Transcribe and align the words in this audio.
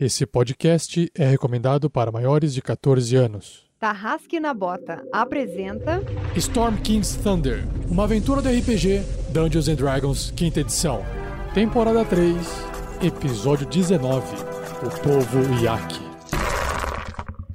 Esse 0.00 0.24
podcast 0.24 1.10
é 1.12 1.26
recomendado 1.26 1.90
para 1.90 2.12
maiores 2.12 2.54
de 2.54 2.62
14 2.62 3.16
anos. 3.16 3.66
Tarrasque 3.80 4.38
na 4.38 4.54
Bota 4.54 5.04
apresenta 5.12 6.00
Storm 6.36 6.76
King's 6.76 7.16
Thunder, 7.16 7.64
uma 7.90 8.04
aventura 8.04 8.40
do 8.40 8.48
RPG 8.48 9.02
Dungeons 9.32 9.66
and 9.66 9.74
Dragons, 9.74 10.32
quinta 10.36 10.60
edição. 10.60 11.04
Temporada 11.52 12.04
3, 12.04 12.36
episódio 13.02 13.66
19. 13.66 14.24
O 14.84 15.00
povo 15.00 15.64
Yaki. 15.64 16.00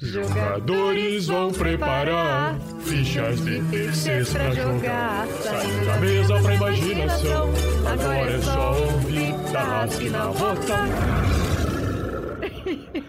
Jogadores 0.02 1.28
vão 1.28 1.50
preparar 1.50 2.60
fichas 2.82 3.42
difíceis 3.42 4.30
pra 4.34 4.52
jogar. 4.54 5.28
Saindo 5.28 5.86
da 5.86 5.98
mesa 5.98 6.42
pra 6.42 6.56
imaginação. 6.56 7.50
Agora 7.90 8.32
é 8.32 8.42
só 8.42 8.84
ouvir 8.84 9.34
Tarrasque 9.54 10.10
na 10.10 10.26
Bota. 10.28 11.43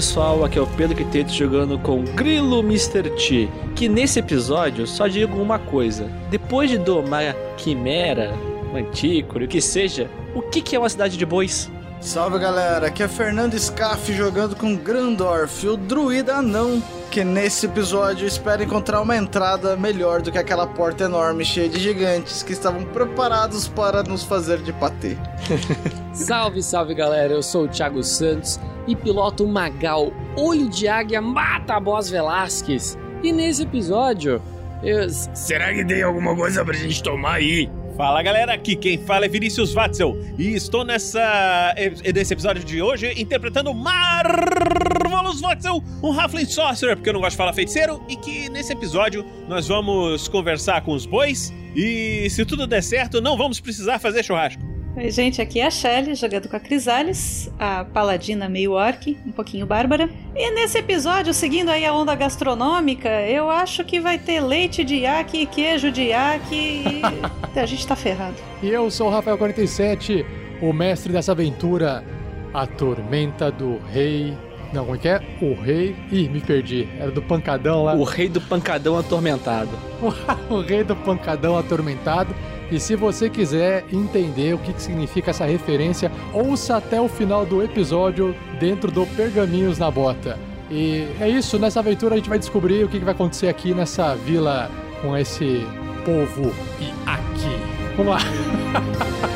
Pessoal, 0.00 0.42
aqui 0.46 0.58
é 0.58 0.62
o 0.62 0.66
Pedro 0.66 0.96
Quiteto 0.96 1.30
jogando 1.30 1.78
com 1.78 2.02
Grilo 2.02 2.60
Mr. 2.60 3.10
T. 3.10 3.50
Que 3.76 3.86
nesse 3.86 4.18
episódio 4.18 4.86
só 4.86 5.06
digo 5.06 5.36
uma 5.36 5.58
coisa: 5.58 6.10
depois 6.30 6.70
de 6.70 6.78
domar 6.78 7.22
a 7.22 7.34
Quimera, 7.58 8.34
Mantícore, 8.72 9.44
o 9.44 9.48
que 9.48 9.60
seja, 9.60 10.08
o 10.34 10.40
que 10.40 10.62
que 10.62 10.74
é 10.74 10.78
uma 10.78 10.88
cidade 10.88 11.18
de 11.18 11.26
bois? 11.26 11.70
Salve 12.00 12.38
galera, 12.38 12.86
aqui 12.86 13.02
é 13.02 13.08
Fernando 13.08 13.58
Scaff 13.58 14.10
jogando 14.14 14.56
com 14.56 14.74
Grandorf, 14.74 15.68
o 15.68 15.76
druida 15.76 16.36
anão, 16.36 16.82
que 17.10 17.22
nesse 17.22 17.66
episódio 17.66 18.26
espera 18.26 18.64
encontrar 18.64 19.02
uma 19.02 19.18
entrada 19.18 19.76
melhor 19.76 20.22
do 20.22 20.32
que 20.32 20.38
aquela 20.38 20.66
porta 20.66 21.04
enorme 21.04 21.44
cheia 21.44 21.68
de 21.68 21.78
gigantes 21.78 22.42
que 22.42 22.54
estavam 22.54 22.86
preparados 22.86 23.68
para 23.68 24.02
nos 24.02 24.22
fazer 24.22 24.62
de 24.62 24.72
patê. 24.72 25.18
Salve, 26.14 26.62
salve 26.62 26.94
galera, 26.94 27.34
eu 27.34 27.42
sou 27.42 27.64
o 27.64 27.68
Thiago 27.68 28.02
Santos 28.02 28.58
e 28.90 28.96
piloto 28.96 29.46
Magal, 29.46 30.12
olho 30.36 30.68
de 30.68 30.88
águia 30.88 31.20
mata 31.20 31.74
a 31.74 31.80
Boss 31.80 32.10
Velasquez. 32.10 32.98
E 33.22 33.32
nesse 33.32 33.62
episódio, 33.62 34.42
eu... 34.82 35.08
Será 35.08 35.72
que 35.72 35.84
tem 35.84 36.02
alguma 36.02 36.34
coisa 36.34 36.64
pra 36.64 36.74
gente 36.74 37.02
tomar 37.02 37.34
aí? 37.34 37.70
Fala 37.96 38.22
galera, 38.22 38.54
aqui 38.54 38.74
quem 38.76 38.98
fala 38.98 39.26
é 39.26 39.28
Vinícius 39.28 39.74
Watzel 39.74 40.16
e 40.38 40.54
estou 40.54 40.84
nessa 40.84 41.74
nesse 42.14 42.32
episódio 42.32 42.64
de 42.64 42.80
hoje 42.80 43.12
interpretando 43.20 43.74
Marvelous 43.74 45.40
Watzel, 45.40 45.84
um 46.02 46.18
Halfling 46.18 46.46
Sorcerer, 46.46 46.96
porque 46.96 47.10
eu 47.10 47.12
não 47.12 47.20
gosto 47.20 47.32
de 47.32 47.36
falar 47.36 47.52
feiticeiro, 47.52 48.02
e 48.08 48.16
que 48.16 48.48
nesse 48.48 48.72
episódio 48.72 49.22
nós 49.46 49.68
vamos 49.68 50.28
conversar 50.28 50.80
com 50.80 50.92
os 50.92 51.04
bois 51.04 51.52
e 51.76 52.26
se 52.30 52.44
tudo 52.46 52.66
der 52.66 52.82
certo, 52.82 53.20
não 53.20 53.36
vamos 53.36 53.60
precisar 53.60 53.98
fazer 53.98 54.24
churrasco. 54.24 54.79
Oi, 54.96 55.08
gente, 55.08 55.40
aqui 55.40 55.60
é 55.60 55.66
a 55.66 55.70
Shelly, 55.70 56.16
jogando 56.16 56.48
com 56.48 56.56
a 56.56 56.60
Crisales, 56.60 57.48
a 57.60 57.84
paladina 57.84 58.48
meio 58.48 58.72
orc, 58.72 59.16
um 59.24 59.30
pouquinho 59.30 59.64
bárbara. 59.64 60.10
E 60.34 60.50
nesse 60.50 60.78
episódio, 60.78 61.32
seguindo 61.32 61.68
aí 61.68 61.86
a 61.86 61.94
onda 61.94 62.12
gastronômica, 62.16 63.08
eu 63.08 63.48
acho 63.48 63.84
que 63.84 64.00
vai 64.00 64.18
ter 64.18 64.40
leite 64.40 64.82
de 64.82 64.96
iaque, 64.96 65.46
queijo 65.46 65.92
de 65.92 66.06
iaque 66.06 66.82
e 66.84 67.02
a 67.58 67.66
gente 67.66 67.86
tá 67.86 67.94
ferrado. 67.94 68.34
E 68.60 68.68
eu 68.68 68.90
sou 68.90 69.08
o 69.08 69.12
Rafael47, 69.12 70.26
o 70.60 70.72
mestre 70.72 71.12
dessa 71.12 71.30
aventura, 71.30 72.04
a 72.52 72.66
Tormenta 72.66 73.48
do 73.48 73.78
Rei. 73.92 74.36
Não, 74.72 74.84
como 74.84 74.96
é 74.96 74.98
que 74.98 75.08
é? 75.08 75.20
O 75.40 75.54
Rei. 75.54 75.94
Ih, 76.10 76.28
me 76.28 76.40
perdi. 76.40 76.88
Era 76.98 77.12
do 77.12 77.22
Pancadão 77.22 77.84
lá. 77.84 77.94
O 77.94 78.02
rei 78.02 78.28
do 78.28 78.40
pancadão 78.40 78.98
atormentado. 78.98 79.70
o 80.50 80.60
Rei 80.60 80.82
do 80.82 80.96
Pancadão 80.96 81.56
Atormentado. 81.56 82.34
E 82.70 82.78
se 82.78 82.94
você 82.94 83.28
quiser 83.28 83.84
entender 83.92 84.54
o 84.54 84.58
que 84.58 84.72
que 84.72 84.82
significa 84.82 85.30
essa 85.30 85.44
referência, 85.44 86.10
ouça 86.32 86.76
até 86.76 87.00
o 87.00 87.08
final 87.08 87.44
do 87.44 87.62
episódio 87.62 88.34
dentro 88.58 88.90
do 88.90 89.06
Pergaminhos 89.06 89.78
na 89.78 89.90
Bota. 89.90 90.38
E 90.70 91.08
é 91.20 91.28
isso, 91.28 91.58
nessa 91.58 91.80
aventura 91.80 92.14
a 92.14 92.16
gente 92.16 92.28
vai 92.28 92.38
descobrir 92.38 92.84
o 92.84 92.88
que 92.88 92.98
que 92.98 93.04
vai 93.04 93.14
acontecer 93.14 93.48
aqui 93.48 93.74
nessa 93.74 94.14
vila 94.14 94.70
com 95.02 95.16
esse 95.16 95.66
povo 96.04 96.54
e 96.80 96.92
aqui. 97.06 97.96
Vamos 97.96 98.12
lá. 98.12 98.20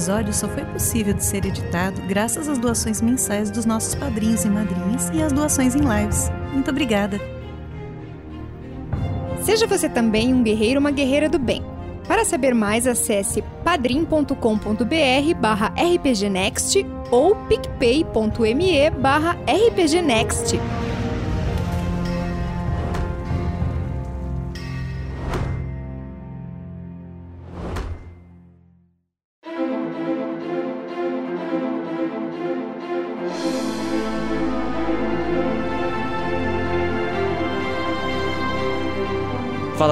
episódio 0.09 0.33
só 0.33 0.47
foi 0.47 0.65
possível 0.65 1.13
de 1.13 1.23
ser 1.23 1.45
editado 1.45 2.01
graças 2.07 2.49
às 2.49 2.57
doações 2.57 2.99
mensais 2.99 3.51
dos 3.51 3.63
nossos 3.63 3.93
padrinhos 3.93 4.43
e 4.43 4.49
madrinhas 4.49 5.09
e 5.13 5.21
às 5.21 5.31
doações 5.31 5.75
em 5.75 5.81
lives. 5.81 6.31
Muito 6.51 6.71
obrigada! 6.71 7.19
Seja 9.43 9.67
você 9.67 9.87
também 9.87 10.33
um 10.33 10.41
guerreiro 10.41 10.79
ou 10.79 10.79
uma 10.79 10.91
guerreira 10.91 11.29
do 11.29 11.37
bem. 11.37 11.63
Para 12.07 12.25
saber 12.25 12.55
mais, 12.55 12.87
acesse 12.87 13.43
padrim.com.br 13.63 14.33
barra 15.39 15.71
rpgnext 15.77 16.83
ou 17.11 17.35
picpay.me 17.35 18.89
barra 18.89 19.37
rpgnext. 19.47 20.55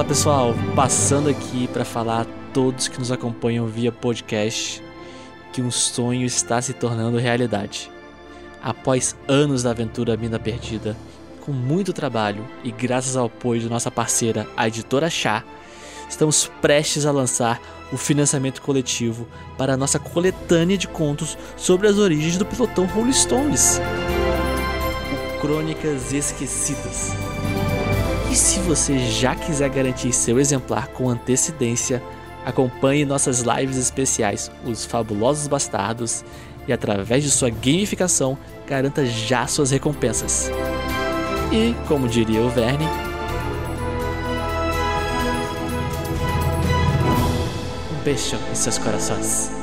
Pessoal, 0.08 0.54
passando 0.74 1.28
aqui 1.28 1.68
para 1.68 1.84
falar 1.84 2.22
a 2.22 2.26
todos 2.54 2.88
que 2.88 2.98
nos 2.98 3.12
acompanham 3.12 3.66
via 3.66 3.92
podcast 3.92 4.82
que 5.52 5.60
um 5.60 5.70
sonho 5.70 6.24
está 6.24 6.62
se 6.62 6.72
tornando 6.72 7.18
realidade. 7.18 7.90
Após 8.62 9.14
anos 9.28 9.62
da 9.62 9.70
aventura 9.70 10.16
Mina 10.16 10.38
Perdida, 10.38 10.96
com 11.44 11.52
muito 11.52 11.92
trabalho 11.92 12.42
e 12.64 12.70
graças 12.70 13.18
ao 13.18 13.26
apoio 13.26 13.60
de 13.60 13.68
nossa 13.68 13.90
parceira, 13.90 14.48
a 14.56 14.66
editora 14.66 15.10
Chá, 15.10 15.44
estamos 16.08 16.50
prestes 16.62 17.04
a 17.04 17.12
lançar 17.12 17.60
o 17.92 17.98
financiamento 17.98 18.62
coletivo 18.62 19.28
para 19.58 19.74
a 19.74 19.76
nossa 19.76 19.98
coletânea 19.98 20.78
de 20.78 20.88
contos 20.88 21.36
sobre 21.54 21.86
as 21.86 21.98
origens 21.98 22.38
do 22.38 22.46
pelotão 22.46 22.86
Rolling 22.86 23.12
Stones. 23.12 23.78
Crônicas 25.42 26.14
Esquecidas. 26.14 27.27
E 28.30 28.34
se 28.36 28.58
você 28.60 28.98
já 28.98 29.34
quiser 29.34 29.70
garantir 29.70 30.12
seu 30.12 30.38
exemplar 30.38 30.88
com 30.88 31.08
antecedência, 31.08 32.02
acompanhe 32.44 33.04
nossas 33.04 33.40
lives 33.40 33.76
especiais, 33.76 34.50
Os 34.64 34.84
Fabulosos 34.84 35.46
Bastardos, 35.46 36.24
e 36.66 36.72
através 36.72 37.24
de 37.24 37.30
sua 37.30 37.48
gamificação, 37.48 38.36
garanta 38.66 39.06
já 39.06 39.46
suas 39.46 39.70
recompensas. 39.70 40.50
E, 41.50 41.74
como 41.88 42.06
diria 42.06 42.42
o 42.42 42.50
Verne, 42.50 42.84
um 47.90 48.02
beijo 48.04 48.36
em 48.52 48.54
seus 48.54 48.76
corações. 48.76 49.57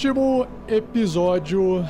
Último 0.00 0.46
episódio, 0.66 1.84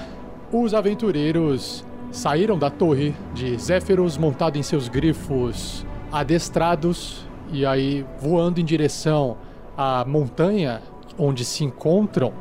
os 0.52 0.74
aventureiros 0.74 1.84
saíram 2.10 2.58
da 2.58 2.68
torre 2.68 3.14
de 3.32 3.56
Zéfiros 3.56 4.18
montado 4.18 4.58
em 4.58 4.64
seus 4.64 4.88
grifos 4.88 5.86
adestrados 6.10 7.24
e 7.52 7.64
aí 7.64 8.04
voando 8.18 8.60
em 8.60 8.64
direção 8.64 9.36
à 9.76 10.04
montanha 10.04 10.82
onde 11.16 11.44
se 11.44 11.62
encontram 11.62 12.32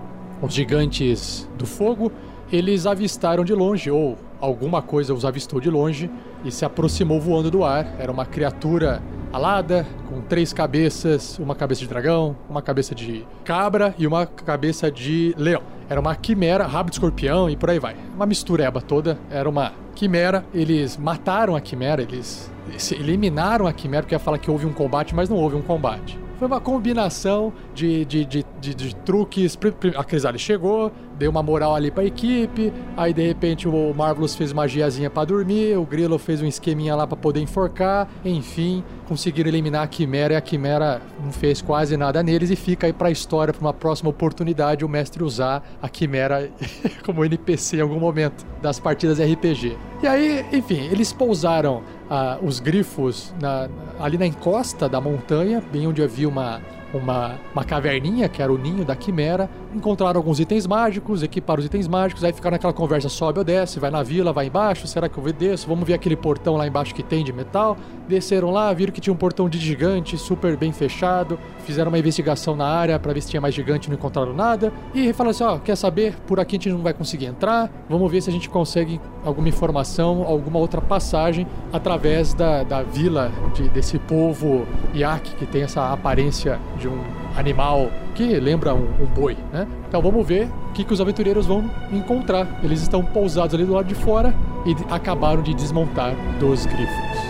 os 0.41 0.55
gigantes 0.55 1.47
do 1.55 1.67
fogo, 1.67 2.11
eles 2.51 2.87
avistaram 2.87 3.45
de 3.45 3.53
longe, 3.53 3.91
ou 3.91 4.17
alguma 4.41 4.81
coisa 4.81 5.13
os 5.13 5.23
avistou 5.23 5.61
de 5.61 5.69
longe, 5.69 6.09
e 6.43 6.49
se 6.49 6.65
aproximou 6.65 7.21
voando 7.21 7.51
do 7.51 7.63
ar. 7.63 7.95
Era 7.99 8.11
uma 8.11 8.25
criatura 8.25 9.03
alada, 9.31 9.85
com 10.09 10.21
três 10.21 10.53
cabeças, 10.53 11.37
uma 11.39 11.55
cabeça 11.55 11.81
de 11.81 11.87
dragão, 11.87 12.35
uma 12.49 12.61
cabeça 12.61 12.95
de 12.95 13.25
cabra 13.43 13.93
e 13.97 14.07
uma 14.07 14.25
cabeça 14.25 14.91
de 14.91 15.33
leão. 15.37 15.61
Era 15.89 15.99
uma 15.99 16.15
quimera, 16.15 16.65
rabo 16.65 16.89
de 16.89 16.95
escorpião 16.95 17.49
e 17.49 17.55
por 17.55 17.69
aí 17.69 17.79
vai. 17.79 17.95
Uma 18.15 18.25
mistureba 18.25 18.81
toda. 18.81 19.17
Era 19.29 19.49
uma 19.49 19.73
quimera. 19.95 20.45
Eles 20.53 20.97
mataram 20.97 21.55
a 21.55 21.61
quimera, 21.61 22.01
eles, 22.01 22.51
eliminaram 22.91 23.65
a 23.65 23.73
quimera, 23.73 24.03
porque 24.03 24.15
ia 24.15 24.19
falar 24.19 24.37
que 24.37 24.51
houve 24.51 24.65
um 24.65 24.73
combate, 24.73 25.15
mas 25.15 25.29
não 25.29 25.37
houve 25.37 25.55
um 25.55 25.61
combate. 25.61 26.19
Foi 26.37 26.47
uma 26.47 26.61
combinação 26.61 27.51
de, 27.79 28.25
de, 28.25 28.43
de, 28.59 28.75
de, 28.75 28.95
truques. 28.97 29.57
A 29.95 30.03
Crisale 30.03 30.37
chegou, 30.37 30.91
deu 31.17 31.31
uma 31.31 31.41
moral 31.41 31.75
ali 31.75 31.89
pra 31.89 32.03
equipe. 32.03 32.73
Aí 32.97 33.13
de 33.13 33.25
repente 33.25 33.67
o 33.67 33.93
Marvelous 33.93 34.35
fez 34.35 34.51
magiazinha 34.51 35.09
para 35.09 35.25
dormir. 35.25 35.77
O 35.77 35.85
Grilo 35.85 36.19
fez 36.19 36.41
um 36.41 36.45
esqueminha 36.45 36.95
lá 36.95 37.07
para 37.07 37.15
poder 37.15 37.39
enforcar. 37.39 38.09
Enfim, 38.25 38.83
conseguiram 39.07 39.49
eliminar 39.49 39.83
a 39.83 39.87
Quimera 39.87 40.33
e 40.33 40.37
a 40.37 40.41
Quimera 40.41 41.01
não 41.23 41.31
fez 41.31 41.61
quase 41.61 41.95
nada 41.95 42.21
neles. 42.21 42.49
E 42.49 42.55
fica 42.55 42.87
aí 42.87 42.93
pra 42.93 43.09
história, 43.09 43.53
pra 43.53 43.61
uma 43.61 43.73
próxima 43.73 44.09
oportunidade, 44.09 44.83
o 44.83 44.89
mestre 44.89 45.23
usar 45.23 45.63
a 45.81 45.87
Quimera 45.87 46.49
como 47.05 47.23
NPC 47.23 47.77
em 47.77 47.81
algum 47.81 47.99
momento 47.99 48.45
das 48.61 48.79
partidas 48.79 49.19
RPG. 49.19 49.77
E 50.03 50.07
aí, 50.07 50.45
enfim, 50.51 50.87
eles 50.91 51.13
pousaram 51.13 51.77
uh, 52.09 52.45
os 52.45 52.59
grifos 52.59 53.33
na, 53.41 53.69
ali 53.99 54.17
na 54.17 54.25
encosta 54.25 54.89
da 54.89 54.99
montanha, 54.99 55.63
bem 55.71 55.87
onde 55.87 56.01
havia 56.01 56.27
uma 56.27 56.61
uma, 56.93 57.35
uma 57.53 57.63
caverninha, 57.63 58.27
que 58.29 58.41
era 58.41 58.51
o 58.51 58.57
ninho 58.57 58.85
da 58.85 58.95
quimera, 58.95 59.49
encontraram 59.73 60.19
alguns 60.19 60.39
itens 60.39 60.65
mágicos, 60.65 61.23
equiparam 61.23 61.59
os 61.59 61.65
itens 61.65 61.87
mágicos, 61.87 62.23
aí 62.23 62.33
ficaram 62.33 62.55
naquela 62.55 62.73
conversa, 62.73 63.09
sobe 63.09 63.39
ou 63.39 63.45
desce, 63.45 63.79
vai 63.79 63.91
na 63.91 64.03
vila, 64.03 64.33
vai 64.33 64.47
embaixo, 64.47 64.87
será 64.87 65.07
que 65.07 65.17
eu 65.17 65.33
desço? 65.33 65.67
Vamos 65.67 65.87
ver 65.87 65.93
aquele 65.93 66.15
portão 66.15 66.55
lá 66.55 66.67
embaixo 66.67 66.93
que 66.93 67.03
tem 67.03 67.23
de 67.23 67.31
metal. 67.31 67.77
Desceram 68.07 68.51
lá, 68.51 68.73
viram 68.73 68.91
que 68.91 68.99
tinha 68.99 69.13
um 69.13 69.17
portão 69.17 69.47
de 69.47 69.59
gigante, 69.59 70.17
super 70.17 70.57
bem 70.57 70.71
fechado, 70.71 71.37
fizeram 71.63 71.89
uma 71.89 71.99
investigação 71.99 72.55
na 72.55 72.65
área 72.65 72.97
para 72.97 73.13
ver 73.13 73.21
se 73.21 73.29
tinha 73.29 73.41
mais 73.41 73.53
gigante, 73.53 73.89
não 73.89 73.95
encontraram 73.95 74.33
nada, 74.33 74.73
e 74.93 75.13
falaram 75.13 75.31
assim, 75.31 75.43
ó, 75.43 75.55
oh, 75.55 75.59
quer 75.59 75.75
saber, 75.75 76.15
por 76.25 76.39
aqui 76.39 76.55
a 76.55 76.59
gente 76.59 76.69
não 76.69 76.81
vai 76.81 76.93
conseguir 76.93 77.27
entrar, 77.27 77.69
vamos 77.87 78.11
ver 78.11 78.21
se 78.21 78.29
a 78.29 78.33
gente 78.33 78.49
consegue 78.49 78.99
alguma 79.23 79.47
informação, 79.47 80.23
alguma 80.23 80.57
outra 80.57 80.81
passagem 80.81 81.45
através 81.71 82.33
da, 82.33 82.63
da 82.63 82.81
vila 82.81 83.31
de, 83.53 83.69
desse 83.69 83.99
povo 83.99 84.65
Yak, 84.95 85.35
que 85.35 85.45
tem 85.45 85.61
essa 85.61 85.93
aparência 85.93 86.59
de 86.77 86.87
um 86.87 86.99
animal 87.39 87.89
que 88.13 88.39
lembra 88.39 88.73
um, 88.73 89.01
um 89.01 89.05
boi, 89.05 89.37
né? 89.51 89.65
Então 89.87 90.01
vamos 90.01 90.27
ver 90.27 90.49
o 90.69 90.73
que, 90.73 90.83
que 90.83 90.93
os 90.93 90.99
aventureiros 90.99 91.45
vão 91.45 91.69
encontrar. 91.91 92.59
Eles 92.61 92.81
estão 92.81 93.03
pousados 93.03 93.55
ali 93.55 93.63
do 93.63 93.73
lado 93.73 93.87
de 93.87 93.95
fora 93.95 94.33
e 94.65 94.75
acabaram 94.93 95.41
de 95.41 95.53
desmontar 95.53 96.13
dos 96.39 96.65
grifos. 96.65 97.29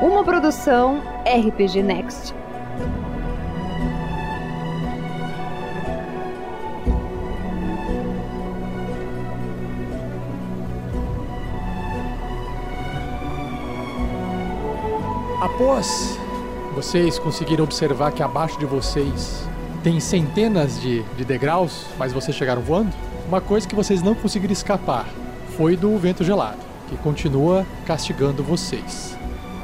Uma 0.00 0.24
produção 0.24 1.11
RPG 1.32 1.82
Next. 1.82 2.34
Após 15.40 16.18
vocês 16.74 17.18
conseguiram 17.18 17.64
observar 17.64 18.12
que 18.12 18.22
abaixo 18.22 18.58
de 18.58 18.66
vocês 18.66 19.48
tem 19.82 19.98
centenas 20.00 20.78
de, 20.82 21.02
de 21.16 21.24
degraus, 21.24 21.86
mas 21.98 22.12
vocês 22.12 22.36
chegaram 22.36 22.60
voando, 22.60 22.92
uma 23.26 23.40
coisa 23.40 23.66
que 23.66 23.74
vocês 23.74 24.02
não 24.02 24.14
conseguiram 24.14 24.52
escapar 24.52 25.08
foi 25.56 25.76
do 25.76 25.96
vento 25.96 26.22
gelado, 26.22 26.58
que 26.88 26.96
continua 26.98 27.66
castigando 27.86 28.42
vocês. 28.42 29.16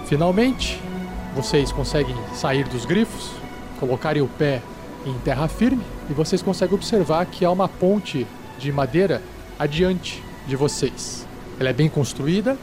Finalmente, 0.07 0.81
vocês 1.35 1.71
conseguem 1.73 2.17
sair 2.35 2.65
dos 2.69 2.85
grifos, 2.85 3.31
colocarem 3.79 4.23
o 4.23 4.29
pé 4.29 4.63
em 5.07 5.15
terra 5.21 5.49
firme 5.49 5.83
e 6.11 6.13
vocês 6.13 6.43
conseguem 6.43 6.75
observar 6.75 7.27
que 7.27 7.45
há 7.45 7.51
uma 7.51 7.69
ponte 7.69 8.27
de 8.59 8.73
madeira 8.73 9.23
adiante 9.59 10.23
de 10.47 10.57
vocês. 10.57 11.27
Ela 11.61 11.71
é 11.71 11.73
bem 11.73 11.89
construída, 11.89 12.57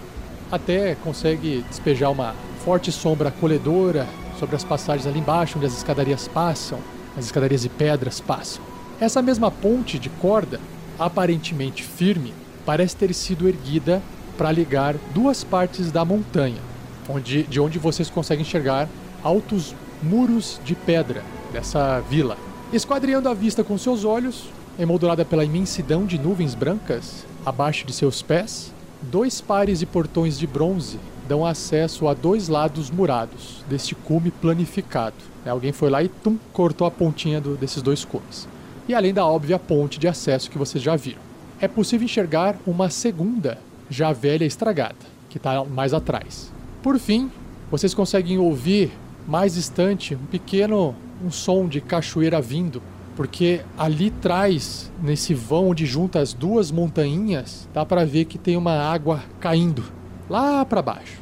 até 0.51 0.95
consegue 0.95 1.63
despejar 1.69 2.11
uma 2.11 2.35
forte 2.63 2.91
sombra 2.91 3.29
acolhedora 3.29 4.07
sobre 4.39 4.55
as 4.55 4.63
passagens 4.63 5.07
ali 5.07 5.19
embaixo, 5.19 5.57
onde 5.57 5.67
as 5.67 5.77
escadarias 5.77 6.27
passam, 6.27 6.79
as 7.17 7.25
escadarias 7.25 7.61
de 7.61 7.69
pedras 7.69 8.19
passam. 8.19 8.63
Essa 8.99 9.21
mesma 9.21 9.51
ponte 9.51 9.99
de 9.99 10.09
corda, 10.09 10.59
aparentemente 10.97 11.83
firme, 11.83 12.33
parece 12.65 12.95
ter 12.95 13.13
sido 13.13 13.47
erguida 13.47 14.01
para 14.37 14.51
ligar 14.51 14.95
duas 15.13 15.43
partes 15.43 15.91
da 15.91 16.03
montanha 16.03 16.74
onde, 17.09 17.43
de 17.43 17.59
onde 17.59 17.79
vocês 17.79 18.09
conseguem 18.09 18.43
enxergar 18.43 18.87
altos 19.23 19.75
muros 20.01 20.59
de 20.63 20.75
pedra 20.75 21.23
dessa 21.51 21.99
vila. 22.01 22.37
Esquadreando 22.71 23.29
a 23.29 23.33
vista 23.33 23.63
com 23.63 23.77
seus 23.77 24.03
olhos, 24.03 24.49
emoldurada 24.77 25.23
pela 25.23 25.45
imensidão 25.45 26.05
de 26.05 26.17
nuvens 26.17 26.53
brancas 26.53 27.25
abaixo 27.45 27.85
de 27.85 27.93
seus 27.93 28.21
pés, 28.21 28.73
dois 29.01 29.39
pares 29.39 29.79
de 29.79 29.85
portões 29.85 30.37
de 30.37 30.47
bronze 30.47 30.99
dão 31.27 31.45
acesso 31.45 32.07
a 32.07 32.13
dois 32.13 32.47
lados 32.47 32.91
murados 32.91 33.63
deste 33.69 33.95
cume 33.95 34.31
planificado. 34.31 35.15
É, 35.45 35.49
alguém 35.49 35.71
foi 35.71 35.89
lá 35.89 36.03
e 36.03 36.07
tum, 36.07 36.37
cortou 36.51 36.85
a 36.85 36.91
pontinha 36.91 37.39
do, 37.39 37.55
desses 37.55 37.81
dois 37.81 38.03
cumes. 38.03 38.47
E 38.87 38.93
além 38.93 39.13
da 39.13 39.25
óbvia 39.25 39.57
ponte 39.57 39.99
de 39.99 40.07
acesso 40.07 40.49
que 40.49 40.57
vocês 40.57 40.83
já 40.83 40.95
viram. 40.95 41.21
É 41.59 41.67
possível 41.67 42.05
enxergar 42.05 42.55
uma 42.67 42.89
segunda, 42.89 43.57
já 43.89 44.11
velha 44.11 44.43
e 44.43 44.47
estragada, 44.47 44.95
que 45.29 45.37
está 45.37 45.63
mais 45.63 45.93
atrás. 45.93 46.51
Por 46.85 46.99
fim, 46.99 47.31
vocês 47.71 47.95
conseguem 47.95 48.37
ouvir 48.37 48.91
mais 49.27 49.55
distante 49.55 50.13
um 50.13 50.27
pequeno 50.27 50.95
um 51.19 51.31
som 51.31 51.67
de 51.67 51.81
cachoeira 51.81 52.39
vindo, 52.39 52.79
porque 53.15 53.61
ali 53.75 54.13
atrás, 54.15 54.91
nesse 55.01 55.33
vão 55.33 55.69
onde 55.69 55.83
junta 55.83 56.19
as 56.19 56.31
duas 56.31 56.69
montanhas, 56.69 57.67
dá 57.73 57.83
para 57.83 58.05
ver 58.05 58.25
que 58.25 58.37
tem 58.37 58.55
uma 58.55 58.73
água 58.73 59.23
caindo 59.39 59.83
lá 60.29 60.63
para 60.63 60.83
baixo. 60.83 61.17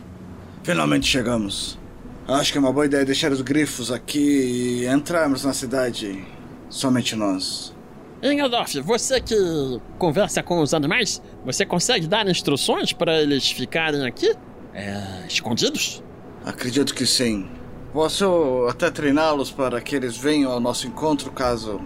Finalmente 0.63 1.07
chegamos. 1.07 1.79
Acho 2.27 2.51
que 2.51 2.57
é 2.57 2.59
uma 2.59 2.73
boa 2.73 2.85
ideia 2.85 3.05
deixar 3.05 3.31
os 3.31 3.39
grifos 3.39 3.89
aqui 3.89 4.81
e 4.81 4.85
entrarmos 4.85 5.45
na 5.45 5.53
cidade. 5.53 6.25
Somente 6.69 7.15
nós. 7.15 7.73
Engeldorf, 8.21 8.81
você 8.81 9.21
que 9.21 9.33
conversa 9.97 10.43
com 10.43 10.61
os 10.61 10.73
animais, 10.73 11.21
você 11.45 11.65
consegue 11.65 12.05
dar 12.05 12.27
instruções 12.27 12.91
para 12.91 13.21
eles 13.21 13.49
ficarem 13.49 14.05
aqui? 14.05 14.35
É, 14.73 15.25
escondidos? 15.27 16.03
Acredito 16.45 16.93
que 16.93 17.05
sim. 17.05 17.49
Posso 17.93 18.65
até 18.69 18.89
treiná-los 18.89 19.51
para 19.51 19.79
que 19.79 19.95
eles 19.95 20.17
venham 20.17 20.51
ao 20.51 20.59
nosso 20.59 20.87
encontro 20.87 21.31
caso 21.31 21.79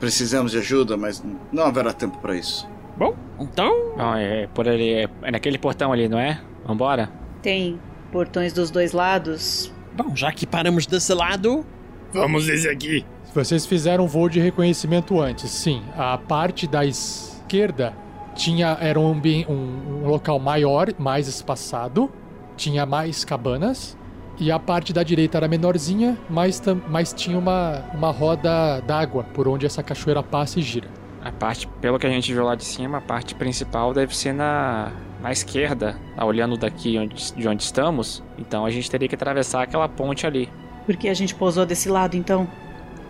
precisemos 0.00 0.52
de 0.52 0.58
ajuda, 0.58 0.96
mas 0.96 1.22
não 1.52 1.64
haverá 1.64 1.92
tempo 1.92 2.18
para 2.18 2.34
isso. 2.34 2.66
Bom, 2.96 3.14
então. 3.38 3.94
Não, 3.96 4.16
é 4.16 4.46
por 4.48 4.66
ali, 4.66 4.94
é, 4.94 5.08
é 5.22 5.30
naquele 5.30 5.58
portão 5.58 5.92
ali, 5.92 6.08
não 6.08 6.18
é? 6.18 6.40
Vambora? 6.66 7.10
Tem 7.42 7.78
portões 8.10 8.52
dos 8.52 8.70
dois 8.70 8.92
lados. 8.92 9.70
Bom, 9.94 10.16
já 10.16 10.32
que 10.32 10.46
paramos 10.46 10.86
desse 10.86 11.12
lado, 11.12 11.64
vamos 12.12 12.46
desse 12.46 12.68
aqui. 12.68 13.04
Vocês 13.34 13.66
fizeram 13.66 14.04
um 14.04 14.08
voo 14.08 14.28
de 14.28 14.40
reconhecimento 14.40 15.20
antes, 15.20 15.50
sim. 15.50 15.82
A 15.96 16.16
parte 16.16 16.66
da 16.66 16.84
esquerda 16.84 17.94
tinha 18.34 18.78
era 18.80 18.98
um, 18.98 19.12
um, 19.12 19.52
um 20.02 20.08
local 20.08 20.38
maior, 20.38 20.88
mais 20.98 21.28
espaçado 21.28 22.10
tinha 22.60 22.84
mais 22.84 23.24
cabanas 23.24 23.96
e 24.38 24.52
a 24.52 24.58
parte 24.58 24.92
da 24.92 25.02
direita 25.02 25.38
era 25.38 25.48
menorzinha, 25.48 26.16
mas, 26.28 26.62
mas 26.88 27.12
tinha 27.12 27.38
uma, 27.38 27.82
uma 27.94 28.10
roda 28.10 28.80
d'água 28.80 29.24
por 29.34 29.48
onde 29.48 29.64
essa 29.64 29.82
cachoeira 29.82 30.22
passa 30.22 30.60
e 30.60 30.62
gira. 30.62 30.88
A 31.22 31.32
parte, 31.32 31.66
pelo 31.80 31.98
que 31.98 32.06
a 32.06 32.10
gente 32.10 32.32
viu 32.32 32.44
lá 32.44 32.54
de 32.54 32.64
cima, 32.64 32.98
a 32.98 33.00
parte 33.00 33.34
principal 33.34 33.92
deve 33.92 34.14
ser 34.16 34.32
na, 34.32 34.92
na 35.22 35.32
esquerda, 35.32 35.98
tá 36.14 36.24
olhando 36.24 36.56
daqui 36.56 36.98
onde, 36.98 37.32
de 37.34 37.48
onde 37.48 37.62
estamos. 37.62 38.22
Então 38.38 38.64
a 38.64 38.70
gente 38.70 38.90
teria 38.90 39.08
que 39.08 39.14
atravessar 39.14 39.62
aquela 39.62 39.88
ponte 39.88 40.26
ali. 40.26 40.48
Porque 40.86 41.08
a 41.08 41.14
gente 41.14 41.34
pousou 41.34 41.64
desse 41.64 41.88
lado, 41.88 42.16
então? 42.16 42.48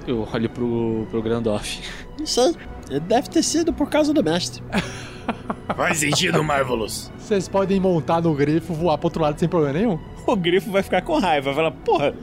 Eu 0.06 0.26
olho 0.32 0.48
pro, 0.48 1.06
pro 1.10 1.22
Grandorf. 1.22 1.80
Não 2.18 2.26
sei. 2.26 2.54
Deve 3.06 3.28
ter 3.28 3.42
sido 3.42 3.72
por 3.72 3.88
causa 3.88 4.12
do 4.12 4.22
mestre. 4.22 4.62
Faz 5.76 5.98
sentido, 5.98 6.42
Marvelous. 6.42 7.10
Vocês 7.18 7.48
podem 7.48 7.78
montar 7.78 8.20
no 8.20 8.34
grifo, 8.34 8.74
voar 8.74 8.98
pro 8.98 9.06
outro 9.06 9.22
lado 9.22 9.38
sem 9.38 9.48
problema 9.48 9.78
nenhum. 9.78 9.98
O 10.26 10.36
grifo 10.36 10.70
vai 10.70 10.82
ficar 10.82 11.02
com 11.02 11.18
raiva, 11.18 11.52
vai 11.52 11.54
falar, 11.54 11.70
porra, 11.70 12.14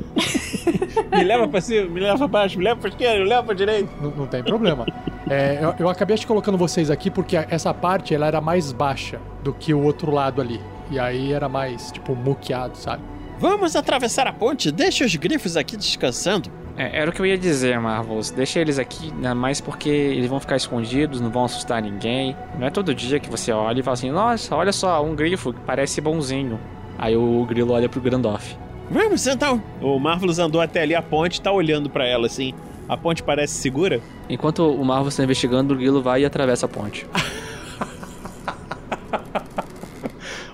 me 1.12 1.24
leva 1.24 1.48
pra 1.48 1.62
cima, 1.62 1.90
me 1.90 2.00
leva 2.00 2.18
pra 2.18 2.28
baixo, 2.28 2.58
me 2.58 2.64
leva 2.64 2.80
pra 2.80 2.90
esquerda, 2.90 3.24
me 3.24 3.30
leva 3.30 3.44
pra 3.44 3.56
direita. 3.56 3.90
Não, 4.02 4.12
não 4.12 4.28
tem 4.28 4.44
problema. 4.44 4.86
É, 5.30 5.60
eu, 5.62 5.76
eu 5.80 5.90
acabei 5.90 6.16
te 6.18 6.28
colocando 6.28 6.58
vocês 6.58 6.90
aqui 6.90 7.10
porque 7.10 7.36
essa 7.36 7.74
parte 7.74 8.14
ela 8.14 8.28
era 8.28 8.40
mais 8.40 8.72
baixa 8.72 9.20
do 9.44 9.54
que 9.54 9.74
o 9.74 9.82
outro 9.82 10.12
lado 10.12 10.42
ali. 10.42 10.62
E 10.90 11.00
aí 11.00 11.34
era 11.34 11.50
mais, 11.50 11.92
tipo, 11.92 12.16
muqueado, 12.16 12.78
sabe? 12.78 13.04
Vamos 13.40 13.76
atravessar 13.76 14.26
a 14.26 14.34
ponte, 14.34 14.72
deixa 14.72 15.06
os 15.06 15.16
grifos 15.16 15.58
aqui 15.58 15.76
descansando. 15.76 16.50
É, 16.78 17.00
era 17.02 17.10
o 17.10 17.14
que 17.14 17.20
eu 17.20 17.26
ia 17.26 17.38
dizer, 17.38 17.80
Marvels. 17.80 18.30
Deixa 18.30 18.60
eles 18.60 18.78
aqui, 18.78 19.12
né, 19.14 19.34
mais 19.34 19.60
porque 19.60 19.90
eles 19.90 20.30
vão 20.30 20.40
ficar 20.40 20.56
escondidos, 20.56 21.20
não 21.20 21.30
vão 21.30 21.46
assustar 21.46 21.82
ninguém. 21.82 22.36
Não 22.58 22.68
é 22.68 22.70
todo 22.70 22.94
dia 22.94 23.20
que 23.20 23.30
você 23.30 23.52
olha 23.52 23.80
e 23.80 23.84
fala 23.84 23.96
assim: 23.96 24.12
Nossa, 24.12 24.56
olha 24.56 24.72
só, 24.72 25.04
um 25.04 25.16
grifo 25.16 25.52
que 25.52 25.60
parece 25.62 26.00
bonzinho. 26.00 26.60
Aí 26.98 27.16
o 27.16 27.46
grilo 27.46 27.74
olha 27.74 27.90
pro 27.90 28.00
Grandorf. 28.00 28.56
Vamos 28.90 29.26
então. 29.28 29.62
O 29.82 30.00
Marvelous 30.00 30.40
andou 30.40 30.62
até 30.62 30.82
ali 30.82 30.96
a 30.96 31.02
ponte, 31.02 31.42
tá 31.42 31.52
olhando 31.52 31.90
pra 31.90 32.06
ela 32.06 32.28
assim. 32.28 32.54
A 32.88 32.96
ponte 32.96 33.22
parece 33.22 33.56
segura? 33.56 34.00
Enquanto 34.30 34.60
o 34.60 34.86
Marvel 34.86 35.10
está 35.10 35.24
investigando, 35.24 35.74
o 35.74 35.78
grilo 35.78 36.02
vai 36.02 36.22
e 36.22 36.26
atravessa 36.26 36.68
a 36.68 36.70
ponte. 36.70 37.06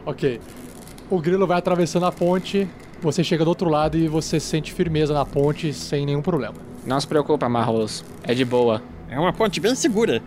Ok. 0.05 0.41
O 1.09 1.19
grilo 1.19 1.47
vai 1.47 1.57
atravessando 1.57 2.05
a 2.05 2.11
ponte, 2.11 2.67
você 3.03 3.24
chega 3.24 3.43
do 3.43 3.50
outro 3.50 3.69
lado 3.69 3.98
e 3.98 4.07
você 4.07 4.39
sente 4.39 4.72
firmeza 4.72 5.13
na 5.13 5.25
ponte 5.25 5.74
sem 5.74 6.05
nenhum 6.05 6.22
problema. 6.22 6.55
Não 6.86 7.00
se 7.00 7.07
preocupa, 7.07 7.48
Marvels. 7.48 8.03
É 8.24 8.33
de 8.33 8.43
boa. 8.43 8.81
É 9.10 9.19
uma 9.19 9.33
ponte 9.33 9.60
bem 9.60 9.75
segura. 9.75 10.22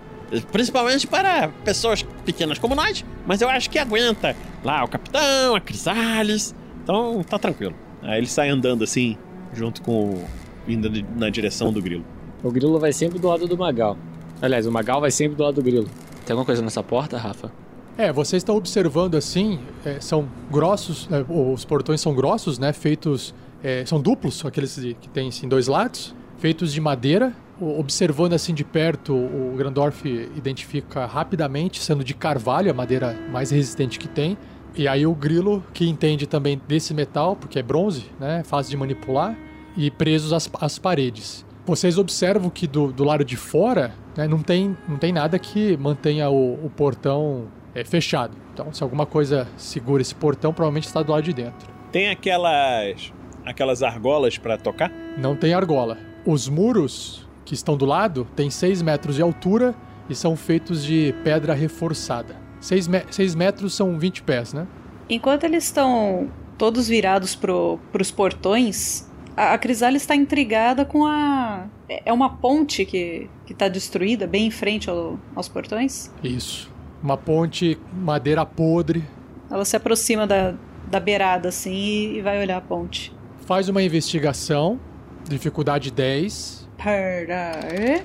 Principalmente 0.52 1.06
para 1.06 1.48
pessoas 1.64 2.02
pequenas 2.24 2.58
como 2.58 2.74
nós. 2.74 3.04
Mas 3.26 3.40
eu 3.40 3.48
acho 3.48 3.70
que 3.70 3.78
aguenta. 3.78 4.36
Lá 4.64 4.84
o 4.84 4.88
capitão, 4.88 5.54
a 5.54 5.60
Crisales. 5.60 6.54
Então 6.82 7.22
tá 7.22 7.38
tranquilo. 7.38 7.74
Aí 8.02 8.18
ele 8.18 8.26
sai 8.26 8.48
andando 8.48 8.84
assim, 8.84 9.16
junto 9.52 9.82
com 9.82 10.10
o. 10.10 10.24
indo 10.68 10.90
na 11.16 11.30
direção 11.30 11.72
do 11.72 11.80
grilo. 11.80 12.04
O 12.42 12.50
grilo 12.50 12.78
vai 12.78 12.92
sempre 12.92 13.18
do 13.18 13.28
lado 13.28 13.46
do 13.46 13.56
Magal. 13.56 13.96
Aliás, 14.40 14.66
o 14.66 14.72
Magal 14.72 15.00
vai 15.00 15.10
sempre 15.10 15.36
do 15.36 15.42
lado 15.42 15.54
do 15.54 15.62
grilo. 15.62 15.88
Tem 16.24 16.32
alguma 16.32 16.44
coisa 16.44 16.62
nessa 16.62 16.82
porta, 16.82 17.16
Rafa? 17.16 17.50
É, 17.98 18.12
vocês 18.12 18.40
estão 18.40 18.56
observando 18.56 19.14
assim, 19.14 19.58
é, 19.84 19.98
são 20.00 20.28
grossos, 20.50 21.08
é, 21.10 21.24
os 21.32 21.64
portões 21.64 22.00
são 22.00 22.14
grossos, 22.14 22.58
né? 22.58 22.72
Feitos, 22.72 23.34
é, 23.64 23.86
são 23.86 24.00
duplos, 24.00 24.44
aqueles 24.44 24.74
que 25.00 25.08
tem 25.08 25.28
assim 25.28 25.48
dois 25.48 25.66
lados, 25.66 26.14
feitos 26.38 26.72
de 26.72 26.80
madeira. 26.80 27.32
O- 27.58 27.80
Observando 27.80 28.34
assim 28.34 28.52
de 28.52 28.62
perto, 28.64 29.14
o 29.14 29.54
Grandorf 29.56 30.04
identifica 30.36 31.06
rapidamente, 31.06 31.80
sendo 31.82 32.04
de 32.04 32.12
carvalho, 32.12 32.70
a 32.70 32.74
madeira 32.74 33.16
mais 33.32 33.50
resistente 33.50 33.98
que 33.98 34.08
tem. 34.08 34.36
E 34.74 34.86
aí 34.86 35.06
o 35.06 35.14
grilo, 35.14 35.64
que 35.72 35.88
entende 35.88 36.26
também 36.26 36.60
desse 36.68 36.92
metal, 36.92 37.34
porque 37.34 37.58
é 37.58 37.62
bronze, 37.62 38.04
né? 38.20 38.42
Fácil 38.44 38.72
de 38.72 38.76
manipular, 38.76 39.34
e 39.74 39.90
presos 39.90 40.34
às, 40.34 40.50
às 40.60 40.78
paredes. 40.78 41.46
Vocês 41.64 41.96
observam 41.96 42.50
que 42.50 42.66
do, 42.66 42.92
do 42.92 43.02
lado 43.04 43.24
de 43.24 43.36
fora 43.36 43.92
né, 44.16 44.28
não, 44.28 44.38
tem, 44.42 44.76
não 44.86 44.98
tem 44.98 45.12
nada 45.12 45.38
que 45.38 45.76
mantenha 45.78 46.28
o, 46.30 46.54
o 46.66 46.70
portão 46.76 47.44
é, 47.78 47.84
fechado. 47.84 48.36
Então, 48.52 48.72
se 48.72 48.82
alguma 48.82 49.04
coisa 49.06 49.46
segura 49.56 50.00
esse 50.02 50.14
portão, 50.14 50.52
provavelmente 50.52 50.86
está 50.86 51.02
do 51.02 51.12
lado 51.12 51.22
de 51.24 51.32
dentro. 51.32 51.68
Tem 51.92 52.08
aquelas. 52.08 53.12
aquelas 53.44 53.82
argolas 53.82 54.38
pra 54.38 54.56
tocar? 54.56 54.90
Não 55.18 55.36
tem 55.36 55.54
argola. 55.54 55.98
Os 56.24 56.48
muros 56.48 57.26
que 57.44 57.54
estão 57.54 57.76
do 57.76 57.84
lado 57.84 58.26
têm 58.34 58.50
6 58.50 58.82
metros 58.82 59.16
de 59.16 59.22
altura 59.22 59.74
e 60.08 60.14
são 60.14 60.36
feitos 60.36 60.84
de 60.84 61.14
pedra 61.22 61.54
reforçada. 61.54 62.36
6 62.60 63.34
metros 63.34 63.74
são 63.74 63.98
20 63.98 64.22
pés, 64.22 64.52
né? 64.52 64.66
Enquanto 65.08 65.44
eles 65.44 65.64
estão 65.64 66.28
todos 66.58 66.88
virados 66.88 67.36
pro, 67.36 67.78
pros 67.92 68.10
portões, 68.10 69.08
a, 69.36 69.54
a 69.54 69.58
está 69.96 70.16
intrigada 70.16 70.84
com 70.84 71.04
a. 71.06 71.66
É 71.88 72.02
é 72.06 72.12
uma 72.12 72.30
ponte 72.36 72.84
que, 72.84 73.30
que 73.44 73.54
tá 73.54 73.68
destruída 73.68 74.26
bem 74.26 74.46
em 74.46 74.50
frente 74.50 74.90
ao- 74.90 75.18
aos 75.36 75.48
portões. 75.48 76.10
Isso. 76.24 76.74
Uma 77.06 77.16
ponte, 77.16 77.78
madeira 77.92 78.44
podre. 78.44 79.04
Ela 79.48 79.64
se 79.64 79.76
aproxima 79.76 80.26
da, 80.26 80.56
da 80.90 80.98
beirada 80.98 81.50
assim 81.50 81.72
e, 81.72 82.18
e 82.18 82.20
vai 82.20 82.40
olhar 82.40 82.56
a 82.56 82.60
ponte. 82.60 83.14
Faz 83.46 83.68
uma 83.68 83.80
investigação. 83.80 84.80
Dificuldade 85.22 85.92
10. 85.92 86.68
Pera. 86.76 88.02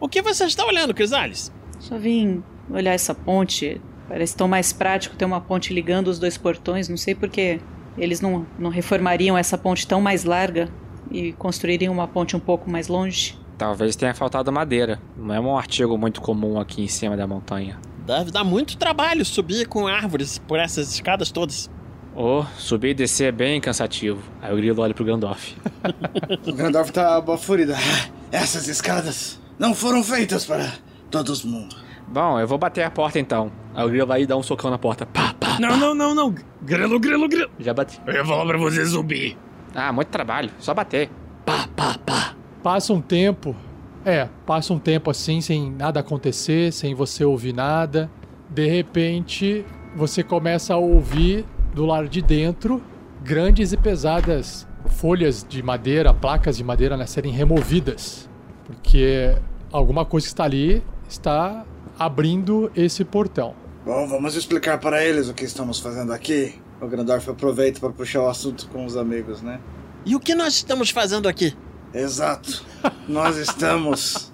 O 0.00 0.08
que 0.08 0.20
você 0.22 0.42
está 0.44 0.66
olhando, 0.66 0.92
Crisales? 0.92 1.52
Só 1.78 1.96
vim 1.96 2.42
olhar 2.68 2.94
essa 2.94 3.14
ponte. 3.14 3.80
Parece 4.08 4.36
tão 4.36 4.48
mais 4.48 4.72
prático 4.72 5.14
ter 5.14 5.24
uma 5.24 5.40
ponte 5.40 5.72
ligando 5.72 6.08
os 6.08 6.18
dois 6.18 6.36
portões. 6.36 6.88
Não 6.88 6.96
sei 6.96 7.14
por 7.14 7.28
que 7.28 7.60
eles 7.96 8.20
não, 8.20 8.44
não 8.58 8.70
reformariam 8.70 9.38
essa 9.38 9.56
ponte 9.56 9.86
tão 9.86 10.00
mais 10.00 10.24
larga 10.24 10.68
e 11.12 11.32
construiriam 11.34 11.94
uma 11.94 12.08
ponte 12.08 12.34
um 12.34 12.40
pouco 12.40 12.68
mais 12.68 12.88
longe. 12.88 13.38
Talvez 13.56 13.94
tenha 13.96 14.14
faltado 14.14 14.50
madeira. 14.52 15.00
Não 15.16 15.34
é 15.34 15.40
um 15.40 15.56
artigo 15.56 15.96
muito 15.96 16.20
comum 16.20 16.58
aqui 16.58 16.82
em 16.82 16.88
cima 16.88 17.16
da 17.16 17.26
montanha. 17.26 17.78
Deve 18.06 18.30
dar 18.30 18.44
muito 18.44 18.76
trabalho 18.76 19.24
subir 19.24 19.66
com 19.66 19.86
árvores 19.86 20.38
por 20.38 20.58
essas 20.58 20.92
escadas 20.92 21.30
todas. 21.30 21.70
Oh, 22.16 22.44
subir 22.58 22.90
e 22.90 22.94
descer 22.94 23.28
é 23.28 23.32
bem 23.32 23.60
cansativo. 23.60 24.22
Aí 24.42 24.52
o 24.52 24.56
grilo 24.56 24.82
olha 24.82 24.94
pro 24.94 25.04
Grandorf. 25.04 25.56
O 26.46 26.52
Grandorf 26.52 26.92
tá 26.92 27.20
bafurido. 27.20 27.72
Ah, 27.74 28.08
Essas 28.30 28.68
escadas 28.68 29.40
não 29.58 29.74
foram 29.74 30.02
feitas 30.02 30.44
para 30.44 30.72
todo 31.10 31.32
mundo. 31.46 31.76
Bom, 32.06 32.38
eu 32.38 32.46
vou 32.46 32.58
bater 32.58 32.82
a 32.82 32.90
porta 32.90 33.18
então. 33.18 33.50
Aí 33.74 33.84
o 33.84 33.88
grilo 33.88 34.06
vai 34.06 34.26
dar 34.26 34.36
um 34.36 34.42
socão 34.42 34.70
na 34.70 34.78
porta. 34.78 35.06
Pá, 35.06 35.34
pá. 35.38 35.58
Não, 35.58 35.76
não, 35.76 35.94
não, 35.94 36.14
não. 36.14 36.34
Grilo, 36.62 36.98
grilo, 37.00 37.28
grilo. 37.28 37.50
Já 37.58 37.72
bati. 37.72 38.00
Eu 38.06 38.12
ia 38.12 38.24
falar 38.24 38.44
pra 38.46 38.58
você 38.58 38.84
subir. 38.86 39.36
Ah, 39.74 39.92
muito 39.92 40.08
trabalho. 40.08 40.50
Só 40.58 40.74
bater. 40.74 41.10
Pá, 41.44 41.68
pá, 41.74 41.96
pá. 42.04 42.34
Passa 42.64 42.94
um 42.94 43.00
tempo. 43.02 43.54
É, 44.06 44.26
passa 44.46 44.72
um 44.72 44.78
tempo 44.78 45.10
assim, 45.10 45.42
sem 45.42 45.70
nada 45.70 46.00
acontecer, 46.00 46.72
sem 46.72 46.94
você 46.94 47.22
ouvir 47.22 47.52
nada. 47.52 48.10
De 48.48 48.66
repente, 48.66 49.66
você 49.94 50.22
começa 50.22 50.72
a 50.72 50.78
ouvir 50.78 51.44
do 51.74 51.84
lado 51.84 52.08
de 52.08 52.22
dentro 52.22 52.82
grandes 53.22 53.74
e 53.74 53.76
pesadas 53.76 54.66
folhas 54.86 55.44
de 55.46 55.62
madeira, 55.62 56.14
placas 56.14 56.56
de 56.56 56.64
madeira 56.64 56.96
né, 56.96 57.04
serem 57.04 57.32
removidas. 57.32 58.30
Porque 58.64 59.36
alguma 59.70 60.06
coisa 60.06 60.26
que 60.26 60.32
está 60.32 60.44
ali 60.44 60.82
está 61.06 61.66
abrindo 61.98 62.72
esse 62.74 63.04
portão. 63.04 63.54
Bom, 63.84 64.08
vamos 64.08 64.36
explicar 64.36 64.78
para 64.78 65.04
eles 65.04 65.28
o 65.28 65.34
que 65.34 65.44
estamos 65.44 65.80
fazendo 65.80 66.14
aqui. 66.14 66.54
O 66.80 66.86
Grandorf 66.86 67.28
aproveita 67.28 67.78
para 67.78 67.90
puxar 67.90 68.22
o 68.22 68.28
assunto 68.28 68.66
com 68.70 68.86
os 68.86 68.96
amigos, 68.96 69.42
né? 69.42 69.60
E 70.06 70.16
o 70.16 70.20
que 70.20 70.34
nós 70.34 70.54
estamos 70.54 70.88
fazendo 70.88 71.28
aqui? 71.28 71.54
Exato. 71.94 72.64
Nós 73.08 73.36
estamos 73.36 74.32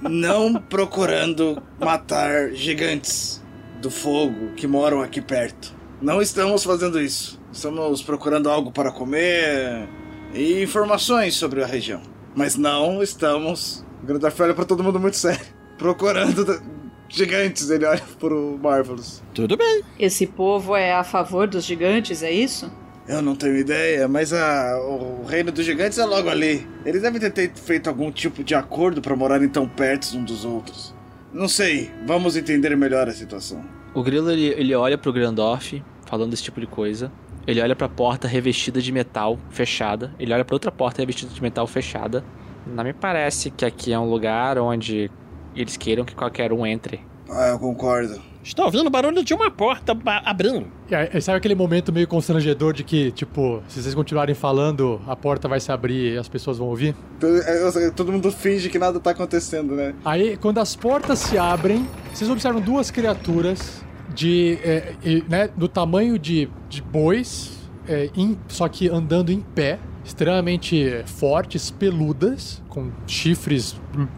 não 0.00 0.54
procurando 0.54 1.60
matar 1.78 2.52
gigantes 2.52 3.42
do 3.80 3.90
fogo 3.90 4.52
que 4.54 4.66
moram 4.66 5.02
aqui 5.02 5.20
perto. 5.20 5.74
Não 6.00 6.22
estamos 6.22 6.62
fazendo 6.64 7.00
isso. 7.00 7.40
Estamos 7.52 8.02
procurando 8.02 8.48
algo 8.48 8.70
para 8.70 8.92
comer 8.92 9.88
e 10.32 10.62
informações 10.62 11.34
sobre 11.34 11.62
a 11.62 11.66
região. 11.66 12.00
Mas 12.34 12.56
não 12.56 13.02
estamos. 13.02 13.84
O 14.02 14.06
Grandorf 14.06 14.40
olha 14.40 14.54
para 14.54 14.64
todo 14.64 14.84
mundo 14.84 15.00
muito 15.00 15.16
sério. 15.16 15.44
Procurando 15.76 16.62
gigantes. 17.08 17.68
Ele 17.68 17.84
olha 17.84 18.02
pro 18.18 18.58
Marvelous. 18.62 19.22
Tudo 19.34 19.56
bem. 19.56 19.82
Esse 19.98 20.26
povo 20.26 20.76
é 20.76 20.94
a 20.94 21.02
favor 21.02 21.48
dos 21.48 21.64
gigantes, 21.64 22.22
é 22.22 22.30
isso? 22.30 22.70
Eu 23.10 23.20
não 23.20 23.34
tenho 23.34 23.56
ideia, 23.56 24.06
mas 24.06 24.32
a, 24.32 24.78
o 24.78 25.24
reino 25.26 25.50
dos 25.50 25.64
gigantes 25.64 25.98
é 25.98 26.04
logo 26.04 26.28
ali. 26.28 26.66
Eles 26.84 27.02
devem 27.02 27.20
ter 27.20 27.30
te- 27.30 27.60
feito 27.60 27.88
algum 27.88 28.10
tipo 28.12 28.44
de 28.44 28.54
acordo 28.54 29.02
para 29.02 29.16
morarem 29.16 29.48
tão 29.48 29.66
perto 29.68 30.16
uns 30.16 30.24
dos 30.24 30.44
outros. 30.44 30.94
Não 31.32 31.48
sei, 31.48 31.90
vamos 32.06 32.36
entender 32.36 32.76
melhor 32.76 33.08
a 33.08 33.12
situação. 33.12 33.64
O 33.94 34.02
grilo 34.02 34.30
ele, 34.30 34.46
ele 34.56 34.74
olha 34.74 34.96
pro 34.96 35.12
Grandorf, 35.12 35.82
falando 36.06 36.32
esse 36.34 36.42
tipo 36.44 36.60
de 36.60 36.66
coisa. 36.68 37.10
Ele 37.46 37.60
olha 37.60 37.74
pra 37.74 37.88
porta 37.88 38.28
revestida 38.28 38.80
de 38.80 38.92
metal 38.92 39.38
fechada. 39.50 40.14
Ele 40.18 40.32
olha 40.32 40.44
pra 40.44 40.54
outra 40.54 40.70
porta 40.70 41.02
revestida 41.02 41.32
de 41.32 41.42
metal 41.42 41.66
fechada. 41.66 42.22
Não 42.66 42.84
me 42.84 42.92
parece 42.92 43.50
que 43.50 43.64
aqui 43.64 43.92
é 43.92 43.98
um 43.98 44.08
lugar 44.08 44.56
onde 44.58 45.10
eles 45.56 45.76
queiram 45.76 46.04
que 46.04 46.14
qualquer 46.14 46.52
um 46.52 46.64
entre. 46.64 47.00
Ah, 47.28 47.48
eu 47.48 47.58
concordo. 47.58 48.20
Estou 48.42 48.64
ouvindo 48.64 48.86
o 48.86 48.90
barulho 48.90 49.22
de 49.22 49.34
uma 49.34 49.50
porta 49.50 49.96
abrindo. 50.24 50.66
E 50.90 50.94
aí, 50.94 51.20
sabe 51.20 51.38
aquele 51.38 51.54
momento 51.54 51.92
meio 51.92 52.08
constrangedor 52.08 52.72
de 52.72 52.82
que, 52.82 53.10
tipo, 53.12 53.62
se 53.68 53.82
vocês 53.82 53.94
continuarem 53.94 54.34
falando, 54.34 55.00
a 55.06 55.14
porta 55.14 55.46
vai 55.46 55.60
se 55.60 55.70
abrir 55.70 56.14
e 56.14 56.18
as 56.18 56.26
pessoas 56.28 56.56
vão 56.58 56.68
ouvir? 56.68 56.94
Então, 57.18 57.28
é, 57.36 57.90
Todo 57.90 58.10
mundo 58.10 58.32
finge 58.32 58.68
que 58.70 58.78
nada 58.78 58.98
tá 58.98 59.10
acontecendo, 59.10 59.74
né? 59.76 59.94
Aí, 60.04 60.36
quando 60.38 60.58
as 60.58 60.74
portas 60.74 61.18
se 61.18 61.36
abrem, 61.36 61.86
vocês 62.12 62.30
observam 62.30 62.60
duas 62.62 62.90
criaturas 62.90 63.84
de, 64.14 64.58
é, 64.64 64.94
e, 65.04 65.22
né, 65.28 65.48
do 65.56 65.68
tamanho 65.68 66.18
de, 66.18 66.48
de 66.68 66.80
bois, 66.82 67.58
é, 67.86 68.08
em- 68.16 68.38
só 68.48 68.66
que 68.68 68.88
andando 68.88 69.30
em 69.30 69.40
pé. 69.40 69.78
extremamente 70.02 71.04
fortes, 71.06 71.70
peludas, 71.70 72.60
com 72.68 72.90
chifres 73.06 73.76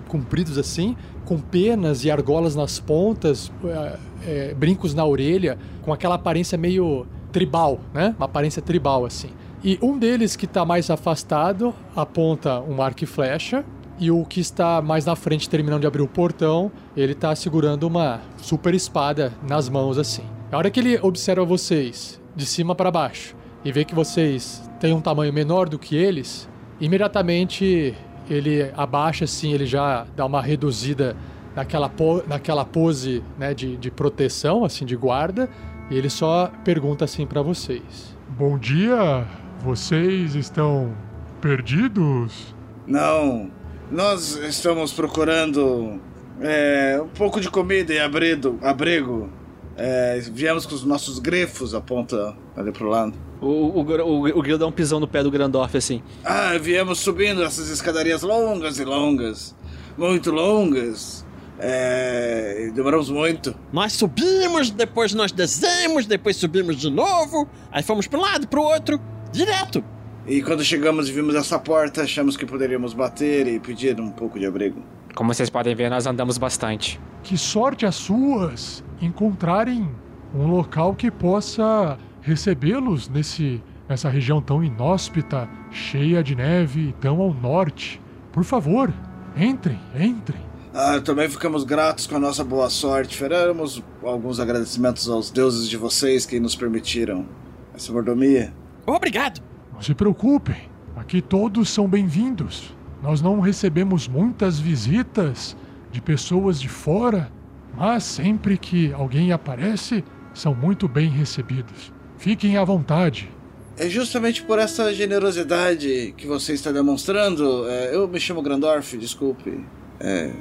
compridos 0.09 0.57
assim, 0.57 0.97
com 1.25 1.38
penas 1.38 2.05
e 2.05 2.11
argolas 2.11 2.55
nas 2.57 2.79
pontas, 2.81 3.52
é, 3.64 3.97
é, 4.26 4.55
brincos 4.55 4.95
na 4.95 5.05
orelha, 5.05 5.59
com 5.83 5.93
aquela 5.93 6.17
aparência 6.17 6.57
meio 6.59 7.07
tribal, 7.31 7.81
né? 7.93 8.14
Uma 8.17 8.26
aparência 8.26 8.61
tribal 8.61 9.05
assim. 9.05 9.31
E 9.64 9.79
um 9.81 9.99
deles 9.99 10.35
que 10.35 10.45
está 10.45 10.64
mais 10.64 10.91
afastado 10.91 11.75
aponta 11.95 12.61
um 12.61 12.83
arco 12.83 13.05
e 13.05 13.07
flecha. 13.07 13.64
E 13.99 14.11
o 14.11 14.25
que 14.25 14.41
está 14.41 14.83
mais 14.83 15.05
na 15.05 15.14
frente, 15.14 15.49
terminando 15.49 15.83
de 15.83 15.87
abrir 15.87 16.02
o 16.02 16.09
portão, 16.09 16.73
ele 16.97 17.12
está 17.12 17.35
segurando 17.37 17.85
uma 17.85 18.21
super 18.38 18.75
espada 18.75 19.33
nas 19.49 19.69
mãos 19.69 19.99
assim. 19.99 20.25
A 20.50 20.59
hora 20.59 20.71
que 20.71 20.81
ele 20.81 20.99
observa 21.00 21.45
vocês 21.45 22.21
de 22.35 22.45
cima 22.45 22.75
para 22.75 22.91
baixo 22.91 23.37
e 23.64 23.71
vê 23.71 23.85
que 23.85 23.95
vocês 23.95 24.69
têm 24.81 24.93
um 24.93 25.00
tamanho 25.00 25.33
menor 25.33 25.69
do 25.69 25.79
que 25.79 25.95
eles, 25.95 26.49
imediatamente 26.81 27.95
ele 28.29 28.71
abaixa 28.76 29.25
assim, 29.25 29.52
ele 29.52 29.67
já 29.67 30.05
dá 30.17 30.26
uma 30.26 30.43
reduzida 30.43 31.17
naquela, 31.54 31.88
po 31.88 32.23
naquela 32.26 32.64
pose 32.64 33.23
né, 33.38 33.54
de, 33.54 33.76
de 33.76 33.90
proteção, 33.90 34.64
assim, 34.64 34.85
de 34.85 34.97
guarda, 34.97 35.49
e 35.90 35.97
ele 35.97 36.11
só 36.11 36.50
pergunta 36.64 37.04
assim 37.04 37.26
para 37.26 37.42
vocês: 37.42 38.16
Bom 38.30 38.59
dia, 38.59 39.26
vocês 39.62 40.35
estão 40.35 40.94
perdidos? 41.40 42.54
Não, 42.87 43.50
nós 43.90 44.37
estamos 44.37 44.92
procurando 44.92 46.00
é, 46.40 47.00
um 47.02 47.09
pouco 47.09 47.40
de 47.40 47.50
comida 47.50 47.92
e 47.92 47.99
abrigo. 47.99 48.59
abrigo. 48.62 49.28
É, 49.76 50.21
viemos 50.32 50.66
com 50.66 50.75
os 50.75 50.85
nossos 50.85 51.18
grifos, 51.18 51.75
aponta 51.75 52.37
ali 52.56 52.71
pro 52.73 52.88
lado. 52.88 53.14
O, 53.40 53.47
o, 53.47 53.80
o, 53.80 54.38
o 54.38 54.42
Grilo 54.42 54.59
dá 54.59 54.66
um 54.66 54.73
pisão 54.73 55.00
no 55.00 55.09
pé 55.09 55.23
do 55.23 55.30
Grandorf 55.30 55.76
assim. 55.76 56.02
Ah, 56.25 56.56
viemos 56.61 57.00
subindo 57.00 57.42
essas 57.42 57.71
escadarias 57.71 58.23
longas 58.23 58.78
e 58.78 58.85
longas. 58.85 59.54
Muito 59.97 60.30
longas. 60.30 61.26
É, 61.64 62.73
demoramos 62.75 63.09
muito. 63.09 63.54
Nós 63.73 63.92
subimos, 63.92 64.73
depois 64.73 65.14
nós 65.14 65.31
descemos, 65.31 66.07
depois 66.07 66.37
subimos 66.37 66.76
de 66.76 66.90
novo, 66.90 67.49
aí 67.71 67.85
fomos 67.85 68.09
para 68.09 68.19
um 68.19 68.23
lado, 68.23 68.49
para 68.49 68.59
o 68.59 68.64
outro, 68.64 69.00
direto. 69.31 69.83
E 70.26 70.42
quando 70.42 70.64
chegamos 70.64 71.09
e 71.09 71.12
vimos 71.12 71.37
essa 71.37 71.61
porta, 71.61 72.02
achamos 72.02 72.37
que 72.37 72.45
poderíamos 72.45 72.95
bater 72.95 73.47
e 73.47 73.61
pedir 73.61 74.00
um 74.00 74.11
pouco 74.11 74.40
de 74.40 74.47
abrigo. 74.47 74.83
Como 75.14 75.33
vocês 75.33 75.49
podem 75.49 75.73
ver, 75.73 75.88
nós 75.88 76.04
andamos 76.04 76.37
bastante. 76.37 77.00
Que 77.23 77.38
sorte 77.38 77.87
as 77.87 77.95
suas 77.95 78.83
encontrarem 79.00 79.88
um 80.35 80.49
local 80.49 80.97
que 80.97 81.12
possa 81.12 81.97
recebê-los 82.23 83.09
nesse 83.09 83.62
nessa 83.88 84.09
região 84.09 84.40
tão 84.40 84.64
inóspita, 84.64 85.49
cheia 85.71 86.23
de 86.23 86.35
neve 86.35 86.88
e 86.88 86.92
tão 86.95 87.21
ao 87.21 87.35
norte. 87.35 88.00
Por 88.33 88.42
favor, 88.42 88.92
entrem, 89.37 89.78
entrem. 89.95 90.51
Ah, 90.75 90.99
também 91.00 91.29
ficamos 91.29 91.64
gratos 91.64 92.07
com 92.07 92.17
a 92.17 92.19
nossa 92.19 92.43
boa 92.43 92.71
sorte. 92.71 93.19
Faremos 93.19 93.83
alguns 94.02 94.41
agradecimentos 94.41 95.07
aos 95.07 95.31
deuses 95.31 95.69
de 95.69 95.76
vocês 95.76 96.25
que 96.25 96.41
nos 96.41 96.57
permitiram 96.57 97.26
essa 97.75 97.93
mordomia. 97.93 98.55
Obrigado. 98.87 99.43
Não 99.71 99.83
se 99.83 99.95
preocupem, 99.95 100.57
aqui 100.97 101.21
todos 101.21 101.69
são 101.69 101.87
bem-vindos. 101.87 102.75
Nós 103.02 103.21
não 103.21 103.38
recebemos 103.41 104.09
muitas 104.09 104.59
visitas 104.59 105.55
de 105.91 106.00
pessoas 106.00 106.59
de 106.59 106.71
fora, 106.71 107.31
mas 107.76 108.05
sempre 108.05 108.57
que 108.57 108.95
alguém 108.95 109.31
aparece, 109.31 110.02
são 110.33 110.55
muito 110.55 110.88
bem 110.88 111.11
recebidos. 111.11 111.93
Fiquem 112.17 112.57
à 112.57 112.64
vontade. 112.64 113.31
É 113.77 113.90
justamente 113.90 114.42
por 114.42 114.59
essa 114.59 114.94
generosidade 114.94 116.14
que 116.16 116.27
você 116.27 116.55
está 116.55 116.73
demonstrando. 116.73 117.68
É, 117.68 117.94
eu 117.94 118.09
me 118.09 118.18
chamo 118.18 118.40
Grandorf, 118.40 118.96
desculpe. 118.96 119.62
É, 120.01 120.31
é, 120.31 120.33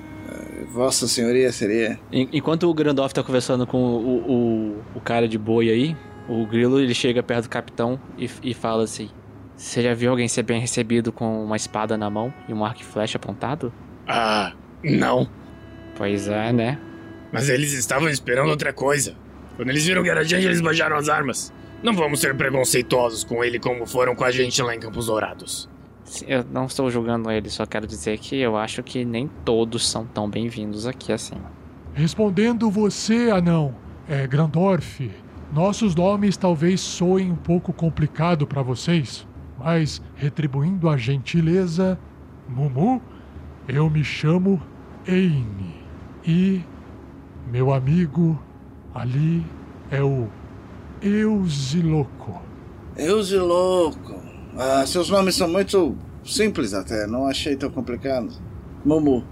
Vossa 0.71 1.05
Senhoria 1.05 1.51
seria. 1.51 1.99
Enquanto 2.11 2.69
o 2.69 2.73
Grandorf 2.73 3.11
está 3.11 3.21
conversando 3.21 3.67
com 3.67 3.77
o, 3.77 4.31
o, 4.31 4.83
o, 4.95 5.01
cara 5.01 5.27
de 5.27 5.37
boi 5.37 5.69
aí, 5.69 5.97
o 6.29 6.45
Grilo 6.45 6.79
ele 6.79 6.93
chega 6.93 7.21
perto 7.21 7.43
do 7.43 7.49
capitão 7.49 7.99
e, 8.17 8.29
e 8.41 8.53
fala 8.53 8.83
assim: 8.83 9.09
Você 9.55 9.81
já 9.81 9.93
viu 9.93 10.11
alguém 10.11 10.29
ser 10.29 10.43
bem 10.43 10.61
recebido 10.61 11.11
com 11.11 11.43
uma 11.43 11.57
espada 11.57 11.97
na 11.97 12.09
mão 12.09 12.33
e 12.47 12.53
um 12.53 12.63
arco 12.63 12.81
e 12.81 12.85
flecha 12.85 13.17
apontado? 13.17 13.73
Ah, 14.07 14.53
não. 14.81 15.29
Pois 15.97 16.29
é, 16.29 16.53
né? 16.53 16.79
Mas 17.33 17.49
eles 17.49 17.73
estavam 17.73 18.07
esperando 18.07 18.49
outra 18.49 18.71
coisa. 18.71 19.13
Quando 19.57 19.69
eles 19.69 19.85
viram 19.85 20.03
que 20.03 20.09
era 20.09 20.23
gente, 20.23 20.45
eles 20.45 20.61
baixaram 20.61 20.95
as 20.95 21.09
armas. 21.09 21.53
Não 21.83 21.93
vamos 21.93 22.21
ser 22.21 22.35
preconceituosos 22.35 23.23
com 23.23 23.43
ele 23.43 23.59
como 23.59 23.85
foram 23.85 24.15
com 24.15 24.23
a 24.23 24.31
gente 24.31 24.61
lá 24.61 24.73
em 24.73 24.79
Campos 24.79 25.07
Dourados. 25.07 25.69
Eu 26.27 26.43
não 26.51 26.65
estou 26.65 26.89
julgando 26.91 27.31
ele, 27.31 27.49
só 27.49 27.65
quero 27.65 27.87
dizer 27.87 28.17
que 28.19 28.35
eu 28.35 28.57
acho 28.57 28.83
que 28.83 29.05
nem 29.05 29.29
todos 29.45 29.87
são 29.87 30.05
tão 30.05 30.29
bem-vindos 30.29 30.85
aqui 30.85 31.13
assim. 31.13 31.35
Respondendo 31.93 32.69
você, 32.69 33.31
anão, 33.31 33.73
é 34.07 34.27
Grandorf. 34.27 35.09
Nossos 35.53 35.95
nomes 35.95 36.37
talvez 36.37 36.81
soem 36.81 37.31
um 37.31 37.35
pouco 37.35 37.73
complicado 37.73 38.45
para 38.45 38.61
vocês, 38.61 39.27
mas 39.57 40.01
retribuindo 40.15 40.89
a 40.89 40.97
gentileza, 40.97 41.99
Mumu, 42.47 43.01
eu 43.67 43.89
me 43.89 44.03
chamo 44.03 44.61
Eine 45.07 45.81
e 46.25 46.61
meu 47.49 47.73
amigo 47.73 48.41
ali 48.93 49.45
é 49.89 50.01
o 50.01 50.27
Eusiloco. 51.01 52.41
Eusiloco. 52.95 54.20
Ah, 54.57 54.85
seus 54.85 55.09
nomes 55.09 55.35
são 55.35 55.47
muito 55.47 55.95
simples 56.23 56.73
até, 56.73 57.07
não 57.07 57.25
achei 57.25 57.55
tão 57.55 57.69
complicado. 57.69 58.29
Mumu. 58.83 59.23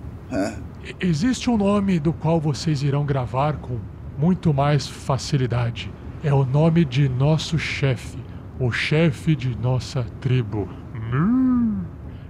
Existe 0.99 1.49
um 1.49 1.57
nome 1.57 1.99
do 1.99 2.13
qual 2.13 2.39
vocês 2.39 2.83
irão 2.83 3.05
gravar 3.05 3.57
com 3.57 3.79
muito 4.17 4.53
mais 4.53 4.87
facilidade. 4.87 5.91
É 6.23 6.33
o 6.33 6.45
nome 6.45 6.85
de 6.85 7.07
nosso 7.09 7.57
chefe, 7.57 8.17
o 8.59 8.71
chefe 8.71 9.35
de 9.35 9.55
nossa 9.57 10.05
tribo. 10.21 10.69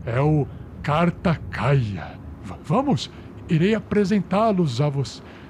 É 0.06 0.20
o 0.20 0.48
Cartacaia. 0.82 2.20
Vamos, 2.64 3.12
irei 3.50 3.76
apresentá-los 3.76 4.80
a 4.82 4.90
vo 4.90 5.04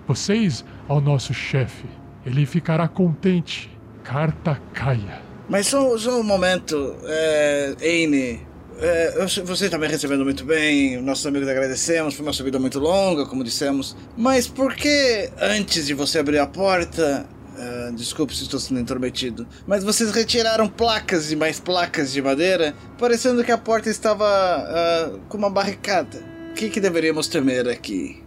vocês 0.07 0.65
ao 0.87 0.99
nosso 0.99 1.33
chefe. 1.33 1.85
Ele 2.25 2.45
ficará 2.45 2.87
contente 2.87 3.69
carta 4.03 4.59
caia. 4.73 5.28
Mas 5.49 5.65
só, 5.65 5.97
só 5.97 6.19
um 6.19 6.23
momento, 6.23 6.95
é, 7.05 7.75
Eine. 7.81 8.47
É, 8.81 9.25
você 9.43 9.65
está 9.65 9.77
me 9.77 9.87
recebendo 9.87 10.23
muito 10.23 10.45
bem, 10.45 11.01
nossos 11.01 11.25
amigos 11.25 11.49
agradecemos, 11.49 12.13
foi 12.13 12.25
uma 12.25 12.31
subida 12.31 12.57
muito 12.59 12.79
longa, 12.79 13.25
como 13.25 13.43
dissemos. 13.43 13.97
Mas 14.15 14.47
por 14.47 14.73
que 14.73 15.29
antes 15.41 15.87
de 15.87 15.93
você 15.93 16.19
abrir 16.19 16.39
a 16.39 16.47
porta. 16.47 17.25
Uh, 17.59 17.93
desculpe 17.93 18.33
se 18.33 18.43
estou 18.43 18.57
sendo 18.57 18.79
intrometido, 18.79 19.45
mas 19.67 19.83
vocês 19.83 20.11
retiraram 20.11 20.65
placas 20.69 21.29
e 21.29 21.35
mais 21.35 21.59
placas 21.59 22.13
de 22.13 22.21
madeira, 22.21 22.73
parecendo 22.97 23.43
que 23.43 23.51
a 23.51 23.57
porta 23.57 23.89
estava 23.89 24.23
uh, 24.23 25.19
com 25.27 25.37
uma 25.37 25.49
barricada. 25.49 26.23
O 26.51 26.53
que, 26.53 26.69
que 26.69 26.79
deveríamos 26.79 27.27
temer 27.27 27.67
aqui? 27.67 28.23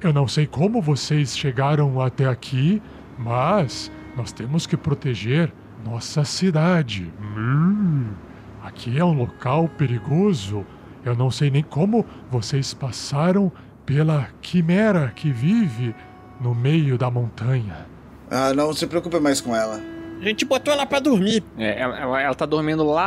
Eu 0.00 0.14
não 0.14 0.26
sei 0.26 0.46
como 0.46 0.80
vocês 0.80 1.36
chegaram 1.36 2.00
até 2.00 2.24
aqui, 2.24 2.80
mas 3.18 3.92
nós 4.16 4.32
temos 4.32 4.66
que 4.66 4.78
proteger 4.78 5.52
nossa 5.84 6.24
cidade. 6.24 7.12
Hum, 7.20 8.08
aqui 8.62 8.98
é 8.98 9.04
um 9.04 9.12
local 9.12 9.68
perigoso. 9.68 10.64
Eu 11.04 11.14
não 11.14 11.30
sei 11.30 11.50
nem 11.50 11.62
como 11.62 12.04
vocês 12.30 12.74
passaram 12.74 13.50
pela 13.86 14.28
quimera 14.40 15.12
que 15.14 15.30
vive 15.32 15.94
no 16.40 16.54
meio 16.54 16.96
da 16.96 17.10
montanha. 17.10 17.86
Ah, 18.30 18.54
não 18.54 18.72
se 18.72 18.86
preocupe 18.86 19.18
mais 19.18 19.40
com 19.40 19.56
ela. 19.56 19.80
A 20.20 20.24
gente 20.24 20.44
botou 20.44 20.72
ela 20.72 20.84
para 20.86 21.00
dormir. 21.00 21.42
É, 21.56 21.80
ela, 21.80 22.20
ela 22.20 22.34
tá 22.34 22.44
dormindo 22.44 22.84
lá 22.84 23.00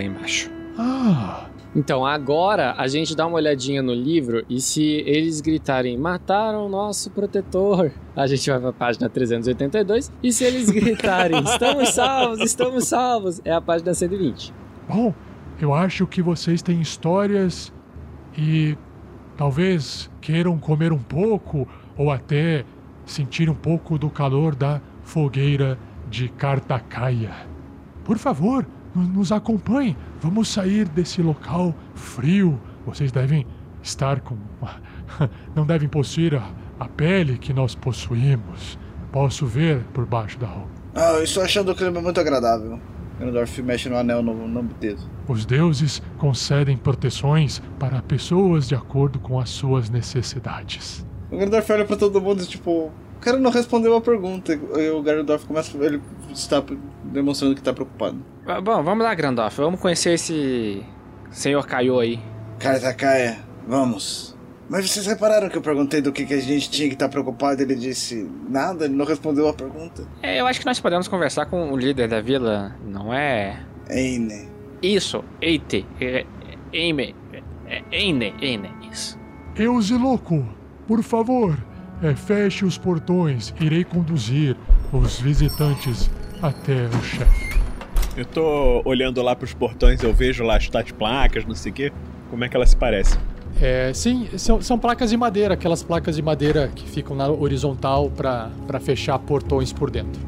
embaixo. 0.00 0.50
Ah. 0.78 1.46
Então, 1.76 2.06
agora 2.06 2.74
a 2.78 2.88
gente 2.88 3.14
dá 3.14 3.26
uma 3.26 3.36
olhadinha 3.36 3.82
no 3.82 3.92
livro 3.92 4.42
e 4.48 4.62
se 4.62 4.82
eles 4.82 5.42
gritarem 5.42 5.94
mataram 5.98 6.64
o 6.64 6.70
nosso 6.70 7.10
protetor, 7.10 7.92
a 8.16 8.26
gente 8.26 8.48
vai 8.48 8.58
pra 8.58 8.72
página 8.72 9.10
382. 9.10 10.10
E 10.22 10.32
se 10.32 10.42
eles 10.42 10.70
gritarem 10.70 11.38
estamos 11.44 11.90
salvos, 11.90 12.40
estamos 12.40 12.88
salvos, 12.88 13.42
é 13.44 13.52
a 13.52 13.60
página 13.60 13.92
120. 13.92 14.54
Bom, 14.88 15.12
eu 15.60 15.74
acho 15.74 16.06
que 16.06 16.22
vocês 16.22 16.62
têm 16.62 16.80
histórias 16.80 17.70
e 18.38 18.74
talvez 19.36 20.10
queiram 20.22 20.56
comer 20.56 20.94
um 20.94 21.02
pouco 21.02 21.68
ou 21.94 22.10
até 22.10 22.64
sentir 23.04 23.50
um 23.50 23.54
pouco 23.54 23.98
do 23.98 24.08
calor 24.08 24.54
da 24.54 24.80
fogueira 25.02 25.78
de 26.08 26.30
Cartacaia. 26.30 27.34
Por 28.02 28.16
favor, 28.16 28.66
nos 29.02 29.32
acompanhe. 29.32 29.96
Vamos 30.20 30.48
sair 30.48 30.88
desse 30.88 31.22
local 31.22 31.74
frio. 31.94 32.60
Vocês 32.84 33.12
devem 33.12 33.46
estar 33.82 34.20
com. 34.20 34.36
Não 35.54 35.66
devem 35.66 35.88
possuir 35.88 36.34
a, 36.34 36.48
a 36.78 36.88
pele 36.88 37.38
que 37.38 37.52
nós 37.52 37.74
possuímos. 37.74 38.78
Posso 39.12 39.46
ver 39.46 39.82
por 39.94 40.04
baixo 40.04 40.38
da 40.38 40.46
roupa. 40.46 40.70
Ah, 40.94 41.12
eu 41.12 41.24
estou 41.24 41.42
achando 41.42 41.72
o 41.72 41.74
clima 41.74 42.00
muito 42.00 42.20
agradável. 42.20 42.80
Ganondorf 43.18 43.62
mexe 43.62 43.88
no 43.88 43.96
anel 43.96 44.22
no, 44.22 44.46
no 44.46 44.62
dedo. 44.62 45.00
Os 45.26 45.46
deuses 45.46 46.02
concedem 46.18 46.76
proteções 46.76 47.62
para 47.78 48.02
pessoas 48.02 48.68
de 48.68 48.74
acordo 48.74 49.18
com 49.18 49.40
as 49.40 49.48
suas 49.48 49.88
necessidades. 49.88 51.06
O 51.30 51.36
Ganondorf 51.36 51.72
olha 51.72 51.84
pra 51.84 51.96
todo 51.96 52.20
mundo, 52.20 52.44
tipo, 52.46 52.70
o 53.16 53.20
cara 53.20 53.38
não 53.38 53.50
respondeu 53.50 53.96
a 53.96 54.00
pergunta. 54.00 54.52
E 54.52 54.90
o 54.90 55.02
Ganondorf 55.02 55.46
começa, 55.46 55.76
ele 55.78 56.00
está 56.32 56.62
demonstrando 57.04 57.54
que 57.54 57.62
tá 57.62 57.72
preocupado. 57.72 58.18
Bom, 58.62 58.82
vamos 58.82 59.04
lá, 59.04 59.14
Grandoff. 59.14 59.56
Vamos 59.60 59.80
conhecer 59.80 60.12
esse 60.14 60.82
senhor 61.30 61.66
Kaiô 61.66 61.98
aí. 62.00 62.20
Karatakaia, 62.58 63.38
vamos. 63.66 64.34
Mas 64.68 64.88
vocês 64.90 65.06
repararam 65.06 65.48
que 65.48 65.56
eu 65.56 65.62
perguntei 65.62 66.00
do 66.00 66.12
que, 66.12 66.24
que 66.24 66.34
a 66.34 66.40
gente 66.40 66.70
tinha 66.70 66.88
que 66.88 66.94
estar 66.94 67.08
preocupado? 67.08 67.60
Ele 67.62 67.74
disse 67.74 68.28
nada, 68.48 68.84
ele 68.84 68.94
não 68.94 69.04
respondeu 69.04 69.48
a 69.48 69.52
pergunta. 69.54 70.06
É, 70.22 70.40
eu 70.40 70.46
acho 70.46 70.58
que 70.60 70.66
nós 70.66 70.80
podemos 70.80 71.06
conversar 71.08 71.46
com 71.46 71.72
o 71.72 71.76
líder 71.76 72.08
da 72.08 72.20
vila, 72.20 72.74
não 72.84 73.12
é? 73.12 73.60
Eine. 73.88 74.48
Isso, 74.82 75.24
Eite. 75.40 75.86
é, 76.00 76.24
Eime. 76.72 77.14
é, 77.68 77.82
Eine, 77.92 78.32
Eine, 78.42 78.70
isso. 78.90 79.18
Eusiloco, 79.56 80.44
por 80.86 81.02
favor, 81.02 81.56
é, 82.02 82.14
feche 82.14 82.64
os 82.64 82.76
portões. 82.76 83.54
Irei 83.60 83.84
conduzir 83.84 84.56
os 84.92 85.20
visitantes 85.20 86.10
até 86.42 86.86
o 86.86 87.02
chefe. 87.04 87.56
Eu 88.16 88.24
tô 88.24 88.82
olhando 88.84 89.20
lá 89.22 89.36
pros 89.36 89.52
portões, 89.52 90.02
eu 90.02 90.12
vejo 90.12 90.42
lá 90.42 90.56
as 90.56 90.68
tais 90.68 90.90
placas, 90.90 91.44
não 91.44 91.54
sei 91.54 91.70
o 91.70 91.74
quê. 91.74 91.92
Como 92.30 92.44
é 92.44 92.48
que 92.48 92.56
elas 92.56 92.70
se 92.70 92.76
parecem? 92.76 93.18
É, 93.60 93.92
sim, 93.94 94.28
são, 94.36 94.60
são 94.60 94.78
placas 94.78 95.10
de 95.10 95.16
madeira, 95.16 95.54
aquelas 95.54 95.82
placas 95.82 96.16
de 96.16 96.22
madeira 96.22 96.68
que 96.74 96.86
ficam 96.88 97.16
na 97.16 97.28
horizontal 97.28 98.10
para 98.10 98.80
fechar 98.80 99.18
portões 99.18 99.72
por 99.72 99.90
dentro. 99.90 100.20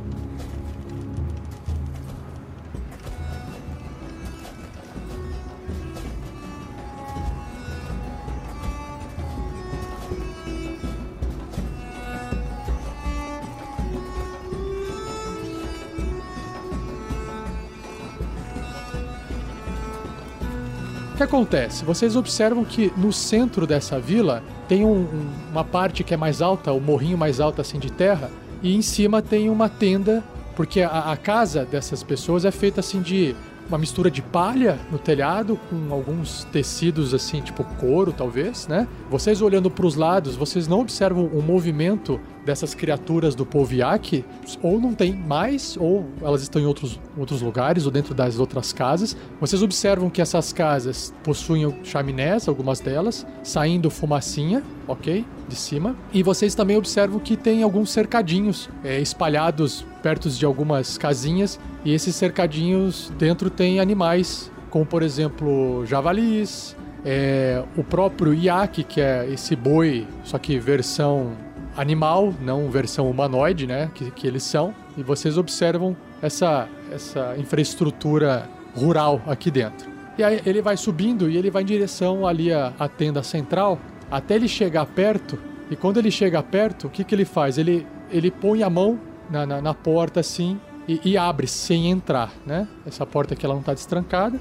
Acontece? 21.29 21.85
Vocês 21.85 22.17
observam 22.17 22.65
que 22.65 22.93
no 22.97 23.13
centro 23.13 23.67
dessa 23.67 23.99
vila 24.01 24.43
tem 24.67 24.85
um- 24.85 25.03
um- 25.03 25.31
uma 25.53 25.63
parte 25.65 26.03
que 26.03 26.13
é 26.15 26.17
mais 26.17 26.41
alta, 26.43 26.73
o 26.73 26.81
morrinho 26.81 27.17
mais 27.19 27.41
alto 27.41 27.61
assim 27.61 27.79
de 27.79 27.93
terra, 27.93 28.31
e 28.63 28.75
em 28.75 28.83
cima 28.83 29.23
tem 29.23 29.49
uma 29.49 29.69
tenda, 29.69 30.25
porque 30.57 30.81
a, 30.83 31.13
a 31.13 31.17
casa 31.17 31.65
dessas 31.65 32.03
pessoas 32.03 32.45
é 32.45 32.51
feita 32.51 32.81
assim 32.81 33.01
de 33.01 33.37
uma 33.69 33.77
mistura 33.79 34.11
de 34.11 34.23
palha 34.23 34.79
no 34.91 34.99
telhado 34.99 35.61
com 35.69 35.93
alguns 35.95 36.45
tecidos 36.45 37.13
assim, 37.13 37.43
tipo 37.43 37.63
couro 37.79 38.13
talvez, 38.17 38.67
né? 38.67 38.89
Vocês 39.11 39.43
olhando 39.43 39.71
para 39.71 39.85
os 39.87 39.95
lados, 39.95 40.35
vocês 40.37 40.67
não 40.67 40.81
observam 40.81 41.27
o 41.27 41.43
movimento 41.43 42.19
dessas 42.49 42.75
criaturas 42.75 43.35
do 43.35 43.45
Poviak, 43.45 44.25
ou 44.63 44.81
não 44.81 44.95
tem 44.95 45.13
mais, 45.13 45.77
ou 45.79 46.07
elas 46.23 46.41
estão 46.41 46.63
em 46.63 46.65
outros, 46.65 46.99
outros 47.15 47.43
lugares, 47.43 47.85
ou 47.85 47.93
dentro 47.93 48.15
das 48.15 48.39
outras 48.39 48.73
casas. 48.73 49.15
Vocês 49.39 49.63
observam 49.63 50.09
que 50.09 50.23
essas 50.23 50.51
casas 50.51 51.13
possuem 51.23 51.79
chaminés, 51.85 52.49
algumas 52.49 52.81
delas, 52.81 53.27
saindo 53.43 53.91
fumacinha, 53.91 54.63
ok? 54.87 55.27
De 55.47 55.55
cima. 55.55 55.95
E 56.11 56.23
vocês 56.23 56.55
também 56.55 56.79
observam 56.79 57.21
que 57.21 57.37
tem 57.37 57.63
alguns 57.63 57.91
cercadinhos 57.91 58.71
é, 58.83 58.99
espalhados 58.99 59.85
perto 60.03 60.31
de 60.31 60.47
algumas 60.47 60.97
casinhas, 60.97 61.61
e 61.85 61.93
esses 61.93 62.17
cercadinhos 62.17 63.13
dentro 63.19 63.51
tem 63.51 63.79
animais, 63.79 64.51
como 64.71 64.87
por 64.87 65.03
exemplo 65.03 65.85
javalis, 65.85 66.75
é, 67.05 67.63
o 67.77 67.85
próprio 67.85 68.33
iaque, 68.33 68.83
que 68.83 69.03
é 69.03 69.29
esse 69.31 69.55
boi, 69.55 70.07
só 70.25 70.39
que 70.39 70.59
versão 70.59 71.33
animal, 71.79 72.35
não 72.41 72.69
versão 72.69 73.09
humanoide, 73.09 73.67
né? 73.67 73.91
Que, 73.95 74.11
que 74.11 74.27
eles 74.27 74.43
são. 74.43 74.75
E 74.97 75.03
vocês 75.03 75.39
observam 75.39 75.97
essa, 76.21 76.69
essa 76.93 77.37
infraestrutura 77.39 78.51
rural 78.75 79.23
aqui 79.27 79.51
dentro. 79.51 79.89
E 80.19 80.25
aí 80.25 80.43
ele 80.45 80.61
vai 80.61 80.77
subindo 80.77 81.31
e 81.31 81.37
ele 81.37 81.51
vai 81.51 81.63
em 81.63 81.67
direção 81.67 82.27
ali 82.27 82.53
à, 82.53 82.73
à 82.79 82.89
tenda 82.89 83.23
central, 83.23 83.79
até 84.11 84.35
ele 84.35 84.49
chegar 84.49 84.85
perto. 84.85 85.39
E 85.71 85.77
quando 85.77 85.99
ele 85.99 86.11
chega 86.11 86.43
perto, 86.43 86.89
o 86.89 86.91
que, 86.91 87.05
que 87.05 87.15
ele 87.15 87.25
faz? 87.25 87.57
Ele, 87.57 87.87
ele 88.11 88.31
põe 88.31 88.65
a 88.65 88.69
mão 88.69 88.99
na, 89.31 89.47
na, 89.47 89.63
na 89.63 89.75
porta 89.75 90.19
assim 90.19 90.61
e, 90.89 91.01
e 91.05 91.17
abre 91.17 91.47
sem 91.47 91.89
entrar, 91.89 92.33
né? 92.45 92.67
Essa 92.85 93.07
porta 93.07 93.35
aqui 93.35 93.47
ela 93.47 93.55
não 93.55 93.61
está 93.61 93.73
destrancada. 93.73 94.41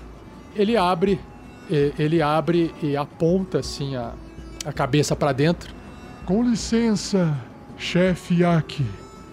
Ele 0.56 0.76
abre, 0.76 1.20
ele 1.70 2.20
abre 2.20 2.74
e 2.82 2.98
aponta 2.98 3.60
assim 3.60 3.96
a, 3.96 4.14
a 4.66 4.74
cabeça 4.74 5.16
para 5.16 5.32
dentro. 5.32 5.77
Com 6.28 6.44
licença, 6.44 7.34
chefe 7.78 8.42
Yaki. 8.42 8.86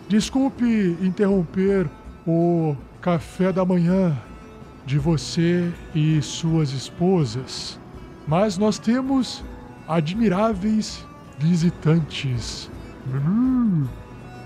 Desculpe 0.09 0.97
interromper 1.03 1.91
o 2.25 2.77
café 3.01 3.53
da 3.53 3.65
manhã 3.65 4.17
de 4.87 4.97
você 4.97 5.73
e 5.93 6.23
suas 6.23 6.71
esposas, 6.71 7.81
mas 8.29 8.57
nós 8.57 8.79
temos 8.79 9.43
admiráveis 9.89 11.05
visitantes. 11.37 12.71
Hum, 13.13 13.89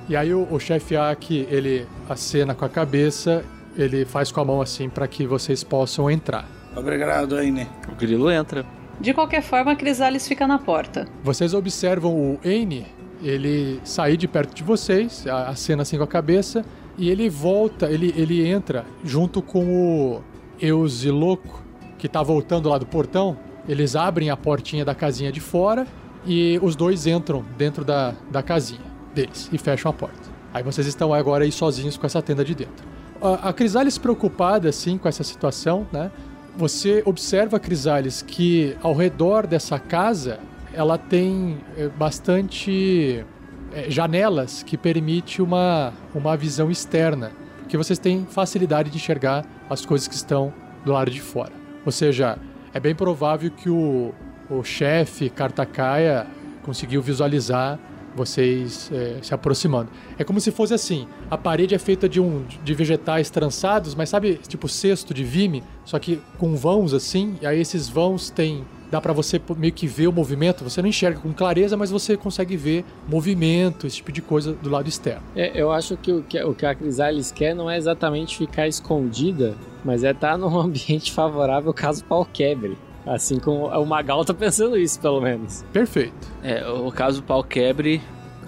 E 0.08 0.16
aí 0.16 0.32
o, 0.32 0.48
o 0.50 0.58
chefe 0.58 0.96
Aki, 0.96 1.46
ele 1.50 1.86
acena 2.08 2.54
com 2.54 2.64
a 2.64 2.68
cabeça, 2.68 3.44
ele 3.76 4.06
faz 4.06 4.32
com 4.32 4.40
a 4.40 4.44
mão 4.46 4.62
assim 4.62 4.88
para 4.88 5.06
que 5.06 5.26
vocês 5.26 5.62
possam 5.62 6.10
entrar. 6.10 6.48
Obrigado, 6.74 7.36
Eine. 7.38 7.68
O 7.92 7.94
grilo 7.94 8.30
entra. 8.30 8.64
De 9.00 9.14
qualquer 9.14 9.42
forma, 9.42 9.72
a 9.72 9.76
Crisalis 9.76 10.26
fica 10.26 10.46
na 10.46 10.58
porta. 10.58 11.06
Vocês 11.22 11.54
observam 11.54 12.12
o 12.14 12.40
Aine, 12.44 12.86
ele 13.22 13.80
sair 13.84 14.16
de 14.16 14.26
perto 14.26 14.54
de 14.54 14.62
vocês, 14.62 15.26
a- 15.26 15.48
acena 15.50 15.82
assim 15.82 15.96
com 15.96 16.04
a 16.04 16.06
cabeça, 16.08 16.64
e 16.96 17.08
ele 17.08 17.28
volta, 17.30 17.90
ele, 17.90 18.12
ele 18.16 18.46
entra 18.46 18.84
junto 19.04 19.40
com 19.40 19.64
o 19.66 20.20
Eusiloco, 20.60 21.62
que 21.96 22.08
tá 22.08 22.22
voltando 22.22 22.68
lá 22.68 22.78
do 22.78 22.86
portão. 22.86 23.36
Eles 23.68 23.94
abrem 23.94 24.30
a 24.30 24.36
portinha 24.36 24.84
da 24.84 24.94
casinha 24.94 25.30
de 25.30 25.40
fora 25.40 25.86
e 26.26 26.58
os 26.62 26.74
dois 26.74 27.06
entram 27.06 27.44
dentro 27.56 27.84
da, 27.84 28.14
da 28.30 28.42
casinha 28.42 28.80
deles 29.14 29.48
e 29.52 29.58
fecham 29.58 29.90
a 29.90 29.94
porta. 29.94 30.28
Aí 30.52 30.62
vocês 30.62 30.86
estão 30.86 31.12
agora 31.12 31.44
aí 31.44 31.52
sozinhos 31.52 31.96
com 31.96 32.06
essa 32.06 32.20
tenda 32.22 32.44
de 32.44 32.54
dentro. 32.54 32.86
A, 33.20 33.50
a 33.50 33.52
Crisalis 33.52 33.98
preocupada 33.98 34.68
assim 34.68 34.96
com 34.96 35.08
essa 35.08 35.22
situação, 35.22 35.86
né? 35.92 36.10
Você 36.58 37.04
observa, 37.06 37.60
Crisalis, 37.60 38.20
que 38.20 38.76
ao 38.82 38.92
redor 38.92 39.46
dessa 39.46 39.78
casa 39.78 40.40
ela 40.74 40.98
tem 40.98 41.56
eh, 41.76 41.86
bastante 41.86 43.24
eh, 43.72 43.88
janelas 43.88 44.64
que 44.64 44.76
permite 44.76 45.40
uma, 45.40 45.92
uma 46.12 46.36
visão 46.36 46.68
externa, 46.68 47.30
que 47.68 47.76
vocês 47.76 47.96
têm 47.96 48.26
facilidade 48.28 48.90
de 48.90 48.96
enxergar 48.96 49.46
as 49.70 49.86
coisas 49.86 50.08
que 50.08 50.16
estão 50.16 50.52
do 50.84 50.90
lado 50.90 51.12
de 51.12 51.20
fora. 51.20 51.52
Ou 51.86 51.92
seja, 51.92 52.36
é 52.74 52.80
bem 52.80 52.92
provável 52.92 53.52
que 53.52 53.70
o, 53.70 54.12
o 54.50 54.64
chefe 54.64 55.30
Kartakaia 55.30 56.26
conseguiu 56.64 57.00
visualizar 57.00 57.78
vocês 58.14 58.90
eh, 58.92 59.18
se 59.22 59.34
aproximando. 59.34 59.90
É 60.18 60.24
como 60.24 60.40
se 60.40 60.50
fosse 60.50 60.74
assim: 60.74 61.06
a 61.30 61.36
parede 61.36 61.74
é 61.74 61.78
feita 61.78 62.08
de 62.08 62.20
um 62.20 62.44
de 62.64 62.74
vegetais 62.74 63.30
trançados, 63.30 63.94
mas 63.94 64.08
sabe, 64.08 64.40
tipo 64.48 64.68
cesto 64.68 65.12
de 65.14 65.24
vime, 65.24 65.62
só 65.84 65.98
que 65.98 66.20
com 66.38 66.56
vãos 66.56 66.92
assim. 66.92 67.36
E 67.40 67.46
aí 67.46 67.60
esses 67.60 67.88
vãos 67.88 68.30
têm 68.30 68.64
dá 68.90 69.00
pra 69.00 69.12
você 69.12 69.40
meio 69.56 69.72
que 69.72 69.86
ver 69.86 70.06
o 70.06 70.12
movimento. 70.12 70.64
Você 70.64 70.80
não 70.80 70.88
enxerga 70.88 71.20
com 71.20 71.32
clareza, 71.32 71.76
mas 71.76 71.90
você 71.90 72.16
consegue 72.16 72.56
ver 72.56 72.84
movimento, 73.08 73.86
esse 73.86 73.96
tipo 73.96 74.12
de 74.12 74.22
coisa 74.22 74.52
do 74.52 74.70
lado 74.70 74.88
externo. 74.88 75.22
É, 75.36 75.52
eu 75.54 75.70
acho 75.70 75.96
que 75.96 76.12
o, 76.12 76.22
que 76.22 76.42
o 76.42 76.54
que 76.54 76.66
a 76.66 76.74
Crisalis 76.74 77.30
quer 77.30 77.54
não 77.54 77.70
é 77.70 77.76
exatamente 77.76 78.36
ficar 78.36 78.66
escondida, 78.66 79.54
mas 79.84 80.04
é 80.04 80.10
estar 80.10 80.36
num 80.38 80.56
ambiente 80.58 81.12
favorável 81.12 81.72
caso 81.72 82.02
o 82.02 82.04
pau 82.04 82.24
quebre. 82.24 82.76
Assim 83.08 83.38
como 83.38 83.66
o 83.66 83.86
Magal 83.86 84.24
tá 84.24 84.34
pensando 84.34 84.76
isso, 84.76 85.00
pelo 85.00 85.20
menos. 85.20 85.64
Perfeito. 85.72 86.28
É, 86.42 86.66
o 86.68 86.90
caso 86.92 87.20
o 87.20 87.22
pau 87.22 87.42
quebre, 87.42 88.00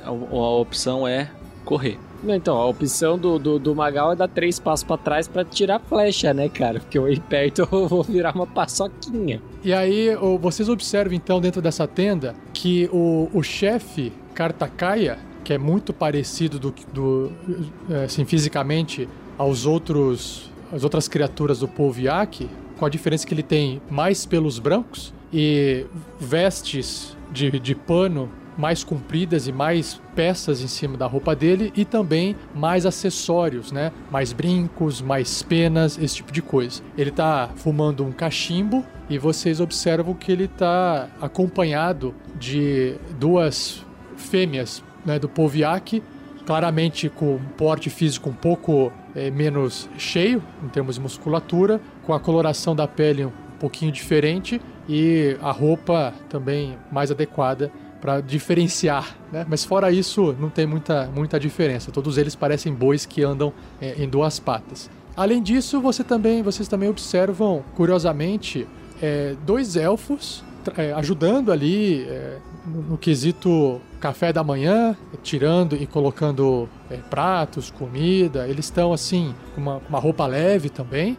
a, 0.05 0.09
a 0.09 0.51
opção 0.59 1.07
é 1.07 1.31
correr. 1.65 1.99
Então, 2.23 2.57
a 2.57 2.67
opção 2.67 3.19
do, 3.19 3.39
do, 3.39 3.59
do 3.59 3.75
Magal 3.75 4.13
é 4.13 4.17
dar 4.17 4.29
três 4.29 4.59
passos 4.59 4.85
pra 4.85 4.99
trás 4.99 5.27
pra 5.27 5.43
tirar 5.45 5.77
a 5.77 5.79
flecha, 5.81 6.35
né, 6.35 6.49
cara? 6.49 6.81
Porque 6.81 6.99
eu 6.99 7.09
ir 7.09 7.21
perto 7.21 7.67
eu 7.73 7.89
vou 7.89 8.03
virar 8.03 8.35
uma 8.35 8.47
paçoquinha. 8.47 9.41
E 9.65 9.73
aí, 9.73 10.15
vocês 10.41 10.69
observam 10.69 11.15
então 11.15 11.41
dentro 11.41 11.63
dessa 11.63 11.87
tenda 11.87 12.35
que 12.53 12.89
o, 12.93 13.31
o 13.33 13.43
chefe 13.43 14.13
Kartakaia, 14.35 15.19
que 15.43 15.53
é 15.53 15.59
muito 15.59 15.93
parecido 15.93 16.59
do, 16.59 16.75
do 16.93 17.33
eh, 17.91 18.05
assim, 18.05 18.25
fisicamente 18.25 19.09
aos 19.39 19.65
outros 19.65 20.51
as 20.73 20.85
outras 20.85 21.09
criaturas 21.09 21.59
do 21.59 21.67
povo 21.67 22.01
Yaki, 22.01 22.49
com 22.81 22.87
a 22.87 22.89
diferença 22.89 23.27
que 23.27 23.35
ele 23.35 23.43
tem 23.43 23.83
mais 23.91 24.25
pelos 24.25 24.59
brancos 24.59 25.13
e 25.31 25.85
vestes 26.19 27.15
de, 27.31 27.61
de 27.61 27.75
pano 27.75 28.31
mais 28.57 28.83
compridas 28.83 29.47
e 29.47 29.53
mais 29.53 30.01
peças 30.15 30.63
em 30.63 30.67
cima 30.67 30.97
da 30.97 31.07
roupa 31.07 31.37
dele 31.37 31.71
e 31.77 31.85
também 31.85 32.35
mais 32.55 32.87
acessórios, 32.87 33.71
né? 33.71 33.93
Mais 34.11 34.33
brincos, 34.33 35.03
mais 35.03 35.43
penas, 35.43 35.99
esse 35.99 36.17
tipo 36.17 36.33
de 36.33 36.41
coisa. 36.41 36.83
Ele 36.97 37.11
tá 37.11 37.51
fumando 37.57 38.03
um 38.05 38.13
cachimbo 38.13 38.85
e 39.11 39.19
vocês 39.19 39.61
observam 39.61 40.15
que 40.15 40.33
ele 40.33 40.49
tá 40.49 41.09
acompanhado 41.21 42.15
de 42.39 42.95
duas 43.19 43.85
fêmeas 44.17 44.83
né, 45.05 45.19
do 45.19 45.29
Poviak, 45.29 46.03
claramente 46.47 47.09
com 47.11 47.37
um 47.37 47.45
porte 47.57 47.91
físico 47.91 48.31
um 48.31 48.35
pouco 48.35 48.91
é, 49.15 49.31
menos 49.31 49.89
cheio 49.99 50.43
em 50.63 50.69
termos 50.69 50.97
de 50.97 51.01
musculatura, 51.01 51.81
com 52.05 52.13
a 52.13 52.21
coloração 52.21 52.75
da 52.75 52.87
pele 52.87 53.25
um 53.25 53.33
pouquinho 53.59 53.93
diferente 53.93 54.61
e 54.89 55.37
a 55.41 55.51
roupa 55.51 56.15
também 56.29 56.77
mais 56.91 57.11
adequada 57.11 57.71
para 58.01 58.21
diferenciar, 58.21 59.17
né? 59.31 59.45
Mas 59.49 59.65
fora 59.65 59.93
isso, 59.93 60.35
não 60.41 60.49
tem 60.49 60.67
muita, 60.67 61.07
muita 61.15 61.39
diferença. 61.39 61.93
Todos 61.93 62.17
eles 62.17 62.35
parecem 62.35 62.73
bois 62.73 63.05
que 63.05 63.23
andam 63.23 63.53
é, 63.81 64.03
em 64.03 64.09
duas 64.09 64.41
patas. 64.41 64.91
Além 65.15 65.43
disso, 65.43 65.81
você 65.81 66.03
também, 66.03 66.43
vocês 66.43 66.67
também 66.67 66.89
observam, 66.89 67.63
curiosamente, 67.75 68.67
é, 69.03 69.37
dois 69.45 69.77
elfos 69.77 70.43
é, 70.77 70.93
ajudando 70.93 71.51
ali 71.53 72.03
é, 72.03 72.39
no, 72.67 72.83
no, 72.83 72.99
quesito 72.99 73.81
café 73.99 74.33
da 74.33 74.45
manhã, 74.45 74.97
tirando 75.23 75.75
e 75.75 75.87
colocando 75.87 76.69
é, 76.91 76.97
pratos, 76.97 77.71
comida. 77.71 78.47
Eles 78.49 78.67
estão 78.67 78.93
assim 78.93 79.35
com 79.55 79.61
uma, 79.61 79.81
uma 79.89 79.99
roupa 79.99 80.27
leve 80.27 80.69
também, 80.69 81.17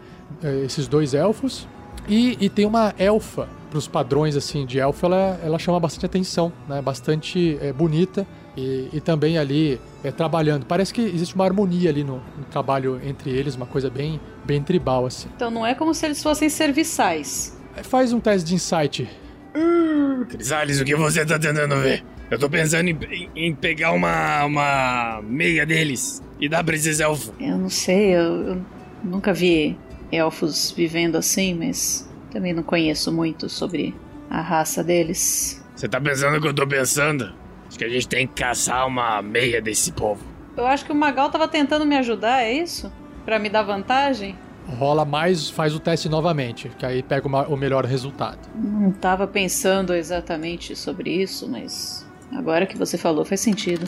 esses 0.64 0.88
dois 0.88 1.14
elfos. 1.14 1.68
E, 2.08 2.38
e 2.40 2.50
tem 2.50 2.66
uma 2.66 2.94
elfa 2.98 3.48
para 3.72 3.78
os 3.78 3.88
padrões 3.88 4.36
assim 4.36 4.66
de 4.66 4.80
elfo, 4.80 5.06
ela, 5.06 5.40
ela 5.42 5.58
chama 5.58 5.80
bastante 5.80 6.06
atenção, 6.06 6.52
né? 6.68 6.82
Bastante 6.82 7.58
é, 7.62 7.72
bonita 7.72 8.28
e, 8.56 8.90
e, 8.92 9.00
também 9.00 9.38
ali 9.38 9.80
é, 10.04 10.12
trabalhando. 10.12 10.66
Parece 10.66 10.94
que 10.94 11.02
existe 11.02 11.34
uma 11.34 11.46
harmonia 11.46 11.90
ali 11.90 12.04
no, 12.04 12.16
no, 12.38 12.44
trabalho 12.52 13.00
entre 13.04 13.30
eles, 13.30 13.56
uma 13.56 13.66
coisa 13.66 13.90
bem, 13.90 14.20
bem 14.44 14.62
tribal 14.62 15.06
assim. 15.06 15.30
Então 15.34 15.50
não 15.50 15.66
é 15.66 15.74
como 15.74 15.94
se 15.94 16.06
eles 16.06 16.22
fossem 16.22 16.50
serviçais. 16.50 17.58
Faz 17.84 18.12
um 18.12 18.20
teste 18.20 18.50
de 18.50 18.56
insight. 18.56 19.10
Uh, 19.56 20.26
Crisales, 20.26 20.82
o 20.82 20.86
que 20.86 20.96
você 20.96 21.26
tá 21.26 21.40
tentando 21.40 21.78
ver? 21.78 22.04
Eu 22.30 22.38
tô 22.38 22.50
pensando 22.50 22.90
em, 22.90 22.98
em, 23.10 23.30
em, 23.48 23.56
pegar 23.56 23.92
uma, 23.94 24.46
uma 24.46 25.22
meia 25.24 25.66
deles 25.66 26.22
e 26.40 26.48
dar 26.48 26.64
pra 26.64 26.76
esses 26.76 27.00
elfos. 27.00 27.32
Eu 27.40 27.58
não 27.58 27.70
sei, 27.70 28.16
eu, 28.16 28.48
eu 28.48 28.62
nunca 29.04 29.34
vi 29.34 29.78
elfos 30.12 30.72
vivendo 30.72 31.16
assim, 31.16 31.54
mas 31.54 32.10
também 32.32 32.54
não 32.54 32.64
conheço 32.64 33.12
muito 33.12 33.50
sobre 33.50 33.96
a 34.30 34.42
raça 34.42 34.84
deles. 34.84 35.64
Você 35.76 35.88
tá 35.88 36.00
pensando 36.00 36.38
o 36.38 36.42
que 36.42 36.48
eu 36.48 36.54
tô 36.54 36.68
pensando? 36.68 37.34
Acho 37.68 37.78
que 37.78 37.86
a 37.86 37.90
gente 37.90 38.08
tem 38.08 38.28
que 38.28 38.34
caçar 38.34 38.86
uma 38.88 39.22
meia 39.22 39.62
desse 39.62 39.92
povo. 39.92 40.24
Eu 40.56 40.66
acho 40.66 40.86
que 40.86 40.92
o 40.92 40.96
Magal 40.96 41.30
tava 41.30 41.48
tentando 41.48 41.86
me 41.86 41.96
ajudar, 41.98 42.44
é 42.44 42.52
isso? 42.52 42.92
Para 43.26 43.40
me 43.40 43.50
dar 43.50 43.64
vantagem? 43.64 44.36
Rola 44.68 45.06
mais, 45.06 45.50
faz 45.50 45.74
o 45.74 45.80
teste 45.80 46.08
novamente, 46.08 46.70
que 46.78 46.86
aí 46.86 47.02
pega 47.02 47.28
uma, 47.28 47.48
o 47.48 47.58
melhor 47.58 47.86
resultado. 47.86 48.40
Não 48.56 48.92
tava 48.92 49.28
pensando 49.28 49.94
exatamente 49.94 50.76
sobre 50.76 51.10
isso, 51.10 51.48
mas 51.50 52.06
agora 52.32 52.66
que 52.66 52.78
você 52.78 52.98
falou 52.98 53.26
faz 53.26 53.42
sentido. 53.42 53.88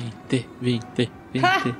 20, 0.00 0.48
20, 0.60 1.10
20. 1.32 1.76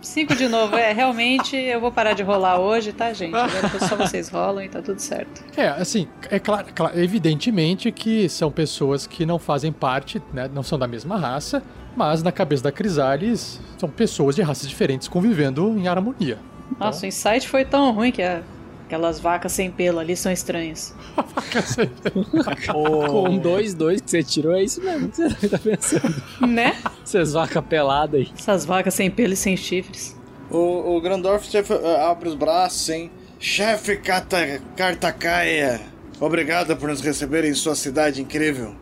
5 0.00 0.36
de 0.36 0.48
novo, 0.48 0.76
é, 0.76 0.92
realmente 0.92 1.56
eu 1.56 1.80
vou 1.80 1.90
parar 1.90 2.12
de 2.12 2.22
rolar 2.22 2.58
hoje, 2.58 2.92
tá, 2.92 3.12
gente? 3.12 3.34
Agora 3.34 3.78
só 3.88 3.96
vocês 3.96 4.28
rolam 4.28 4.64
e 4.64 4.68
tá 4.68 4.82
tudo 4.82 5.00
certo. 5.00 5.42
É, 5.56 5.68
assim, 5.68 6.08
é 6.30 6.38
claro, 6.38 6.66
claro, 6.74 6.98
evidentemente 6.98 7.90
que 7.92 8.28
são 8.28 8.50
pessoas 8.50 9.06
que 9.06 9.24
não 9.24 9.38
fazem 9.38 9.72
parte, 9.72 10.20
né, 10.32 10.50
não 10.52 10.62
são 10.62 10.78
da 10.78 10.86
mesma 10.86 11.18
raça, 11.18 11.62
mas 11.96 12.22
na 12.22 12.32
cabeça 12.32 12.62
da 12.62 12.72
Crisales 12.72 13.60
são 13.78 13.88
pessoas 13.88 14.36
de 14.36 14.42
raças 14.42 14.68
diferentes 14.68 15.08
convivendo 15.08 15.76
em 15.78 15.88
harmonia. 15.88 16.38
Nossa, 16.78 17.06
então... 17.06 17.06
o 17.06 17.08
insight 17.08 17.48
foi 17.48 17.64
tão 17.64 17.92
ruim 17.92 18.12
que 18.12 18.22
a 18.22 18.42
Aquelas 18.90 19.20
vacas 19.20 19.52
sem 19.52 19.70
pelo 19.70 20.00
ali 20.00 20.16
são 20.16 20.32
estranhas. 20.32 20.92
Vaca 21.14 21.62
sem 21.62 21.86
pelo. 21.86 22.26
Com 22.72 23.38
dois, 23.38 23.72
dois 23.72 24.00
que 24.00 24.10
você 24.10 24.20
tirou, 24.20 24.52
é 24.52 24.64
isso 24.64 24.82
mesmo 24.82 25.08
que 25.10 25.28
você 25.28 25.48
tá 25.48 25.58
pensando. 25.58 26.22
Né? 26.40 26.76
Essas 27.00 27.32
vacas 27.32 27.64
peladas 27.66 28.22
aí. 28.22 28.28
Essas 28.36 28.64
vacas 28.64 28.92
sem 28.92 29.08
pelo 29.08 29.32
e 29.32 29.36
sem 29.36 29.56
chifres. 29.56 30.18
O, 30.50 30.96
o 30.96 31.00
Grandorf 31.00 31.48
uh, 31.56 32.10
abre 32.10 32.30
os 32.30 32.34
braços, 32.34 32.88
hein? 32.88 33.12
Chefe 33.38 33.96
Kata, 33.98 34.60
Kartakaia, 34.76 35.80
obrigado 36.18 36.76
por 36.76 36.88
nos 36.88 37.00
receber 37.00 37.44
em 37.44 37.54
sua 37.54 37.76
cidade 37.76 38.20
incrível. 38.20 38.74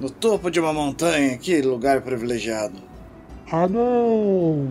No 0.00 0.10
topo 0.10 0.50
de 0.50 0.58
uma 0.58 0.72
montanha, 0.72 1.38
que 1.38 1.62
lugar 1.62 2.00
privilegiado. 2.00 2.82
Ah 3.52 3.68
não! 3.68 4.66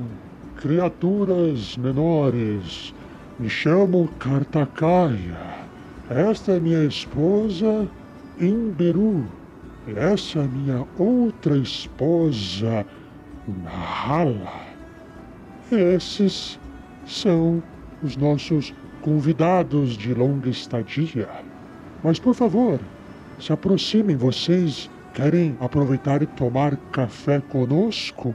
Criaturas 0.58 1.78
menores, 1.78 2.94
me 3.40 3.50
chamo 3.50 4.08
Kartakaya. 4.20 5.66
Esta 6.10 6.54
é 6.54 6.60
minha 6.60 6.84
esposa, 6.86 7.88
Imberu. 8.40 9.26
E 9.88 9.98
essa 9.98 10.40
é 10.40 10.48
minha 10.48 10.86
outra 10.98 11.58
esposa, 11.58 12.86
Nahala. 13.48 14.52
Esses 15.72 16.60
são 17.06 17.62
os 18.02 18.16
nossos 18.16 18.74
convidados 19.02 19.98
de 19.98 20.14
longa 20.14 20.50
estadia. 20.50 21.28
Mas 22.04 22.20
por 22.20 22.34
favor, 22.34 22.80
se 23.40 23.52
aproximem 23.52 24.16
vocês. 24.16 24.90
Querem 25.14 25.56
aproveitar 25.60 26.24
e 26.24 26.26
tomar 26.26 26.76
café 26.92 27.40
conosco? 27.40 28.34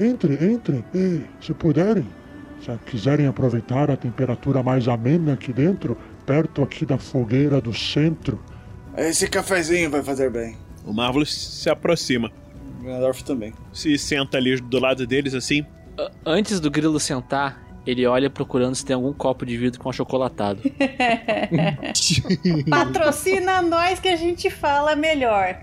Entre, 0.00 0.34
entre 0.44 0.84
e, 0.92 1.22
se 1.40 1.54
puderem, 1.54 2.04
se 2.64 2.78
quiserem 2.86 3.26
aproveitar 3.26 3.90
a 3.90 3.96
temperatura 3.96 4.62
mais 4.62 4.86
amena 4.86 5.32
aqui 5.32 5.52
dentro, 5.52 5.96
perto 6.24 6.62
aqui 6.62 6.86
da 6.86 6.96
fogueira 6.96 7.60
do 7.60 7.74
centro. 7.74 8.40
Esse 8.96 9.26
cafezinho 9.28 9.90
vai 9.90 10.02
fazer 10.02 10.30
bem. 10.30 10.56
O 10.84 10.92
Marvelous 10.92 11.34
se 11.34 11.68
aproxima. 11.68 12.30
O 12.80 12.84
Gandalf 12.84 13.22
também. 13.22 13.52
Se 13.72 13.96
senta 13.98 14.36
ali 14.36 14.60
do 14.60 14.78
lado 14.78 15.06
deles 15.06 15.34
assim. 15.34 15.66
Antes 16.24 16.60
do 16.60 16.70
grilo 16.70 16.98
sentar, 17.00 17.62
ele 17.86 18.06
olha 18.06 18.30
procurando 18.30 18.74
se 18.74 18.84
tem 18.84 18.94
algum 18.94 19.12
copo 19.12 19.44
de 19.44 19.56
vidro 19.56 19.80
com 19.80 19.90
achocolatado. 19.90 20.62
Patrocina 22.70 23.60
nós 23.62 23.98
que 23.98 24.08
a 24.08 24.16
gente 24.16 24.48
fala 24.50 24.94
melhor. 24.94 25.58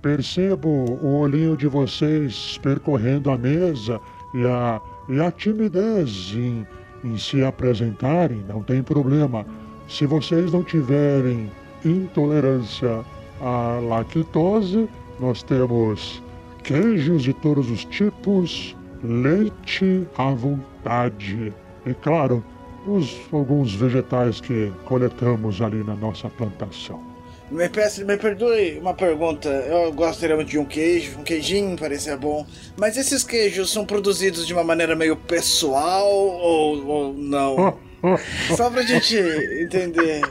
Percebo 0.00 0.68
o 0.68 1.18
olhinho 1.18 1.56
de 1.56 1.66
vocês 1.66 2.58
percorrendo 2.62 3.30
a 3.30 3.38
mesa 3.38 4.00
e 4.34 4.46
a 4.46 4.80
e 5.08 5.20
a 5.20 5.30
timidez 5.30 6.32
em, 6.34 6.66
em 7.04 7.16
se 7.16 7.42
apresentarem, 7.42 8.44
não 8.48 8.62
tem 8.62 8.82
problema. 8.82 9.46
Se 9.88 10.06
vocês 10.06 10.52
não 10.52 10.62
tiverem 10.62 11.50
intolerância 11.84 13.04
à 13.40 13.78
lactose, 13.80 14.88
nós 15.20 15.42
temos 15.42 16.22
queijos 16.62 17.22
de 17.22 17.32
todos 17.32 17.70
os 17.70 17.84
tipos, 17.84 18.76
leite 19.02 20.06
à 20.18 20.30
vontade. 20.30 21.52
E 21.86 21.94
claro, 21.94 22.42
os, 22.86 23.16
alguns 23.32 23.74
vegetais 23.74 24.40
que 24.40 24.72
coletamos 24.84 25.62
ali 25.62 25.84
na 25.84 25.94
nossa 25.94 26.28
plantação. 26.28 27.15
Me, 27.50 27.68
peço, 27.68 28.04
me 28.04 28.16
perdoe 28.16 28.78
uma 28.78 28.94
pergunta. 28.94 29.48
Eu 29.48 29.92
gostaria 29.92 30.34
muito 30.34 30.48
de 30.48 30.58
um 30.58 30.64
queijo, 30.64 31.18
um 31.18 31.22
queijinho 31.22 31.76
parecia 31.76 32.16
bom. 32.16 32.46
Mas 32.76 32.96
esses 32.96 33.22
queijos 33.22 33.70
são 33.70 33.86
produzidos 33.86 34.46
de 34.46 34.52
uma 34.52 34.64
maneira 34.64 34.96
meio 34.96 35.16
pessoal 35.16 36.08
ou, 36.08 36.86
ou 36.86 37.14
não? 37.14 37.78
Só 38.56 38.70
pra 38.70 38.82
gente 38.82 39.16
entender. 39.62 40.22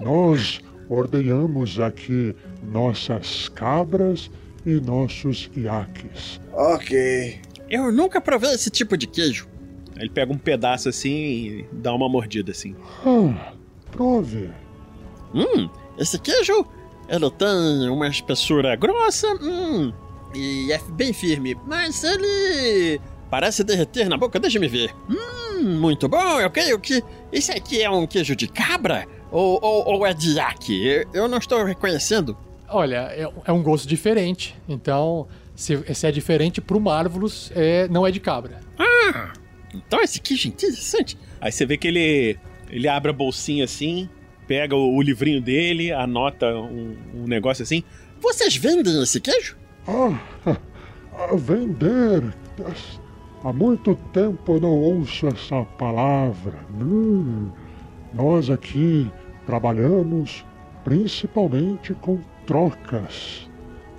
Nós 0.00 0.60
ordenhamos 0.88 1.78
aqui 1.78 2.34
nossas 2.62 3.48
cabras 3.50 4.30
e 4.64 4.80
nossos 4.80 5.50
iaques. 5.56 6.40
Ok. 6.52 7.40
Eu 7.68 7.92
nunca 7.92 8.20
provei 8.20 8.52
esse 8.52 8.70
tipo 8.70 8.96
de 8.96 9.06
queijo. 9.06 9.48
Ele 9.96 10.10
pega 10.10 10.32
um 10.32 10.38
pedaço 10.38 10.88
assim 10.88 11.10
e 11.10 11.66
dá 11.72 11.92
uma 11.94 12.08
mordida 12.08 12.52
assim. 12.52 12.74
Ah, 13.04 13.52
prove. 13.90 14.50
Hum, 15.34 15.68
esse 15.98 16.18
queijo, 16.18 16.66
ele 17.08 17.30
tem 17.30 17.88
uma 17.88 18.08
espessura 18.08 18.76
grossa, 18.76 19.28
hum, 19.42 19.92
e 20.34 20.72
é 20.72 20.78
bem 20.90 21.12
firme, 21.12 21.56
mas 21.66 22.04
ele 22.04 23.00
parece 23.30 23.64
derreter 23.64 24.08
na 24.08 24.16
boca, 24.16 24.38
deixa 24.38 24.58
me 24.58 24.68
ver. 24.68 24.94
Hum, 25.08 25.78
muito 25.78 26.08
bom, 26.08 26.40
eu 26.40 26.50
creio 26.50 26.78
que 26.78 27.02
esse 27.32 27.52
aqui 27.52 27.82
é 27.82 27.90
um 27.90 28.06
queijo 28.06 28.36
de 28.36 28.46
cabra 28.46 29.06
ou, 29.30 29.58
ou, 29.62 29.94
ou 29.94 30.06
é 30.06 30.12
de 30.12 30.34
iaque? 30.34 31.06
Eu 31.12 31.28
não 31.28 31.38
estou 31.38 31.64
reconhecendo. 31.64 32.36
Olha, 32.68 33.08
é, 33.12 33.28
é 33.44 33.52
um 33.52 33.62
gosto 33.62 33.86
diferente, 33.86 34.56
então 34.68 35.26
se, 35.54 35.94
se 35.94 36.06
é 36.06 36.12
diferente 36.12 36.60
pro 36.60 36.80
Marvelous, 36.80 37.50
é, 37.54 37.88
não 37.88 38.06
é 38.06 38.10
de 38.10 38.20
cabra. 38.20 38.60
Ah, 38.78 39.32
então 39.74 40.02
esse 40.02 40.20
queijo 40.20 40.48
é 40.48 40.50
interessante. 40.50 41.16
Aí 41.40 41.50
você 41.50 41.64
vê 41.64 41.76
que 41.76 41.88
ele, 41.88 42.38
ele 42.68 42.88
abre 42.88 43.10
a 43.10 43.14
bolsinha 43.14 43.64
assim, 43.64 44.08
pega 44.46 44.74
o, 44.74 44.96
o 44.96 45.02
livrinho 45.02 45.40
dele, 45.40 45.92
anota 45.92 46.46
um, 46.54 46.96
um, 47.14 47.26
negócio 47.26 47.62
assim. 47.62 47.82
Vocês 48.20 48.56
vendem 48.56 49.02
esse 49.02 49.20
queijo? 49.20 49.56
Ah, 49.86 50.18
a 51.18 51.36
vender. 51.36 52.34
Há 53.44 53.52
muito 53.52 53.94
tempo 54.12 54.54
eu 54.54 54.60
não 54.60 54.72
ouço 54.72 55.26
essa 55.28 55.62
palavra. 55.78 56.58
Hum, 56.80 57.50
nós 58.14 58.50
aqui 58.50 59.10
trabalhamos 59.46 60.44
principalmente 60.84 61.94
com 61.94 62.18
trocas. 62.46 63.48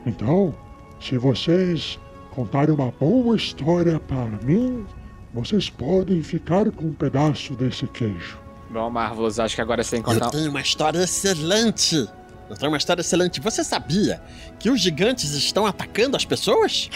Então, 0.06 0.56
se 1.00 1.18
vocês 1.18 2.00
contarem 2.32 2.74
uma 2.74 2.92
boa 2.92 3.36
história 3.36 4.00
para 4.00 4.26
mim, 4.44 4.86
vocês 5.34 5.70
podem 5.70 6.24
ficar 6.24 6.72
com 6.72 6.86
um 6.86 6.94
pedaço 6.94 7.56
desse 7.56 7.86
queijo. 7.88 8.47
Bom, 8.70 8.90
Marvelous, 8.90 9.40
acho 9.40 9.56
que 9.56 9.62
agora 9.62 9.84
você 9.84 10.02
que 10.02 10.10
Eu 10.10 10.30
tenho 10.30 10.50
uma 10.50 10.62
história 10.62 11.00
excelente. 11.00 12.08
Eu 12.50 12.56
tenho 12.56 12.72
uma 12.72 12.78
história 12.78 13.02
excelente. 13.02 13.40
Você 13.42 13.64
sabia 13.64 14.22
que 14.60 14.70
os 14.70 14.80
gigantes 14.80 15.32
estão 15.32 15.66
atacando 15.66 16.16
as 16.16 16.26
pessoas? 16.26 16.90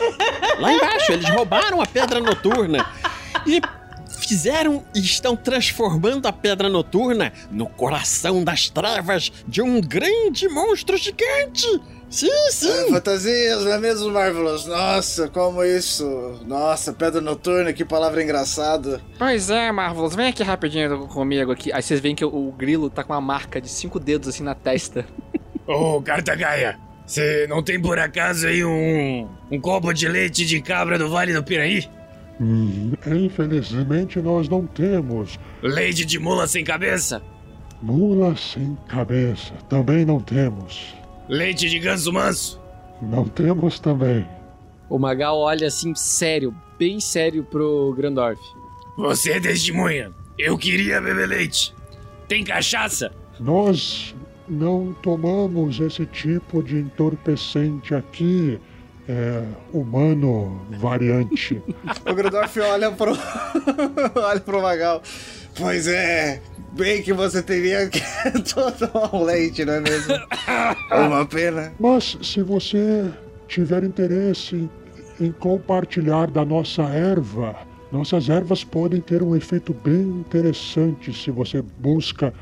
Lá 0.58 0.72
embaixo, 0.72 1.12
eles 1.12 1.28
roubaram 1.28 1.80
a 1.80 1.86
pedra 1.86 2.20
noturna 2.20 2.86
e 3.46 3.60
fizeram 4.08 4.84
e 4.94 5.00
estão 5.00 5.36
transformando 5.36 6.26
a 6.26 6.32
pedra 6.32 6.68
noturna 6.68 7.32
no 7.50 7.66
coração 7.66 8.42
das 8.42 8.68
trevas 8.68 9.30
de 9.46 9.60
um 9.60 9.80
grande 9.80 10.48
monstro 10.48 10.96
gigante. 10.96 11.66
Sim, 12.10 12.30
sim. 12.50 12.90
Fantasias, 12.90 13.64
não 13.64 13.72
é 13.72 13.78
mesmo, 13.78 14.10
Marvelous? 14.10 14.66
Nossa, 14.66 15.28
como 15.28 15.64
isso? 15.64 16.40
Nossa, 16.46 16.92
pedra 16.92 17.20
noturna, 17.20 17.72
que 17.72 17.84
palavra 17.84 18.22
engraçada. 18.22 19.00
Pois 19.18 19.50
é, 19.50 19.72
Marvelous, 19.72 20.14
vem 20.14 20.28
aqui 20.28 20.42
rapidinho 20.42 21.06
comigo 21.08 21.50
aqui. 21.50 21.72
Aí 21.72 21.82
vocês 21.82 22.00
veem 22.00 22.14
que 22.14 22.24
o, 22.24 22.48
o 22.48 22.52
grilo 22.52 22.88
tá 22.88 23.02
com 23.02 23.12
uma 23.12 23.20
marca 23.20 23.60
de 23.60 23.68
cinco 23.68 23.98
dedos 23.98 24.28
assim 24.28 24.44
na 24.44 24.54
testa. 24.54 25.04
Ô, 25.66 26.00
Cartagaia, 26.00 26.78
você 27.06 27.46
não 27.48 27.62
tem 27.62 27.80
por 27.80 27.98
acaso 27.98 28.46
aí 28.46 28.64
um, 28.64 29.28
um 29.50 29.60
copo 29.60 29.92
de 29.92 30.06
leite 30.08 30.46
de 30.46 30.60
cabra 30.60 30.98
do 30.98 31.08
Vale 31.08 31.32
do 31.32 31.42
Piraí? 31.42 31.88
Hum, 32.40 32.92
infelizmente 33.06 34.20
nós 34.20 34.48
não 34.48 34.66
temos. 34.66 35.38
Leite 35.62 36.04
de 36.04 36.18
mula 36.18 36.46
sem 36.46 36.64
cabeça? 36.64 37.22
Mula 37.80 38.36
sem 38.36 38.76
cabeça. 38.88 39.52
Também 39.68 40.04
não 40.04 40.20
temos. 40.20 40.94
Leite 41.28 41.68
de 41.68 41.78
ganso 41.78 42.12
manso? 42.12 42.60
Não 43.00 43.26
temos 43.26 43.78
também. 43.78 44.26
O 44.88 44.98
Magal 44.98 45.38
olha 45.38 45.66
assim, 45.66 45.94
sério, 45.94 46.54
bem 46.78 47.00
sério 47.00 47.42
pro 47.44 47.94
Grandorf. 47.96 48.40
Você 48.96 49.32
é 49.32 49.40
testemunha. 49.40 50.12
Eu 50.38 50.58
queria 50.58 51.00
beber 51.00 51.28
leite. 51.28 51.74
Tem 52.28 52.44
cachaça? 52.44 53.10
Nós 53.40 54.14
não 54.48 54.92
tomamos 55.02 55.80
esse 55.80 56.06
tipo 56.06 56.62
de 56.62 56.76
entorpecente 56.78 57.94
aqui. 57.94 58.58
É 59.06 59.42
humano 59.72 60.62
variante. 60.78 61.60
O 62.08 62.14
Grandorf 62.14 62.58
olha 62.60 62.90
pro. 62.90 63.12
olha 64.16 64.40
pro 64.40 64.62
Magal. 64.62 65.02
Pois 65.56 65.86
é, 65.86 66.40
bem 66.74 67.02
que 67.02 67.12
você 67.12 67.42
teria 67.42 67.88
que 67.88 68.00
tomar 68.52 69.14
um 69.14 69.24
leite, 69.24 69.64
não 69.64 69.74
é 69.74 69.80
mesmo? 69.80 70.14
É 70.90 70.98
uma 70.98 71.24
pena. 71.24 71.72
Mas 71.78 72.18
se 72.22 72.42
você 72.42 73.10
tiver 73.48 73.84
interesse 73.84 74.56
em, 74.56 74.70
em 75.20 75.32
compartilhar 75.32 76.30
da 76.30 76.44
nossa 76.44 76.82
erva, 76.82 77.56
nossas 77.92 78.28
ervas 78.28 78.64
podem 78.64 79.00
ter 79.00 79.22
um 79.22 79.36
efeito 79.36 79.72
bem 79.72 80.02
interessante 80.02 81.12
se 81.12 81.30
você 81.30 81.62
busca 81.62 82.34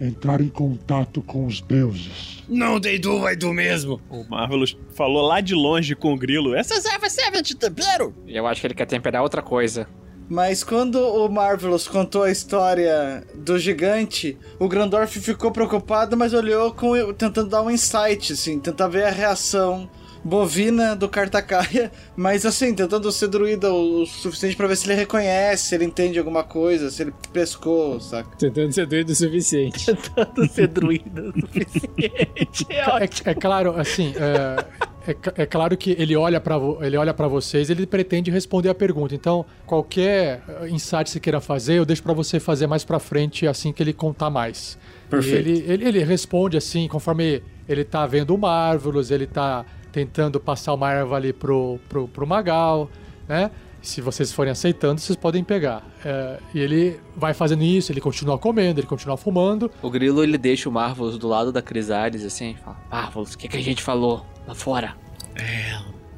entrar 0.00 0.40
em 0.40 0.48
contato 0.48 1.22
com 1.22 1.46
os 1.46 1.60
deuses. 1.60 2.44
Não 2.48 2.78
tem 2.80 3.00
tu, 3.00 3.20
vai 3.20 3.36
tu 3.36 3.52
mesmo. 3.52 4.00
O 4.10 4.24
Marvelous 4.24 4.76
falou 4.94 5.26
lá 5.26 5.40
de 5.40 5.54
longe 5.54 5.94
com 5.94 6.12
o 6.12 6.16
grilo. 6.18 6.54
Essas 6.54 6.78
Essas 6.78 6.92
ervas 6.92 7.12
servem 7.12 7.42
de 7.42 7.56
tempero? 7.56 8.14
E 8.26 8.36
eu 8.36 8.46
acho 8.46 8.60
que 8.60 8.66
ele 8.66 8.74
quer 8.74 8.86
temperar 8.86 9.22
outra 9.22 9.40
coisa. 9.40 9.88
Mas 10.28 10.64
quando 10.64 10.96
o 10.96 11.28
Marvelous 11.28 11.86
contou 11.86 12.24
a 12.24 12.30
história 12.30 13.24
do 13.32 13.58
gigante, 13.58 14.36
o 14.58 14.68
Grandorf 14.68 15.20
ficou 15.20 15.52
preocupado, 15.52 16.16
mas 16.16 16.32
olhou 16.32 16.72
com, 16.72 16.92
tentando 17.12 17.48
dar 17.48 17.62
um 17.62 17.70
insight, 17.70 18.32
assim, 18.32 18.58
tentar 18.58 18.88
ver 18.88 19.04
a 19.04 19.10
reação 19.10 19.88
bovina 20.26 20.96
do 20.96 21.08
Cartacaia, 21.08 21.90
mas 22.16 22.44
assim, 22.44 22.74
tentando 22.74 23.10
ser 23.12 23.28
druida 23.28 23.72
o 23.72 24.04
suficiente 24.04 24.56
pra 24.56 24.66
ver 24.66 24.76
se 24.76 24.86
ele 24.86 24.98
reconhece, 24.98 25.68
se 25.68 25.74
ele 25.74 25.84
entende 25.84 26.18
alguma 26.18 26.42
coisa, 26.42 26.90
se 26.90 27.02
ele 27.02 27.14
pescou, 27.32 28.00
saca? 28.00 28.36
Tentando 28.36 28.72
ser 28.72 28.86
doido 28.86 29.10
o 29.10 29.14
suficiente. 29.14 29.86
Tentando 29.94 30.48
ser 30.48 30.66
druida 30.66 31.22
o 31.22 31.40
suficiente. 31.40 32.66
É, 32.68 33.30
é 33.30 33.34
claro, 33.34 33.78
assim, 33.78 34.14
é, 34.16 34.64
é, 35.12 35.42
é 35.42 35.46
claro 35.46 35.76
que 35.76 35.94
ele 35.96 36.16
olha 36.16 36.40
para 36.40 36.56
ele 36.80 36.96
olha 36.96 37.14
para 37.14 37.28
vocês, 37.28 37.70
ele 37.70 37.86
pretende 37.86 38.30
responder 38.30 38.68
a 38.68 38.74
pergunta. 38.74 39.14
Então, 39.14 39.46
qualquer 39.64 40.42
eh, 40.48 40.68
insight 40.68 41.04
que 41.04 41.10
você 41.10 41.20
queira 41.20 41.40
fazer, 41.40 41.74
eu 41.74 41.84
deixo 41.84 42.02
para 42.02 42.12
você 42.12 42.40
fazer 42.40 42.66
mais 42.66 42.84
para 42.84 42.98
frente 42.98 43.46
assim 43.46 43.72
que 43.72 43.80
ele 43.80 43.92
contar 43.92 44.28
mais. 44.30 44.76
Perfeito. 45.08 45.48
E 45.48 45.52
Ele, 45.52 45.72
ele, 45.72 45.88
ele 45.88 46.04
responde 46.04 46.56
assim, 46.56 46.88
conforme 46.88 47.42
ele 47.68 47.84
tá 47.84 48.04
vendo 48.06 48.34
o 48.34 48.38
Marvelous, 48.38 49.12
ele 49.12 49.26
tá 49.26 49.64
tentando 49.96 50.38
passar 50.38 50.74
uma 50.74 50.92
erva 50.92 51.16
ali 51.16 51.32
pro, 51.32 51.80
pro, 51.88 52.06
pro 52.06 52.26
Magal, 52.26 52.90
né? 53.26 53.50
Se 53.80 54.02
vocês 54.02 54.30
forem 54.30 54.52
aceitando, 54.52 55.00
vocês 55.00 55.16
podem 55.16 55.42
pegar. 55.42 55.82
É, 56.04 56.38
e 56.52 56.58
ele 56.58 57.00
vai 57.16 57.32
fazendo 57.32 57.62
isso, 57.64 57.90
ele 57.90 58.00
continua 58.00 58.38
comendo, 58.38 58.78
ele 58.78 58.86
continua 58.86 59.16
fumando. 59.16 59.70
O 59.80 59.88
grilo 59.88 60.22
ele 60.22 60.36
deixa 60.36 60.68
o 60.68 60.72
Marvelous 60.72 61.16
do 61.16 61.26
lado 61.26 61.50
da 61.50 61.62
Crisales 61.62 62.26
assim, 62.26 62.50
e 62.50 62.56
fala: 62.62 62.76
Marvelous, 62.90 63.32
o 63.32 63.38
que, 63.38 63.48
que 63.48 63.56
a 63.56 63.62
gente 63.62 63.82
falou 63.82 64.26
lá 64.46 64.54
fora? 64.54 64.94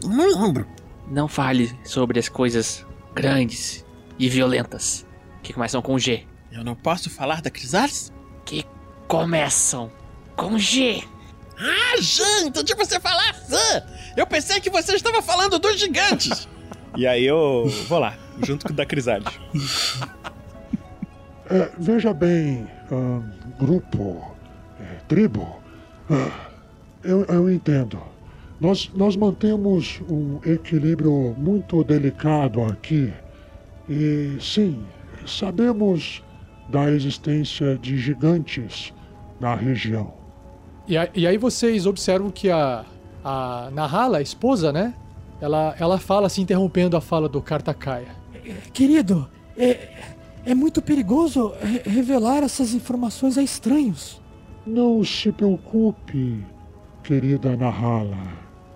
Não 0.03 0.43
lembro. 0.43 0.67
Não 1.07 1.29
fale 1.29 1.71
sobre 1.85 2.19
as 2.19 2.29
coisas 2.29 2.85
grandes 3.15 3.87
e 4.19 4.29
violentas 4.29 5.07
que 5.41 5.53
começam 5.53 5.81
com 5.81 5.97
G. 5.97 6.25
Eu 6.51 6.65
não 6.65 6.75
posso 6.75 7.09
falar 7.09 7.41
da 7.41 7.49
Crisales? 7.51 8.13
Que 8.45 8.65
começam 9.07 9.89
com 10.35 10.59
G. 10.59 11.05
Ah, 11.61 12.01
gente, 12.01 12.63
de 12.63 12.75
você 12.75 13.01
falar 13.01 13.35
Zã! 13.49 13.83
Eu 14.17 14.27
pensei 14.27 14.61
que 14.61 14.71
você 14.71 14.95
estava 14.95 15.21
falando 15.23 15.59
dos 15.59 15.79
gigantes. 15.79 16.49
E 16.97 17.07
aí 17.07 17.25
eu 17.25 17.69
vou 17.89 17.99
lá, 17.99 18.17
junto 18.45 18.67
com 18.67 18.73
o 18.73 18.77
da 18.77 18.87
Crisales. 18.87 19.39
É, 21.51 21.71
veja 21.79 22.13
bem, 22.13 22.69
ahn, 22.91 23.23
grupo, 23.59 24.37
é, 24.81 24.97
tribo, 25.09 25.57
ah, 26.11 26.51
eu, 27.03 27.25
eu 27.25 27.51
entendo. 27.51 27.99
Nós, 28.61 28.91
nós 28.95 29.17
mantemos 29.17 30.01
um 30.11 30.41
equilíbrio 30.45 31.35
muito 31.39 31.83
delicado 31.85 32.63
aqui. 32.65 33.13
E 33.89 34.37
sim, 34.41 34.85
sabemos 35.27 36.23
da 36.69 36.91
existência 36.91 37.79
de 37.79 37.97
gigantes 37.97 38.93
na 39.41 39.55
região. 39.55 40.18
E, 40.89 40.97
a- 40.97 41.09
e 41.15 41.27
aí 41.27 41.37
vocês 41.37 41.87
observam 41.87 42.31
que 42.31 42.51
a, 42.51 42.85
a 43.25 43.71
Nahala, 43.73 44.19
a 44.19 44.23
esposa, 44.23 44.73
né? 44.73 44.95
Ela, 45.41 45.75
ela 45.79 45.99
fala 45.99 46.27
assim, 46.27 46.43
interrompendo 46.43 46.97
a 46.97 47.01
fala 47.01 47.29
do 47.29 47.41
Kartakaia. 47.41 48.09
Querido, 48.73 49.29
é, 49.57 49.89
é 50.45 50.55
muito 50.55 50.81
perigoso 50.81 51.53
re- 51.61 51.83
revelar 51.85 52.43
essas 52.43 52.73
informações 52.75 53.37
a 53.39 53.43
estranhos. 53.43 54.21
Não 54.67 55.05
se 55.05 55.31
preocupe, 55.31 56.45
querida 57.05 57.57
Nahala. 57.57 58.19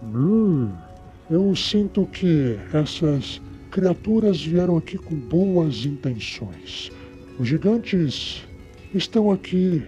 Hum, 0.03 0.71
eu 1.31 1.55
sinto 1.57 2.07
que 2.07 2.59
essas 2.73 3.41
criaturas 3.71 4.41
vieram 4.43 4.77
aqui 4.77 4.99
com 4.99 5.15
boas 5.17 5.85
intenções. 5.87 6.91
Os 7.39 7.49
gigantes 7.49 8.45
estão 8.95 9.31
aqui 9.31 9.83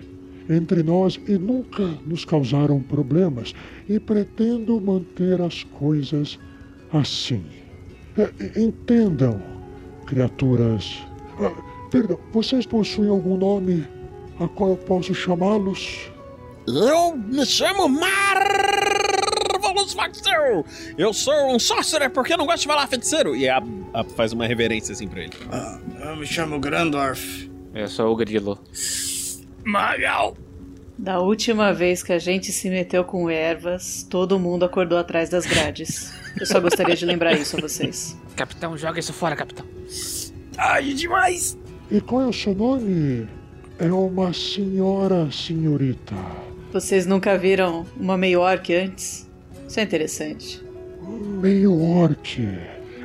entre 0.48 0.82
nós 0.82 1.18
e 1.26 1.38
nunca 1.38 1.86
nos 2.06 2.24
causaram 2.24 2.80
problemas 2.80 3.54
e 3.88 3.98
pretendo 3.98 4.80
manter 4.80 5.40
as 5.40 5.64
coisas 5.64 6.38
assim. 6.92 7.44
É, 8.16 8.60
entendam, 8.60 9.42
criaturas. 10.06 10.98
Ah, 11.40 11.52
perdão, 11.90 12.18
vocês 12.32 12.66
possuem 12.66 13.10
algum 13.10 13.36
nome 13.36 13.86
a 14.38 14.46
qual 14.48 14.70
eu 14.70 14.76
posso 14.76 15.14
chamá-los? 15.14 16.10
Eu 16.66 17.16
me 17.16 17.44
chamo 17.44 17.88
Marvelous 17.88 19.94
Voxel. 19.94 20.64
Eu 20.96 21.12
sou 21.12 21.54
um 21.54 21.58
sorcerer 21.58 22.10
porque 22.10 22.36
não 22.36 22.46
gosto 22.46 22.62
de 22.62 22.68
falar 22.68 22.86
feiticeiro. 22.86 23.36
E 23.36 23.48
a, 23.48 23.62
a 23.92 24.04
faz 24.04 24.32
uma 24.32 24.46
reverência 24.46 24.92
assim 24.92 25.06
pra 25.06 25.22
ele. 25.22 25.32
Ah, 25.50 25.78
eu 26.06 26.16
me 26.16 26.26
chamo 26.26 26.58
Grandorf. 26.58 27.50
Eu 27.74 27.88
sou 27.88 28.12
o 28.12 28.16
grilo. 28.16 28.58
Magal. 29.64 30.36
Da 30.96 31.18
última 31.18 31.72
vez 31.72 32.02
que 32.02 32.12
a 32.12 32.18
gente 32.18 32.52
se 32.52 32.70
meteu 32.70 33.04
com 33.04 33.28
ervas, 33.28 34.06
todo 34.08 34.38
mundo 34.38 34.64
acordou 34.64 34.96
atrás 34.96 35.28
das 35.28 35.44
grades. 35.44 36.12
Eu 36.38 36.46
só 36.46 36.60
gostaria 36.60 36.94
de 36.94 37.04
lembrar 37.04 37.32
isso 37.32 37.56
a 37.56 37.60
vocês. 37.60 38.16
Capitão, 38.36 38.76
joga 38.76 39.00
isso 39.00 39.12
fora, 39.12 39.34
capitão. 39.34 39.66
Ai, 40.56 40.92
demais. 40.92 41.58
E 41.90 42.00
qual 42.00 42.22
é 42.22 42.26
o 42.26 42.32
seu 42.32 42.54
nome? 42.54 43.28
É 43.78 43.90
uma 43.90 44.32
senhora, 44.32 45.28
senhorita. 45.32 46.14
Vocês 46.72 47.06
nunca 47.06 47.36
viram 47.36 47.84
uma 47.96 48.16
meio 48.16 48.40
orc 48.40 48.72
antes? 48.72 49.28
Isso 49.66 49.80
é 49.80 49.82
interessante. 49.82 50.62
Meio 51.40 51.80
orc. 51.80 52.40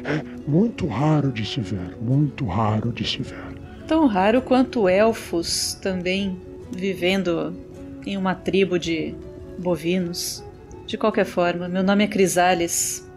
É 0.04 0.24
muito 0.48 0.86
raro 0.88 1.32
de 1.32 1.46
se 1.46 1.60
ver, 1.60 1.98
muito 2.02 2.46
raro 2.46 2.92
de 2.92 3.04
se 3.06 3.22
ver. 3.22 3.60
Tão 3.88 4.06
raro 4.06 4.42
quanto 4.42 4.88
elfos 4.88 5.74
também 5.82 6.40
vivendo 6.72 7.54
em 8.06 8.18
uma 8.18 8.36
tribo 8.36 8.78
de 8.80 9.16
bovinos. 9.58 10.44
De 10.86 10.98
qualquer 10.98 11.26
forma, 11.26 11.68
meu 11.68 11.84
nome 11.84 12.04
é 12.04 12.08
Crisales. 12.08 13.08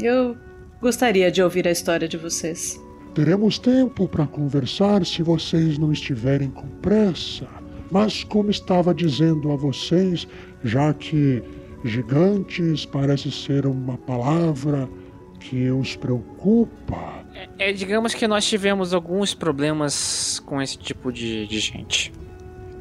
Eu 0.00 0.36
gostaria 0.80 1.30
de 1.30 1.42
ouvir 1.42 1.66
a 1.66 1.70
história 1.70 2.06
de 2.06 2.16
vocês. 2.16 2.80
Teremos 3.14 3.58
tempo 3.58 4.08
para 4.08 4.26
conversar 4.26 5.06
se 5.06 5.22
vocês 5.22 5.78
não 5.78 5.92
estiverem 5.92 6.50
com 6.50 6.66
pressa. 6.82 7.46
Mas, 7.90 8.24
como 8.24 8.50
estava 8.50 8.92
dizendo 8.92 9.52
a 9.52 9.56
vocês, 9.56 10.26
já 10.64 10.92
que 10.92 11.42
gigantes 11.84 12.84
parece 12.84 13.30
ser 13.30 13.66
uma 13.66 13.96
palavra 13.96 14.88
que 15.38 15.70
os 15.70 15.94
preocupa. 15.94 17.24
É, 17.58 17.72
digamos 17.72 18.14
que 18.14 18.26
nós 18.26 18.44
tivemos 18.46 18.92
alguns 18.92 19.34
problemas 19.34 20.40
com 20.40 20.60
esse 20.60 20.78
tipo 20.78 21.12
de, 21.12 21.46
de 21.46 21.60
gente. 21.60 22.12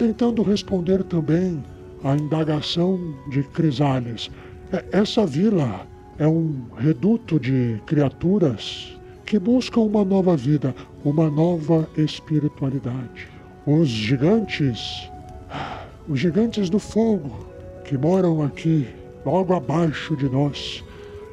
Tentando 0.03 0.43
responder 0.43 1.01
também 1.01 1.63
à 2.03 2.13
indagação 2.13 2.99
de 3.29 3.41
Crisales, 3.41 4.29
é, 4.73 4.83
essa 4.91 5.25
vila 5.25 5.87
é 6.19 6.27
um 6.27 6.65
reduto 6.75 7.39
de 7.39 7.81
criaturas 7.85 8.99
que 9.25 9.39
buscam 9.39 9.79
uma 9.79 10.03
nova 10.03 10.35
vida, 10.35 10.75
uma 11.05 11.29
nova 11.29 11.87
espiritualidade. 11.95 13.29
Os 13.65 13.87
gigantes, 13.87 15.09
os 16.09 16.19
gigantes 16.19 16.69
do 16.69 16.79
fogo, 16.79 17.47
que 17.85 17.97
moram 17.97 18.43
aqui, 18.43 18.85
logo 19.25 19.53
abaixo 19.53 20.17
de 20.17 20.27
nós, 20.27 20.83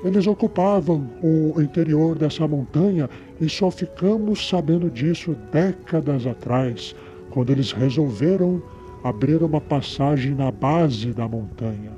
eles 0.05 0.29
ocupavam 0.29 1.11
o 1.21 1.61
interior 1.61 2.17
dessa 2.17 2.47
montanha 2.47 3.11
e 3.41 3.49
só 3.49 3.69
ficamos 3.69 4.49
sabendo 4.49 4.89
disso 4.89 5.37
décadas 5.51 6.25
atrás, 6.25 6.95
quando 7.31 7.51
eles 7.51 7.73
resolveram 7.73 8.63
abrir 9.03 9.43
uma 9.43 9.61
passagem 9.61 10.35
na 10.35 10.51
base 10.51 11.13
da 11.13 11.27
montanha, 11.27 11.93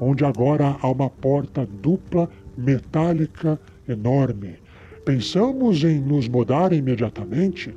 onde 0.00 0.24
agora 0.24 0.76
há 0.80 0.90
uma 0.90 1.08
porta 1.08 1.66
dupla 1.80 2.28
metálica 2.56 3.60
enorme. 3.88 4.56
Pensamos 5.04 5.84
em 5.84 6.00
nos 6.00 6.28
mudar 6.28 6.72
imediatamente, 6.72 7.74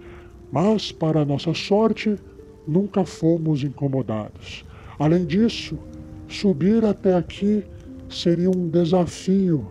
mas, 0.52 0.92
para 0.92 1.24
nossa 1.24 1.54
sorte, 1.54 2.18
nunca 2.68 3.06
fomos 3.06 3.64
incomodados. 3.64 4.66
Além 5.00 5.26
disso, 5.26 5.78
subir 6.28 6.84
até 6.84 7.16
aqui 7.16 7.64
seria 8.10 8.50
um 8.50 8.68
desafio 8.68 9.68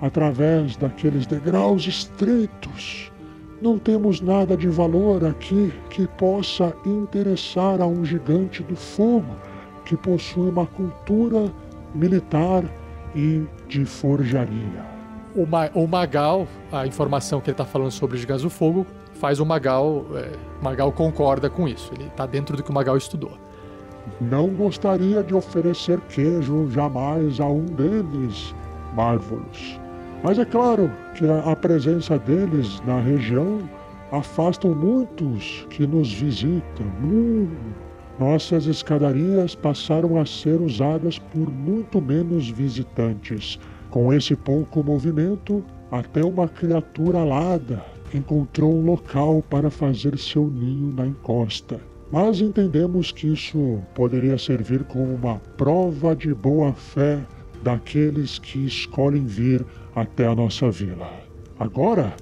através 0.00 0.76
daqueles 0.76 1.26
degraus 1.26 1.86
estreitos. 1.86 3.12
Não 3.60 3.78
temos 3.78 4.20
nada 4.20 4.56
de 4.56 4.68
valor 4.68 5.24
aqui 5.24 5.72
que 5.88 6.06
possa 6.06 6.74
interessar 6.84 7.80
a 7.80 7.86
um 7.86 8.04
gigante 8.04 8.62
do 8.62 8.76
fogo 8.76 9.36
que 9.84 9.96
possui 9.96 10.48
uma 10.48 10.66
cultura 10.66 11.52
militar 11.94 12.64
e 13.14 13.44
de 13.68 13.84
forjaria. 13.84 14.84
O, 15.34 15.46
Ma 15.46 15.70
o 15.74 15.86
Magal, 15.86 16.46
a 16.72 16.86
informação 16.86 17.40
que 17.40 17.50
ele 17.50 17.54
está 17.54 17.64
falando 17.64 17.90
sobre 17.90 18.16
os 18.16 18.20
gigantes 18.20 18.42
do 18.42 18.50
fogo, 18.50 18.86
faz 19.14 19.40
o 19.40 19.46
Magal. 19.46 20.04
É, 20.14 20.30
Magal 20.62 20.92
concorda 20.92 21.48
com 21.48 21.68
isso. 21.68 21.92
Ele 21.94 22.06
está 22.06 22.26
dentro 22.26 22.56
do 22.56 22.62
que 22.62 22.70
o 22.70 22.74
Magal 22.74 22.96
estudou. 22.96 23.32
Não 24.20 24.48
gostaria 24.48 25.22
de 25.22 25.34
oferecer 25.34 26.00
queijo 26.02 26.70
jamais 26.70 27.40
a 27.40 27.46
um 27.46 27.64
deles, 27.64 28.54
Marvelous. 28.94 29.83
Mas 30.24 30.38
é 30.38 30.44
claro 30.46 30.90
que 31.14 31.26
a 31.26 31.54
presença 31.54 32.18
deles 32.18 32.82
na 32.86 32.98
região 32.98 33.58
afastam 34.10 34.74
muitos 34.74 35.66
que 35.68 35.86
nos 35.86 36.10
visitam. 36.14 36.86
Nossas 38.18 38.64
escadarias 38.64 39.54
passaram 39.54 40.18
a 40.18 40.24
ser 40.24 40.62
usadas 40.62 41.18
por 41.18 41.50
muito 41.50 42.00
menos 42.00 42.48
visitantes. 42.48 43.58
Com 43.90 44.14
esse 44.14 44.34
pouco 44.34 44.82
movimento, 44.82 45.62
até 45.92 46.24
uma 46.24 46.48
criatura 46.48 47.18
alada 47.18 47.84
encontrou 48.14 48.74
um 48.74 48.86
local 48.86 49.44
para 49.50 49.68
fazer 49.68 50.18
seu 50.18 50.46
ninho 50.48 50.90
na 50.94 51.06
encosta 51.06 51.78
mas 52.12 52.40
entendemos 52.40 53.10
que 53.10 53.32
isso 53.32 53.80
poderia 53.92 54.38
servir 54.38 54.84
como 54.84 55.14
uma 55.14 55.40
prova 55.56 56.14
de 56.14 56.32
boa 56.32 56.72
fé 56.72 57.18
daqueles 57.62 58.38
que 58.38 58.66
escolhem 58.66 59.26
vir 59.26 59.64
até 59.94 60.26
a 60.26 60.34
nossa 60.34 60.70
vila. 60.70 61.10
Agora, 61.58 62.14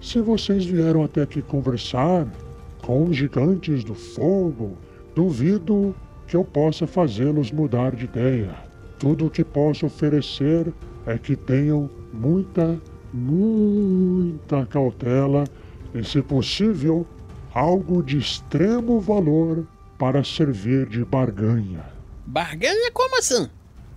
se 0.00 0.20
vocês 0.20 0.64
vieram 0.64 1.02
até 1.02 1.22
aqui 1.22 1.42
conversar 1.42 2.26
com 2.84 3.04
os 3.04 3.16
gigantes 3.16 3.82
do 3.82 3.94
fogo, 3.94 4.76
duvido 5.14 5.94
que 6.26 6.36
eu 6.36 6.44
possa 6.44 6.86
fazê-los 6.86 7.50
mudar 7.50 7.94
de 7.94 8.04
ideia. 8.04 8.54
Tudo 8.98 9.26
o 9.26 9.30
que 9.30 9.44
posso 9.44 9.86
oferecer 9.86 10.72
é 11.06 11.18
que 11.18 11.36
tenham 11.36 11.90
muita, 12.12 12.80
muita 13.12 14.66
cautela 14.66 15.44
e, 15.94 16.04
se 16.04 16.22
possível, 16.22 17.06
algo 17.52 18.02
de 18.02 18.18
extremo 18.18 19.00
valor 19.00 19.66
para 19.98 20.22
servir 20.22 20.86
de 20.86 21.04
barganha. 21.04 21.84
Barganha 22.26 22.90
como 22.92 23.18
assim? 23.18 23.48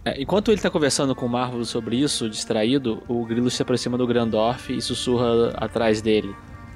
É, 0.06 0.22
enquanto 0.22 0.50
ele 0.50 0.58
está 0.58 0.70
conversando 0.70 1.14
com 1.14 1.26
o 1.26 1.30
Marvel 1.30 1.64
sobre 1.66 1.98
isso, 1.98 2.30
distraído, 2.30 3.04
o 3.08 3.26
Grilo 3.26 3.50
se 3.50 3.62
aproxima 3.62 3.98
do 3.98 4.08
Grandorf 4.08 4.72
e 4.74 4.82
sussurra 4.82 5.52
atrás 5.56 6.02
dele. 6.02 6.34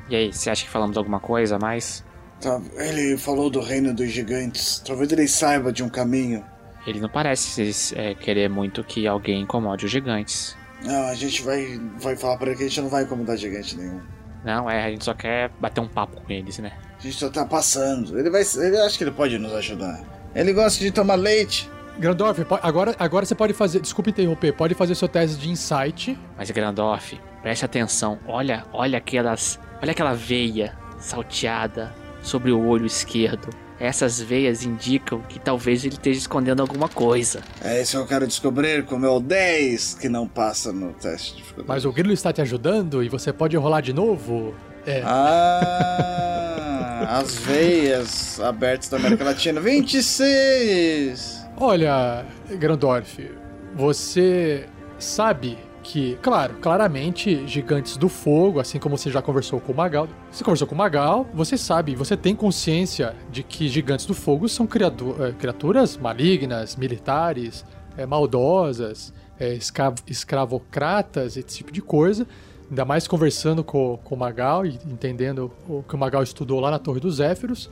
E 0.09 0.15
aí, 0.15 0.33
você 0.33 0.49
acha 0.49 0.65
que 0.65 0.69
falamos 0.69 0.97
alguma 0.97 1.19
coisa 1.19 1.55
a 1.55 1.59
mais? 1.59 2.03
Tá, 2.41 2.61
ele 2.75 3.17
falou 3.17 3.49
do 3.49 3.61
reino 3.61 3.93
dos 3.93 4.11
gigantes. 4.11 4.83
Talvez 4.85 5.11
ele 5.11 5.27
saiba 5.27 5.71
de 5.71 5.81
um 5.81 5.89
caminho. 5.89 6.43
Ele 6.85 6.99
não 6.99 7.07
parece 7.07 7.95
é, 7.95 8.13
querer 8.13 8.49
muito 8.49 8.83
que 8.83 9.07
alguém 9.07 9.41
incomode 9.41 9.85
os 9.85 9.91
gigantes. 9.91 10.57
Não, 10.83 11.07
a 11.07 11.15
gente 11.15 11.41
vai, 11.41 11.79
vai 11.97 12.17
falar 12.17 12.37
para 12.37 12.47
ele 12.47 12.57
que 12.57 12.63
a 12.63 12.67
gente 12.67 12.81
não 12.81 12.89
vai 12.89 13.03
incomodar 13.03 13.37
gigante 13.37 13.77
nenhum. 13.77 14.01
Não, 14.43 14.69
é, 14.69 14.83
a 14.83 14.89
gente 14.89 15.05
só 15.05 15.13
quer 15.13 15.49
bater 15.61 15.79
um 15.79 15.87
papo 15.87 16.19
com 16.19 16.33
eles, 16.33 16.57
né? 16.59 16.73
A 16.99 17.01
gente 17.01 17.15
só 17.15 17.29
tá 17.29 17.45
passando. 17.45 18.19
Ele 18.19 18.29
vai. 18.29 18.43
Ele 18.57 18.77
acha 18.77 18.97
que 18.97 19.05
ele 19.05 19.11
pode 19.11 19.37
nos 19.37 19.53
ajudar. 19.53 20.03
Ele 20.35 20.51
gosta 20.51 20.83
de 20.83 20.91
tomar 20.91 21.15
leite. 21.15 21.69
Grandorf, 21.97 22.39
agora, 22.61 22.95
agora 22.97 23.25
você 23.25 23.35
pode 23.35 23.53
fazer. 23.53 23.79
Desculpa 23.79 24.09
interromper, 24.09 24.53
pode 24.53 24.73
fazer 24.73 24.95
seu 24.95 25.07
teste 25.07 25.37
de 25.37 25.49
insight. 25.49 26.17
Mas, 26.37 26.49
Grandorf, 26.51 27.19
preste 27.41 27.65
atenção. 27.65 28.19
Olha, 28.27 28.65
olha 28.73 28.97
aquelas. 28.97 29.59
Olha 29.81 29.91
aquela 29.91 30.13
veia 30.13 30.75
salteada 30.97 31.93
sobre 32.21 32.51
o 32.51 32.67
olho 32.67 32.85
esquerdo. 32.85 33.49
Essas 33.79 34.21
veias 34.21 34.63
indicam 34.63 35.21
que 35.27 35.39
talvez 35.39 35.83
ele 35.83 35.95
esteja 35.95 36.19
escondendo 36.19 36.61
alguma 36.61 36.87
coisa. 36.87 37.41
É 37.61 37.81
isso 37.81 37.97
que 37.97 38.03
eu 38.03 38.07
quero 38.07 38.25
descobrir 38.25 38.85
com 38.85 38.95
o 38.95 38.99
meu 38.99 39.19
10 39.19 39.95
que 39.95 40.07
não 40.07 40.25
passa 40.27 40.71
no 40.71 40.93
teste 40.93 41.31
de 41.31 41.37
dificuldade. 41.39 41.67
Mas 41.67 41.83
o 41.83 41.91
grilo 41.91 42.13
está 42.13 42.31
te 42.31 42.41
ajudando 42.41 43.03
e 43.03 43.09
você 43.09 43.33
pode 43.33 43.57
rolar 43.57 43.81
de 43.81 43.91
novo? 43.91 44.53
É. 44.85 45.01
Ah, 45.05 47.17
as 47.19 47.35
veias 47.35 48.39
abertas 48.39 48.87
da 48.87 48.95
América 48.97 49.25
Latina. 49.25 49.59
26! 49.63 51.42
Olha, 51.65 52.25
Grandorf, 52.59 53.31
você 53.73 54.67
sabe 54.99 55.57
que, 55.81 56.17
claro, 56.21 56.55
claramente, 56.55 57.47
gigantes 57.47 57.95
do 57.95 58.09
fogo, 58.09 58.59
assim 58.59 58.77
como 58.77 58.97
você 58.97 59.09
já 59.09 59.21
conversou 59.21 59.61
com 59.61 59.71
o 59.71 59.75
Magal. 59.75 60.09
Você 60.29 60.43
conversou 60.43 60.67
com 60.67 60.75
o 60.75 60.77
Magal, 60.77 61.25
você 61.33 61.57
sabe, 61.57 61.95
você 61.95 62.17
tem 62.17 62.35
consciência 62.35 63.15
de 63.31 63.43
que 63.43 63.69
gigantes 63.69 64.05
do 64.05 64.13
fogo 64.13 64.49
são 64.49 64.67
criatu 64.67 65.15
criaturas 65.39 65.95
malignas, 65.95 66.75
militares, 66.75 67.63
é, 67.95 68.05
maldosas, 68.05 69.13
é, 69.39 69.53
escravo 69.53 69.95
escravocratas, 70.05 71.37
esse 71.37 71.47
tipo 71.47 71.71
de 71.71 71.81
coisa. 71.81 72.27
Ainda 72.69 72.83
mais 72.83 73.07
conversando 73.07 73.63
com, 73.63 73.97
com 74.03 74.15
o 74.15 74.17
Magal 74.17 74.65
e 74.65 74.77
entendendo 74.85 75.49
o 75.69 75.81
que 75.81 75.95
o 75.95 75.97
Magal 75.97 76.23
estudou 76.23 76.59
lá 76.59 76.69
na 76.69 76.77
Torre 76.77 76.99
dos 76.99 77.15
Zéfiros. 77.15 77.69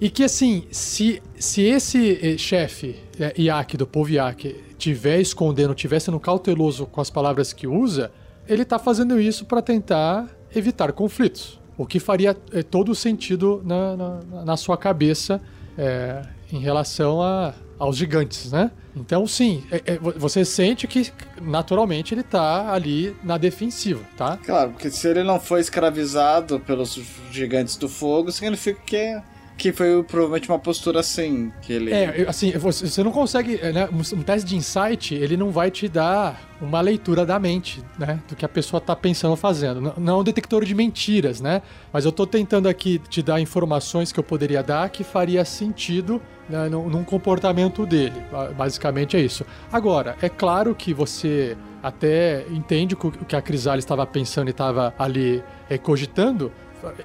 E 0.00 0.08
que 0.08 0.22
assim, 0.22 0.64
se, 0.70 1.20
se 1.38 1.62
esse 1.62 2.18
eh, 2.22 2.38
chefe 2.38 2.96
Iaque, 3.36 3.76
do 3.76 3.86
povo 3.86 4.10
Iaque, 4.10 4.64
tiver 4.78 5.20
escondendo, 5.20 5.74
tiver 5.74 5.98
sendo 5.98 6.20
cauteloso 6.20 6.86
com 6.86 7.00
as 7.00 7.10
palavras 7.10 7.52
que 7.52 7.66
usa, 7.66 8.12
ele 8.46 8.64
tá 8.64 8.78
fazendo 8.78 9.20
isso 9.20 9.44
para 9.44 9.60
tentar 9.60 10.28
evitar 10.54 10.92
conflitos. 10.92 11.60
O 11.76 11.84
que 11.84 11.98
faria 11.98 12.36
eh, 12.52 12.62
todo 12.62 12.90
o 12.90 12.94
sentido 12.94 13.60
na, 13.64 13.96
na, 13.96 14.44
na 14.44 14.56
sua 14.56 14.76
cabeça 14.76 15.40
eh, 15.76 16.22
em 16.52 16.60
relação 16.60 17.20
a, 17.20 17.52
aos 17.78 17.96
gigantes, 17.96 18.50
né? 18.52 18.70
Então, 18.96 19.26
sim, 19.26 19.62
é, 19.70 19.94
é, 19.94 19.98
você 19.98 20.44
sente 20.44 20.86
que 20.86 21.12
naturalmente 21.40 22.14
ele 22.14 22.22
tá 22.22 22.72
ali 22.72 23.14
na 23.22 23.38
defensiva, 23.38 24.00
tá? 24.16 24.36
Claro, 24.38 24.72
porque 24.72 24.90
se 24.90 25.06
ele 25.06 25.22
não 25.22 25.38
foi 25.38 25.60
escravizado 25.60 26.58
pelos 26.58 27.00
gigantes 27.30 27.76
do 27.76 27.88
fogo, 27.88 28.32
significa 28.32 28.80
que 28.84 29.20
que 29.58 29.72
foi 29.72 30.04
provavelmente 30.04 30.48
uma 30.48 30.58
postura 30.58 31.00
assim, 31.00 31.52
que 31.60 31.72
ele... 31.72 31.92
É, 31.92 32.24
assim, 32.28 32.52
você, 32.52 33.02
não 33.02 33.10
consegue, 33.10 33.58
é, 33.60 33.72
né, 33.72 33.88
um, 33.92 34.22
teste 34.22 34.48
de 34.48 34.56
insight, 34.56 35.12
ele 35.16 35.36
não 35.36 35.50
vai 35.50 35.68
te 35.68 35.88
dar 35.88 36.40
uma 36.60 36.80
leitura 36.80 37.26
da 37.26 37.40
mente, 37.40 37.82
né, 37.98 38.20
do 38.28 38.36
que 38.36 38.44
a 38.44 38.48
pessoa 38.48 38.80
tá 38.80 38.94
pensando 38.94 39.34
fazendo. 39.34 39.92
Não, 39.98 40.16
é 40.16 40.20
um 40.20 40.22
detector 40.22 40.64
de 40.64 40.74
mentiras, 40.76 41.40
né, 41.40 41.60
mas 41.92 42.04
eu 42.04 42.12
tô 42.12 42.24
tentando 42.24 42.68
aqui 42.68 43.00
te 43.10 43.20
dar 43.20 43.40
informações 43.40 44.12
que 44.12 44.20
eu 44.20 44.24
poderia 44.24 44.62
dar 44.62 44.88
que 44.90 45.02
faria 45.02 45.44
sentido 45.44 46.22
né, 46.48 46.68
num, 46.68 47.02
comportamento 47.02 47.84
dele. 47.84 48.22
Ba- 48.30 48.52
Basicamente 48.52 49.16
é 49.16 49.20
isso. 49.20 49.44
Agora, 49.72 50.16
é 50.22 50.28
claro 50.28 50.72
que 50.72 50.94
você 50.94 51.56
até 51.82 52.44
entende 52.50 52.94
o 52.94 52.98
que 53.10 53.34
a 53.36 53.42
Crisale 53.42 53.80
estava 53.80 54.06
pensando 54.06 54.48
e 54.48 54.50
estava 54.50 54.94
ali 54.98 55.42
é, 55.68 55.76
cogitando, 55.76 56.52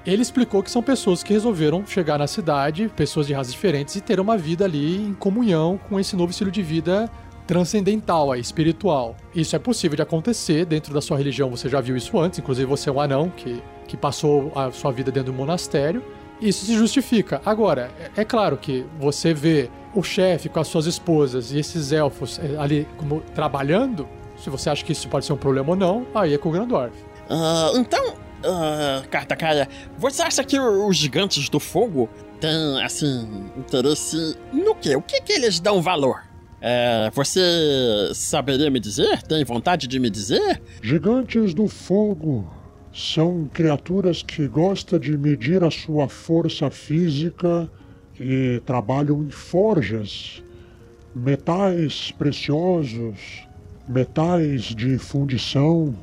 ele 0.06 0.22
explicou 0.22 0.62
que 0.62 0.70
são 0.70 0.82
pessoas 0.82 1.22
que 1.22 1.32
resolveram 1.32 1.86
chegar 1.86 2.18
na 2.18 2.26
cidade, 2.26 2.90
pessoas 2.94 3.26
de 3.26 3.32
raças 3.32 3.52
diferentes, 3.52 3.96
e 3.96 4.00
ter 4.00 4.20
uma 4.20 4.36
vida 4.36 4.64
ali 4.64 4.96
em 4.96 5.14
comunhão 5.14 5.78
com 5.88 5.98
esse 5.98 6.16
novo 6.16 6.30
estilo 6.30 6.50
de 6.50 6.62
vida 6.62 7.10
transcendental, 7.46 8.34
espiritual. 8.36 9.16
Isso 9.34 9.54
é 9.54 9.58
possível 9.58 9.96
de 9.96 10.02
acontecer 10.02 10.64
dentro 10.64 10.94
da 10.94 11.00
sua 11.00 11.16
religião, 11.16 11.50
você 11.50 11.68
já 11.68 11.80
viu 11.80 11.96
isso 11.96 12.18
antes, 12.18 12.38
inclusive 12.38 12.66
você 12.66 12.88
é 12.88 12.92
um 12.92 13.00
anão 13.00 13.30
que, 13.30 13.62
que 13.86 13.96
passou 13.96 14.52
a 14.54 14.70
sua 14.70 14.90
vida 14.92 15.10
dentro 15.10 15.32
do 15.32 15.36
monastério. 15.36 16.02
Isso 16.40 16.66
se 16.66 16.74
justifica. 16.74 17.40
Agora, 17.44 17.90
é, 18.16 18.22
é 18.22 18.24
claro 18.24 18.56
que 18.56 18.84
você 18.98 19.32
vê 19.32 19.70
o 19.94 20.02
chefe 20.02 20.48
com 20.48 20.58
as 20.58 20.66
suas 20.66 20.86
esposas 20.86 21.52
e 21.52 21.58
esses 21.58 21.92
elfos 21.92 22.38
é, 22.38 22.56
ali 22.58 22.88
como 22.96 23.20
trabalhando, 23.34 24.08
se 24.36 24.50
você 24.50 24.68
acha 24.68 24.84
que 24.84 24.92
isso 24.92 25.08
pode 25.08 25.24
ser 25.24 25.32
um 25.32 25.36
problema 25.36 25.70
ou 25.70 25.76
não, 25.76 26.06
aí 26.14 26.34
é 26.34 26.38
com 26.38 26.48
o 26.48 26.52
Grandorf. 26.52 26.92
Ah, 27.30 27.70
então, 27.74 28.14
ah, 28.44 29.02
Cartacaia, 29.10 29.68
você 29.98 30.22
acha 30.22 30.44
que 30.44 30.58
os 30.58 30.96
gigantes 30.96 31.48
do 31.48 31.58
fogo 31.58 32.08
têm, 32.40 32.82
assim, 32.82 33.28
interesse 33.56 34.36
no 34.52 34.74
quê? 34.74 34.96
O 34.96 35.02
que 35.02 35.20
que 35.20 35.32
eles 35.32 35.60
dão 35.60 35.80
valor? 35.80 36.22
É, 36.60 37.10
você 37.14 37.40
saberia 38.14 38.70
me 38.70 38.80
dizer? 38.80 39.22
Tem 39.22 39.44
vontade 39.44 39.86
de 39.86 39.98
me 39.98 40.08
dizer? 40.08 40.62
Gigantes 40.82 41.52
do 41.52 41.68
fogo 41.68 42.50
são 42.90 43.50
criaturas 43.52 44.22
que 44.22 44.46
gostam 44.48 44.98
de 44.98 45.16
medir 45.18 45.62
a 45.62 45.70
sua 45.70 46.08
força 46.08 46.70
física 46.70 47.70
e 48.18 48.62
trabalham 48.64 49.24
em 49.24 49.30
forjas, 49.30 50.42
metais 51.14 52.12
preciosos, 52.12 53.46
metais 53.88 54.62
de 54.62 54.96
fundição. 54.96 55.94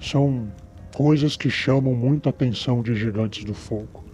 São 0.00 0.50
coisas 0.94 1.36
que 1.36 1.50
chamam 1.50 1.94
muita 1.94 2.30
atenção 2.30 2.82
de 2.82 2.94
gigantes 2.94 3.44
do 3.44 3.54
fogo. 3.54 4.04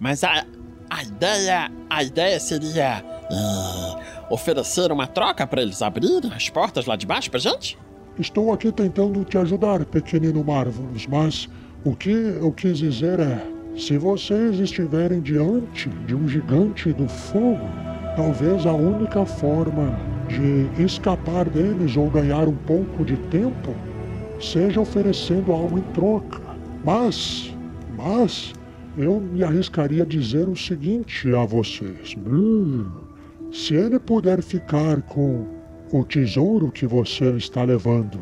Mas 0.00 0.24
a, 0.24 0.44
a 0.90 1.02
ideia, 1.02 1.70
a 1.88 2.02
ideia 2.02 2.40
seria 2.40 3.04
ah, 3.30 4.00
oferecer 4.30 4.90
uma 4.92 5.06
troca 5.06 5.46
para 5.46 5.62
eles 5.62 5.82
abrirem 5.82 6.32
as 6.32 6.48
portas 6.50 6.86
lá 6.86 6.96
de 6.96 7.06
baixo 7.06 7.30
pra 7.30 7.40
gente? 7.40 7.78
Estou 8.18 8.52
aqui 8.52 8.70
tentando 8.70 9.24
te 9.24 9.38
ajudar, 9.38 9.84
pequenino 9.86 10.44
Marvelous, 10.44 11.06
mas 11.06 11.48
o 11.84 11.96
que 11.96 12.10
eu 12.10 12.52
quis 12.52 12.78
dizer 12.78 13.18
é: 13.20 13.42
se 13.76 13.96
vocês 13.96 14.60
estiverem 14.60 15.20
diante 15.20 15.88
de 15.88 16.14
um 16.14 16.28
gigante 16.28 16.92
do 16.92 17.08
fogo, 17.08 17.64
talvez 18.14 18.66
a 18.66 18.72
única 18.72 19.24
forma 19.24 19.98
de 20.28 20.82
escapar 20.82 21.48
deles 21.48 21.96
ou 21.96 22.10
ganhar 22.10 22.46
um 22.48 22.56
pouco 22.56 23.04
de 23.04 23.16
tempo 23.16 23.74
seja 24.42 24.80
oferecendo 24.80 25.52
algo 25.52 25.78
em 25.78 25.82
troca. 25.92 26.40
Mas, 26.84 27.54
mas, 27.96 28.52
eu 28.98 29.20
me 29.20 29.42
arriscaria 29.42 30.02
a 30.02 30.06
dizer 30.06 30.48
o 30.48 30.56
seguinte 30.56 31.32
a 31.34 31.44
vocês: 31.44 32.14
Hum, 32.26 32.90
se 33.52 33.74
ele 33.74 33.98
puder 33.98 34.42
ficar 34.42 35.00
com 35.02 35.46
o 35.92 36.04
tesouro 36.04 36.70
que 36.70 36.86
você 36.86 37.30
está 37.36 37.62
levando 37.62 38.18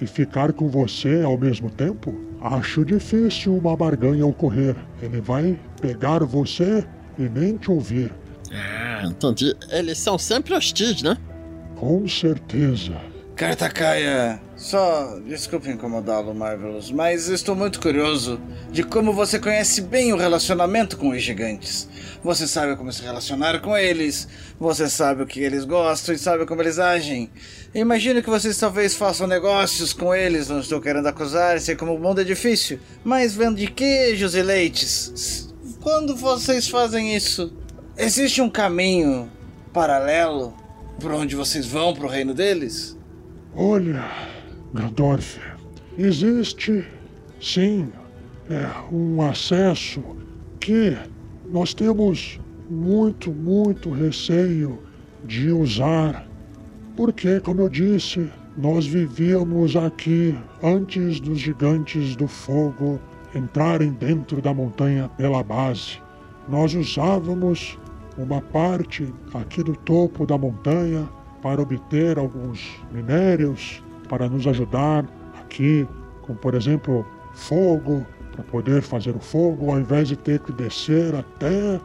e 0.00 0.06
ficar 0.06 0.52
com 0.52 0.68
você 0.68 1.22
ao 1.22 1.36
mesmo 1.36 1.70
tempo, 1.70 2.14
acho 2.40 2.84
difícil 2.84 3.54
uma 3.54 3.76
barganha 3.76 4.26
ocorrer. 4.26 4.74
Ele 5.02 5.20
vai 5.20 5.58
pegar 5.80 6.24
você 6.24 6.84
e 7.18 7.28
nem 7.28 7.56
te 7.56 7.70
ouvir. 7.70 8.12
Ah, 8.50 9.02
entendi. 9.04 9.54
Eles 9.70 9.98
são 9.98 10.18
sempre 10.18 10.54
hostis, 10.54 11.02
né? 11.02 11.16
Com 11.76 12.08
certeza. 12.08 13.09
Cartacaia, 13.40 14.38
só 14.54 15.18
desculpe 15.26 15.70
incomodá-lo, 15.70 16.34
Marvelous, 16.34 16.90
mas 16.90 17.26
estou 17.26 17.56
muito 17.56 17.80
curioso 17.80 18.38
de 18.70 18.82
como 18.82 19.14
você 19.14 19.38
conhece 19.38 19.80
bem 19.80 20.12
o 20.12 20.18
relacionamento 20.18 20.98
com 20.98 21.08
os 21.08 21.22
gigantes. 21.22 21.88
Você 22.22 22.46
sabe 22.46 22.76
como 22.76 22.92
se 22.92 23.00
relacionar 23.00 23.62
com 23.62 23.74
eles, 23.74 24.28
você 24.58 24.90
sabe 24.90 25.22
o 25.22 25.26
que 25.26 25.40
eles 25.40 25.64
gostam 25.64 26.14
e 26.14 26.18
sabe 26.18 26.44
como 26.44 26.60
eles 26.60 26.78
agem. 26.78 27.30
Imagino 27.74 28.22
que 28.22 28.28
vocês 28.28 28.58
talvez 28.58 28.94
façam 28.94 29.26
negócios 29.26 29.94
com 29.94 30.14
eles, 30.14 30.50
não 30.50 30.60
estou 30.60 30.78
querendo 30.78 31.06
acusar, 31.06 31.58
sei 31.60 31.74
como 31.74 31.94
o 31.94 31.98
mundo 31.98 32.20
é 32.20 32.24
difícil, 32.24 32.78
mas 33.02 33.34
vende 33.34 33.68
queijos 33.68 34.34
e 34.34 34.42
leites. 34.42 35.48
Quando 35.80 36.14
vocês 36.14 36.68
fazem 36.68 37.16
isso, 37.16 37.50
existe 37.96 38.42
um 38.42 38.50
caminho 38.50 39.32
paralelo 39.72 40.54
por 41.00 41.10
onde 41.12 41.34
vocês 41.34 41.64
vão 41.64 41.94
para 41.94 42.04
o 42.04 42.10
reino 42.10 42.34
deles? 42.34 42.99
Olha, 43.56 44.04
Grandorf, 44.72 45.40
existe 45.98 46.86
sim 47.40 47.88
é, 48.48 48.94
um 48.94 49.20
acesso 49.22 50.00
que 50.60 50.96
nós 51.50 51.74
temos 51.74 52.38
muito, 52.70 53.32
muito 53.32 53.90
receio 53.90 54.78
de 55.24 55.50
usar, 55.50 56.28
porque, 56.96 57.40
como 57.40 57.62
eu 57.62 57.68
disse, 57.68 58.30
nós 58.56 58.86
vivíamos 58.86 59.74
aqui 59.74 60.38
antes 60.62 61.18
dos 61.18 61.40
gigantes 61.40 62.14
do 62.14 62.28
fogo 62.28 63.00
entrarem 63.34 63.90
dentro 63.94 64.40
da 64.40 64.54
montanha 64.54 65.08
pela 65.16 65.42
base. 65.42 65.98
Nós 66.48 66.72
usávamos 66.74 67.76
uma 68.16 68.40
parte 68.40 69.12
aqui 69.34 69.60
do 69.64 69.74
topo 69.74 70.24
da 70.24 70.38
montanha 70.38 71.08
para 71.42 71.60
obter 71.62 72.18
alguns 72.18 72.80
minérios 72.92 73.82
para 74.08 74.28
nos 74.28 74.46
ajudar 74.46 75.06
aqui, 75.40 75.86
como 76.22 76.38
por 76.38 76.54
exemplo 76.54 77.06
fogo, 77.32 78.04
para 78.32 78.42
poder 78.42 78.82
fazer 78.82 79.14
o 79.14 79.20
fogo, 79.20 79.70
ao 79.70 79.78
invés 79.78 80.08
de 80.08 80.16
ter 80.16 80.40
que 80.40 80.52
descer 80.52 81.14
até 81.14 81.80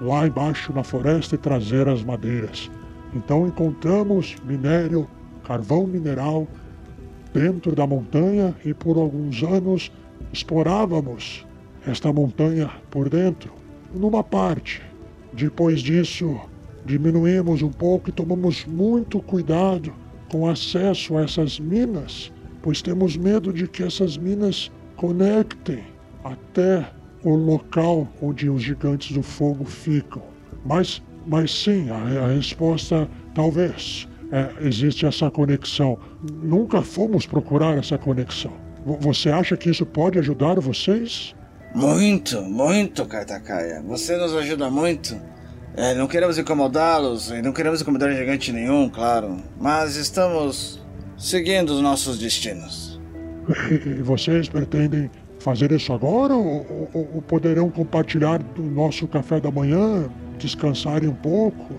lá 0.00 0.26
embaixo 0.26 0.72
na 0.72 0.84
floresta 0.84 1.34
e 1.34 1.38
trazer 1.38 1.88
as 1.88 2.02
madeiras. 2.04 2.70
Então 3.14 3.46
encontramos 3.46 4.36
minério, 4.44 5.08
carvão 5.44 5.86
mineral 5.86 6.46
dentro 7.32 7.74
da 7.74 7.86
montanha 7.86 8.54
e 8.64 8.74
por 8.74 8.96
alguns 8.96 9.42
anos 9.42 9.90
explorávamos 10.32 11.46
esta 11.86 12.12
montanha 12.12 12.70
por 12.90 13.08
dentro, 13.08 13.52
numa 13.94 14.22
parte. 14.22 14.82
Depois 15.32 15.80
disso, 15.80 16.38
diminuímos 16.84 17.62
um 17.62 17.70
pouco 17.70 18.08
e 18.08 18.12
tomamos 18.12 18.64
muito 18.66 19.20
cuidado 19.20 19.92
com 20.30 20.48
acesso 20.48 21.16
a 21.16 21.22
essas 21.22 21.58
minas, 21.58 22.32
pois 22.62 22.80
temos 22.82 23.16
medo 23.16 23.52
de 23.52 23.66
que 23.66 23.82
essas 23.82 24.16
minas 24.16 24.70
conectem 24.96 25.82
até 26.24 26.86
o 27.24 27.34
local 27.34 28.08
onde 28.22 28.48
os 28.48 28.62
gigantes 28.62 29.12
do 29.12 29.22
fogo 29.22 29.64
ficam. 29.64 30.22
Mas, 30.64 31.02
mas 31.26 31.50
sim, 31.52 31.88
a, 31.90 32.24
a 32.24 32.28
resposta 32.28 33.08
talvez 33.34 34.08
é, 34.30 34.66
existe 34.66 35.04
essa 35.06 35.30
conexão. 35.30 35.98
Nunca 36.42 36.82
fomos 36.82 37.26
procurar 37.26 37.76
essa 37.78 37.98
conexão. 37.98 38.52
Vo- 38.84 38.98
Você 39.00 39.30
acha 39.30 39.56
que 39.56 39.70
isso 39.70 39.84
pode 39.84 40.18
ajudar 40.18 40.60
vocês? 40.60 41.34
Muito, 41.74 42.40
muito, 42.42 43.04
Cartacaia. 43.06 43.82
Você 43.86 44.16
nos 44.16 44.34
ajuda 44.34 44.70
muito. 44.70 45.16
É, 45.76 45.94
não 45.94 46.06
queremos 46.06 46.36
incomodá-los 46.38 47.30
e 47.30 47.40
não 47.40 47.52
queremos 47.52 47.80
incomodar 47.80 48.12
gigante 48.14 48.52
nenhum, 48.52 48.88
claro. 48.88 49.36
Mas 49.58 49.96
estamos 49.96 50.80
seguindo 51.16 51.70
os 51.70 51.80
nossos 51.80 52.18
destinos. 52.18 53.00
E 53.70 54.02
vocês 54.02 54.48
pretendem 54.48 55.10
fazer 55.38 55.72
isso 55.72 55.92
agora 55.92 56.34
ou, 56.34 56.88
ou- 56.92 57.10
ou 57.14 57.22
poderão 57.22 57.70
compartilhar 57.70 58.38
do 58.42 58.62
nosso 58.62 59.06
café 59.08 59.40
da 59.40 59.50
manhã, 59.50 60.10
descansarem 60.38 61.08
um 61.08 61.14
pouco 61.14 61.74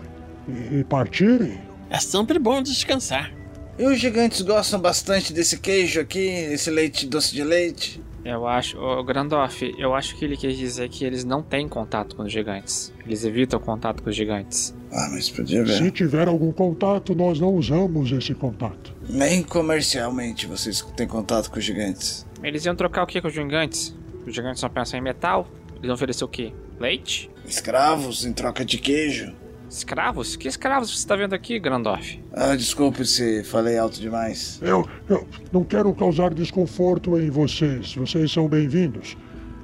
e, 0.47 0.79
e 0.79 0.83
partirem? 0.83 1.59
É 1.89 1.99
sempre 1.99 2.39
bom 2.39 2.61
descansar. 2.61 3.31
E 3.77 3.85
os 3.85 3.99
gigantes 3.99 4.41
gostam 4.41 4.79
bastante 4.79 5.31
desse 5.33 5.57
queijo 5.59 5.99
aqui, 5.99 6.19
esse 6.27 6.69
leite 6.69 7.05
doce 7.05 7.33
de 7.33 7.43
leite. 7.43 8.01
Eu 8.23 8.47
acho, 8.47 8.77
ô 8.79 9.03
Grandorf, 9.03 9.73
eu 9.77 9.95
acho 9.95 10.15
que 10.15 10.23
ele 10.25 10.37
quis 10.37 10.55
dizer 10.55 10.89
que 10.89 11.03
eles 11.03 11.23
não 11.23 11.41
têm 11.41 11.67
contato 11.67 12.15
com 12.15 12.23
os 12.23 12.31
gigantes. 12.31 12.93
Eles 13.03 13.23
evitam 13.25 13.59
contato 13.59 14.03
com 14.03 14.09
os 14.09 14.15
gigantes. 14.15 14.75
Ah, 14.91 15.09
mas 15.11 15.29
podia 15.29 15.63
ver. 15.63 15.77
Se 15.77 15.89
tiver 15.89 16.27
algum 16.27 16.51
contato, 16.51 17.15
nós 17.15 17.39
não 17.39 17.55
usamos 17.55 18.11
esse 18.11 18.35
contato. 18.35 18.93
Nem 19.09 19.41
comercialmente 19.41 20.45
vocês 20.45 20.81
têm 20.95 21.07
contato 21.07 21.49
com 21.49 21.57
os 21.57 21.65
gigantes. 21.65 22.27
Eles 22.43 22.63
iam 22.65 22.75
trocar 22.75 23.03
o 23.03 23.07
que 23.07 23.19
com 23.21 23.27
os 23.27 23.33
gigantes? 23.33 23.95
Os 24.25 24.35
gigantes 24.35 24.59
só 24.59 24.69
pensam 24.69 24.99
em 24.99 25.03
metal? 25.03 25.47
Eles 25.75 25.87
vão 25.87 25.95
oferecer 25.95 26.23
o 26.23 26.27
quê? 26.27 26.53
Leite? 26.79 27.29
Escravos 27.45 28.23
em 28.23 28.33
troca 28.33 28.63
de 28.63 28.77
queijo. 28.77 29.33
Escravos? 29.71 30.35
Que 30.35 30.49
escravos 30.49 30.91
você 30.91 31.07
tá 31.07 31.15
vendo 31.15 31.33
aqui, 31.33 31.57
Grandorf? 31.57 32.21
Ah, 32.33 32.57
desculpe 32.57 33.05
se 33.05 33.41
falei 33.45 33.77
alto 33.77 34.01
demais. 34.01 34.59
Eu, 34.61 34.85
eu 35.07 35.25
não 35.49 35.63
quero 35.63 35.93
causar 35.95 36.33
desconforto 36.33 37.17
em 37.17 37.29
vocês. 37.29 37.95
Vocês 37.95 38.29
são 38.29 38.49
bem-vindos. 38.49 39.15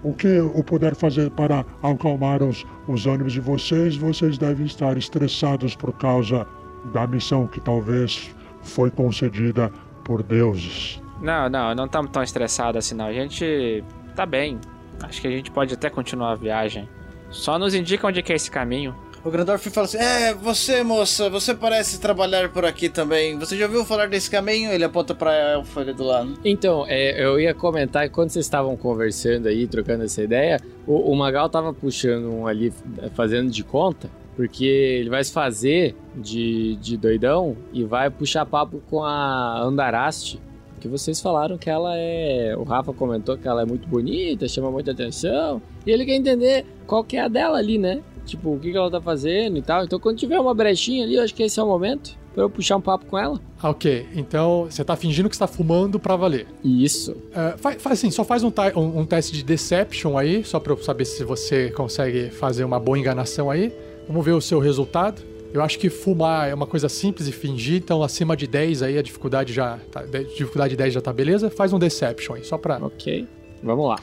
O 0.01 0.13
que 0.13 0.27
eu 0.27 0.63
puder 0.63 0.95
fazer 0.95 1.29
para 1.31 1.65
acalmar 1.83 2.41
os, 2.41 2.65
os 2.87 3.05
ânimos 3.05 3.33
de 3.33 3.41
vocês, 3.41 3.97
vocês 3.97 4.37
devem 4.37 4.65
estar 4.65 4.97
estressados 4.97 5.75
por 5.75 5.91
causa 5.97 6.47
da 6.93 7.05
missão 7.05 7.45
que 7.45 7.59
talvez 7.59 8.33
foi 8.61 8.89
concedida 8.89 9.69
por 10.05 10.23
deuses. 10.23 11.01
Não, 11.21 11.49
não, 11.49 11.75
não 11.75 11.85
estamos 11.85 12.11
tão 12.11 12.23
estressados 12.23 12.77
assim 12.77 12.95
não. 12.95 13.07
A 13.07 13.13
gente 13.13 13.83
tá 14.15 14.25
bem. 14.25 14.57
Acho 15.03 15.19
que 15.19 15.27
a 15.27 15.31
gente 15.31 15.51
pode 15.51 15.73
até 15.73 15.89
continuar 15.89 16.31
a 16.31 16.35
viagem. 16.35 16.87
Só 17.29 17.59
nos 17.59 17.75
indica 17.75 18.07
onde 18.07 18.19
é 18.19 18.21
que 18.21 18.31
é 18.31 18.37
esse 18.37 18.49
caminho. 18.49 18.95
O 19.23 19.31
Grandorf 19.31 19.69
fala 19.69 19.85
assim: 19.85 19.97
É, 19.97 20.33
você, 20.33 20.83
moça, 20.83 21.29
você 21.29 21.53
parece 21.53 21.99
trabalhar 21.99 22.49
por 22.49 22.65
aqui 22.65 22.87
também. 22.89 23.37
Você 23.37 23.57
já 23.57 23.65
ouviu 23.65 23.83
falar 23.83 24.07
desse 24.07 24.29
caminho? 24.29 24.71
Ele 24.71 24.83
aponta 24.83 25.13
pra 25.13 25.33
elfa 25.33 25.81
ali 25.81 25.93
do 25.93 26.03
lado. 26.03 26.39
Então, 26.45 26.85
é, 26.87 27.23
eu 27.23 27.39
ia 27.39 27.53
comentar 27.53 28.09
quando 28.09 28.29
vocês 28.29 28.45
estavam 28.45 28.75
conversando 28.77 29.47
aí, 29.47 29.67
trocando 29.67 30.03
essa 30.03 30.21
ideia, 30.21 30.59
o, 30.85 31.11
o 31.11 31.15
Magal 31.15 31.49
tava 31.49 31.73
puxando 31.73 32.31
um 32.31 32.47
ali, 32.47 32.71
fazendo 33.15 33.51
de 33.51 33.63
conta, 33.63 34.09
porque 34.35 34.65
ele 34.65 35.09
vai 35.09 35.23
se 35.23 35.33
fazer 35.33 35.95
de, 36.15 36.75
de 36.77 36.95
doidão 36.95 37.57
e 37.73 37.83
vai 37.83 38.09
puxar 38.09 38.45
papo 38.45 38.81
com 38.89 39.03
a 39.03 39.59
Andaraste. 39.59 40.39
Que 40.79 40.87
vocês 40.87 41.19
falaram 41.19 41.57
que 41.57 41.71
ela 41.71 41.97
é. 41.97 42.55
O 42.55 42.61
Rafa 42.63 42.93
comentou 42.93 43.35
que 43.35 43.47
ela 43.47 43.63
é 43.63 43.65
muito 43.65 43.87
bonita, 43.87 44.47
chama 44.47 44.69
muita 44.69 44.91
atenção. 44.91 45.59
E 45.83 45.89
ele 45.89 46.05
quer 46.05 46.13
entender 46.13 46.67
qual 46.85 47.03
que 47.03 47.17
é 47.17 47.21
a 47.21 47.27
dela 47.27 47.57
ali, 47.57 47.79
né? 47.79 48.03
Tipo, 48.27 48.53
o 48.53 48.59
que, 48.59 48.71
que 48.71 48.77
ela 48.77 48.91
tá 48.91 49.01
fazendo 49.01 49.57
e 49.57 49.61
tal. 49.61 49.83
Então, 49.83 49.99
quando 49.99 50.17
tiver 50.17 50.39
uma 50.39 50.53
brechinha 50.53 51.03
ali, 51.03 51.15
eu 51.15 51.23
acho 51.23 51.33
que 51.33 51.43
esse 51.43 51.59
é 51.59 51.63
o 51.63 51.67
momento 51.67 52.15
pra 52.33 52.43
eu 52.43 52.49
puxar 52.51 52.77
um 52.77 52.81
papo 52.81 53.05
com 53.07 53.17
ela. 53.17 53.39
Ah, 53.59 53.71
ok. 53.71 54.05
Então, 54.13 54.67
você 54.69 54.83
tá 54.83 54.95
fingindo 54.95 55.27
que 55.27 55.33
está 55.33 55.47
fumando 55.47 55.99
pra 55.99 56.15
valer. 56.15 56.45
Isso. 56.63 57.13
Uh, 57.13 57.57
faz, 57.57 57.81
faz 57.81 57.99
assim, 57.99 58.11
só 58.11 58.23
faz 58.23 58.43
um, 58.43 58.51
um, 58.75 58.99
um, 58.99 59.05
teste 59.05 59.33
de 59.33 59.43
Deception 59.43 60.15
aí, 60.15 60.43
só 60.43 60.59
pra 60.59 60.71
eu 60.73 60.77
saber 60.77 61.05
se 61.05 61.23
você 61.23 61.71
consegue 61.71 62.29
fazer 62.29 62.63
uma 62.63 62.79
boa 62.79 62.99
enganação 62.99 63.49
aí. 63.49 63.73
Vamos 64.07 64.23
ver 64.23 64.33
o 64.33 64.41
seu 64.41 64.59
resultado. 64.59 65.23
Eu 65.51 65.63
acho 65.63 65.79
que 65.79 65.89
fumar 65.89 66.47
é 66.47 66.53
uma 66.53 66.67
coisa 66.67 66.87
simples 66.87 67.27
e 67.27 67.31
fingir, 67.31 67.77
então 67.77 68.03
acima 68.03 68.37
de 68.37 68.45
10 68.45 68.83
aí 68.83 68.97
a 68.97 69.01
dificuldade 69.01 69.51
já 69.53 69.79
tá, 69.91 70.03
dificuldade 70.03 70.75
10 70.75 70.93
já 70.93 71.01
tá 71.01 71.11
beleza. 71.11 71.49
Faz 71.49 71.73
um 71.73 71.79
Deception 71.79 72.35
aí, 72.35 72.43
só 72.43 72.57
pra... 72.57 72.77
Ok, 72.77 73.25
vamos 73.63 73.87
lá. 73.87 73.97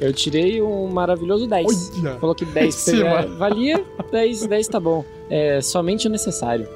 Eu 0.00 0.12
tirei 0.12 0.62
um 0.62 0.86
maravilhoso 0.88 1.46
10. 1.46 1.92
Olha! 1.98 2.18
Falou 2.18 2.34
que 2.34 2.44
10 2.44 2.88
é, 2.88 3.26
valia, 3.26 3.84
10, 4.10 4.46
10 4.46 4.68
tá 4.68 4.78
bom. 4.78 5.04
É 5.28 5.60
somente 5.60 6.06
o 6.06 6.10
necessário. 6.10 6.68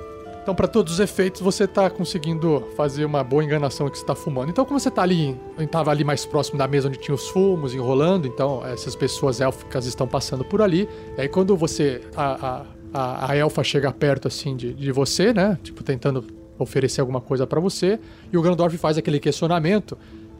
Então, 0.42 0.56
para 0.56 0.66
todos 0.66 0.94
os 0.94 1.00
efeitos, 1.00 1.40
você 1.40 1.68
tá 1.68 1.88
conseguindo 1.88 2.64
fazer 2.76 3.04
uma 3.04 3.22
boa 3.22 3.44
enganação 3.44 3.88
que 3.88 3.96
você 3.96 4.04
tá 4.04 4.14
fumando. 4.14 4.50
Então, 4.50 4.64
como 4.64 4.78
você 4.78 4.90
tá 4.90 5.02
ali, 5.02 5.38
tava 5.70 5.92
ali 5.92 6.02
mais 6.02 6.26
próximo 6.26 6.58
da 6.58 6.66
mesa 6.66 6.88
onde 6.88 6.98
tinha 6.98 7.14
os 7.14 7.28
fumos 7.28 7.74
enrolando, 7.74 8.26
então 8.26 8.66
essas 8.66 8.96
pessoas 8.96 9.40
élficas 9.40 9.86
estão 9.86 10.06
passando 10.06 10.44
por 10.44 10.60
ali. 10.60 10.88
Aí 11.16 11.28
quando 11.28 11.56
você 11.56 12.00
a, 12.16 12.46
a, 12.46 12.66
a, 12.92 13.30
a 13.30 13.36
elfa 13.36 13.62
chega 13.62 13.92
perto 13.92 14.26
assim 14.26 14.56
de, 14.56 14.74
de 14.74 14.90
você, 14.90 15.32
né? 15.32 15.56
Tipo 15.62 15.84
tentando 15.84 16.24
oferecer 16.58 17.00
alguma 17.00 17.20
coisa 17.20 17.46
para 17.46 17.60
você, 17.60 17.98
e 18.32 18.36
o 18.36 18.42
Grandorf 18.42 18.76
faz 18.78 18.98
aquele 18.98 19.20
questionamento. 19.20 19.96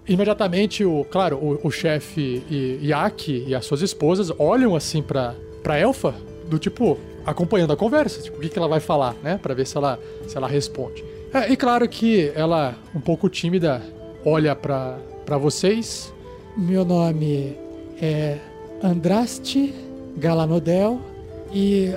Imediatamente, 0.07 0.85
o, 0.85 1.05
claro, 1.05 1.37
o, 1.37 1.69
o 1.69 1.71
chefe 1.71 2.43
Yaki 2.83 3.45
e 3.47 3.55
as 3.55 3.65
suas 3.65 3.83
esposas 3.83 4.33
olham 4.39 4.75
assim 4.75 5.01
pra, 5.01 5.35
pra 5.63 5.79
elfa, 5.79 6.15
do 6.49 6.59
tipo, 6.59 6.99
acompanhando 7.25 7.73
a 7.73 7.77
conversa, 7.77 8.21
tipo, 8.21 8.39
o 8.39 8.41
que, 8.41 8.49
que 8.49 8.59
ela 8.59 8.69
vai 8.69 8.81
falar, 8.81 9.15
né? 9.23 9.39
Pra 9.41 9.55
ver 9.55 9.67
se 9.67 9.77
ela, 9.77 9.99
se 10.27 10.37
ela 10.37 10.49
responde. 10.49 11.05
É, 11.33 11.51
e 11.51 11.57
claro 11.57 11.89
que 11.89 12.33
ela, 12.35 12.75
um 12.95 13.01
pouco 13.01 13.29
tímida, 13.29 13.81
olha 14.25 14.55
pra, 14.57 14.99
pra 15.25 15.39
vocês. 15.39 16.13
Meu 16.57 16.85
nome 16.85 17.57
é 18.01 18.39
Andraste 18.83 19.73
Galanodel 20.17 21.01
e 21.53 21.95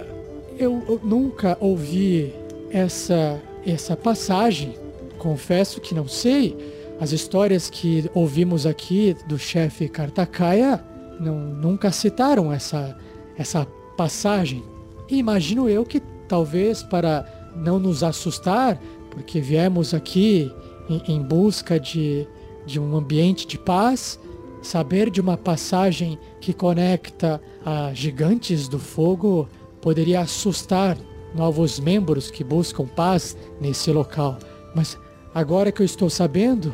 eu, 0.57 0.81
eu 0.87 1.01
nunca 1.03 1.57
ouvi 1.59 2.33
essa, 2.69 3.41
essa 3.65 3.97
passagem. 3.97 4.75
Confesso 5.17 5.81
que 5.81 5.95
não 5.95 6.07
sei 6.07 6.74
as 6.99 7.11
histórias 7.11 7.69
que 7.69 8.09
ouvimos 8.13 8.65
aqui 8.65 9.15
do 9.27 9.37
chefe 9.37 9.87
Kartakaya 9.89 10.83
não, 11.19 11.37
nunca 11.37 11.91
citaram 11.91 12.51
essa, 12.51 12.97
essa 13.37 13.65
passagem. 13.97 14.63
E 15.09 15.17
imagino 15.17 15.69
eu 15.69 15.85
que 15.85 16.01
talvez 16.27 16.83
para 16.83 17.25
não 17.55 17.79
nos 17.79 18.03
assustar, 18.03 18.79
porque 19.11 19.39
viemos 19.39 19.93
aqui 19.93 20.51
em, 20.89 21.15
em 21.15 21.21
busca 21.21 21.79
de, 21.79 22.27
de 22.65 22.79
um 22.79 22.95
ambiente 22.95 23.45
de 23.45 23.57
paz, 23.57 24.19
saber 24.61 25.09
de 25.09 25.21
uma 25.21 25.37
passagem 25.37 26.17
que 26.41 26.53
conecta 26.53 27.41
a 27.63 27.93
gigantes 27.93 28.67
do 28.67 28.79
fogo 28.79 29.47
poderia 29.81 30.21
assustar 30.21 30.97
novos 31.35 31.79
membros 31.79 32.31
que 32.31 32.43
buscam 32.43 32.87
paz 32.87 33.37
nesse 33.61 33.91
local. 33.91 34.39
Mas 34.75 34.97
agora 35.35 35.69
que 35.69 35.81
eu 35.81 35.85
estou 35.85 36.09
sabendo, 36.09 36.73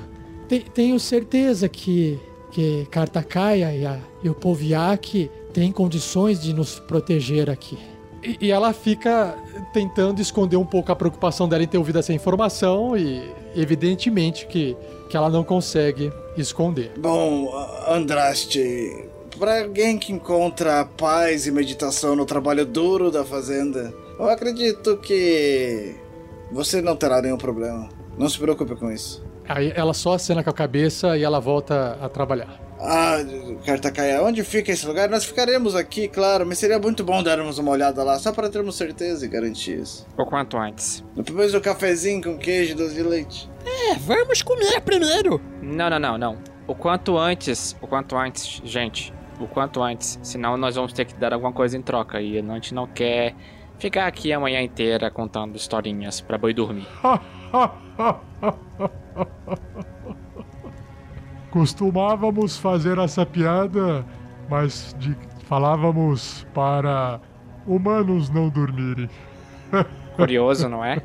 tenho 0.76 1.00
certeza 1.00 1.68
que, 1.68 2.20
que 2.52 2.86
Kartakaya 2.92 3.76
e, 3.76 3.86
a, 3.88 4.00
e 4.24 4.30
o 4.30 4.36
Poviak 4.36 5.32
têm 5.52 5.72
condições 5.72 6.40
de 6.40 6.54
nos 6.54 6.80
proteger 6.80 7.50
aqui. 7.50 7.80
E, 8.24 8.38
e, 8.40 8.52
ela 8.52 8.72
fica 8.72 9.36
tentando 9.74 10.22
esconder 10.22 10.58
um 10.58 10.66
pouco 10.66 10.92
a 10.92 10.96
preocupação 10.96 11.50
dela 11.50 11.64
em 11.64 11.68
ter 11.68 11.80
ouvido 11.80 11.98
essa 11.98 12.14
informação 12.14 12.96
e 12.96 13.34
evidentemente 13.56 14.46
que, 14.46 14.78
que 15.10 15.18
ela 15.18 15.28
não 15.28 15.44
consegue 15.44 16.14
esconder. 16.38 16.92
Bom, 17.00 17.52
Andraste, 17.88 19.10
para 19.40 19.64
alguém 19.64 19.98
que 19.98 20.14
encontra 20.14 20.86
paz 20.86 21.48
e 21.48 21.52
meditação 21.52 22.16
no 22.16 22.24
trabalho 22.24 22.64
duro 22.64 23.10
da 23.10 23.26
fazenda, 23.26 23.92
eu 24.20 24.30
acredito 24.30 24.98
que 24.98 25.96
você 26.52 26.80
não 26.80 26.96
terá 26.96 27.24
nenhum 27.24 27.38
problema. 27.38 28.01
Não 28.22 28.30
se 28.30 28.38
preocupe 28.38 28.76
com 28.76 28.92
isso. 28.92 29.26
Aí 29.50 29.74
ela 29.76 29.96
só 29.96 30.14
acena 30.14 30.44
com 30.44 30.50
a 30.52 30.54
cabeça 30.54 31.18
e 31.18 31.24
ela 31.24 31.40
volta 31.40 31.98
a 32.00 32.08
trabalhar. 32.08 32.62
Ah, 32.80 33.18
Kartakaya, 33.66 34.22
onde 34.22 34.44
fica 34.44 34.72
esse 34.72 34.86
lugar? 34.86 35.10
Nós 35.10 35.26
ficaremos 35.26 35.76
aqui, 35.76 36.08
claro, 36.08 36.46
mas 36.46 36.60
seria 36.60 36.78
muito 36.78 37.04
bom 37.04 37.24
darmos 37.24 37.58
uma 37.58 37.72
olhada 37.72 38.04
lá, 38.04 38.20
só 38.20 38.32
para 38.32 38.48
termos 38.48 38.76
certeza 38.76 39.26
e 39.26 39.28
garantias. 39.28 40.06
O 40.16 40.24
quanto 40.24 40.56
antes. 40.56 41.04
Depois 41.16 41.52
do 41.52 41.60
cafezinho 41.60 42.24
com 42.24 42.38
queijo 42.38 42.74
e 42.74 42.76
doce 42.76 42.94
de 42.94 43.02
leite. 43.02 43.50
É, 43.66 43.96
vamos 43.96 44.44
comer 44.44 44.80
primeiro. 44.82 45.42
Não, 45.60 45.90
não, 45.90 46.00
não, 46.00 46.18
não. 46.20 46.38
O 46.68 46.76
quanto 46.76 47.18
antes, 47.18 47.76
o 47.82 47.88
quanto 47.88 48.16
antes, 48.16 48.62
gente. 48.64 49.12
O 49.40 49.48
quanto 49.48 49.82
antes, 49.82 50.20
senão 50.22 50.58
nós 50.58 50.76
vamos 50.76 50.94
ter 50.94 51.06
que 51.06 51.16
dar 51.16 51.34
alguma 51.34 51.52
coisa 51.52 51.76
em 51.76 51.82
troca 51.82 52.22
e 52.22 52.38
a 52.38 52.42
gente 52.44 52.76
não 52.76 52.86
quer 52.86 53.34
ficar 53.80 54.06
aqui 54.06 54.32
a 54.32 54.40
manhã 54.40 54.62
inteira 54.62 55.10
contando 55.10 55.56
historinhas 55.56 56.22
para 56.22 56.38
boi 56.38 56.54
dormir. 56.54 56.88
Costumávamos 61.52 62.58
fazer 62.58 62.98
essa 62.98 63.26
piada, 63.26 64.06
mas 64.50 64.96
de, 64.98 65.16
falávamos 65.46 66.48
para 66.54 67.20
humanos 67.68 68.30
não 68.30 68.50
dormirem. 68.50 69.10
Curioso, 70.16 70.70
não 70.70 70.84
é? 70.84 71.02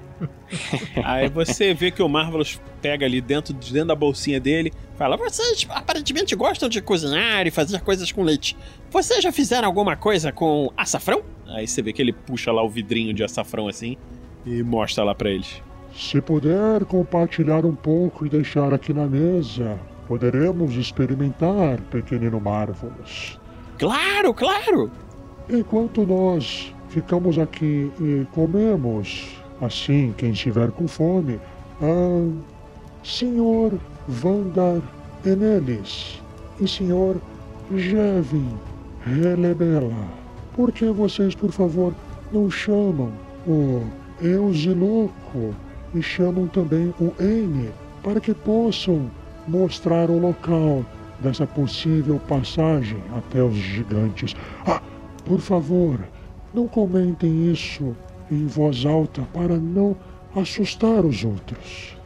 Aí 1.04 1.28
você 1.28 1.72
vê 1.72 1.90
que 1.90 2.02
o 2.02 2.08
Marvelous 2.08 2.60
pega 2.82 3.06
ali 3.06 3.20
dentro, 3.20 3.54
dentro 3.54 3.88
da 3.88 3.94
bolsinha 3.94 4.40
dele, 4.40 4.72
fala: 4.96 5.16
Vocês 5.16 5.66
aparentemente 5.70 6.34
gostam 6.34 6.68
de 6.68 6.80
cozinhar 6.80 7.46
e 7.46 7.50
fazer 7.50 7.80
coisas 7.80 8.10
com 8.10 8.22
leite. 8.22 8.56
Vocês 8.90 9.22
já 9.22 9.32
fizeram 9.32 9.66
alguma 9.66 9.96
coisa 9.96 10.32
com 10.32 10.72
açafrão? 10.76 11.22
Aí 11.46 11.66
você 11.66 11.82
vê 11.82 11.92
que 11.92 12.02
ele 12.02 12.12
puxa 12.12 12.52
lá 12.52 12.62
o 12.62 12.68
vidrinho 12.68 13.14
de 13.14 13.22
açafrão 13.22 13.68
assim 13.68 13.96
e 14.44 14.62
mostra 14.62 15.04
lá 15.04 15.14
para 15.14 15.30
eles. 15.30 15.62
Se 15.98 16.20
puder 16.20 16.84
compartilhar 16.84 17.64
um 17.64 17.74
pouco 17.74 18.26
e 18.26 18.28
deixar 18.28 18.74
aqui 18.74 18.92
na 18.92 19.06
mesa, 19.06 19.78
poderemos 20.06 20.74
experimentar, 20.74 21.80
pequenino 21.90 22.38
Marvelous. 22.38 23.40
Claro, 23.78 24.34
claro! 24.34 24.90
Enquanto 25.48 26.06
nós 26.06 26.74
ficamos 26.90 27.38
aqui 27.38 27.90
e 27.98 28.26
comemos, 28.32 29.38
assim, 29.58 30.12
quem 30.18 30.32
estiver 30.32 30.70
com 30.70 30.86
fome, 30.86 31.40
ah, 31.80 32.30
senhor 33.02 33.72
Vandar 34.06 34.82
Enelis 35.24 36.22
e 36.60 36.68
senhor 36.68 37.16
Jevin 37.74 38.54
Relebela, 39.00 40.08
por 40.54 40.72
que 40.72 40.84
vocês, 40.90 41.34
por 41.34 41.52
favor, 41.52 41.94
não 42.30 42.50
chamam 42.50 43.10
o 43.46 43.82
Eusiloco 44.20 45.54
e 45.96 46.02
chamam 46.02 46.46
também 46.46 46.94
o 47.00 47.12
N 47.20 47.70
para 48.02 48.20
que 48.20 48.34
possam 48.34 49.10
mostrar 49.48 50.10
o 50.10 50.18
local 50.18 50.84
dessa 51.20 51.46
possível 51.46 52.20
passagem 52.28 53.02
até 53.16 53.42
os 53.42 53.54
gigantes. 53.54 54.34
Ah, 54.66 54.82
por 55.24 55.40
favor, 55.40 55.98
não 56.52 56.68
comentem 56.68 57.50
isso 57.50 57.96
em 58.30 58.46
voz 58.46 58.84
alta 58.84 59.22
para 59.32 59.56
não 59.56 59.96
assustar 60.34 61.04
os 61.04 61.24
outros. 61.24 61.96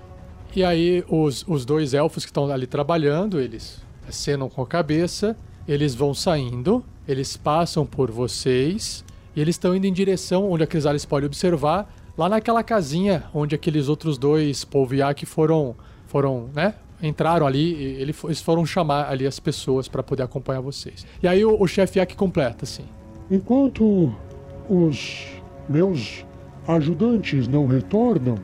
E 0.54 0.64
aí, 0.64 1.04
os, 1.08 1.44
os 1.46 1.64
dois 1.64 1.94
elfos 1.94 2.24
que 2.24 2.30
estão 2.30 2.50
ali 2.50 2.66
trabalhando, 2.66 3.40
eles 3.40 3.82
acenam 4.08 4.48
com 4.48 4.62
a 4.62 4.66
cabeça, 4.66 5.36
eles 5.66 5.94
vão 5.94 6.12
saindo, 6.12 6.84
eles 7.06 7.36
passam 7.36 7.86
por 7.86 8.10
vocês, 8.10 9.04
e 9.34 9.40
eles 9.40 9.54
estão 9.54 9.74
indo 9.74 9.86
em 9.86 9.92
direção 9.92 10.50
onde 10.50 10.64
a 10.64 10.66
Crisales 10.66 11.04
pode 11.04 11.26
observar, 11.26 11.92
lá 12.16 12.28
naquela 12.28 12.62
casinha 12.62 13.24
onde 13.34 13.54
aqueles 13.54 13.88
outros 13.88 14.18
dois 14.18 14.64
Polviak 14.64 15.24
foram, 15.26 15.74
foram, 16.06 16.48
né? 16.54 16.74
Entraram 17.02 17.46
ali, 17.46 17.72
ele- 17.74 18.14
eles 18.24 18.40
foram 18.42 18.66
chamar 18.66 19.08
ali 19.10 19.26
as 19.26 19.40
pessoas 19.40 19.88
para 19.88 20.02
poder 20.02 20.22
acompanhar 20.22 20.60
vocês. 20.60 21.06
E 21.22 21.26
aí 21.28 21.44
o, 21.44 21.60
o 21.60 21.66
chefe 21.66 21.98
Yak 21.98 22.14
completa, 22.14 22.64
assim. 22.64 22.84
Enquanto 23.30 24.12
os 24.68 25.26
meus 25.68 26.24
ajudantes 26.68 27.48
não 27.48 27.66
retornam, 27.66 28.34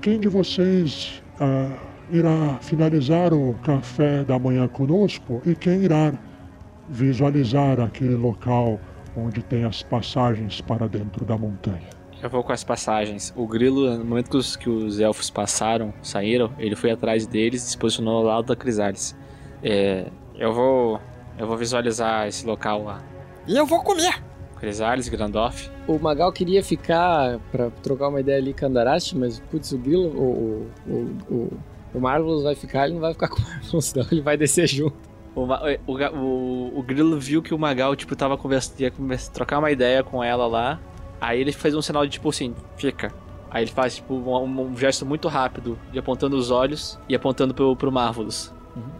quem 0.00 0.18
de 0.18 0.28
vocês 0.28 1.22
ah, 1.38 1.76
irá 2.10 2.58
finalizar 2.62 3.34
o 3.34 3.54
café 3.62 4.24
da 4.24 4.38
manhã 4.38 4.66
conosco 4.68 5.42
e 5.44 5.54
quem 5.54 5.82
irá 5.82 6.12
visualizar 6.88 7.78
aquele 7.80 8.14
local 8.14 8.80
onde 9.16 9.42
tem 9.42 9.64
as 9.64 9.82
passagens 9.82 10.60
para 10.60 10.88
dentro 10.88 11.24
da 11.24 11.36
montanha? 11.36 12.01
Eu 12.22 12.30
vou 12.30 12.42
com 12.44 12.52
as 12.52 12.62
passagens. 12.62 13.32
O 13.36 13.46
grilo, 13.46 13.98
no 13.98 14.04
momento 14.04 14.30
que 14.30 14.36
os, 14.36 14.54
que 14.56 14.70
os 14.70 15.00
elfos 15.00 15.28
passaram, 15.28 15.92
saíram, 16.02 16.52
ele 16.58 16.76
foi 16.76 16.90
atrás 16.92 17.26
deles 17.26 17.66
e 17.66 17.70
se 17.70 17.76
posicionou 17.78 18.18
ao 18.18 18.22
lado 18.22 18.46
da 18.46 18.56
Crisales. 18.56 19.16
É, 19.62 20.06
eu 20.36 20.52
vou. 20.52 21.00
Eu 21.38 21.46
vou 21.46 21.56
visualizar 21.56 22.28
esse 22.28 22.46
local 22.46 22.84
lá. 22.84 23.02
E 23.46 23.56
eu 23.56 23.66
vou 23.66 23.82
comer! 23.82 24.22
Crisales, 24.60 25.08
Grandoff. 25.08 25.68
O 25.88 25.98
Magal 25.98 26.30
queria 26.30 26.62
ficar 26.62 27.40
pra 27.50 27.70
trocar 27.82 28.08
uma 28.08 28.20
ideia 28.20 28.38
ali 28.38 28.54
com 28.54 28.64
a 28.64 28.68
Andaraste, 28.68 29.18
mas, 29.18 29.40
putz, 29.50 29.72
o 29.72 29.78
Grilo, 29.78 30.06
o, 30.10 30.70
o, 30.86 30.90
o, 30.92 31.34
o, 31.34 31.58
o 31.94 32.00
Marvelous 32.00 32.44
vai 32.44 32.54
ficar, 32.54 32.84
ele 32.84 32.94
não 32.94 33.00
vai 33.00 33.12
ficar 33.12 33.26
com 33.28 33.40
o 33.40 33.42
Marvelous, 33.42 33.94
não, 33.94 34.06
ele 34.12 34.20
vai 34.20 34.36
descer 34.36 34.68
junto. 34.68 34.94
O, 35.34 35.40
o, 35.40 35.96
o, 36.16 36.78
o 36.78 36.82
grilo 36.82 37.18
viu 37.18 37.42
que 37.42 37.52
o 37.52 37.58
Magal, 37.58 37.96
tipo, 37.96 38.14
tava 38.14 38.36
conversando, 38.38 38.78
ia 38.80 38.90
conversa- 38.92 39.32
trocar 39.32 39.58
uma 39.58 39.70
ideia 39.72 40.04
com 40.04 40.22
ela 40.22 40.46
lá. 40.46 40.78
Aí 41.22 41.40
ele 41.40 41.52
fez 41.52 41.72
um 41.72 41.80
sinal 41.80 42.04
de 42.04 42.10
tipo 42.10 42.30
assim, 42.30 42.52
fica. 42.76 43.14
Aí 43.48 43.62
ele 43.62 43.70
faz, 43.70 43.94
tipo, 43.94 44.12
um, 44.12 44.60
um 44.60 44.76
gesto 44.76 45.06
muito 45.06 45.28
rápido, 45.28 45.78
de 45.92 45.98
apontando 46.00 46.36
os 46.36 46.50
olhos 46.50 46.98
e 47.08 47.14
apontando 47.14 47.54
pro, 47.54 47.76
pro 47.76 47.92
Marvelous. 47.92 48.52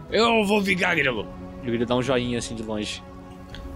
Eu 0.09 0.45
vou 0.45 0.61
vingar, 0.61 0.95
Grilo. 0.95 1.27
E 1.61 1.67
o 1.67 1.71
grilo 1.71 1.85
dá 1.85 1.95
um 1.95 2.01
joinha 2.01 2.37
assim 2.37 2.55
de 2.55 2.63
longe. 2.63 3.03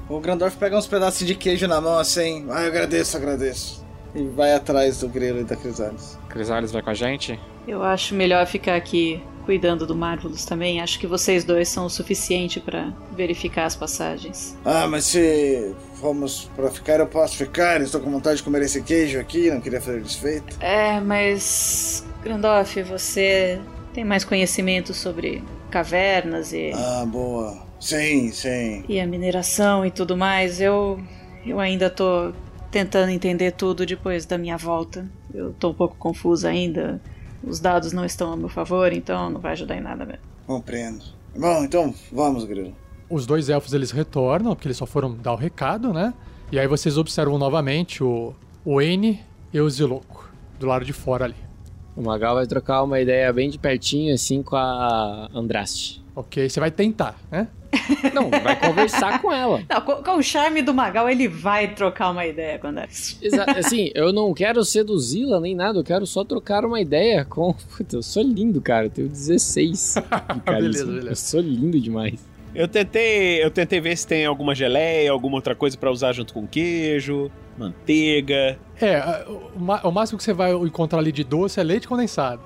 O 0.08 0.22
Grandorf 0.22 0.56
pega 0.56 0.78
uns 0.78 0.88
pedaços 0.88 1.28
de 1.28 1.36
queijo 1.36 1.68
na 1.68 1.82
mão 1.82 1.98
assim. 1.98 2.46
Ah, 2.50 2.62
eu 2.62 2.68
agradeço, 2.68 3.18
agradeço. 3.18 3.86
E 4.16 4.24
vai 4.24 4.54
atrás 4.54 5.02
do 5.02 5.10
grilo 5.10 5.42
e 5.42 5.44
da 5.44 5.58
Crisales. 5.58 6.18
Crisales 6.30 6.72
vai 6.72 6.82
com 6.82 6.90
a 6.90 6.94
gente? 6.94 7.38
Eu 7.68 7.84
acho 7.84 8.16
melhor 8.16 8.46
ficar 8.46 8.78
aqui 8.78 9.22
cuidando 9.48 9.88
do 9.88 9.96
Marvelous 9.96 10.44
também. 10.44 10.82
Acho 10.82 11.00
que 11.00 11.08
vocês 11.08 11.46
dois 11.46 11.70
são 11.70 11.86
o 11.86 11.90
suficiente 11.90 12.60
pra 12.60 12.92
verificar 13.16 13.64
as 13.66 13.78
passagens. 13.78 14.58
Ah, 14.66 14.86
mas 14.88 15.06
se 15.06 15.74
fomos 15.96 16.52
pra 16.54 16.70
ficar, 16.70 17.00
eu 17.00 17.08
posso 17.08 17.38
ficar. 17.38 17.80
Estou 17.82 18.02
com 18.02 18.12
vontade 18.12 18.38
de 18.38 18.44
comer 18.44 18.62
esse 18.64 18.82
queijo 18.84 19.18
aqui, 19.20 19.50
não 19.50 19.62
queria 19.62 19.80
fazer 19.80 20.02
desfeito. 20.02 20.58
É, 20.60 21.00
mas. 21.00 22.06
Grandoff, 22.22 22.84
você 22.84 23.58
tem 23.94 24.04
mais 24.04 24.26
conhecimento 24.26 24.94
sobre 24.94 25.42
cavernas 25.72 26.52
e, 26.52 26.72
Ah, 26.76 27.06
boa. 27.08 27.66
Sim, 27.80 28.32
sim. 28.32 28.84
e 28.90 29.00
a 29.00 29.08
mineração 29.08 29.86
e 29.86 29.92
tudo 29.92 30.18
mais. 30.18 30.60
Eu. 30.60 31.00
Eu 31.46 31.62
ainda 31.62 31.90
tô 31.90 32.34
tentando 32.70 33.10
entender 33.10 33.52
tudo 33.54 33.86
depois 33.86 34.26
da 34.26 34.38
minha 34.38 34.58
volta. 34.58 35.10
Eu 35.34 35.54
tô 35.58 35.70
um 35.70 35.74
pouco 35.74 35.96
confusa 35.98 36.50
ainda. 36.50 37.00
Os 37.44 37.60
dados 37.60 37.92
não 37.92 38.06
estão 38.06 38.34
a 38.34 38.38
meu 38.38 38.50
favor, 38.50 38.92
então 38.92 39.30
não 39.30 39.40
vai 39.40 39.54
ajudar 39.54 39.76
em 39.78 39.82
nada 39.82 40.06
mesmo. 40.06 40.22
Compreendo. 40.46 41.04
Bom, 41.38 41.64
então 41.64 41.94
vamos, 42.12 42.46
grilo. 42.46 42.74
Os 43.10 43.26
dois 43.26 43.50
elfos 43.50 43.74
eles 43.74 43.92
retornam, 43.92 44.56
porque 44.56 44.68
eles 44.68 44.78
só 44.78 44.86
foram 44.86 45.14
dar 45.16 45.34
o 45.34 45.36
recado, 45.36 45.94
né? 45.94 46.14
E 46.52 46.60
aí 46.60 46.68
vocês 46.68 46.98
observam 46.98 47.38
novamente 47.38 48.04
o, 48.04 48.34
o 48.66 48.82
N 48.82 49.20
e 49.54 49.60
o 49.60 49.70
Ziloco, 49.70 50.30
do 50.60 50.66
lado 50.66 50.84
de 50.84 50.94
fora 50.94 51.26
ali. 51.26 51.36
O 51.96 52.02
Magal 52.02 52.36
vai 52.36 52.46
trocar 52.46 52.84
uma 52.84 53.00
ideia 53.00 53.32
bem 53.34 53.50
de 53.50 53.58
pertinho, 53.58 54.14
assim, 54.14 54.44
com 54.44 54.56
a 54.56 55.30
Andraste. 55.34 56.04
Ok, 56.18 56.50
você 56.50 56.60
vai 56.60 56.72
tentar, 56.72 57.16
né? 57.30 57.48
Não, 58.12 58.32
vai 58.32 58.60
conversar 58.60 59.22
com 59.22 59.32
ela. 59.32 59.62
Não, 59.70 59.82
com, 59.82 60.02
com 60.02 60.16
o 60.18 60.24
charme 60.24 60.64
do 60.64 60.74
Magal, 60.74 61.08
ele 61.08 61.28
vai 61.28 61.76
trocar 61.76 62.10
uma 62.10 62.26
ideia 62.26 62.58
quando 62.58 62.80
é. 62.80 62.88
Exa 63.22 63.44
assim, 63.56 63.92
eu 63.94 64.12
não 64.12 64.34
quero 64.34 64.66
seduzi-la 64.66 65.40
nem 65.40 65.54
nada, 65.54 65.78
eu 65.78 65.84
quero 65.84 66.08
só 66.08 66.24
trocar 66.24 66.66
uma 66.66 66.82
ideia 66.82 67.24
com. 67.24 67.54
Puta, 67.54 67.98
eu 67.98 68.02
sou 68.02 68.24
lindo, 68.24 68.60
cara. 68.60 68.88
Eu 68.88 68.90
tenho 68.90 69.08
16 69.08 69.94
de 69.94 70.02
carisma. 70.42 70.60
Beleza, 70.60 70.86
beleza. 70.88 71.10
Eu 71.10 71.16
sou 71.16 71.40
lindo 71.40 71.80
demais. 71.80 72.20
Eu 72.56 72.68
tentei, 72.68 73.44
eu 73.44 73.52
tentei 73.52 73.80
ver 73.80 73.96
se 73.96 74.08
tem 74.08 74.26
alguma 74.26 74.56
geleia, 74.56 75.12
alguma 75.12 75.36
outra 75.36 75.54
coisa 75.54 75.78
pra 75.78 75.92
usar 75.92 76.14
junto 76.14 76.34
com 76.34 76.48
queijo, 76.48 77.30
manteiga, 77.56 78.58
É, 78.82 79.26
o, 79.84 79.92
máximo 79.92 80.18
que 80.18 80.24
você 80.24 80.34
vai 80.34 80.54
encontrar 80.54 81.00
ali 81.00 81.12
de 81.12 81.24
doce 81.24 81.60
é 81.60 81.64
leite 81.64 81.88
condensado. 81.88 82.42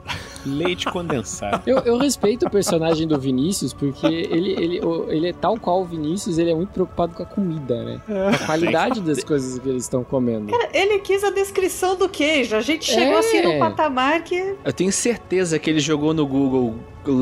leite 0.45 0.85
condensado. 0.89 1.61
Eu, 1.65 1.79
eu 1.79 1.97
respeito 1.97 2.45
o 2.45 2.49
personagem 2.49 3.07
do 3.07 3.19
Vinícius, 3.19 3.73
porque 3.73 4.05
ele, 4.07 4.51
ele, 4.51 4.81
ele 5.09 5.27
é 5.27 5.33
tal 5.33 5.57
qual 5.57 5.81
o 5.81 5.85
Vinícius, 5.85 6.37
ele 6.37 6.51
é 6.51 6.55
muito 6.55 6.69
preocupado 6.69 7.13
com 7.13 7.23
a 7.23 7.25
comida, 7.25 7.83
né? 7.83 8.01
Com 8.05 8.27
a 8.43 8.45
qualidade 8.45 9.01
das 9.01 9.23
coisas 9.23 9.59
que 9.59 9.69
eles 9.69 9.83
estão 9.83 10.03
comendo. 10.03 10.53
Ele 10.73 10.99
quis 10.99 11.23
a 11.23 11.31
descrição 11.31 11.95
do 11.95 12.07
queijo. 12.07 12.55
A 12.55 12.61
gente 12.61 12.85
chegou 12.85 13.15
É. 13.15 13.19
assim 13.19 13.41
num 13.41 13.59
patamar 13.59 14.23
que. 14.23 14.55
Eu 14.63 14.73
tenho 14.73 14.91
certeza 14.91 15.59
que 15.59 15.69
ele 15.69 15.79
jogou 15.79 16.13
no 16.13 16.25
Google 16.25 16.75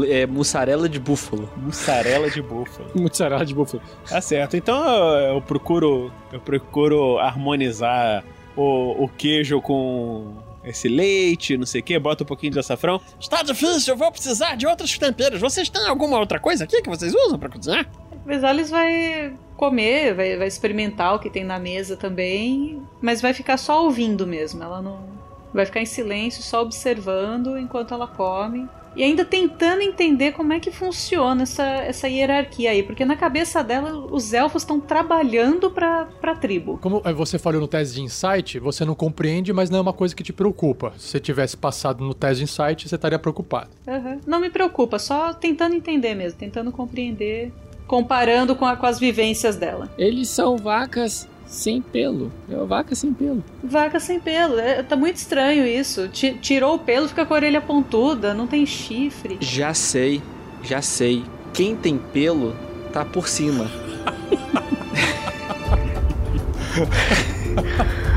é, 0.08 0.26
mussarela 0.26 0.88
de 0.88 1.00
búfalo. 1.00 1.50
Mussarela 1.58 2.30
de 2.30 2.42
búfalo. 2.42 2.90
Mussarela 2.94 3.46
de 3.46 3.54
búfalo. 3.56 3.82
Tá 4.08 4.22
certo. 4.22 4.56
Então 4.58 4.78
eu, 4.88 5.36
eu 5.36 5.42
procuro, 5.42 6.12
eu 6.32 6.40
procuro 6.40 7.18
harmonizar 7.18 8.24
o, 8.60 9.06
o 9.06 9.08
queijo 9.08 9.62
com 9.62 10.34
esse 10.64 10.90
leite, 10.90 11.58
não 11.58 11.66
sei 11.66 11.82
o 11.82 11.84
que, 11.84 11.98
bota 11.98 12.24
um 12.24 12.28
pouquinho 12.28 12.52
de 12.52 12.60
açafrão. 12.60 13.00
Está 13.20 13.42
difícil, 13.42 13.94
eu 13.94 13.98
vou 13.98 14.12
precisar 14.12 14.56
de 14.56 14.68
outros 14.68 14.98
temperos. 14.98 15.40
Vocês 15.40 15.70
têm 15.70 15.88
alguma 15.88 16.20
outra 16.20 16.40
coisa 16.40 16.66
aqui 16.66 16.82
que 16.82 16.90
vocês 16.90 17.14
usam 17.14 17.40
pra 17.40 17.50
cozinhar? 17.50 17.90
Vesales 18.26 18.70
vai 18.70 19.34
comer, 19.56 20.14
vai, 20.14 20.38
vai 20.38 20.48
experimentar 20.48 21.16
o 21.16 21.20
que 21.20 21.30
tem 21.30 21.44
na 21.44 21.58
mesa 21.58 21.96
também, 21.96 22.82
mas 23.02 23.22
vai 23.22 23.34
ficar 23.34 23.58
só 23.58 23.86
ouvindo 23.86 24.28
mesmo. 24.28 24.62
Ela 24.62 24.82
não. 24.82 25.18
Vai 25.54 25.66
ficar 25.66 25.82
em 25.82 25.86
silêncio, 25.86 26.44
só 26.44 26.62
observando 26.62 27.58
enquanto 27.58 27.94
ela 27.94 28.08
come. 28.08 28.68
E 28.96 29.04
ainda 29.04 29.24
tentando 29.24 29.82
entender 29.82 30.32
como 30.34 30.52
é 30.52 30.60
que 30.60 30.72
funciona 30.72 31.44
essa, 31.44 31.64
essa 31.64 32.08
hierarquia 32.10 32.72
aí, 32.72 32.84
porque 32.84 33.06
na 33.06 33.16
cabeça 33.16 33.64
dela 33.64 33.94
os 34.12 34.34
elfos 34.34 34.64
estão 34.64 34.80
trabalhando 34.80 35.70
pra, 35.72 36.06
pra 36.20 36.36
tribo. 36.36 36.78
Como 36.82 37.02
eh, 37.06 37.14
você 37.14 37.38
falou 37.40 37.62
no 37.62 37.68
teste 37.68 37.96
de 37.96 38.02
insight, 38.02 38.60
você 38.60 38.84
não 38.84 38.96
compreende, 38.96 39.54
mas 39.54 39.70
não 39.70 39.78
é 39.80 39.82
uma 39.82 39.94
coisa 39.94 40.16
que 40.16 40.24
te 40.24 40.34
preocupa. 40.34 40.94
Se 40.98 41.08
você 41.10 41.20
tivesse 41.20 41.56
passado 41.56 42.04
no 42.04 42.14
teste 42.14 42.38
de 42.38 42.44
insight, 42.44 42.90
você 42.90 42.96
estaria 42.96 43.20
preocupado. 43.20 43.70
Aham. 43.88 44.20
Não 44.26 44.40
me 44.40 44.50
preocupa, 44.50 44.98
só 45.00 45.34
tentando 45.34 45.76
entender 45.76 46.16
mesmo, 46.16 46.38
tentando 46.40 46.72
compreender, 46.72 47.52
comparando 47.88 48.56
com, 48.56 48.66
a- 48.66 48.76
com 48.76 48.86
as 48.86 49.00
vivências 49.00 49.56
dela. 49.56 49.90
Eles 49.98 50.30
são 50.30 50.58
vacas 50.58 51.28
sem 51.50 51.82
pelo. 51.82 52.32
É 52.50 52.56
uma 52.56 52.66
vaca 52.66 52.96
sem 52.96 53.12
pelo. 53.12 53.44
Vaca 53.64 54.00
sem 54.00 54.20
pelo, 54.20 54.60
é, 54.60 54.82
tá 54.84 54.96
muito 54.96 55.18
estranho 55.18 55.66
isso. 55.66 56.08
Ti- 56.08 56.38
tirou 56.40 56.76
o 56.76 56.80
pelo, 56.80 57.08
fica 57.10 57.26
com 57.26 57.34
a 57.34 57.38
orelha 57.38 57.60
pontuda, 57.60 58.34
não 58.34 58.48
tem 58.48 58.66
chifre. 58.66 59.38
Já 59.42 59.74
sei, 59.74 60.22
já 60.64 60.82
sei. 60.82 61.24
Quem 61.54 61.76
tem 61.76 61.98
pelo 61.98 62.56
tá 62.94 63.04
por 63.04 63.28
cima. 63.28 63.70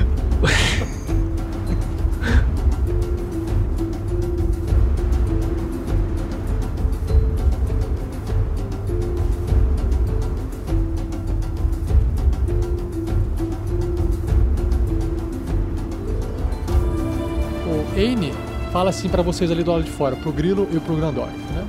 fala 18.73 18.89
assim 18.89 19.09
pra 19.09 19.23
vocês 19.23 19.51
ali 19.51 19.63
do 19.63 19.71
lado 19.71 19.85
de 19.85 19.91
fora, 19.91 20.17
pro 20.17 20.33
Grilo 20.33 20.67
e 20.73 20.81
pro 20.81 20.97
Grandorf, 20.97 21.37
né? 21.53 21.67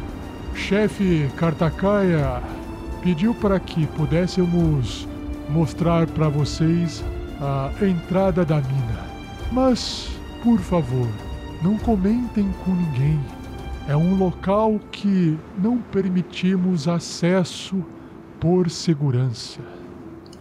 Chefe 0.55 1.29
Kartakaia 1.35 2.41
pediu 3.03 3.35
para 3.35 3.59
que 3.59 3.85
pudéssemos 3.87 5.05
mostrar 5.49 6.07
para 6.07 6.29
vocês 6.29 7.03
a 7.41 7.71
entrada 7.85 8.45
da 8.45 8.55
mina. 8.55 9.05
Mas, 9.51 10.07
por 10.41 10.59
favor, 10.59 11.09
não 11.61 11.77
comentem 11.77 12.49
com 12.63 12.71
ninguém. 12.71 13.19
É 13.87 13.97
um 13.97 14.17
local 14.17 14.79
que 14.89 15.37
não 15.61 15.77
permitimos 15.79 16.87
acesso 16.87 17.83
por 18.39 18.69
segurança. 18.69 19.59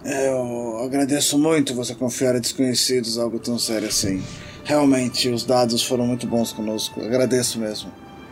É, 0.04 0.28
Eu 0.28 0.80
agradeço 0.84 1.36
muito 1.36 1.74
você 1.74 1.92
confiar 1.92 2.36
a 2.36 2.38
desconhecidos 2.38 3.18
algo 3.18 3.40
tão 3.40 3.58
sério 3.58 3.88
assim. 3.88 4.22
Realmente, 4.64 5.28
os 5.28 5.44
dados 5.44 5.82
foram 5.82 6.06
muito 6.06 6.26
bons 6.26 6.52
conosco. 6.52 7.00
Agradeço 7.00 7.58
mesmo. 7.58 7.90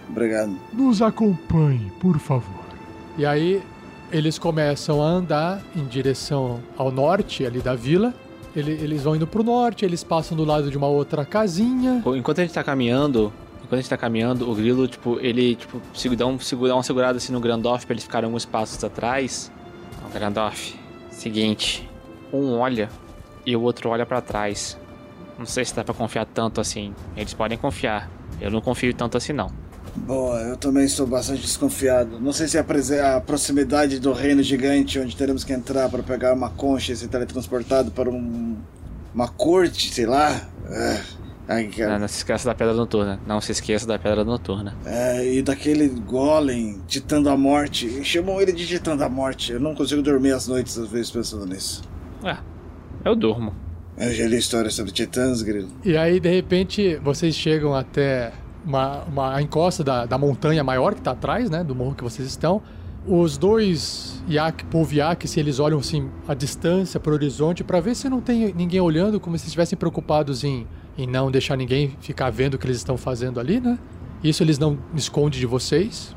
Obrigado. 0.09 0.57
Nos 0.73 1.03
acompanhe, 1.03 1.91
por 2.01 2.19
favor. 2.19 2.65
E 3.19 3.27
aí 3.27 3.63
eles 4.13 4.39
começam 4.39 5.03
a 5.03 5.07
andar 5.07 5.63
em 5.77 5.85
direção 5.85 6.61
ao 6.77 6.91
norte 6.91 7.45
ali 7.45 7.61
da 7.61 7.75
vila. 7.75 8.15
Ele- 8.57 8.73
eles 8.73 9.03
vão 9.05 9.15
indo 9.15 9.27
pro 9.27 9.45
norte, 9.45 9.85
eles 9.85 10.03
passam 10.03 10.37
do 10.37 10.45
lado 10.45 10.71
de 10.71 10.77
uma 10.77 10.89
outra 10.89 11.25
casinha. 11.25 12.03
Enquanto 12.17 12.41
a 12.41 12.43
gente 12.43 12.53
tá 12.55 12.65
caminhando, 12.65 13.33
enquanto 13.59 13.75
a 13.75 13.77
gente 13.77 13.89
tá 13.89 13.97
caminhando, 13.97 14.51
o 14.51 14.55
grilo, 14.55 14.89
tipo, 14.89 15.19
ele, 15.21 15.55
tipo, 15.55 15.81
dá, 16.17 16.27
um, 16.27 16.37
dá 16.67 16.75
uma 16.75 16.83
segurada 16.83 17.19
assim 17.19 17.33
no 17.33 17.39
Grandorf 17.41 17.87
pra 17.87 17.95
eles 17.95 18.03
ficarem 18.05 18.27
alguns 18.27 18.45
passos 18.45 18.83
atrás. 18.83 19.53
Ó, 20.05 20.09
Grandorf, 20.13 20.75
seguinte, 21.13 21.89
um 22.33 22.55
olha 22.59 22.89
e 23.47 23.55
o 23.55 23.63
outro 23.63 23.89
olha 23.91 24.05
pra 24.05 24.21
trás. 24.21 24.77
Não 25.41 25.47
sei 25.47 25.65
se 25.65 25.75
dá 25.75 25.83
pra 25.83 25.95
confiar 25.95 26.27
tanto 26.27 26.61
assim. 26.61 26.95
Eles 27.17 27.33
podem 27.35 27.57
confiar. 27.57 28.11
Eu 28.41 28.51
não 28.51 28.61
confio 28.61 28.93
tanto 28.95 29.17
assim, 29.17 29.33
não. 29.33 29.51
Boa, 29.97 30.39
eu 30.43 30.57
também 30.57 30.85
estou 30.85 31.07
bastante 31.07 31.41
desconfiado. 31.41 32.21
Não 32.21 32.33
sei 32.33 32.47
se 32.47 32.57
a, 32.59 32.63
prese- 32.63 33.01
a 33.01 33.21
proximidade 33.21 33.99
do 33.99 34.13
reino 34.13 34.43
gigante, 34.43 34.99
onde 35.01 35.17
teremos 35.17 35.43
que 35.43 35.53
entrar 35.53 35.89
para 35.89 36.03
pegar 36.03 36.35
uma 36.35 36.51
concha 36.51 36.93
e 36.93 36.97
ser 36.97 37.09
teletransportado 37.09 37.91
para 37.91 38.09
um, 38.09 38.57
uma 39.15 39.29
corte, 39.29 39.93
sei 39.93 40.07
lá. 40.07 40.43
É, 40.69 41.01
ai, 41.49 41.67
cara. 41.69 41.93
Não, 41.95 42.01
não 42.01 42.09
se 42.09 42.19
esqueça 42.19 42.45
da 42.49 42.55
Pedra 42.55 42.75
Noturna. 42.75 43.19
Não 43.27 43.41
se 43.41 43.51
esqueça 43.51 43.87
da 43.87 43.99
Pedra 43.99 44.25
Noturna. 44.25 44.77
É, 44.85 45.27
e 45.35 45.43
daquele 45.43 45.89
golem 45.89 46.81
ditando 46.87 47.29
a 47.31 47.37
morte. 47.37 48.05
Chamam 48.05 48.41
ele 48.41 48.53
de 48.53 48.67
ditando 48.67 49.03
a 49.03 49.09
morte. 49.09 49.53
Eu 49.53 49.61
não 49.61 49.75
consigo 49.75 50.03
dormir 50.03 50.33
às 50.33 50.47
noites, 50.47 50.79
às 50.79 50.89
vezes, 50.89 51.11
pensando 51.11 51.47
nisso. 51.47 51.83
Ué, 52.23 52.39
eu 53.05 53.17
durmo. 53.17 53.55
Eu 54.01 54.15
já 54.15 54.27
li 54.27 54.39
histórias 54.39 54.73
sobre 54.73 54.93
titãs, 54.93 55.43
Grilo. 55.43 55.69
E 55.85 55.95
aí, 55.95 56.19
de 56.19 56.35
repente, 56.35 56.97
vocês 57.05 57.35
chegam 57.35 57.75
até 57.75 58.33
uma, 58.65 59.05
uma 59.05 59.43
encosta 59.43 59.85
da, 59.85 60.07
da 60.07 60.17
montanha 60.17 60.65
maior 60.65 60.95
que 60.95 61.03
tá 61.03 61.11
atrás, 61.11 61.51
né? 61.51 61.63
Do 61.63 61.75
morro 61.75 61.95
que 61.95 62.03
vocês 62.03 62.27
estão. 62.27 62.63
Os 63.07 63.37
dois 63.37 64.23
Yak, 64.27 64.65
povo 64.65 64.95
Yak, 64.95 65.29
se 65.29 65.39
eles 65.39 65.59
olham 65.59 65.79
assim 65.81 66.09
à 66.27 66.33
distância 66.33 66.99
pro 66.99 67.13
horizonte 67.13 67.63
para 67.63 67.79
ver 67.79 67.95
se 67.95 68.09
não 68.09 68.23
tem 68.23 68.55
ninguém 68.55 68.81
olhando, 68.81 69.21
como 69.21 69.37
se 69.37 69.45
estivessem 69.45 69.79
preocupados 69.79 70.45
em, 70.45 70.67
em 70.97 71.07
não 71.07 71.31
deixar 71.31 71.57
ninguém 71.57 71.95
ficar 72.01 72.31
vendo 72.31 72.55
o 72.55 72.59
que 72.59 72.67
eles 72.67 72.79
estão 72.79 72.97
fazendo 72.97 73.39
ali, 73.39 73.61
né? 73.61 73.79
Isso 74.25 74.43
eles 74.43 74.59
não 74.59 74.79
escondem 74.95 75.39
de 75.39 75.47
vocês. 75.47 76.17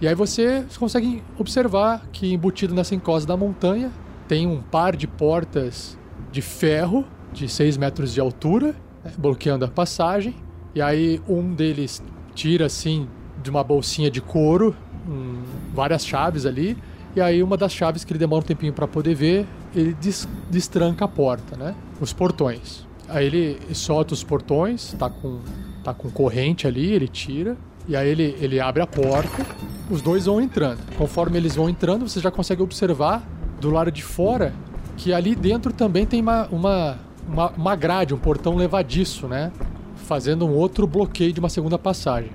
E 0.00 0.08
aí 0.08 0.16
vocês 0.16 0.76
conseguem 0.76 1.22
observar 1.38 2.08
que 2.12 2.32
embutido 2.32 2.74
nessa 2.74 2.92
encosta 2.92 3.28
da 3.28 3.36
montanha 3.36 3.92
tem 4.26 4.48
um 4.48 4.60
par 4.60 4.96
de 4.96 5.06
portas 5.06 5.96
de 6.32 6.42
ferro 6.42 7.04
de 7.32 7.48
6 7.48 7.76
metros 7.76 8.12
de 8.12 8.20
altura, 8.20 8.74
né, 9.04 9.12
bloqueando 9.18 9.64
a 9.64 9.68
passagem. 9.68 10.34
E 10.74 10.80
aí 10.80 11.20
um 11.28 11.52
deles 11.54 12.02
tira 12.34 12.66
assim 12.66 13.08
de 13.42 13.50
uma 13.50 13.64
bolsinha 13.64 14.10
de 14.10 14.20
couro 14.20 14.74
hum, 15.08 15.42
várias 15.74 16.06
chaves 16.06 16.46
ali. 16.46 16.76
E 17.16 17.20
aí 17.20 17.42
uma 17.42 17.56
das 17.56 17.72
chaves 17.72 18.04
que 18.04 18.12
ele 18.12 18.18
demora 18.18 18.42
um 18.44 18.46
tempinho 18.46 18.72
para 18.72 18.86
poder 18.86 19.14
ver, 19.14 19.46
ele 19.74 19.94
des- 19.94 20.28
destranca 20.48 21.04
a 21.04 21.08
porta, 21.08 21.56
né? 21.56 21.74
Os 22.00 22.12
portões. 22.12 22.86
Aí 23.08 23.26
ele 23.26 23.58
solta 23.74 24.14
os 24.14 24.22
portões, 24.22 24.94
tá 24.98 25.10
com 25.10 25.40
tá 25.82 25.94
com 25.94 26.10
corrente 26.10 26.66
ali, 26.66 26.92
ele 26.92 27.08
tira. 27.08 27.56
E 27.88 27.96
aí 27.96 28.08
ele, 28.08 28.36
ele 28.40 28.60
abre 28.60 28.82
a 28.82 28.86
porta, 28.86 29.44
os 29.90 30.00
dois 30.02 30.26
vão 30.26 30.40
entrando. 30.40 30.78
Conforme 30.96 31.38
eles 31.38 31.56
vão 31.56 31.68
entrando, 31.68 32.08
você 32.08 32.20
já 32.20 32.30
consegue 32.30 32.62
observar 32.62 33.26
do 33.60 33.70
lado 33.70 33.90
de 33.90 34.02
fora 34.02 34.52
que 34.96 35.12
ali 35.12 35.34
dentro 35.34 35.72
também 35.72 36.04
tem 36.06 36.20
uma, 36.20 36.46
uma, 36.48 36.98
uma, 37.32 37.50
uma 37.50 37.76
grade, 37.76 38.12
um 38.14 38.18
portão 38.18 38.56
levadiço, 38.56 39.26
né? 39.28 39.52
Fazendo 39.96 40.46
um 40.46 40.52
outro 40.54 40.86
bloqueio 40.86 41.32
de 41.32 41.40
uma 41.40 41.48
segunda 41.48 41.78
passagem. 41.78 42.30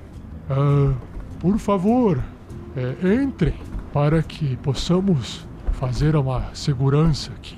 Ah, 0.50 0.94
por 1.40 1.58
favor, 1.58 2.22
é, 2.76 3.14
entrem 3.24 3.54
para 3.92 4.22
que 4.24 4.56
possamos 4.58 5.46
fazer 5.74 6.16
uma 6.16 6.46
segurança 6.54 7.32
aqui. 7.32 7.58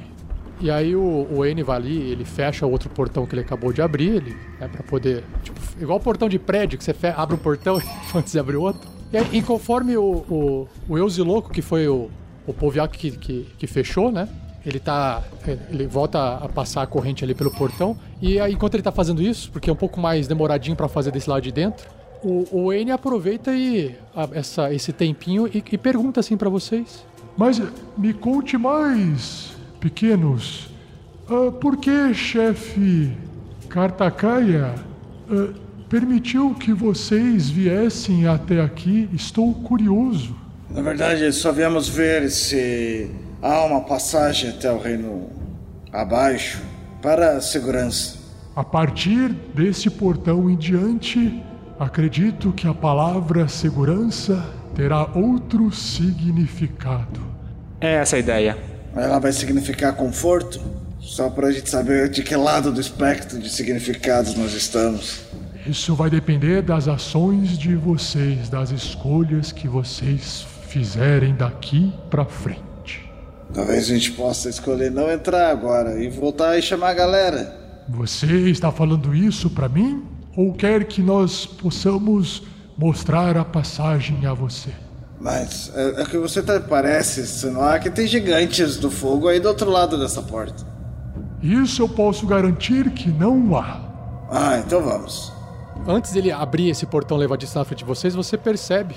E 0.59 0.71
aí 0.71 0.95
o, 0.95 1.27
o 1.31 1.45
N 1.45 1.61
vai 1.61 1.75
ali, 1.77 1.95
ele 1.97 2.25
fecha 2.25 2.65
o 2.65 2.71
outro 2.71 2.89
portão 2.89 3.27
que 3.27 3.35
ele 3.35 3.41
acabou 3.41 3.71
de 3.71 3.79
abrir, 3.81 4.15
ele, 4.15 4.35
né, 4.59 4.67
para 4.67 4.81
poder, 4.81 5.23
tipo, 5.43 5.59
igual 5.79 5.99
portão 5.99 6.27
de 6.27 6.39
prédio 6.39 6.79
que 6.79 6.83
você 6.83 6.95
fe- 6.95 7.13
abre 7.15 7.35
um 7.35 7.37
portão 7.37 7.79
antes 8.15 8.31
de 8.33 8.39
abrir 8.39 8.55
outro. 8.55 8.89
E 9.13 9.17
aí, 9.17 9.27
e 9.33 9.41
conforme 9.43 9.95
o, 9.97 10.03
o, 10.03 10.67
o 10.89 10.97
Eusiloco, 10.97 11.51
que 11.51 11.61
foi 11.61 11.87
o, 11.87 12.09
o 12.47 12.53
Poviac 12.53 12.97
que, 12.97 13.11
que, 13.11 13.47
que 13.57 13.67
fechou, 13.67 14.11
né? 14.11 14.27
Ele 14.67 14.79
tá. 14.79 15.23
Ele 15.71 15.87
volta 15.87 16.35
a 16.35 16.49
passar 16.49 16.81
a 16.81 16.87
corrente 16.87 17.23
ali 17.23 17.33
pelo 17.33 17.49
portão. 17.49 17.97
E 18.21 18.37
aí, 18.39 18.51
enquanto 18.53 18.73
ele 18.75 18.83
tá 18.83 18.91
fazendo 18.91 19.21
isso, 19.21 19.49
porque 19.51 19.69
é 19.69 19.73
um 19.73 19.77
pouco 19.77 19.99
mais 19.99 20.27
demoradinho 20.27 20.75
para 20.75 20.89
fazer 20.89 21.09
desse 21.11 21.29
lado 21.29 21.41
de 21.41 21.51
dentro, 21.53 21.87
o, 22.21 22.45
o 22.51 22.73
N 22.73 22.91
aproveita 22.91 23.53
e 23.55 23.95
a- 24.13 24.27
essa, 24.33 24.73
esse 24.73 24.91
tempinho 24.91 25.47
e, 25.47 25.63
e 25.71 25.77
pergunta 25.77 26.19
assim 26.19 26.35
para 26.35 26.49
vocês. 26.49 27.05
Mas 27.37 27.61
me 27.97 28.13
conte 28.13 28.57
mais, 28.57 29.51
pequenos. 29.79 30.67
Ah, 31.29 31.51
por 31.51 31.77
que 31.77 32.13
chefe 32.13 33.11
Cartacaia 33.69 34.73
ah, 35.29 35.47
permitiu 35.87 36.53
que 36.55 36.73
vocês 36.73 37.49
viessem 37.49 38.27
até 38.27 38.59
aqui? 38.61 39.07
Estou 39.13 39.53
curioso. 39.53 40.35
Na 40.69 40.81
verdade, 40.81 41.31
só 41.31 41.51
viemos 41.53 41.87
ver 41.87 42.29
se 42.29 43.09
há 43.41 43.65
uma 43.65 43.81
passagem 43.81 44.49
até 44.49 44.71
o 44.71 44.79
reino 44.79 45.29
abaixo 45.91 46.61
para 47.01 47.37
a 47.37 47.41
segurança. 47.41 48.17
A 48.55 48.63
partir 48.63 49.29
desse 49.53 49.89
portão 49.89 50.49
em 50.49 50.55
diante, 50.55 51.43
acredito 51.79 52.51
que 52.51 52.67
a 52.67 52.73
palavra 52.73 53.47
segurança 53.47 54.43
terá 54.75 55.07
outro 55.15 55.71
significado. 55.71 57.21
É 57.79 57.95
essa 57.95 58.15
a 58.15 58.19
ideia. 58.19 58.57
Ela 58.95 59.19
vai 59.19 59.31
significar 59.31 59.93
conforto? 59.93 60.59
Só 60.99 61.29
pra 61.29 61.51
gente 61.51 61.69
saber 61.69 62.09
de 62.09 62.23
que 62.23 62.35
lado 62.35 62.71
do 62.71 62.81
espectro 62.81 63.39
de 63.39 63.49
significados 63.49 64.35
nós 64.35 64.53
estamos. 64.53 65.21
Isso 65.65 65.95
vai 65.95 66.09
depender 66.09 66.61
das 66.61 66.87
ações 66.87 67.57
de 67.57 67.75
vocês, 67.75 68.49
das 68.49 68.71
escolhas 68.71 69.51
que 69.51 69.67
vocês 69.67 70.45
fizerem 70.67 71.35
daqui 71.35 71.93
pra 72.09 72.25
frente. 72.25 72.66
Talvez 73.53 73.85
a 73.85 73.93
gente 73.93 74.11
possa 74.11 74.49
escolher 74.49 74.91
não 74.91 75.11
entrar 75.11 75.49
agora 75.49 76.01
e 76.03 76.09
voltar 76.09 76.57
e 76.57 76.61
chamar 76.61 76.89
a 76.89 76.93
galera. 76.93 77.55
Você 77.89 78.49
está 78.49 78.71
falando 78.71 79.15
isso 79.15 79.49
pra 79.49 79.69
mim 79.69 80.03
ou 80.35 80.53
quer 80.53 80.83
que 80.85 81.01
nós 81.01 81.45
possamos 81.45 82.43
mostrar 82.77 83.37
a 83.37 83.45
passagem 83.45 84.25
a 84.25 84.33
você? 84.33 84.71
Mas 85.19 85.71
é, 85.75 86.01
é 86.01 86.05
que 86.05 86.17
você 86.17 86.43
tá, 86.43 86.59
parece, 86.59 87.25
Senhor, 87.25 87.79
que 87.79 87.89
tem 87.89 88.05
gigantes 88.05 88.77
do 88.77 88.91
fogo 88.91 89.27
aí 89.27 89.39
do 89.39 89.47
outro 89.47 89.69
lado 89.69 89.97
dessa 89.97 90.21
porta. 90.21 90.63
Isso 91.41 91.81
eu 91.81 91.89
posso 91.89 92.27
garantir 92.27 92.91
que 92.91 93.09
não 93.09 93.55
há. 93.55 93.81
Ah, 94.29 94.57
então 94.59 94.81
vamos. 94.83 95.31
Antes 95.87 96.11
dele 96.11 96.31
abrir 96.31 96.69
esse 96.69 96.85
portão 96.85 97.17
levadiço 97.17 97.57
na 97.57 97.63
frente 97.63 97.79
de 97.79 97.85
vocês, 97.85 98.13
você 98.13 98.37
percebe 98.37 98.95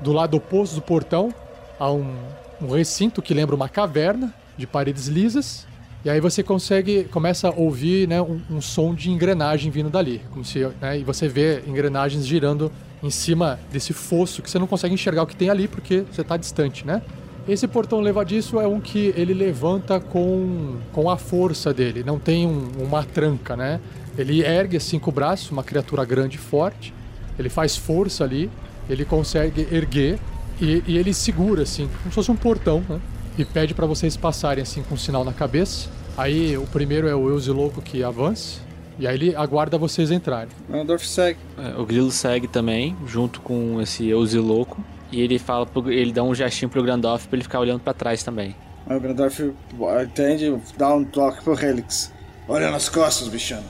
do 0.00 0.12
lado 0.12 0.36
oposto 0.36 0.76
do 0.76 0.82
portão 0.82 1.32
há 1.78 1.90
um, 1.90 2.14
um 2.60 2.70
recinto 2.74 3.20
que 3.22 3.32
lembra 3.34 3.54
uma 3.54 3.68
caverna 3.68 4.32
de 4.56 4.66
paredes 4.66 5.06
lisas. 5.06 5.66
E 6.04 6.08
aí 6.08 6.20
você 6.20 6.42
consegue, 6.42 7.04
começa 7.04 7.48
a 7.48 7.50
ouvir 7.50 8.08
né, 8.08 8.22
um, 8.22 8.40
um 8.50 8.60
som 8.60 8.94
de 8.94 9.10
engrenagem 9.10 9.70
vindo 9.70 9.90
dali. 9.90 10.22
Como 10.30 10.44
se, 10.44 10.66
né, 10.80 10.98
e 10.98 11.04
você 11.04 11.28
vê 11.28 11.62
engrenagens 11.66 12.26
girando 12.26 12.72
em 13.02 13.10
cima 13.10 13.58
desse 13.70 13.92
fosso 13.92 14.42
que 14.42 14.50
você 14.50 14.58
não 14.58 14.66
consegue 14.66 14.94
enxergar 14.94 15.22
o 15.22 15.26
que 15.26 15.36
tem 15.36 15.50
ali 15.50 15.68
porque 15.68 16.04
você 16.10 16.20
está 16.22 16.36
distante, 16.36 16.86
né? 16.86 17.02
Esse 17.48 17.66
portão 17.66 18.00
levadiço 18.00 18.60
é 18.60 18.66
um 18.66 18.80
que 18.80 19.12
ele 19.16 19.32
levanta 19.34 19.98
com, 19.98 20.76
com 20.92 21.08
a 21.10 21.16
força 21.16 21.72
dele, 21.72 22.04
não 22.04 22.18
tem 22.18 22.46
um- 22.46 22.68
uma 22.78 23.02
tranca, 23.02 23.56
né? 23.56 23.80
Ele 24.16 24.42
ergue 24.42 24.76
assim 24.76 24.98
com 24.98 25.10
o 25.10 25.12
braço, 25.12 25.52
uma 25.52 25.64
criatura 25.64 26.04
grande 26.04 26.36
e 26.36 26.38
forte, 26.38 26.92
ele 27.38 27.48
faz 27.48 27.76
força 27.76 28.24
ali, 28.24 28.50
ele 28.88 29.04
consegue 29.04 29.66
erguer 29.72 30.18
e, 30.60 30.82
e 30.86 30.98
ele 30.98 31.12
segura 31.14 31.62
assim, 31.62 31.88
como 31.88 32.10
se 32.10 32.14
fosse 32.14 32.30
um 32.30 32.36
portão, 32.36 32.84
né? 32.88 33.00
E 33.38 33.44
pede 33.44 33.74
para 33.74 33.86
vocês 33.86 34.16
passarem 34.16 34.62
assim 34.62 34.82
com 34.82 34.94
um 34.94 34.98
sinal 34.98 35.24
na 35.24 35.32
cabeça. 35.32 35.88
Aí 36.16 36.56
o 36.56 36.66
primeiro 36.66 37.08
é 37.08 37.14
o 37.14 37.28
Eusiloco 37.28 37.80
que 37.80 38.02
avança, 38.02 38.60
e 38.98 39.06
aí 39.06 39.14
ele 39.14 39.34
aguarda 39.34 39.78
vocês 39.78 40.10
entrarem. 40.10 40.50
Mandorf 40.68 41.06
segue. 41.06 41.38
É, 41.56 41.80
O 41.80 41.86
grilo 41.86 42.10
segue 42.10 42.46
também, 42.46 42.94
junto 43.06 43.40
com 43.40 43.80
esse 43.80 44.06
Eusiloco. 44.06 44.84
E 45.10 45.20
ele 45.20 45.38
fala 45.38 45.66
pro, 45.66 45.90
ele 45.90 46.12
dá 46.12 46.22
um 46.22 46.34
gestinho 46.34 46.70
pro 46.70 46.82
Grandorf 46.82 47.26
pra 47.26 47.36
ele 47.36 47.42
ficar 47.42 47.58
olhando 47.60 47.80
pra 47.80 47.92
trás 47.92 48.22
também. 48.22 48.54
Aí 48.86 48.96
o 48.96 49.00
Grandorf 49.00 49.52
entende, 50.04 50.56
dá 50.76 50.94
um 50.94 51.04
toque 51.04 51.42
pro 51.42 51.58
Helix. 51.58 52.12
Olha 52.46 52.70
nas 52.70 52.88
costas, 52.88 53.28
bichano. 53.28 53.64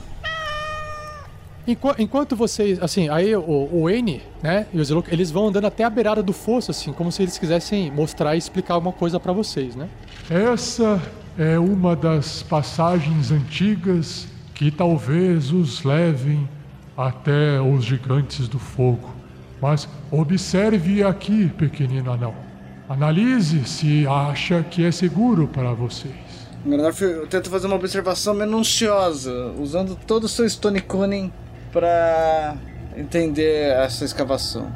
Enqu- 1.67 1.95
enquanto 1.99 2.35
vocês, 2.35 2.83
assim, 2.83 3.09
aí 3.09 3.37
o, 3.37 3.69
o 3.73 3.89
N, 3.91 4.21
né, 4.43 4.67
e 4.73 4.81
o 4.81 4.85
Ziloco, 4.85 5.09
eles 5.13 5.31
vão 5.31 5.49
andando 5.49 5.67
até 5.67 5.85
a 5.85 5.91
beirada 5.91 6.23
do 6.23 6.33
fosso, 6.33 6.71
assim, 6.71 6.93
como 6.93 7.13
se 7.13 7.23
eles 7.23 7.39
quisessem 7.39 7.91
mostrar 7.91 8.35
e 8.35 8.39
explicar 8.39 8.75
alguma 8.75 8.93
coisa 8.93 9.21
pra 9.21 9.33
vocês, 9.33 9.77
né? 9.77 9.89
Essa 10.29 11.01
é 11.39 11.59
uma 11.59 11.95
das 11.95 12.43
passagens 12.43 13.31
antigas 13.31 14.27
que 14.55 14.71
talvez 14.71 15.53
os 15.53 15.85
levem 15.85 16.49
até 16.97 17.61
os 17.61 17.85
gigantes 17.85 18.49
do 18.49 18.59
fogo. 18.59 19.11
Mas 19.61 19.89
observe 20.11 21.03
aqui, 21.03 21.49
pequenino 21.57 22.11
anão. 22.13 22.35
Analise 22.89 23.65
se 23.65 24.07
acha 24.07 24.63
que 24.63 24.85
é 24.85 24.91
seguro 24.91 25.47
para 25.47 25.73
vocês. 25.73 26.15
Grandorf 26.65 27.01
tenta 27.31 27.49
fazer 27.49 27.67
uma 27.69 27.77
observação 27.77 28.35
minuciosa, 28.35 29.53
usando 29.59 29.97
todo 30.07 30.25
o 30.25 30.29
seu 30.29 30.49
Stone 30.49 30.81
Cunning 30.81 31.33
pra 31.73 32.57
entender 32.97 33.73
essa 33.77 34.05
escavação. 34.05 34.71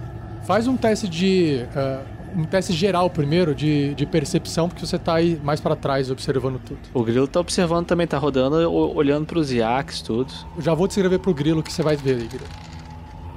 Faz 0.46 0.66
um 0.66 0.76
teste 0.76 1.08
de. 1.08 1.64
ah, 1.74 2.00
um 2.36 2.44
teste 2.44 2.72
geral 2.72 3.08
primeiro 3.08 3.54
de, 3.54 3.94
de 3.94 4.04
percepção, 4.04 4.68
porque 4.68 4.84
você 4.84 4.98
tá 4.98 5.14
aí 5.14 5.40
mais 5.44 5.60
pra 5.60 5.76
trás 5.76 6.10
observando 6.10 6.58
tudo. 6.58 6.80
O 6.92 7.04
grilo 7.04 7.28
tá 7.28 7.38
observando 7.38 7.86
também, 7.86 8.06
tá 8.08 8.18
rodando, 8.18 8.56
o- 8.70 8.94
olhando 8.96 9.24
pros 9.24 9.52
iaques, 9.52 10.02
tudo. 10.02 10.32
Eu 10.56 10.62
Já 10.62 10.74
vou 10.74 10.88
descrever 10.88 11.20
pro 11.20 11.32
grilo 11.32 11.62
que 11.62 11.72
você 11.72 11.82
vai 11.82 11.94
ver 11.96 12.16
aí, 12.16 12.26
grilo. 12.26 12.44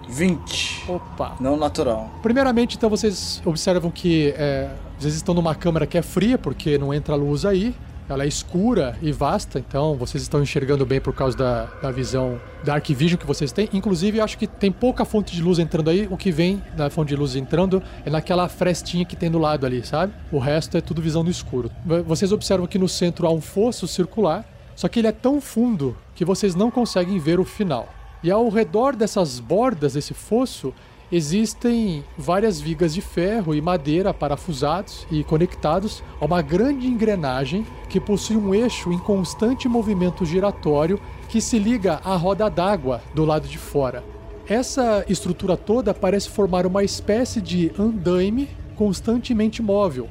20. 0.09 0.85
Opa. 0.89 1.35
Não 1.39 1.57
natural. 1.57 2.09
Primeiramente, 2.23 2.75
então, 2.77 2.89
vocês 2.89 3.41
observam 3.45 3.91
que 3.91 4.33
é, 4.37 4.69
vocês 4.97 5.13
estão 5.15 5.35
numa 5.35 5.53
câmara 5.53 5.85
que 5.85 5.97
é 5.97 6.01
fria, 6.01 6.37
porque 6.37 6.77
não 6.77 6.93
entra 6.93 7.13
luz 7.15 7.45
aí. 7.45 7.75
Ela 8.09 8.23
é 8.23 8.27
escura 8.27 8.97
e 9.01 9.11
vasta, 9.11 9.59
então 9.59 9.95
vocês 9.95 10.23
estão 10.23 10.41
enxergando 10.41 10.85
bem 10.85 11.01
por 11.01 11.13
causa 11.13 11.37
da, 11.37 11.65
da 11.81 11.91
visão 11.91 12.39
Dark 12.63 12.87
Vision 12.87 13.19
que 13.19 13.25
vocês 13.25 13.51
têm. 13.51 13.67
Inclusive, 13.73 14.21
acho 14.21 14.37
que 14.37 14.47
tem 14.47 14.71
pouca 14.71 15.03
fonte 15.03 15.35
de 15.35 15.41
luz 15.41 15.59
entrando 15.59 15.89
aí. 15.89 16.07
O 16.09 16.15
que 16.15 16.31
vem 16.31 16.63
da 16.75 16.89
fonte 16.89 17.09
de 17.09 17.15
luz 17.17 17.35
entrando 17.35 17.83
é 18.05 18.09
naquela 18.09 18.47
frestinha 18.47 19.03
que 19.03 19.15
tem 19.15 19.29
do 19.29 19.37
lado 19.37 19.65
ali, 19.65 19.85
sabe? 19.85 20.13
O 20.31 20.39
resto 20.39 20.77
é 20.77 20.81
tudo 20.81 21.01
visão 21.01 21.21
no 21.21 21.29
escuro. 21.29 21.69
Vocês 22.05 22.31
observam 22.31 22.65
que 22.65 22.79
no 22.79 22.87
centro 22.87 23.27
há 23.27 23.31
um 23.31 23.41
fosso 23.41 23.87
circular, 23.87 24.45
só 24.75 24.87
que 24.87 24.99
ele 24.99 25.07
é 25.07 25.11
tão 25.11 25.41
fundo 25.41 25.97
que 26.15 26.23
vocês 26.23 26.55
não 26.55 26.71
conseguem 26.71 27.19
ver 27.19 27.39
o 27.39 27.45
final. 27.45 27.89
E 28.23 28.31
ao 28.31 28.47
redor 28.49 28.95
dessas 28.95 29.39
bordas 29.39 29.93
desse 29.93 30.13
fosso 30.13 30.73
existem 31.11 32.03
várias 32.17 32.59
vigas 32.59 32.93
de 32.93 33.01
ferro 33.01 33.55
e 33.55 33.61
madeira 33.61 34.13
parafusados 34.13 35.07
e 35.09 35.23
conectados 35.23 36.03
a 36.19 36.25
uma 36.25 36.41
grande 36.41 36.87
engrenagem 36.87 37.65
que 37.89 37.99
possui 37.99 38.35
um 38.35 38.53
eixo 38.53 38.91
em 38.91 38.99
constante 38.99 39.67
movimento 39.67 40.25
giratório 40.25 40.99
que 41.29 41.39
se 41.39 41.57
liga 41.57 41.99
à 42.03 42.15
roda 42.15 42.49
d'água 42.49 43.01
do 43.13 43.23
lado 43.23 43.47
de 43.47 43.57
fora. 43.57 44.03
Essa 44.47 45.05
estrutura 45.09 45.57
toda 45.57 45.93
parece 45.93 46.29
formar 46.29 46.65
uma 46.65 46.83
espécie 46.83 47.41
de 47.41 47.71
andaime 47.77 48.49
constantemente 48.75 49.61
móvel, 49.61 50.07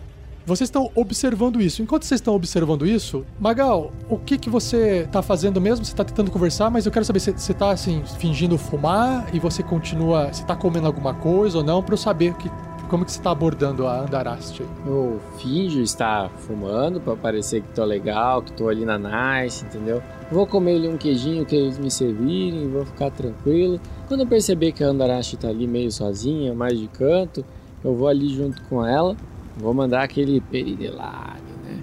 vocês 0.46 0.68
estão 0.68 0.90
observando 0.94 1.60
isso. 1.60 1.82
Enquanto 1.82 2.04
vocês 2.04 2.20
estão 2.20 2.34
observando 2.34 2.86
isso, 2.86 3.26
Magal, 3.38 3.92
o 4.08 4.16
que 4.16 4.38
que 4.38 4.48
você 4.48 5.08
tá 5.10 5.20
fazendo 5.20 5.60
mesmo? 5.60 5.84
Você 5.84 5.94
tá 5.94 6.04
tentando 6.04 6.30
conversar, 6.30 6.70
mas 6.70 6.86
eu 6.86 6.92
quero 6.92 7.04
saber 7.04 7.18
se 7.18 7.32
você 7.32 7.52
tá 7.52 7.70
assim 7.70 8.02
fingindo 8.18 8.56
fumar 8.56 9.28
e 9.34 9.40
você 9.40 9.62
continua, 9.62 10.32
você 10.32 10.44
tá 10.44 10.54
comendo 10.54 10.86
alguma 10.86 11.12
coisa 11.14 11.58
ou 11.58 11.64
não, 11.64 11.82
pra 11.82 11.94
eu 11.94 11.98
saber 11.98 12.32
que 12.34 12.48
como 12.88 13.04
que 13.04 13.10
você 13.10 13.20
tá 13.20 13.32
abordando 13.32 13.88
a 13.88 14.02
Andaraste. 14.02 14.62
Eu 14.86 15.20
finjo 15.38 15.80
estar 15.80 16.30
fumando 16.30 17.00
pra 17.00 17.16
parecer 17.16 17.62
que 17.62 17.68
tô 17.74 17.84
legal, 17.84 18.40
que 18.40 18.52
tô 18.52 18.68
ali 18.68 18.84
na 18.84 18.96
nice, 18.96 19.64
entendeu? 19.64 20.00
Vou 20.30 20.46
comer 20.46 20.76
ali 20.76 20.88
um 20.88 20.96
queijinho 20.96 21.44
que 21.44 21.56
eles 21.56 21.78
me 21.78 21.90
servirem, 21.90 22.70
vou 22.70 22.86
ficar 22.86 23.10
tranquilo. 23.10 23.80
Quando 24.06 24.20
eu 24.20 24.26
perceber 24.28 24.70
que 24.70 24.84
a 24.84 24.88
Andarashi 24.88 25.36
tá 25.36 25.48
ali 25.48 25.66
meio 25.66 25.90
sozinha, 25.90 26.54
mais 26.54 26.78
de 26.78 26.86
canto, 26.86 27.44
eu 27.82 27.94
vou 27.94 28.06
ali 28.06 28.28
junto 28.28 28.62
com 28.64 28.86
ela, 28.86 29.16
vou 29.56 29.72
mandar 29.74 30.02
aquele 30.02 30.40
peridelário, 30.40 31.42
né? 31.64 31.78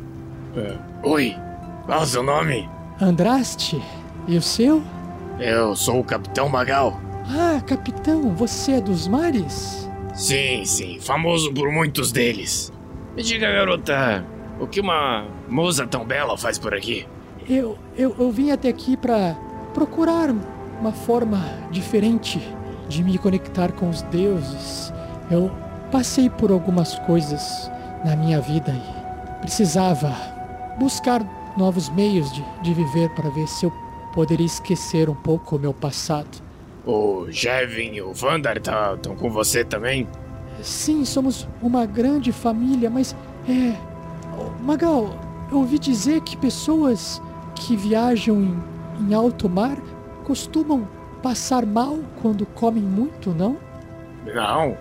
É. 0.58 1.08
Oi, 1.08 1.36
qual 1.86 2.00
é 2.00 2.04
o 2.04 2.06
seu 2.06 2.24
nome? 2.24 2.70
Andraste? 3.02 3.82
E 4.28 4.38
o 4.38 4.42
seu? 4.42 4.82
Eu 5.40 5.76
sou 5.76 6.00
o 6.00 6.04
Capitão 6.04 6.48
Magal. 6.48 7.00
Ah, 7.28 7.62
capitão, 7.66 8.36
você 8.36 8.74
é 8.74 8.82
dos 8.82 9.08
mares? 9.08 9.90
Sim, 10.14 10.64
sim, 10.66 11.00
famoso 11.00 11.54
por 11.54 11.72
muitos 11.72 12.12
deles. 12.12 12.72
Me 13.16 13.24
diga, 13.24 13.52
garota, 13.52 14.26
o 14.60 14.68
que 14.68 14.80
uma 14.80 15.26
moça 15.50 15.88
tão 15.88 16.06
bela 16.06 16.38
faz 16.38 16.60
por 16.60 16.74
aqui? 16.74 17.08
Eu, 17.50 17.78
eu, 17.98 18.16
eu 18.20 18.32
vim 18.32 18.52
até 18.52 18.70
aqui 18.70 18.96
para 18.96 19.36
procurar 19.74 20.30
uma 20.80 20.92
forma 20.92 21.40
diferente 21.72 22.40
de 22.88 23.04
me 23.04 23.18
conectar 23.18 23.72
com 23.72 23.90
os 23.90 24.02
deuses. 24.04 24.94
Eu 25.32 25.52
passei 25.94 26.28
por 26.28 26.52
algumas 26.52 26.98
coisas 27.00 27.72
na 28.04 28.16
minha 28.16 28.42
vida 28.42 28.72
e 28.72 29.42
precisava 29.42 30.12
buscar 30.80 31.24
novos 31.56 31.88
meios 31.90 32.34
de, 32.34 32.44
de 32.64 32.74
viver 32.74 33.10
para 33.10 33.30
ver 33.30 33.48
se 33.48 33.68
eu 33.68 33.72
poderia 34.12 34.48
esquecer 34.48 35.08
um 35.08 35.14
pouco 35.14 35.56
o 35.56 35.60
meu 35.60 35.72
passado. 35.72 36.42
O 36.84 37.28
Jevin 37.30 37.94
e 37.94 38.02
o 38.02 38.12
Vandar 38.12 38.58
estão 38.58 39.16
com 39.16 39.30
você 39.30 39.64
também? 39.64 40.08
Sim, 40.64 41.06
somos 41.06 41.48
uma 41.62 41.86
grande 41.86 42.32
família, 42.32 42.90
mas 42.90 43.16
é. 43.48 43.78
Magal, 44.64 45.14
eu 45.52 45.60
ouvi 45.60 45.78
dizer 45.78 46.22
que 46.22 46.36
pessoas 46.36 47.22
que 47.54 47.76
viajam 47.76 48.42
em, 48.42 48.64
em 49.00 49.14
alto 49.14 49.48
mar 49.48 49.78
costumam 50.24 50.88
passar 51.22 51.68
mal 51.68 52.00
quando 52.20 52.48
comem 52.48 52.82
muito, 52.82 53.30
não? 53.30 53.58
Não. 54.26 54.76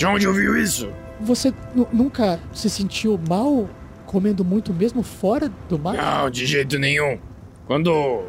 De 0.00 0.06
onde 0.06 0.26
ouviu 0.26 0.56
isso? 0.56 0.88
Você 1.20 1.52
nu- 1.74 1.86
nunca 1.92 2.40
se 2.54 2.70
sentiu 2.70 3.20
mal 3.28 3.68
comendo 4.06 4.42
muito 4.42 4.72
mesmo 4.72 5.02
fora 5.02 5.52
do 5.68 5.78
mar? 5.78 5.94
Não, 5.94 6.30
de 6.30 6.46
jeito 6.46 6.78
nenhum. 6.78 7.18
Quando. 7.66 8.22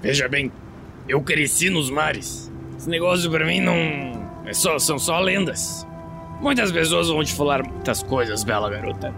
Veja 0.00 0.26
bem, 0.26 0.50
eu 1.06 1.20
cresci 1.20 1.68
nos 1.68 1.90
mares. 1.90 2.50
Esse 2.78 2.88
negócio 2.88 3.30
pra 3.30 3.44
mim 3.44 3.60
não. 3.60 3.74
É 4.46 4.54
só, 4.54 4.78
são 4.78 4.98
só 4.98 5.20
lendas. 5.20 5.86
Muitas 6.40 6.72
pessoas 6.72 7.08
vão 7.08 7.22
te 7.22 7.34
falar 7.34 7.62
muitas 7.62 8.02
coisas, 8.02 8.42
bela 8.42 8.70
garota. 8.70 9.12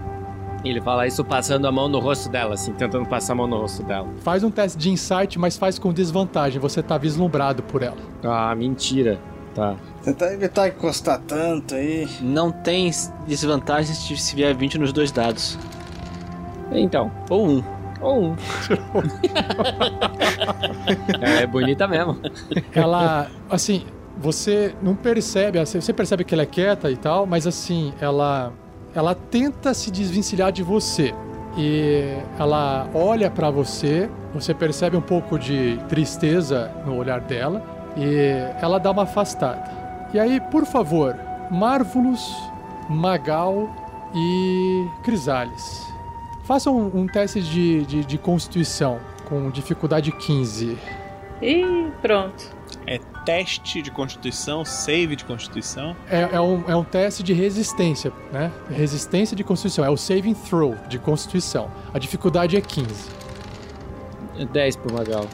Ele 0.65 0.81
fala 0.81 1.07
isso 1.07 1.25
passando 1.25 1.65
a 1.69 1.71
mão 1.71 1.89
no 1.89 2.01
rosto 2.01 2.29
dela, 2.29 2.55
assim, 2.55 2.73
tentando 2.73 3.09
passar 3.09 3.35
a 3.35 3.37
mão 3.37 3.47
no 3.47 3.57
rosto 3.61 3.85
dela. 3.85 4.09
Faz 4.25 4.43
um 4.43 4.51
teste 4.51 4.77
de 4.77 4.91
insight, 4.91 5.39
mas 5.39 5.57
faz 5.57 5.79
com 5.79 5.93
desvantagem, 5.93 6.59
você 6.61 6.83
tá 6.83 6.99
vislumbrado 6.99 7.63
por 7.63 7.85
ela. 7.85 7.97
Ah, 8.25 8.53
mentira. 8.57 9.21
Tá. 9.55 9.77
Tentar 10.05 10.33
evitar 10.33 10.69
encostar 10.69 11.21
tanto 11.27 11.75
aí. 11.75 12.09
Não 12.21 12.53
tem 12.53 12.91
desvantagem 13.27 13.95
se 13.95 14.17
se 14.17 14.37
vier 14.37 14.55
20 14.55 14.79
nos 14.79 14.93
dois 14.93 15.11
dados. 15.11 15.59
Então. 16.73 17.11
Ou 17.29 17.49
um. 17.49 17.65
Ou 18.01 18.23
um. 18.23 18.37
é 21.21 21.47
bonita 21.47 21.89
mesmo. 21.89 22.19
Ela, 22.73 23.29
assim, 23.51 23.85
você 24.17 24.75
não 24.81 24.95
percebe, 24.95 25.59
assim, 25.59 25.81
você 25.81 25.93
percebe 25.93 26.25
que 26.25 26.35
ela 26.35 26.43
é 26.45 26.47
quieta 26.47 26.91
e 26.91 26.97
tal, 26.97 27.27
mas 27.27 27.47
assim, 27.47 27.93
ela 28.01 28.53
ela 28.95 29.15
tenta 29.15 29.73
se 29.73 29.91
desvencilhar 29.91 30.51
de 30.51 30.63
você. 30.63 31.15
E 31.57 32.17
ela 32.39 32.89
olha 32.95 33.31
pra 33.31 33.51
você, 33.51 34.09
você 34.33 34.55
percebe 34.55 34.97
um 34.97 35.01
pouco 35.01 35.39
de 35.39 35.79
tristeza 35.89 36.71
no 36.87 36.97
olhar 36.97 37.21
dela 37.21 37.80
e 37.97 38.33
ela 38.61 38.79
dá 38.79 38.91
uma 38.91 39.03
afastada. 39.03 39.81
E 40.13 40.19
aí, 40.19 40.41
por 40.41 40.67
favor, 40.67 41.17
Marvulus, 41.51 42.35
Magal 42.89 43.69
e 44.15 44.87
Crisales. 45.03 45.87
Façam 46.45 46.77
um, 46.77 47.03
um 47.03 47.07
teste 47.07 47.41
de, 47.43 47.85
de, 47.87 48.05
de 48.05 48.19
constituição 48.19 48.99
com 49.29 49.51
dificuldade 49.51 50.11
15. 50.11 50.77
E 51.41 51.91
pronto. 52.03 52.61
É 52.87 52.99
teste 53.25 53.81
de 53.81 53.91
constituição, 53.91 54.65
save 54.65 55.15
de 55.15 55.25
constituição. 55.25 55.95
É, 56.09 56.29
é 56.33 56.41
um, 56.41 56.65
é 56.67 56.75
um 56.75 56.83
teste 56.83 57.23
de 57.23 57.33
resistência, 57.33 58.13
né? 58.33 58.51
Resistência 58.69 59.37
de 59.37 59.45
constituição. 59.45 59.85
É 59.85 59.91
o 59.91 59.97
saving 59.97 60.35
throw 60.35 60.75
de 60.89 60.99
constituição. 60.99 61.71
A 61.95 61.99
dificuldade 61.99 62.57
é 62.57 62.61
15. 62.61 63.11
10 64.53 64.77
pro 64.77 64.95
Magal. 64.95 65.27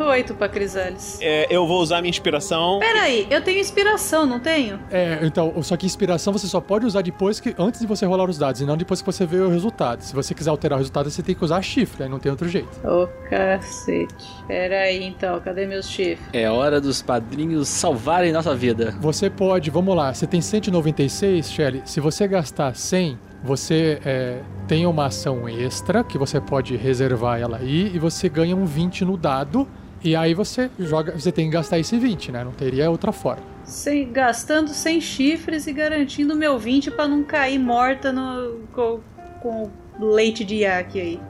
Oito 0.00 0.34
pra 0.34 0.48
Crisales. 0.48 1.18
É, 1.20 1.46
eu 1.50 1.66
vou 1.66 1.80
usar 1.80 2.00
minha 2.00 2.10
inspiração. 2.10 2.78
Peraí, 2.78 3.26
eu 3.30 3.42
tenho 3.42 3.60
inspiração, 3.60 4.26
não 4.26 4.40
tenho? 4.40 4.80
É, 4.90 5.18
então, 5.22 5.62
só 5.62 5.76
que 5.76 5.86
inspiração 5.86 6.32
você 6.32 6.46
só 6.46 6.60
pode 6.60 6.86
usar 6.86 7.02
depois 7.02 7.40
que. 7.40 7.54
antes 7.58 7.80
de 7.80 7.86
você 7.86 8.06
rolar 8.06 8.28
os 8.28 8.38
dados, 8.38 8.60
e 8.60 8.64
não 8.64 8.76
depois 8.76 9.00
que 9.00 9.06
você 9.06 9.26
vê 9.26 9.38
o 9.38 9.48
resultado. 9.48 10.02
Se 10.02 10.14
você 10.14 10.34
quiser 10.34 10.50
alterar 10.50 10.76
o 10.76 10.78
resultado, 10.78 11.10
você 11.10 11.22
tem 11.22 11.34
que 11.34 11.44
usar 11.44 11.60
chifre, 11.62 12.04
aí 12.04 12.08
não 12.08 12.18
tem 12.18 12.30
outro 12.30 12.48
jeito. 12.48 12.68
Ô 12.86 13.06
cacete. 13.28 14.26
Peraí 14.46 15.04
então, 15.04 15.40
cadê 15.40 15.66
meus 15.66 15.88
chifres? 15.88 16.28
É 16.32 16.50
hora 16.50 16.80
dos 16.80 17.02
padrinhos 17.02 17.68
salvarem 17.68 18.32
nossa 18.32 18.54
vida. 18.54 18.94
Você 19.00 19.28
pode, 19.28 19.70
vamos 19.70 19.94
lá, 19.94 20.12
você 20.12 20.26
tem 20.26 20.40
196, 20.40 21.50
Shelly. 21.50 21.82
Se 21.84 22.00
você 22.00 22.26
gastar 22.26 22.74
100, 22.74 23.18
você 23.42 24.00
é, 24.04 24.40
tem 24.68 24.86
uma 24.86 25.06
ação 25.06 25.48
extra 25.48 26.04
que 26.04 26.18
você 26.18 26.40
pode 26.40 26.76
reservar 26.76 27.40
ela 27.40 27.58
aí 27.58 27.90
e 27.94 27.98
você 27.98 28.28
ganha 28.28 28.54
um 28.54 28.66
20 28.66 29.04
no 29.04 29.16
dado. 29.16 29.66
E 30.02 30.16
aí 30.16 30.32
você 30.32 30.70
joga, 30.78 31.12
você 31.12 31.30
tem 31.30 31.46
que 31.46 31.52
gastar 31.52 31.78
esse 31.78 31.98
20, 31.98 32.32
né? 32.32 32.42
Não 32.42 32.52
teria 32.52 32.90
outra 32.90 33.12
forma. 33.12 33.42
Sem, 33.64 34.10
gastando 34.10 34.70
100 34.70 35.00
chifres 35.00 35.66
e 35.66 35.72
garantindo 35.72 36.34
meu 36.34 36.58
20 36.58 36.90
pra 36.90 37.06
não 37.06 37.22
cair 37.22 37.58
morta 37.58 38.10
no, 38.10 38.60
com, 38.72 39.00
com 39.40 39.70
leite 40.00 40.44
de 40.44 40.56
iaque 40.56 41.00
aí. 41.00 41.20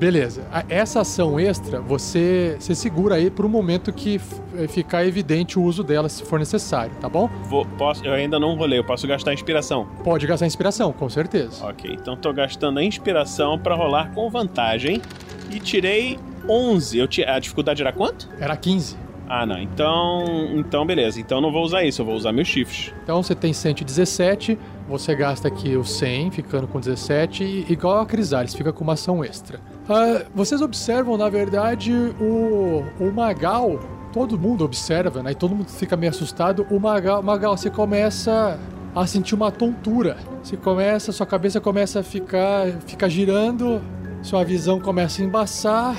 Beleza. 0.00 0.42
Essa 0.68 1.02
ação 1.02 1.38
extra, 1.38 1.78
você, 1.80 2.56
você 2.58 2.74
segura 2.74 3.16
aí 3.16 3.30
por 3.30 3.44
um 3.44 3.48
momento 3.50 3.92
que 3.92 4.18
eh, 4.56 4.66
ficar 4.66 5.04
evidente 5.06 5.58
o 5.58 5.62
uso 5.62 5.84
dela 5.84 6.08
se 6.08 6.24
for 6.24 6.38
necessário, 6.38 6.92
tá 7.00 7.08
bom? 7.08 7.28
Vou, 7.44 7.66
posso, 7.76 8.02
eu 8.04 8.14
ainda 8.14 8.40
não 8.40 8.54
rolei, 8.56 8.78
eu 8.78 8.84
posso 8.84 9.06
gastar 9.06 9.34
inspiração. 9.34 9.86
Pode 10.02 10.26
gastar 10.26 10.46
inspiração, 10.46 10.90
com 10.90 11.08
certeza. 11.10 11.64
Ok, 11.66 11.94
então 12.00 12.16
tô 12.16 12.32
gastando 12.32 12.78
a 12.78 12.82
inspiração 12.82 13.58
pra 13.58 13.74
rolar 13.74 14.10
com 14.14 14.30
vantagem. 14.30 15.02
E 15.50 15.60
tirei 15.60 16.18
11. 16.48 16.98
Eu 16.98 17.06
ti- 17.06 17.22
A 17.24 17.38
dificuldade 17.38 17.82
era 17.82 17.92
quanto? 17.92 18.26
Era 18.40 18.56
15. 18.56 18.96
Ah, 19.28 19.44
não. 19.44 19.60
Então. 19.60 20.24
Então, 20.56 20.84
beleza. 20.86 21.20
Então 21.20 21.40
não 21.40 21.52
vou 21.52 21.62
usar 21.62 21.84
isso, 21.84 22.00
eu 22.02 22.06
vou 22.06 22.14
usar 22.14 22.32
meus 22.32 22.48
chifres. 22.48 22.92
Então 23.04 23.22
você 23.22 23.34
tem 23.34 23.52
117, 23.52 24.58
você 24.90 25.14
gasta 25.14 25.48
aqui 25.48 25.76
o 25.76 25.84
100, 25.84 26.32
ficando 26.32 26.66
com 26.66 26.80
17, 26.80 27.44
e 27.44 27.72
igual 27.72 28.00
a 28.00 28.06
Crisales, 28.06 28.54
fica 28.54 28.72
com 28.72 28.82
uma 28.82 28.94
ação 28.94 29.24
extra. 29.24 29.60
Ah, 29.88 30.24
vocês 30.34 30.60
observam, 30.60 31.16
na 31.16 31.28
verdade, 31.28 31.92
o, 32.20 32.84
o 32.98 33.12
Magal, 33.12 33.78
todo 34.12 34.38
mundo 34.38 34.64
observa, 34.64 35.22
né? 35.22 35.30
E 35.32 35.34
todo 35.34 35.54
mundo 35.54 35.68
fica 35.68 35.96
meio 35.96 36.10
assustado. 36.10 36.66
O 36.70 36.80
Magal, 36.80 37.22
Magal, 37.22 37.56
você 37.56 37.70
começa 37.70 38.58
a 38.94 39.06
sentir 39.06 39.34
uma 39.34 39.50
tontura. 39.50 40.16
Você 40.42 40.56
começa, 40.56 41.12
sua 41.12 41.26
cabeça 41.26 41.60
começa 41.60 42.00
a 42.00 42.02
ficar, 42.02 42.66
fica 42.86 43.08
girando, 43.08 43.80
sua 44.22 44.44
visão 44.44 44.80
começa 44.80 45.22
a 45.22 45.24
embaçar 45.24 45.96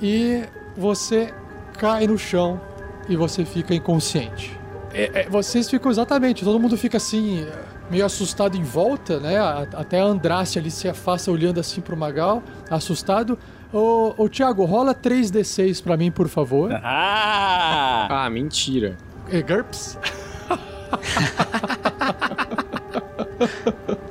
e 0.00 0.42
você 0.76 1.32
cai 1.78 2.06
no 2.06 2.18
chão 2.18 2.60
e 3.08 3.16
você 3.16 3.44
fica 3.44 3.74
inconsciente. 3.74 4.58
É, 4.92 5.22
é, 5.22 5.28
vocês 5.28 5.68
ficam 5.68 5.90
exatamente, 5.90 6.44
todo 6.44 6.58
mundo 6.58 6.76
fica 6.76 6.96
assim, 6.96 7.46
meio 7.90 8.04
assustado 8.04 8.56
em 8.56 8.62
volta, 8.62 9.18
né? 9.20 9.36
Até 9.74 10.00
a 10.00 10.04
Andraste 10.04 10.58
ali 10.58 10.70
se 10.70 10.88
afasta 10.88 11.30
olhando 11.30 11.60
assim 11.60 11.80
pro 11.80 11.96
Magal, 11.96 12.42
assustado. 12.70 13.38
Ô, 13.72 14.14
ô 14.16 14.28
Thiago, 14.28 14.64
rola 14.64 14.94
3d6 14.94 15.82
pra 15.82 15.96
mim, 15.96 16.10
por 16.10 16.28
favor. 16.28 16.72
Ah! 16.82 18.24
Ah, 18.24 18.30
mentira. 18.30 18.96
É, 19.30 19.42
GURPS? 19.42 19.98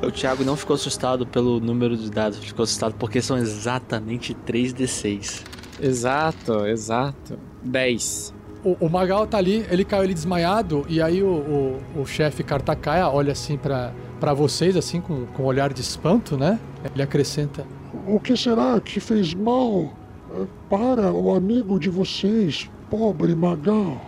O 0.01 0.11
Thiago 0.11 0.43
não 0.43 0.55
ficou 0.55 0.76
assustado 0.76 1.26
pelo 1.26 1.59
número 1.59 1.97
de 1.97 2.11
dados, 2.11 2.38
ficou 2.38 2.63
assustado 2.63 2.93
porque 2.95 3.21
são 3.21 3.38
exatamente 3.38 4.36
3d6. 4.45 5.43
Exato, 5.82 6.65
exato. 6.67 7.39
10. 7.63 8.34
O, 8.66 8.88
o 8.88 8.89
Magal 8.89 9.28
tá 9.28 9.38
ali, 9.38 9.63
ele 9.70 9.86
caiu 9.86 10.01
ali 10.01 10.13
desmaiado, 10.16 10.88
e 10.89 10.99
aí 10.99 11.22
o, 11.22 11.80
o, 11.95 12.01
o 12.01 12.05
chefe 12.07 12.41
Kartakaia 12.41 13.07
olha 13.07 13.32
assim 13.32 13.57
pra, 13.57 13.93
pra 14.20 14.34
vocês, 14.34 14.76
assim, 14.76 14.99
com, 14.99 15.28
com 15.28 15.43
um 15.43 15.45
olhar 15.45 15.72
de 15.72 15.82
espanto, 15.82 16.36
né? 16.36 16.59
Ele 16.91 17.03
acrescenta: 17.03 17.63
O 18.07 18.20
que 18.20 18.36
será 18.36 18.82
que 18.82 18.99
fez 18.99 19.36
mal 19.36 19.93
eh, 20.34 20.45
para 20.68 21.13
o 21.13 21.36
amigo 21.36 21.80
de 21.80 21.91
vocês, 21.91 22.68
pobre 22.89 23.36
Magal? 23.36 24.01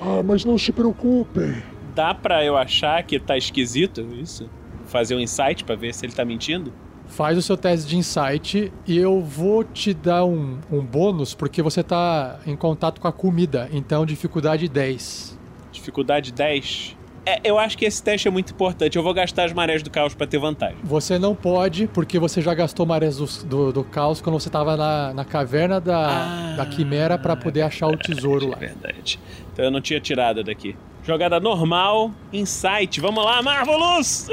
Ah, 0.00 0.22
mas 0.24 0.44
não 0.44 0.56
se 0.56 0.70
preocupem. 0.70 1.60
Dá 1.92 2.14
pra 2.14 2.44
eu 2.44 2.56
achar 2.56 3.02
que 3.02 3.18
tá 3.18 3.36
esquisito 3.36 4.00
isso? 4.00 4.48
Fazer 4.86 5.16
um 5.16 5.20
insight 5.20 5.64
pra 5.64 5.74
ver 5.74 5.92
se 5.92 6.06
ele 6.06 6.12
tá 6.12 6.24
mentindo? 6.24 6.72
Faz 7.14 7.38
o 7.38 7.42
seu 7.42 7.56
teste 7.56 7.88
de 7.88 7.96
insight 7.96 8.72
e 8.84 8.98
eu 8.98 9.20
vou 9.20 9.62
te 9.62 9.94
dar 9.94 10.24
um, 10.24 10.58
um 10.68 10.80
bônus 10.80 11.32
porque 11.32 11.62
você 11.62 11.80
tá 11.80 12.40
em 12.44 12.56
contato 12.56 13.00
com 13.00 13.06
a 13.06 13.12
comida, 13.12 13.68
então 13.72 14.04
dificuldade 14.04 14.68
10. 14.68 15.38
Dificuldade 15.70 16.32
10. 16.32 16.96
É, 17.24 17.40
eu 17.44 17.56
acho 17.56 17.78
que 17.78 17.84
esse 17.84 18.02
teste 18.02 18.26
é 18.26 18.30
muito 18.32 18.52
importante. 18.52 18.96
Eu 18.96 19.02
vou 19.04 19.14
gastar 19.14 19.44
as 19.44 19.52
marés 19.52 19.80
do 19.80 19.90
caos 19.90 20.12
pra 20.12 20.26
ter 20.26 20.38
vantagem. 20.38 20.76
Você 20.82 21.16
não 21.16 21.36
pode, 21.36 21.86
porque 21.86 22.18
você 22.18 22.42
já 22.42 22.52
gastou 22.52 22.84
marés 22.84 23.16
do, 23.16 23.26
do, 23.46 23.72
do 23.72 23.84
caos 23.84 24.20
quando 24.20 24.40
você 24.40 24.50
tava 24.50 24.76
na, 24.76 25.14
na 25.14 25.24
caverna 25.24 25.80
da, 25.80 26.56
da 26.56 26.66
quimera 26.66 27.16
pra 27.16 27.36
poder 27.36 27.62
achar 27.62 27.86
o 27.86 27.96
tesouro 27.96 28.48
lá. 28.48 28.56
É 28.56 28.66
verdade. 28.66 29.20
Então 29.52 29.64
eu 29.64 29.70
não 29.70 29.80
tinha 29.80 30.00
tirado 30.00 30.42
daqui. 30.42 30.76
Jogada 31.04 31.38
normal, 31.38 32.10
insight. 32.32 33.00
Vamos 33.00 33.24
lá, 33.24 33.40
Marvelous! 33.40 34.26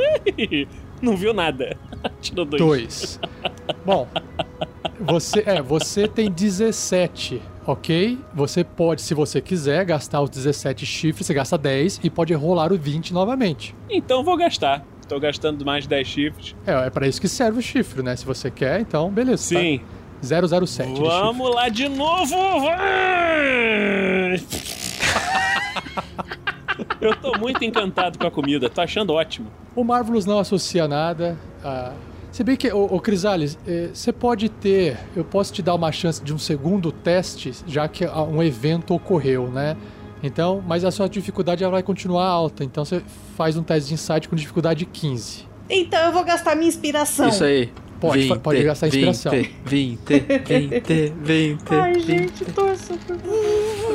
Não 1.03 1.15
viu 1.17 1.33
nada. 1.33 1.77
Tirou 2.21 2.45
dois. 2.45 2.61
Dois. 2.61 3.19
Bom, 3.85 4.07
você, 4.99 5.43
é, 5.45 5.61
você 5.61 6.07
tem 6.07 6.29
17, 6.29 7.41
ok? 7.65 8.19
Você 8.33 8.63
pode, 8.63 9.01
se 9.01 9.13
você 9.13 9.41
quiser, 9.41 9.83
gastar 9.85 10.21
os 10.21 10.29
17 10.29 10.85
chifres, 10.85 11.25
você 11.25 11.33
gasta 11.33 11.57
10 11.57 12.01
e 12.03 12.09
pode 12.09 12.33
rolar 12.33 12.71
o 12.71 12.77
20 12.77 13.13
novamente. 13.13 13.75
Então 13.89 14.23
vou 14.23 14.37
gastar. 14.37 14.85
Tô 15.07 15.19
gastando 15.19 15.65
mais 15.65 15.87
10 15.87 16.07
chifres. 16.07 16.55
É, 16.65 16.71
é 16.87 16.89
pra 16.89 17.07
isso 17.07 17.19
que 17.19 17.27
serve 17.27 17.59
o 17.59 17.61
chifre, 17.61 18.01
né? 18.01 18.15
Se 18.15 18.25
você 18.25 18.49
quer, 18.49 18.79
então 18.79 19.09
beleza. 19.09 19.43
Sim. 19.43 19.79
Tá? 19.79 19.85
007 20.67 20.89
de 20.91 20.97
chifre. 20.97 21.09
Vamos 21.09 21.55
lá 21.55 21.67
de 21.67 21.89
novo! 21.89 22.35
Vai! 22.61 24.41
Eu 27.01 27.15
tô 27.15 27.37
muito 27.37 27.63
encantado 27.63 28.17
com 28.17 28.27
a 28.27 28.31
comida, 28.31 28.69
tô 28.69 28.81
achando 28.81 29.13
ótimo. 29.13 29.47
O 29.75 29.83
Marvelous 29.83 30.25
não 30.25 30.39
associa 30.39 30.87
nada. 30.87 31.37
A... 31.63 31.93
Se 32.31 32.43
bem 32.43 32.55
que, 32.55 32.71
ô, 32.71 32.85
ô 32.85 32.99
Crisales, 32.99 33.57
eh, 33.67 33.89
você 33.93 34.13
pode 34.13 34.49
ter. 34.49 34.97
Eu 35.15 35.23
posso 35.23 35.51
te 35.53 35.61
dar 35.61 35.75
uma 35.75 35.91
chance 35.91 36.23
de 36.23 36.33
um 36.33 36.37
segundo 36.37 36.91
teste, 36.91 37.51
já 37.67 37.87
que 37.87 38.05
ah, 38.05 38.23
um 38.23 38.41
evento 38.41 38.93
ocorreu, 38.93 39.49
né? 39.49 39.75
Então, 40.23 40.63
mas 40.65 40.85
a 40.85 40.91
sua 40.91 41.09
dificuldade 41.09 41.63
ela 41.63 41.71
vai 41.71 41.83
continuar 41.83 42.25
alta. 42.25 42.63
Então 42.63 42.85
você 42.85 43.01
faz 43.35 43.57
um 43.57 43.63
teste 43.63 43.89
de 43.89 43.95
insight 43.95 44.29
com 44.29 44.35
dificuldade 44.35 44.85
15. 44.85 45.45
Então 45.69 45.99
eu 46.05 46.11
vou 46.11 46.23
gastar 46.23 46.55
minha 46.55 46.67
inspiração. 46.67 47.29
Isso 47.29 47.43
aí. 47.43 47.69
Pode, 47.99 48.39
pode 48.39 48.63
gastar 48.63 48.87
inspiração. 48.87 49.31
20, 49.31 49.59
20, 49.65 50.79
20, 50.79 51.13
20. 51.21 51.61
Ai, 51.69 51.99
gente, 51.99 52.45
torço 52.45 52.93
por 53.05 53.17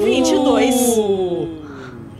22. 0.02 0.74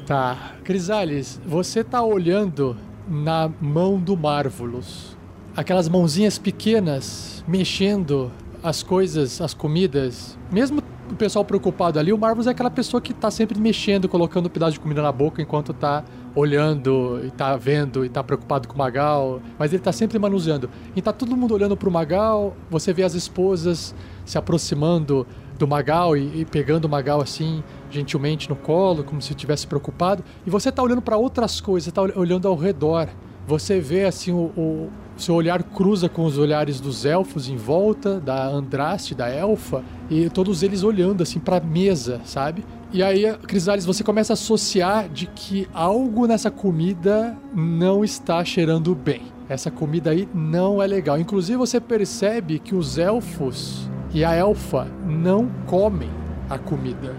Tá. 0.07 0.53
Crisales, 0.63 1.41
você 1.45 1.83
tá 1.83 2.01
olhando 2.01 2.77
na 3.09 3.51
mão 3.61 3.99
do 3.99 4.17
Marvelous. 4.17 5.17
Aquelas 5.57 5.89
mãozinhas 5.89 6.39
pequenas 6.39 7.45
mexendo 7.49 8.31
as 8.63 8.85
coisas, 8.85 9.41
as 9.41 9.53
comidas. 9.53 10.39
Mesmo 10.51 10.81
o 11.11 11.15
pessoal 11.17 11.45
preocupado 11.45 11.99
ali, 11.99 12.13
o 12.13 12.19
Marvelous 12.19 12.47
é 12.47 12.51
aquela 12.51 12.71
pessoa 12.71 13.01
que 13.01 13.13
tá 13.13 13.33
sempre 13.33 13.59
mexendo, 13.61 14.09
colocando 14.09 14.47
um 14.47 14.49
pedaço 14.49 14.75
de 14.75 14.81
comida 14.81 15.03
na 15.03 15.11
boca 15.11 15.43
enquanto 15.43 15.75
tá 15.75 16.05
olhando 16.37 17.21
e 17.25 17.31
tá 17.33 17.57
vendo 17.57 18.05
e 18.05 18.09
tá 18.09 18.23
preocupado 18.23 18.69
com 18.69 18.75
o 18.75 18.79
Magal. 18.79 19.41
Mas 19.59 19.73
ele 19.73 19.83
tá 19.83 19.91
sempre 19.91 20.21
manuseando. 20.21 20.71
E 20.95 21.03
tá 21.03 21.13
todo 21.13 21.37
mundo 21.37 21.53
olhando 21.53 21.77
pro 21.77 21.91
Magal, 21.91 22.57
você 22.71 22.93
vê 22.93 23.03
as 23.03 23.15
esposas 23.15 23.93
se 24.25 24.39
aproximando 24.39 25.27
do 25.59 25.67
Magal 25.67 26.17
e, 26.17 26.43
e 26.43 26.45
pegando 26.45 26.85
o 26.85 26.89
Magal 26.89 27.21
assim, 27.21 27.65
gentilmente 27.91 28.49
no 28.49 28.57
colo, 28.57 29.05
como 29.05 29.21
se 29.23 29.33
estivesse 29.33 29.67
preocupado. 29.67 30.25
E 30.47 30.51
você 30.51 30.71
tá 30.73 30.83
olhando 30.83 31.03
para 31.03 31.17
outras 31.17 31.61
coisas, 31.61 31.93
tá 31.93 32.03
ol- 32.03 32.13
olhando 32.17 32.47
ao 32.49 32.57
redor. 32.57 33.09
Você 33.47 33.79
vê 33.79 34.05
assim 34.05 34.33
o, 34.33 34.51
o 34.57 34.89
seu 35.17 35.35
olhar 35.35 35.63
cruza 35.63 36.09
com 36.09 36.25
os 36.25 36.37
olhares 36.37 36.81
dos 36.81 37.05
elfos 37.07 37.49
em 37.49 37.57
volta, 37.57 38.19
da 38.19 38.47
Andraste, 38.47 39.15
da 39.15 39.29
elfa, 39.29 39.85
e 40.11 40.29
todos 40.29 40.63
eles 40.63 40.83
olhando 40.83 41.23
assim 41.23 41.39
pra 41.39 41.61
mesa, 41.61 42.21
sabe? 42.25 42.65
E 42.93 43.03
aí, 43.03 43.33
Crisales, 43.47 43.85
você 43.85 44.03
começa 44.03 44.33
a 44.33 44.35
associar 44.35 45.09
de 45.09 45.27
que 45.27 45.69
algo 45.73 46.27
nessa 46.27 46.51
comida 46.51 47.37
não 47.55 48.05
está 48.05 48.45
cheirando 48.45 48.95
bem. 48.95 49.23
Essa 49.49 49.71
comida 49.71 50.11
aí 50.11 50.29
não 50.35 50.83
é 50.83 50.87
legal. 50.87 51.19
Inclusive, 51.19 51.57
você 51.57 51.81
percebe 51.81 52.59
que 52.59 52.75
os 52.75 52.99
elfos 52.99 53.89
e 54.13 54.25
a 54.25 54.35
elfa 54.35 54.89
não 55.07 55.49
comem 55.67 56.11
a 56.51 56.59
comida. 56.59 57.15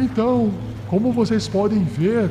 Então, 0.00 0.52
como 0.88 1.12
vocês 1.12 1.48
podem 1.48 1.84
ver, 1.84 2.30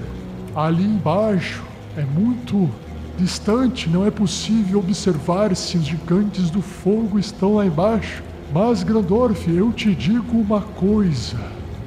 ali 0.55 0.83
embaixo 0.83 1.63
é 1.95 2.01
muito 2.03 2.69
distante, 3.17 3.89
não 3.89 4.05
é 4.05 4.11
possível 4.11 4.79
observar 4.79 5.55
se 5.55 5.77
os 5.77 5.85
gigantes 5.85 6.49
do 6.49 6.61
fogo 6.61 7.17
estão 7.17 7.55
lá 7.55 7.65
embaixo. 7.65 8.21
Mas, 8.53 8.83
Grandorf, 8.83 9.49
eu 9.49 9.71
te 9.73 9.93
digo 9.93 10.37
uma 10.39 10.61
coisa. 10.61 11.37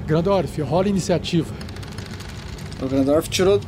Grandorf, 0.06 0.60
rola 0.62 0.88
iniciativa. 0.88 1.54
O 2.82 2.86
Grandorf 2.88 3.28
tirou 3.28 3.60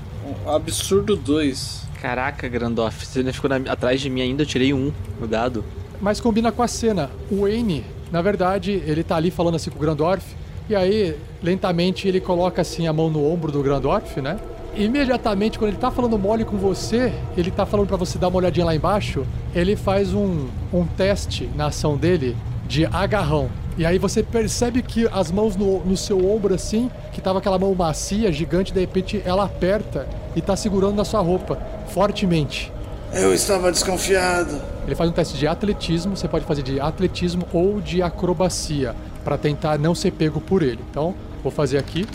um 0.44 0.50
absurdo 0.50 1.16
2. 1.16 1.82
Caraca, 2.00 2.48
Grandorf, 2.48 3.06
você 3.06 3.20
ainda 3.20 3.32
ficou 3.32 3.48
na- 3.48 3.70
atrás 3.72 4.00
de 4.00 4.10
mim 4.10 4.20
ainda, 4.22 4.42
eu 4.42 4.46
tirei 4.46 4.74
um 4.74 4.92
no 5.20 5.26
dado. 5.26 5.64
Mas 6.00 6.20
combina 6.20 6.50
com 6.50 6.62
a 6.62 6.68
cena. 6.68 7.10
O 7.30 7.42
Wayne, 7.42 7.84
na 8.10 8.20
verdade, 8.20 8.72
ele 8.84 9.04
tá 9.04 9.14
ali 9.16 9.30
falando 9.30 9.54
assim 9.54 9.70
com 9.70 9.76
o 9.76 9.80
Grandorf. 9.80 10.34
E 10.68 10.74
aí, 10.74 11.16
lentamente, 11.42 12.06
ele 12.06 12.20
coloca 12.20 12.62
assim 12.62 12.86
a 12.86 12.92
mão 12.92 13.10
no 13.10 13.24
ombro 13.30 13.50
do 13.50 13.62
Grandorf, 13.62 14.20
né? 14.20 14.38
Imediatamente, 14.74 15.58
quando 15.58 15.70
ele 15.70 15.78
tá 15.78 15.90
falando 15.90 16.16
mole 16.18 16.44
com 16.44 16.56
você, 16.56 17.12
ele 17.36 17.50
tá 17.50 17.66
falando 17.66 17.88
pra 17.88 17.96
você 17.96 18.18
dar 18.18 18.28
uma 18.28 18.38
olhadinha 18.38 18.64
lá 18.64 18.74
embaixo. 18.74 19.26
Ele 19.54 19.76
faz 19.76 20.14
um, 20.14 20.48
um 20.72 20.86
teste 20.86 21.50
na 21.54 21.66
ação 21.66 21.96
dele 21.96 22.36
de 22.66 22.86
agarrão. 22.86 23.50
E 23.76 23.84
aí 23.84 23.98
você 23.98 24.22
percebe 24.22 24.82
que 24.82 25.08
as 25.12 25.30
mãos 25.30 25.56
no, 25.56 25.80
no 25.84 25.96
seu 25.96 26.30
ombro 26.30 26.54
assim, 26.54 26.90
que 27.12 27.20
tava 27.20 27.38
aquela 27.38 27.58
mão 27.58 27.74
macia, 27.74 28.32
gigante, 28.32 28.72
de 28.72 28.80
repente 28.80 29.22
ela 29.24 29.44
aperta 29.44 30.06
e 30.36 30.40
tá 30.40 30.56
segurando 30.56 30.94
na 30.94 31.04
sua 31.04 31.20
roupa, 31.20 31.58
fortemente. 31.88 32.72
Eu 33.12 33.34
estava 33.34 33.70
desconfiado. 33.70 34.58
Ele 34.86 34.94
faz 34.94 35.10
um 35.10 35.12
teste 35.12 35.36
de 35.36 35.46
atletismo, 35.46 36.16
você 36.16 36.26
pode 36.26 36.46
fazer 36.46 36.62
de 36.62 36.80
atletismo 36.80 37.46
ou 37.52 37.78
de 37.80 38.02
acrobacia, 38.02 38.94
pra 39.24 39.38
tentar 39.38 39.78
não 39.78 39.94
ser 39.94 40.12
pego 40.12 40.40
por 40.40 40.62
ele. 40.62 40.80
Então, 40.90 41.14
vou 41.42 41.50
fazer 41.50 41.78
aqui. 41.78 42.06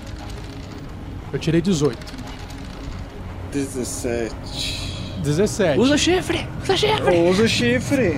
Eu 1.32 1.40
tirei 1.40 1.62
18. 1.62 1.98
17. 3.52 4.88
17. 5.24 5.80
Usa 5.80 5.96
o 5.96 5.98
chifre! 5.98 6.48
Usa 6.64 6.74
o 6.74 6.78
chifre! 6.78 7.30
Usa 7.30 7.44
o 7.44 7.48
chifre. 7.48 8.18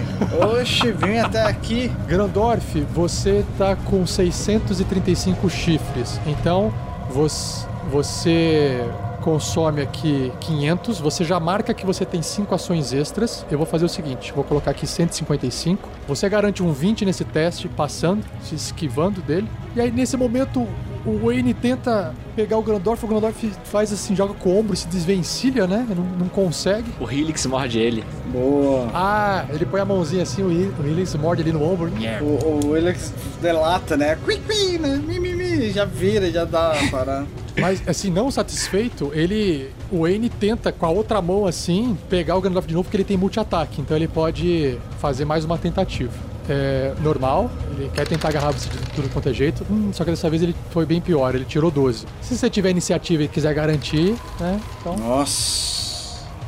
Oxe, 0.59 0.91
vim 0.91 1.17
até 1.17 1.41
aqui. 1.41 1.91
Grandorf, 2.07 2.81
você 2.93 3.43
tá 3.57 3.75
com 3.75 4.05
635 4.05 5.49
chifres. 5.49 6.19
Então, 6.25 6.73
você, 7.09 7.65
você 7.89 8.83
consome 9.19 9.81
aqui 9.81 10.31
500. 10.41 10.99
Você 10.99 11.23
já 11.23 11.39
marca 11.39 11.73
que 11.73 11.85
você 11.85 12.05
tem 12.05 12.21
5 12.21 12.53
ações 12.55 12.93
extras. 12.93 13.45
Eu 13.51 13.57
vou 13.57 13.67
fazer 13.67 13.85
o 13.85 13.89
seguinte: 13.89 14.31
vou 14.33 14.43
colocar 14.43 14.71
aqui 14.71 14.87
155. 14.87 15.87
Você 16.07 16.27
garante 16.29 16.63
um 16.63 16.71
20 16.71 17.05
nesse 17.05 17.23
teste, 17.23 17.67
passando, 17.67 18.23
se 18.41 18.55
esquivando 18.55 19.21
dele. 19.21 19.47
E 19.75 19.81
aí, 19.81 19.91
nesse 19.91 20.17
momento, 20.17 20.67
o 21.05 21.17
Wayne 21.25 21.53
tenta 21.53 22.13
pegar 22.35 22.57
o 22.57 22.61
Grandorf. 22.63 23.05
O 23.05 23.07
Grandorf 23.07 23.51
faz 23.65 23.93
assim, 23.93 24.15
joga 24.15 24.33
com 24.33 24.49
o 24.49 24.59
ombro 24.59 24.73
e 24.73 24.77
se 24.77 24.87
desvencilha, 24.87 25.67
né? 25.67 25.85
Não, 25.95 26.03
não 26.03 26.27
consegue. 26.27 26.91
O 26.99 27.09
Helix 27.09 27.45
morde 27.45 27.79
ele. 27.79 28.03
Boa. 28.31 28.89
Ah, 28.93 29.45
ele 29.49 29.65
põe 29.65 29.79
a 29.81 29.85
mãozinha 29.85 30.23
assim, 30.23 30.41
o 30.43 30.51
He- 30.51 30.71
o 30.81 30.85
Helix 30.85 31.13
morde 31.15 31.41
ali 31.41 31.51
no 31.51 31.63
ombro. 31.63 31.91
O, 32.21 32.67
o 32.67 32.77
Helix 32.77 33.13
delata, 33.41 33.95
né? 33.95 34.17
Cui, 34.25 34.77
né? 34.79 35.01
Mi, 35.05 35.19
mi, 35.19 35.35
mi. 35.35 35.69
Já 35.71 35.85
vira, 35.85 36.29
já 36.31 36.45
dá 36.45 36.73
parada. 36.91 37.27
Mas, 37.59 37.87
assim, 37.87 38.09
não 38.09 38.29
satisfeito, 38.31 39.11
ele. 39.13 39.69
O 39.91 40.01
Wayne 40.01 40.29
tenta 40.29 40.71
com 40.71 40.85
a 40.85 40.89
outra 40.89 41.21
mão, 41.21 41.45
assim, 41.45 41.97
pegar 42.09 42.35
o 42.35 42.41
Grandorf 42.41 42.67
de 42.67 42.73
novo, 42.73 42.83
porque 42.83 42.97
ele 42.97 43.03
tem 43.03 43.17
multi-ataque. 43.17 43.81
Então 43.81 43.95
ele 43.95 44.07
pode 44.07 44.77
fazer 44.99 45.25
mais 45.25 45.43
uma 45.45 45.57
tentativa. 45.57 46.13
É 46.47 46.93
normal, 47.03 47.49
ele 47.71 47.91
quer 47.93 48.07
tentar 48.07 48.29
agarrar 48.29 48.51
você 48.51 48.67
de 48.69 48.77
tudo 48.95 49.09
quanto 49.09 49.29
é 49.29 49.33
jeito. 49.33 49.63
Hum, 49.69 49.91
só 49.93 50.03
que 50.03 50.09
dessa 50.09 50.29
vez 50.29 50.41
ele 50.41 50.55
foi 50.71 50.83
bem 50.83 50.99
pior, 50.99 51.35
ele 51.35 51.45
tirou 51.45 51.69
12. 51.69 52.07
Se 52.21 52.35
você 52.35 52.49
tiver 52.49 52.71
iniciativa 52.71 53.23
e 53.23 53.27
quiser 53.27 53.53
garantir, 53.53 54.15
né? 54.39 54.59
Então. 54.79 54.97
Nossa. 54.97 55.89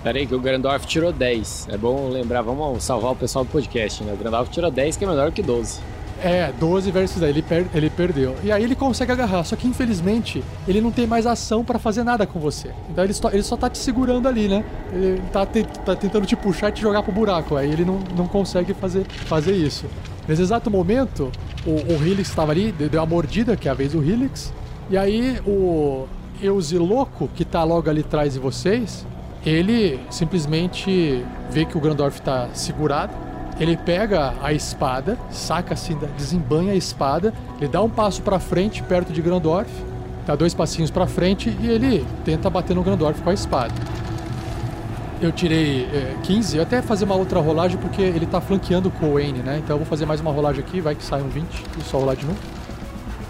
Pera 0.04 0.18
aí, 0.18 0.26
que 0.26 0.34
o 0.34 0.40
Grandorf 0.40 0.88
tirou 0.88 1.14
10. 1.14 1.68
É 1.70 1.78
bom 1.78 2.10
lembrar, 2.10 2.42
vamos 2.42 2.84
salvar 2.84 3.12
o 3.12 3.16
pessoal 3.16 3.46
do 3.46 3.52
podcast, 3.52 4.04
né? 4.04 4.12
O 4.12 4.18
Grandorf 4.18 4.50
tirou 4.50 4.72
10, 4.72 4.98
que 4.98 5.06
é 5.06 5.08
melhor 5.08 5.32
que 5.32 5.44
12. 5.44 5.80
É, 6.24 6.52
12 6.60 6.92
versus 6.92 7.20
10, 7.20 7.32
ele, 7.32 7.42
per- 7.42 7.66
ele 7.74 7.90
perdeu. 7.90 8.36
E 8.44 8.52
aí 8.52 8.64
ele 8.64 8.76
consegue 8.76 9.12
agarrar, 9.12 9.44
só 9.44 9.56
que 9.56 9.68
infelizmente 9.68 10.44
ele 10.68 10.80
não 10.80 10.92
tem 10.92 11.08
mais 11.08 11.26
ação 11.26 11.64
pra 11.64 11.80
fazer 11.80 12.04
nada 12.04 12.28
com 12.28 12.40
você. 12.40 12.70
Então 12.90 13.04
ele 13.04 13.14
só, 13.14 13.30
ele 13.32 13.42
só 13.42 13.58
tá 13.58 13.70
te 13.70 13.80
segurando 13.80 14.28
ali, 14.28 14.48
né? 14.48 14.64
Ele 14.94 15.20
tá, 15.34 15.46
te- 15.46 15.64
tá 15.84 15.96
tentando 15.96 16.26
te 16.28 16.36
puxar 16.36 16.70
e 16.70 16.74
te 16.74 16.82
jogar 16.82 17.02
pro 17.02 17.12
buraco. 17.12 17.56
Aí 17.56 17.72
ele 17.72 17.84
não, 17.84 18.00
não 18.16 18.28
consegue 18.28 18.74
fazer, 18.76 19.04
fazer 19.26 19.54
isso. 19.54 19.86
Nesse 20.28 20.44
exato 20.44 20.70
momento, 20.70 21.32
o, 21.66 21.72
o 21.72 22.06
Helix 22.06 22.30
estava 22.30 22.52
ali, 22.52 22.72
deu 22.72 23.00
uma 23.02 23.06
mordida, 23.08 23.56
que 23.58 23.68
é 23.68 23.72
a 23.72 23.74
vez 23.74 23.94
do 23.94 24.04
Helix. 24.04 24.54
E 24.92 24.98
aí 24.98 25.40
o 25.48 26.06
Eusiloco, 26.42 27.30
que 27.36 27.44
tá 27.44 27.64
logo 27.64 27.90
ali 27.90 28.02
atrás 28.02 28.34
de 28.34 28.40
vocês, 28.40 29.06
ele 29.46 30.00
simplesmente 30.12 31.26
vê 31.50 31.66
que 31.66 31.76
o 31.78 31.82
Grandorf 31.82 32.22
tá 32.22 32.50
segurado. 32.54 33.14
Ele 33.62 33.78
pega 33.78 34.34
a 34.42 34.52
espada, 34.52 35.20
saca 35.30 35.76
assim, 35.76 35.96
desembanha 36.18 36.72
a 36.74 36.76
espada, 36.76 37.32
ele 37.60 37.68
dá 37.70 37.80
um 37.80 37.90
passo 37.90 38.20
pra 38.24 38.40
frente, 38.40 38.82
perto 38.82 39.14
de 39.14 39.22
Grandorf, 39.22 39.70
dá 40.26 40.36
dois 40.36 40.52
passinhos 40.56 40.90
pra 40.90 41.06
frente 41.06 41.56
e 41.62 41.68
ele 41.68 42.04
tenta 42.26 42.50
bater 42.50 42.76
no 42.76 42.82
Grandorf 42.82 43.22
com 43.22 43.30
a 43.30 43.34
espada. 43.36 43.72
Eu 45.22 45.32
tirei 45.32 45.84
é, 45.94 46.16
15, 46.24 46.58
eu 46.58 46.64
até 46.64 46.82
fazer 46.82 47.06
uma 47.06 47.14
outra 47.14 47.40
rolagem 47.40 47.78
porque 47.78 48.02
ele 48.02 48.26
tá 48.26 48.42
flanqueando 48.42 48.90
com 48.90 49.06
o 49.10 49.14
Wayne, 49.14 49.40
né? 49.44 49.60
Então 49.64 49.76
eu 49.76 49.78
vou 49.78 49.86
fazer 49.86 50.08
mais 50.08 50.20
uma 50.20 50.32
rolagem 50.32 50.64
aqui, 50.64 50.82
vai 50.82 50.96
que 50.96 51.04
sai 51.04 51.22
um 51.22 51.30
20, 51.30 51.46
e 51.80 51.84
só 51.84 52.00
rolar 52.00 52.16
de 52.16 52.26
novo. 52.26 52.40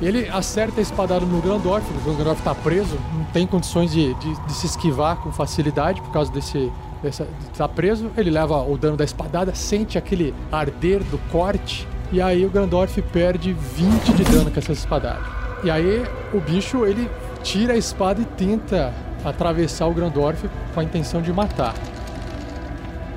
Ele 0.01 0.29
acerta 0.29 0.79
a 0.79 0.81
espadada 0.81 1.25
no 1.25 1.41
Grandorf, 1.41 1.85
o 2.07 2.13
Grandorf 2.13 2.41
tá 2.41 2.55
preso, 2.55 2.97
não 3.13 3.25
tem 3.25 3.45
condições 3.45 3.91
de, 3.91 4.13
de- 4.13 4.45
de 4.45 4.53
se 4.53 4.65
esquivar 4.65 5.17
com 5.17 5.29
facilidade 5.33 6.01
por 6.01 6.11
causa 6.11 6.31
desse. 6.31 6.71
Dessa, 7.01 7.25
de 7.25 7.57
tá 7.57 7.67
preso, 7.67 8.11
ele 8.15 8.29
leva 8.29 8.61
o 8.61 8.77
dano 8.77 8.95
da 8.95 9.03
espadada, 9.03 9.55
sente 9.55 9.97
aquele 9.97 10.33
arder 10.51 11.03
do 11.05 11.17
corte, 11.31 11.87
e 12.11 12.21
aí 12.21 12.45
o 12.45 12.49
Grandorf 12.49 13.01
perde 13.01 13.53
20 13.53 14.13
de 14.13 14.23
dano 14.23 14.51
com 14.51 14.59
essa 14.59 14.71
espadada. 14.71 15.21
E 15.63 15.71
aí 15.71 16.03
o 16.33 16.39
bicho 16.39 16.85
ele 16.85 17.09
tira 17.41 17.73
a 17.73 17.77
espada 17.77 18.21
e 18.21 18.25
tenta 18.25 18.93
atravessar 19.23 19.87
o 19.87 19.93
Grandorf 19.93 20.47
com 20.73 20.79
a 20.79 20.83
intenção 20.83 21.21
de 21.21 21.31
matar. 21.31 21.73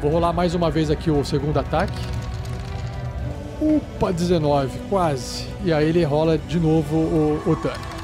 Vou 0.00 0.10
rolar 0.10 0.32
mais 0.32 0.54
uma 0.54 0.70
vez 0.70 0.90
aqui 0.90 1.10
o 1.10 1.24
segundo 1.24 1.58
ataque. 1.58 1.98
Opa, 3.60 4.12
19, 4.12 4.78
quase. 4.90 5.46
E 5.64 5.72
aí 5.72 5.88
ele 5.88 6.04
rola 6.04 6.36
de 6.36 6.60
novo 6.60 6.96
o, 6.96 7.42
o 7.46 7.56
dano. 7.56 7.94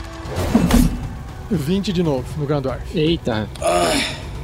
20 1.51 1.93
de 1.93 2.03
novo 2.03 2.27
no 2.39 2.47
Grandorf. 2.47 2.97
Eita. 2.97 3.49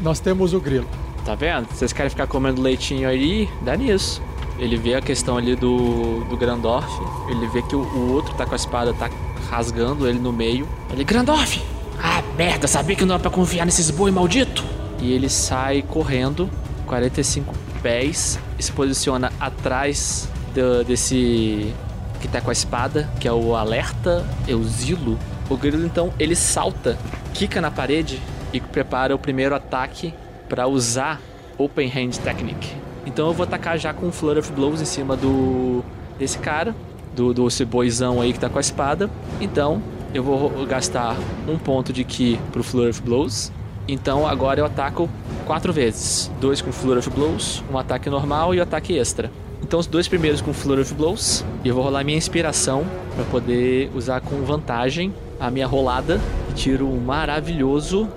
Nós 0.03 0.21
temos 0.21 0.53
o 0.53 0.61
grilo. 0.61 0.89
Tá 1.27 1.35
vendo? 1.35 1.67
Vocês 1.69 1.93
querem 1.93 2.09
ficar 2.09 2.27
comendo 2.29 2.63
leitinho 2.63 3.09
aí? 3.09 3.49
Dá 3.63 3.77
nisso. 3.77 4.23
Ele 4.59 4.77
vê 4.77 4.95
a 4.95 5.01
questão 5.03 5.37
ali 5.37 5.57
do, 5.57 6.25
do 6.25 6.37
Grandorf. 6.37 6.89
Ele 7.29 7.47
vê 7.49 7.61
que 7.63 7.75
o, 7.75 7.81
o 7.81 8.13
outro 8.13 8.33
tá 8.37 8.47
com 8.47 8.53
a 8.53 8.57
espada, 8.57 8.95
tá 8.95 9.11
rasgando 9.51 10.09
ele 10.09 10.21
no 10.21 10.33
meio. 10.33 10.69
Ele, 10.93 11.03
Grandorf! 11.05 11.61
Ah, 12.01 12.23
merda, 12.39 12.69
sabia 12.69 12.95
que 12.95 13.05
não 13.05 13.17
é 13.17 13.19
pra 13.19 13.31
confiar 13.31 13.65
nesses 13.67 13.91
boi 13.91 14.11
maldito? 14.11 14.65
E 15.01 15.13
ele 15.13 15.29
sai 15.29 15.83
correndo, 15.83 16.49
45 16.87 17.53
pés, 17.83 18.39
se 18.59 18.71
posiciona 18.73 19.33
atrás 19.41 20.29
do- 20.55 20.85
desse 20.85 21.75
que 22.21 22.29
tá 22.29 22.41
com 22.41 22.51
a 22.51 22.53
espada, 22.53 23.11
que 23.21 23.27
é 23.27 23.33
o 23.33 23.57
Alerta 23.57 24.25
Eusilo. 24.47 25.19
O 25.51 25.57
grilo 25.57 25.85
então 25.85 26.13
ele 26.19 26.37
salta, 26.37 26.97
quica 27.35 27.61
na 27.61 27.71
parede 27.71 28.23
e 28.53 28.61
prepara 28.61 29.15
o 29.15 29.19
primeiro 29.19 29.55
ataque 29.55 30.15
para 30.49 30.67
usar 30.67 31.21
Open 31.59 31.89
Hand 31.89 32.19
Technique. 32.23 32.75
Então 33.05 33.29
eu 33.29 33.33
vou 33.33 33.45
atacar 33.45 33.79
já 33.79 33.95
com 33.95 34.11
Flood 34.11 34.41
of 34.41 34.53
Blows 34.53 34.81
em 34.81 34.85
cima 34.85 35.17
do 35.17 35.83
desse 36.19 36.39
cara, 36.39 36.75
do, 37.15 37.33
do 37.33 37.47
boizão 37.67 38.21
aí 38.21 38.33
que 38.33 38.41
tá 38.41 38.49
com 38.49 38.59
a 38.59 38.61
espada. 38.61 39.09
Então 39.41 39.83
eu 40.13 40.23
vou 40.23 40.67
gastar 40.67 41.17
um 41.49 41.59
ponto 41.59 41.93
de 41.93 42.03
Ki 42.05 42.39
pro 42.53 42.63
Flood 42.63 42.91
of 42.91 43.03
Blows. 43.03 43.53
Então 43.89 44.27
agora 44.27 44.61
eu 44.61 44.67
ataco 44.67 45.09
quatro 45.47 45.73
vezes. 45.73 46.31
Dois 46.41 46.61
com 46.61 46.73
Flood 46.73 46.99
of 46.99 47.11
Blows, 47.11 47.63
um 47.71 47.79
ataque 47.79 48.11
normal 48.11 48.55
e 48.55 48.59
o 48.59 48.63
ataque 48.63 48.99
extra. 48.99 49.31
Então 49.63 49.79
os 49.79 49.87
dois 49.87 50.09
primeiros 50.09 50.41
com 50.41 50.53
Flood 50.53 50.83
of 50.83 50.95
Blows. 50.95 51.45
E 51.65 51.69
eu 51.69 51.75
vou 51.75 51.85
rolar 51.85 52.03
minha 52.03 52.19
inspiração 52.19 52.85
para 53.15 53.25
poder 53.27 53.91
usar 53.95 54.21
com 54.21 54.43
vantagem 54.45 55.15
a 55.39 55.51
minha 55.51 55.67
rolada. 55.67 56.21
E 56.51 56.55
tiro 56.55 56.89
um 56.89 57.01
maravilhoso 57.01 58.09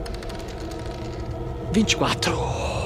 24. 1.72 2.38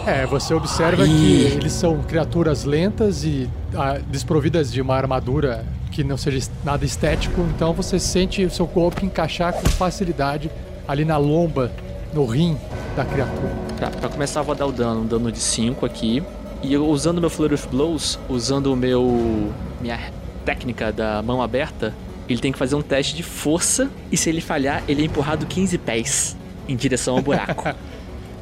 É, 0.06 0.26
você 0.26 0.54
observa 0.54 1.06
que 1.06 1.44
eles 1.44 1.72
são 1.72 2.02
criaturas 2.04 2.66
lentas 2.66 3.24
e 3.24 3.50
ah, 3.74 4.00
desprovidas 4.08 4.72
de 4.72 4.82
uma 4.82 4.96
armadura 4.96 5.66
que 5.92 6.04
não 6.04 6.18
seja 6.18 6.50
nada 6.64 6.84
estético, 6.84 7.42
então 7.56 7.72
você 7.72 7.98
sente 8.00 8.44
o 8.44 8.50
seu 8.50 8.68
corpo 8.68 9.06
encaixar 9.06 9.54
com 9.54 9.66
facilidade 9.70 10.52
ali 10.88 11.06
na 11.06 11.18
lomba, 11.18 11.72
no 12.14 12.26
rim 12.26 12.58
da 12.96 13.06
criatura. 13.06 13.52
Tá, 13.80 13.90
pra 13.90 14.10
começar 14.10 14.42
eu 14.42 14.44
vou 14.44 14.56
dar 14.56 14.66
o 14.66 14.72
dano, 14.72 15.02
um 15.02 15.06
dano 15.06 15.32
de 15.32 15.40
5 15.40 15.86
aqui. 15.86 16.22
E 16.62 16.74
eu, 16.74 16.86
usando 16.88 17.20
meu 17.20 17.30
Flurry 17.30 17.56
of 17.56 17.68
Blows, 17.68 18.20
usando 18.30 18.74
o 18.74 18.76
meu. 18.76 19.52
minha 19.82 20.00
técnica 20.46 20.92
da 20.92 21.22
mão 21.22 21.42
aberta, 21.42 21.94
ele 22.28 22.40
tem 22.40 22.52
que 22.52 22.58
fazer 22.58 22.76
um 22.76 22.82
teste 22.82 23.16
de 23.16 23.24
força. 23.24 23.90
E 24.12 24.18
se 24.18 24.30
ele 24.30 24.42
falhar, 24.42 24.84
ele 24.88 25.02
é 25.02 25.06
empurrado 25.06 25.46
15 25.46 25.78
pés 25.78 26.38
em 26.68 26.76
direção 26.76 27.18
ao 27.18 27.22
buraco. 27.22 27.74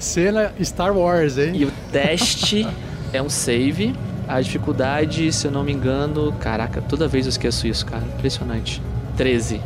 Cena 0.02 0.52
Star 0.64 0.95
Wars, 0.98 1.38
hein? 1.38 1.52
E 1.56 1.65
o 1.65 1.72
teste 1.91 2.68
é 3.14 3.22
um 3.22 3.30
save. 3.30 3.94
A 4.28 4.40
dificuldade, 4.41 5.32
se 5.32 5.45
eu 5.48 5.52
não 5.52 5.64
me 5.64 5.72
engano. 5.72 6.34
Caraca, 6.40 6.82
toda 6.82 7.07
vez 7.07 7.26
eu 7.26 7.30
esqueço 7.30 7.68
isso, 7.68 7.86
cara. 7.86 8.03
Impressionante. 8.18 8.82
13. 9.18 9.61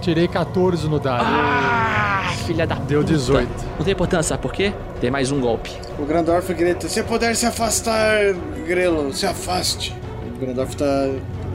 Tirei 0.00 0.28
14 0.28 0.88
no 0.88 0.98
dado. 0.98 1.24
Ah, 1.26 2.32
filha 2.46 2.66
da 2.66 2.74
Deu 2.74 3.02
18. 3.02 3.48
Não 3.78 3.84
tem 3.84 3.92
importância, 3.92 4.30
sabe 4.30 4.42
por 4.42 4.52
quê? 4.52 4.72
Tem 5.00 5.10
mais 5.10 5.30
um 5.30 5.40
golpe. 5.40 5.70
O 5.98 6.04
Grandorf 6.04 6.52
grita: 6.54 6.88
Se 6.88 7.02
puder 7.02 7.34
se 7.36 7.46
afastar, 7.46 8.34
Grelo, 8.66 9.12
se 9.12 9.26
afaste. 9.26 9.94
O 10.34 10.38
Grandorf 10.38 10.76
tá 10.76 10.84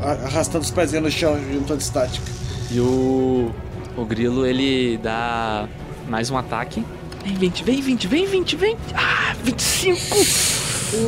a- 0.01 0.25
arrastando 0.27 0.63
os 0.63 0.71
pezinhos 0.71 1.03
no 1.05 1.11
chão 1.11 1.37
junto 1.51 1.73
à 1.73 1.75
estática. 1.75 2.25
E 2.71 2.79
o. 2.79 3.51
O 3.97 4.05
grilo 4.05 4.45
ele 4.45 4.97
dá 5.01 5.67
mais 6.07 6.29
um 6.29 6.37
ataque. 6.37 6.85
Vem 7.27 7.35
20, 7.35 7.63
vem 7.65 7.81
20, 7.81 8.07
vem 8.07 8.25
20, 8.25 8.55
vem. 8.55 8.77
Ah, 8.95 9.35
25! 9.43 10.15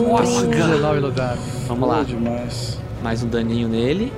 Nossa, 0.04 0.42
Droga! 0.42 0.58
19 0.58 1.00
no 1.00 1.12
dado. 1.12 1.40
Vamos 1.66 1.88
lá. 1.88 2.04
Demais. 2.04 2.78
Mais 3.02 3.24
um 3.24 3.30
daninho 3.30 3.70
nele. 3.70 4.12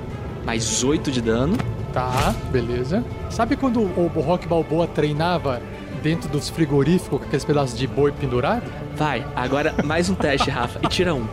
mais 0.44 0.82
8 0.82 1.12
de 1.12 1.20
dano. 1.20 1.56
Tá, 1.92 2.34
beleza. 2.50 3.04
Sabe 3.30 3.54
quando 3.54 3.82
o 3.82 4.08
Rock 4.20 4.48
Balboa 4.48 4.88
treinava 4.88 5.62
dentro 6.02 6.28
dos 6.28 6.48
frigoríficos 6.48 7.20
com 7.20 7.24
aqueles 7.24 7.44
pedaços 7.44 7.78
de 7.78 7.86
boi 7.86 8.10
pendurado? 8.10 8.64
Vai, 8.96 9.24
agora 9.36 9.72
mais 9.84 10.10
um 10.10 10.14
teste, 10.16 10.50
Rafa, 10.50 10.80
e 10.82 10.88
tira 10.88 11.14
um. 11.14 11.24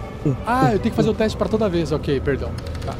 Ah, 0.46 0.66
eu 0.74 0.78
tenho 0.78 0.92
que 0.92 0.96
fazer 0.98 1.10
o 1.10 1.14
teste 1.16 1.36
pra 1.36 1.48
toda 1.50 1.68
vez. 1.68 1.92
Ok, 1.92 2.20
perdão. 2.20 2.52
Tá. 2.86 2.94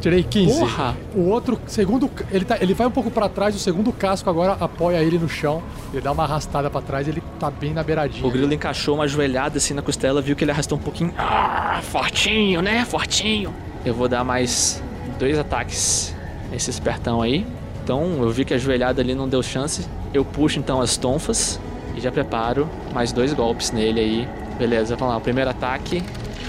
Tirei 0.00 0.22
15. 0.22 0.60
Porra! 0.60 0.96
O 1.14 1.28
outro, 1.28 1.60
segundo, 1.66 2.10
ele, 2.30 2.44
tá, 2.44 2.56
ele 2.60 2.72
vai 2.72 2.86
um 2.86 2.90
pouco 2.90 3.10
pra 3.10 3.28
trás, 3.28 3.54
o 3.54 3.58
segundo 3.58 3.92
casco 3.92 4.30
agora 4.30 4.56
apoia 4.60 5.02
ele 5.02 5.18
no 5.18 5.28
chão. 5.28 5.62
Ele 5.92 6.00
dá 6.00 6.12
uma 6.12 6.22
arrastada 6.22 6.70
pra 6.70 6.80
trás, 6.80 7.08
ele 7.08 7.22
tá 7.38 7.50
bem 7.50 7.72
na 7.72 7.82
beiradinha. 7.82 8.26
O 8.26 8.30
grilo 8.30 8.52
encaixou 8.52 8.94
uma 8.94 9.08
joelhada 9.08 9.58
assim 9.58 9.74
na 9.74 9.82
costela, 9.82 10.22
viu 10.22 10.36
que 10.36 10.44
ele 10.44 10.52
arrastou 10.52 10.78
um 10.78 10.80
pouquinho. 10.80 11.12
Ah, 11.18 11.80
fortinho, 11.82 12.62
né? 12.62 12.84
Fortinho. 12.84 13.52
Eu 13.84 13.94
vou 13.94 14.08
dar 14.08 14.22
mais 14.22 14.82
dois 15.18 15.38
ataques 15.38 16.14
nesse 16.50 16.70
espertão 16.70 17.20
aí. 17.20 17.46
Então, 17.82 18.22
eu 18.22 18.30
vi 18.30 18.44
que 18.44 18.54
a 18.54 18.58
joelhada 18.58 19.00
ali 19.00 19.14
não 19.14 19.28
deu 19.28 19.42
chance. 19.42 19.86
Eu 20.12 20.24
puxo 20.24 20.58
então 20.58 20.80
as 20.80 20.96
tonfas 20.96 21.58
e 21.94 22.00
já 22.00 22.12
preparo 22.12 22.68
mais 22.92 23.12
dois 23.12 23.32
golpes 23.32 23.70
nele 23.72 24.00
aí. 24.00 24.28
Beleza, 24.58 24.94
vamos 24.96 25.14
lá. 25.14 25.18
O 25.18 25.22
primeiro 25.22 25.50
ataque, 25.50 26.02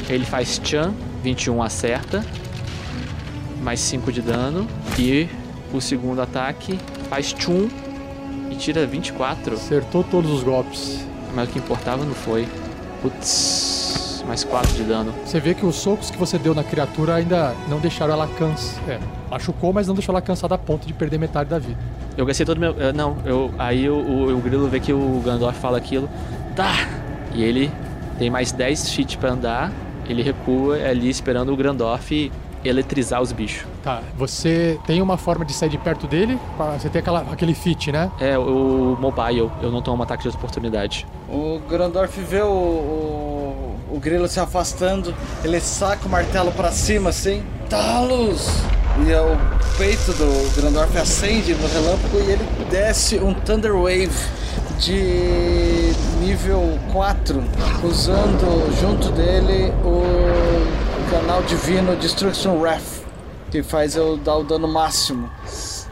ele 0.10 0.26
faz 0.26 0.60
Chan, 0.64 0.94
21 1.24 1.62
acerta. 1.64 2.24
Mais 3.70 3.82
5 3.82 4.12
de 4.12 4.20
dano. 4.24 4.66
E 4.98 5.28
o 5.72 5.80
segundo 5.80 6.20
ataque 6.24 6.80
faz 7.08 7.36
Chun 7.38 7.68
e 8.50 8.56
tira 8.56 8.84
24. 8.88 9.54
Acertou 9.54 10.04
todos 10.04 10.32
os 10.32 10.42
golpes. 10.42 11.06
Mas 11.36 11.48
o 11.48 11.52
que 11.52 11.60
importava 11.60 12.04
não 12.04 12.16
foi. 12.16 12.48
Putz, 13.00 14.24
mais 14.28 14.44
4 14.44 14.74
de 14.74 14.84
dano. 14.86 15.14
Você 15.24 15.40
vê 15.40 15.54
que 15.54 15.64
os 15.68 15.76
socos 15.76 16.10
que 16.10 16.18
você 16.18 16.40
deu 16.40 16.56
na 16.56 16.64
criatura 16.64 17.14
ainda 17.14 17.54
não 17.70 17.78
deixaram 17.80 18.12
ela 18.16 18.28
cansar. 18.28 18.82
É, 18.90 19.00
machucou, 19.30 19.72
mas 19.72 19.86
não 19.88 19.94
deixou 19.94 20.14
ela 20.14 20.22
cansada 20.22 20.56
a 20.56 20.58
ponto 20.58 20.88
de 20.88 20.94
perder 20.94 21.20
metade 21.20 21.52
da 21.52 21.60
vida. 21.60 21.78
Eu 22.18 22.26
gastei 22.26 22.48
todo 22.48 22.60
meu. 22.60 22.76
eh, 22.80 22.92
Não, 22.92 23.18
eu, 23.24 23.52
aí 23.60 23.88
o, 23.88 23.94
o, 23.94 24.34
o 24.36 24.42
Grilo 24.42 24.68
vê 24.68 24.80
que 24.80 24.92
o 24.92 25.22
Gandalf 25.24 25.56
fala 25.60 25.78
aquilo. 25.78 26.10
Tá! 26.56 26.74
E 27.36 27.44
ele 27.44 27.70
tem 28.18 28.32
mais 28.32 28.52
10 28.52 28.90
feet 28.94 29.20
pra 29.20 29.30
andar. 29.34 29.72
Ele 30.08 30.24
recua 30.24 30.76
ali 30.78 31.08
esperando 31.08 31.54
o 31.54 31.56
Grandorf 31.56 32.32
eletrizar 32.64 33.22
os 33.22 33.32
bichos. 33.32 33.66
Tá, 33.84 34.02
você 34.18 34.80
tem 34.86 35.02
uma 35.02 35.18
forma 35.18 35.46
de 35.46 35.54
sair 35.54 35.70
de 35.70 35.78
perto 35.78 36.08
dele? 36.08 36.38
Você 36.78 36.90
tem 36.90 37.00
aquela, 37.00 37.22
aquele 37.32 37.54
fit, 37.54 37.92
né? 37.92 38.12
É, 38.20 38.38
o 38.38 38.98
mobile, 39.00 39.50
eu 39.62 39.72
não 39.72 39.82
tomo 39.82 40.04
ataque 40.04 40.24
de 40.24 40.30
oportunidade. 40.30 41.06
O 41.30 41.60
Grandorf 41.70 42.20
vê 42.22 42.42
o, 42.42 42.48
o, 42.48 43.76
o 43.92 44.00
grilo 44.00 44.28
se 44.28 44.40
afastando, 44.40 45.14
ele 45.44 45.60
saca 45.60 46.06
o 46.08 46.10
martelo 46.10 46.52
pra 46.52 46.72
cima 46.72 47.10
assim, 47.10 47.44
Talos! 47.70 48.50
E 49.06 49.12
é 49.12 49.22
o 49.22 49.38
peito 49.78 50.12
do 50.14 50.56
Grandorf 50.56 50.98
acende 50.98 51.54
no 51.54 51.68
relâmpago 51.68 52.18
e 52.18 52.32
ele 52.32 52.46
desce 52.70 53.18
um 53.20 53.34
Thunder 53.34 53.74
Wave 53.74 54.10
de 54.80 55.94
nível 56.20 56.80
4, 56.92 57.44
usando 57.84 58.80
junto 58.80 59.12
dele 59.12 59.72
o 59.84 60.29
canal 61.10 61.42
divino 61.42 61.96
Destruction 61.96 62.60
Wrath, 62.60 63.04
que 63.50 63.64
faz 63.64 63.96
eu 63.96 64.16
dar 64.16 64.38
o 64.38 64.44
dano 64.44 64.68
máximo 64.68 65.28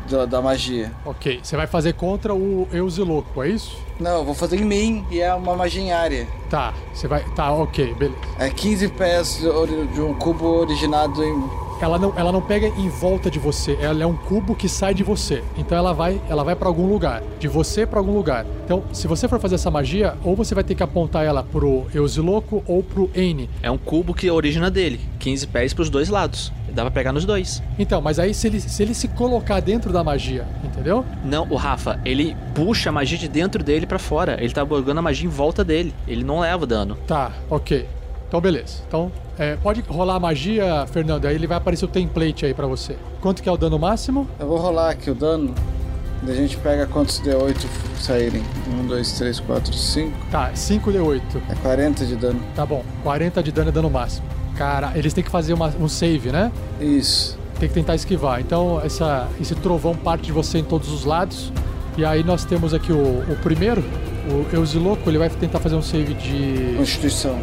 da, 0.08 0.26
da 0.26 0.42
magia. 0.42 0.92
Ok, 1.04 1.40
você 1.42 1.58
vai 1.58 1.66
fazer 1.66 1.94
contra 1.94 2.36
o 2.36 2.68
Eusiloco, 2.72 3.44
é 3.44 3.50
isso? 3.50 3.76
Não, 4.00 4.18
eu 4.18 4.24
vou 4.24 4.36
fazer 4.36 4.58
em 4.58 4.66
mim 4.66 5.04
e 5.10 5.20
é 5.20 5.34
uma 5.34 5.56
magia 5.56 5.82
em 5.82 5.92
área. 5.92 6.28
Tá, 6.52 6.72
você 6.94 7.08
vai. 7.08 7.24
Tá, 7.36 7.52
ok, 7.52 7.96
beleza. 7.96 8.18
É 8.38 8.50
15 8.52 8.88
pés 8.90 9.40
de, 9.40 10.02
um 10.02 10.14
cubo 10.14 10.46
originado 10.46 11.24
em. 11.24 11.67
Ela 11.82 11.98
não, 11.98 12.14
ela 12.16 12.32
não 12.32 12.42
pega 12.42 12.68
em 12.68 12.90
volta 12.90 13.30
de 13.30 13.40
você, 13.40 13.78
ela 13.80 14.02
é 14.02 14.06
um 14.06 14.16
cubo 14.16 14.56
que 14.56 14.68
sai 14.68 14.94
de 14.94 15.04
você. 15.04 15.44
Então 15.58 15.78
ela 15.78 15.94
vai, 15.94 16.20
ela 16.30 16.44
vai 16.44 16.56
para 16.56 16.68
algum 16.68 16.88
lugar, 16.88 17.22
de 17.40 17.48
você 17.48 17.86
para 17.86 18.00
algum 18.00 18.14
lugar. 18.14 18.46
Então, 18.66 18.84
se 18.92 19.08
você 19.08 19.28
for 19.28 19.40
fazer 19.40 19.56
essa 19.56 19.72
magia, 19.72 20.16
ou 20.24 20.36
você 20.36 20.56
vai 20.56 20.64
ter 20.64 20.76
que 20.76 20.84
apontar 20.84 21.26
ela 21.26 21.44
pro 21.44 21.86
Eusiloco 21.94 22.64
ou 22.68 22.84
pro 22.84 23.10
N. 23.16 23.50
É 23.62 23.70
um 23.70 23.78
cubo 23.78 24.14
que 24.14 24.30
origina 24.30 24.70
dele, 24.70 25.00
15 25.20 25.48
pés 25.48 25.74
pros 25.74 25.90
dois 25.90 26.10
lados. 26.10 26.52
Dá 26.70 26.84
pra 26.84 26.92
pegar 26.92 27.12
nos 27.12 27.26
dois. 27.26 27.64
Então, 27.80 28.02
mas 28.02 28.20
aí 28.20 28.34
se 28.34 28.46
ele, 28.46 28.60
se 28.60 28.84
ele 28.84 28.94
se 28.94 29.08
colocar 29.08 29.60
dentro 29.60 29.92
da 29.92 30.04
magia, 30.04 30.46
entendeu? 30.64 31.04
Não, 31.24 31.48
o 31.50 31.56
Rafa, 31.56 32.00
ele 32.06 32.36
puxa 32.54 32.90
a 32.90 32.92
magia 32.92 33.18
de 33.18 33.28
dentro 33.28 33.64
dele 33.64 33.88
pra 33.88 33.98
fora. 33.98 34.38
Ele 34.40 34.54
tá 34.54 34.64
bugando 34.64 35.00
a 35.00 35.02
magia 35.02 35.26
em 35.26 35.32
volta 35.32 35.64
dele. 35.64 35.94
Ele 36.08 36.24
não 36.24 36.40
leva 36.40 36.68
dano. 36.68 36.98
Tá, 37.08 37.32
ok. 37.50 37.88
Então, 38.28 38.42
beleza. 38.42 38.82
Então, 38.88 39.12
é, 39.40 39.56
pode 39.56 39.82
rolar 39.88 40.16
a 40.16 40.20
magia, 40.20 40.86
Fernando. 40.92 41.26
Aí 41.26 41.36
ele 41.36 41.48
vai 41.48 41.58
aparecer 41.58 41.86
o 41.86 41.88
template 41.88 42.46
aí 42.46 42.54
pra 42.54 42.68
você. 42.68 42.98
Quanto 43.22 43.42
que 43.42 43.48
é 43.48 43.52
o 43.52 43.58
dano 43.58 43.80
máximo? 43.80 44.28
Eu 44.40 44.48
vou 44.48 44.58
rolar 44.58 44.90
aqui 44.92 45.10
o 45.10 45.16
dano. 45.16 45.54
Daí 46.24 46.34
a 46.36 46.42
gente 46.42 46.58
pega 46.58 46.86
quantos 46.88 47.22
D8 47.22 47.56
saírem. 48.00 48.44
1, 48.84 48.88
2, 48.88 49.12
3, 49.14 49.40
4, 49.40 49.74
5. 49.74 50.12
Tá, 50.32 50.52
5d8. 50.54 51.22
É 51.50 51.56
40 51.56 52.06
de 52.06 52.16
dano. 52.16 52.42
Tá 52.56 52.66
bom. 52.66 52.84
40 53.04 53.42
de 53.44 53.52
dano 53.52 53.70
é 53.70 53.72
dano 53.72 53.90
máximo. 53.90 54.26
Cara, 54.58 54.92
eles 54.96 55.14
têm 55.14 55.24
que 55.24 55.30
fazer 55.30 55.54
uma- 55.54 55.72
um 55.80 55.88
save, 55.88 56.32
né? 56.32 56.52
Isso. 56.82 57.38
Tem 57.60 57.70
que 57.70 57.76
tentar 57.76 57.96
esquivar. 57.96 58.42
Então, 58.42 58.82
essa, 58.84 59.28
esse 59.40 59.54
trovão 59.56 59.96
parte 59.96 60.24
de 60.26 60.32
você 60.32 60.58
em 60.58 60.64
todos 60.64 60.92
os 60.92 61.06
lados. 61.06 61.54
E 61.96 62.04
aí 62.04 62.24
nós 62.24 62.44
temos 62.44 62.74
aqui 62.74 62.92
o, 62.92 62.98
o 62.98 63.38
primeiro, 63.42 63.84
o 64.30 64.56
Eusiloco, 64.56 65.10
ele 65.10 65.18
vai 65.18 65.30
tentar 65.30 65.60
fazer 65.60 65.76
um 65.76 65.82
save 65.82 66.14
de 66.16 66.76
Constituição. 66.78 67.40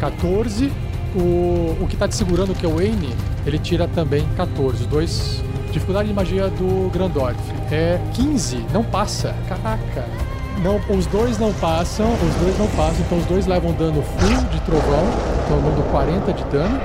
14. 0.00 0.72
O, 1.14 1.76
o 1.80 1.86
que 1.88 1.96
tá 1.96 2.08
te 2.08 2.14
segurando, 2.14 2.54
que 2.54 2.64
é 2.64 2.68
o 2.68 2.80
N, 2.80 3.08
ele 3.46 3.58
tira 3.58 3.86
também 3.88 4.26
14. 4.36 4.82
Os 4.82 4.86
dois. 4.86 5.42
Dificuldade 5.70 6.08
de 6.08 6.14
magia 6.14 6.48
do 6.48 6.90
Grandorf 6.90 7.38
é 7.70 8.00
15, 8.14 8.66
não 8.72 8.82
passa. 8.82 9.34
Caraca. 9.48 10.04
Não, 10.64 10.80
os 10.94 11.06
dois 11.06 11.38
não 11.38 11.52
passam, 11.54 12.12
os 12.12 12.34
dois 12.42 12.58
não 12.58 12.66
passam, 12.68 13.00
então 13.06 13.18
os 13.18 13.24
dois 13.26 13.46
levam 13.46 13.72
dano 13.72 14.02
full 14.02 14.48
de 14.50 14.60
trovão, 14.62 15.04
tomando 15.48 15.90
40 15.92 16.32
de 16.32 16.44
dano. 16.44 16.80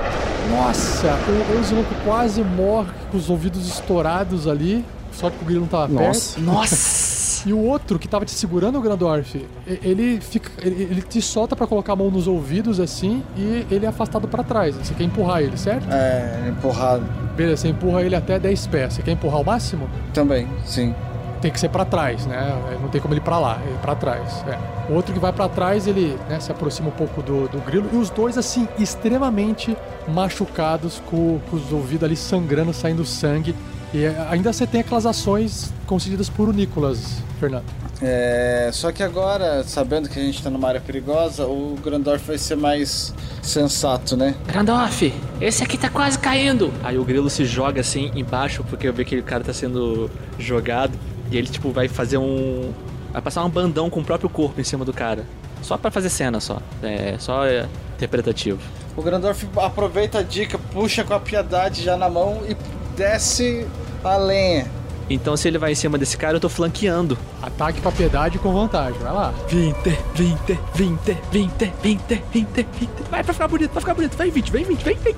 Nossa, 0.50 1.18
o 1.28 1.54
Eusiloco 1.54 1.94
quase 2.04 2.42
morre 2.42 2.90
com 3.10 3.18
os 3.18 3.28
ouvidos 3.28 3.66
estourados 3.68 4.46
ali. 4.46 4.84
Sorte 5.12 5.36
que 5.38 5.42
o 5.42 5.46
grilo 5.46 5.62
não 5.62 5.68
tava 5.68 5.88
Nossa. 5.88 6.36
perto. 6.36 6.46
Nossa! 6.46 7.15
E 7.46 7.52
o 7.52 7.60
outro 7.60 7.96
que 7.96 8.08
tava 8.08 8.24
te 8.24 8.32
segurando, 8.32 8.76
o 8.76 8.82
Grandorf, 8.82 9.46
ele 9.66 10.20
fica. 10.20 10.50
Ele, 10.58 10.82
ele 10.82 11.00
te 11.00 11.22
solta 11.22 11.54
pra 11.54 11.64
colocar 11.64 11.92
a 11.92 11.96
mão 11.96 12.10
nos 12.10 12.26
ouvidos 12.26 12.80
assim 12.80 13.22
e 13.36 13.64
ele 13.70 13.86
é 13.86 13.88
afastado 13.88 14.26
pra 14.26 14.42
trás. 14.42 14.74
Você 14.74 14.92
quer 14.94 15.04
empurrar 15.04 15.42
ele, 15.42 15.56
certo? 15.56 15.86
É, 15.88 16.48
empurrado. 16.48 17.04
Beleza, 17.36 17.62
você 17.62 17.68
empurra 17.68 18.02
ele 18.02 18.16
até 18.16 18.36
10 18.36 18.66
pés. 18.66 18.94
Você 18.94 19.02
quer 19.02 19.12
empurrar 19.12 19.40
o 19.40 19.44
máximo? 19.44 19.88
Também, 20.12 20.48
sim. 20.64 20.92
Tem 21.40 21.52
que 21.52 21.60
ser 21.60 21.68
pra 21.68 21.84
trás, 21.84 22.26
né? 22.26 22.60
Não 22.82 22.88
tem 22.88 23.00
como 23.00 23.14
ele 23.14 23.20
ir 23.20 23.22
pra 23.24 23.38
lá, 23.38 23.60
é 23.64 23.78
pra 23.80 23.94
trás. 23.94 24.42
é. 24.48 24.58
O 24.90 24.94
outro 24.94 25.12
que 25.12 25.20
vai 25.20 25.32
pra 25.32 25.48
trás, 25.48 25.86
ele 25.86 26.18
né, 26.28 26.40
se 26.40 26.50
aproxima 26.50 26.88
um 26.88 26.92
pouco 26.92 27.22
do, 27.22 27.46
do 27.48 27.58
grilo. 27.60 27.88
E 27.92 27.96
os 27.96 28.10
dois, 28.10 28.36
assim, 28.36 28.66
extremamente 28.78 29.76
machucados, 30.08 31.00
com, 31.06 31.38
com 31.48 31.56
os 31.56 31.72
ouvidos 31.72 32.04
ali 32.04 32.16
sangrando, 32.16 32.72
saindo 32.72 33.04
sangue. 33.04 33.54
E 33.96 34.04
é, 34.04 34.26
ainda 34.28 34.52
você 34.52 34.66
tem 34.66 34.82
aquelas 34.82 35.06
ações 35.06 35.72
concedidas 35.86 36.28
por 36.28 36.50
o 36.50 36.52
Nicolas, 36.52 37.22
Fernando. 37.40 37.64
É, 38.02 38.68
só 38.70 38.92
que 38.92 39.02
agora, 39.02 39.64
sabendo 39.64 40.06
que 40.06 40.20
a 40.20 40.22
gente 40.22 40.42
tá 40.42 40.50
numa 40.50 40.68
área 40.68 40.82
perigosa, 40.82 41.46
o 41.46 41.78
Grandorf 41.82 42.26
vai 42.26 42.36
ser 42.36 42.56
mais 42.56 43.14
sensato, 43.42 44.14
né? 44.14 44.34
Grandorf, 44.46 45.14
esse 45.40 45.64
aqui 45.64 45.78
tá 45.78 45.88
quase 45.88 46.18
caindo. 46.18 46.70
Aí 46.84 46.98
o 46.98 47.04
grilo 47.06 47.30
se 47.30 47.46
joga 47.46 47.80
assim 47.80 48.12
embaixo, 48.14 48.62
porque 48.68 48.86
eu 48.86 48.92
vi 48.92 49.02
que 49.02 49.16
o 49.16 49.22
cara 49.22 49.42
tá 49.42 49.54
sendo 49.54 50.10
jogado. 50.38 50.92
E 51.30 51.38
ele, 51.38 51.48
tipo, 51.48 51.70
vai 51.70 51.88
fazer 51.88 52.18
um. 52.18 52.70
Vai 53.14 53.22
passar 53.22 53.42
um 53.46 53.48
bandão 53.48 53.88
com 53.88 54.00
o 54.00 54.04
próprio 54.04 54.28
corpo 54.28 54.60
em 54.60 54.64
cima 54.64 54.84
do 54.84 54.92
cara. 54.92 55.24
Só 55.62 55.78
pra 55.78 55.90
fazer 55.90 56.10
cena, 56.10 56.38
só. 56.38 56.60
É, 56.82 57.16
só 57.18 57.46
é 57.46 57.66
interpretativo. 57.94 58.60
O 58.94 59.00
Grandorf 59.00 59.48
aproveita 59.56 60.18
a 60.18 60.22
dica, 60.22 60.58
puxa 60.58 61.02
com 61.02 61.14
a 61.14 61.18
piedade 61.18 61.82
já 61.82 61.96
na 61.96 62.10
mão 62.10 62.42
e 62.46 62.54
desce 62.94 63.66
a 64.14 64.16
lenha. 64.16 64.66
Então, 65.08 65.36
se 65.36 65.46
ele 65.46 65.56
vai 65.56 65.72
em 65.72 65.74
cima 65.74 65.96
desse 65.96 66.16
cara, 66.16 66.36
eu 66.36 66.40
tô 66.40 66.48
flanqueando. 66.48 67.16
Ataque 67.40 67.80
pra 67.80 67.92
piedade 67.92 68.38
com 68.38 68.52
vantagem, 68.52 68.98
vai 69.00 69.12
lá. 69.12 69.32
20, 69.48 69.76
20, 70.14 70.58
20, 70.74 71.18
20, 71.30 71.72
20, 71.82 72.22
20, 72.32 72.66
20. 72.72 72.90
Vai 73.08 73.22
pra 73.22 73.32
ficar 73.32 73.46
bonito, 73.46 73.70
pra 73.70 73.80
ficar 73.80 73.94
bonito. 73.94 74.16
Vai 74.16 74.30
20, 74.30 74.50
vem 74.50 74.64
20, 74.64 74.82
vem, 74.82 74.96
vem. 74.96 75.14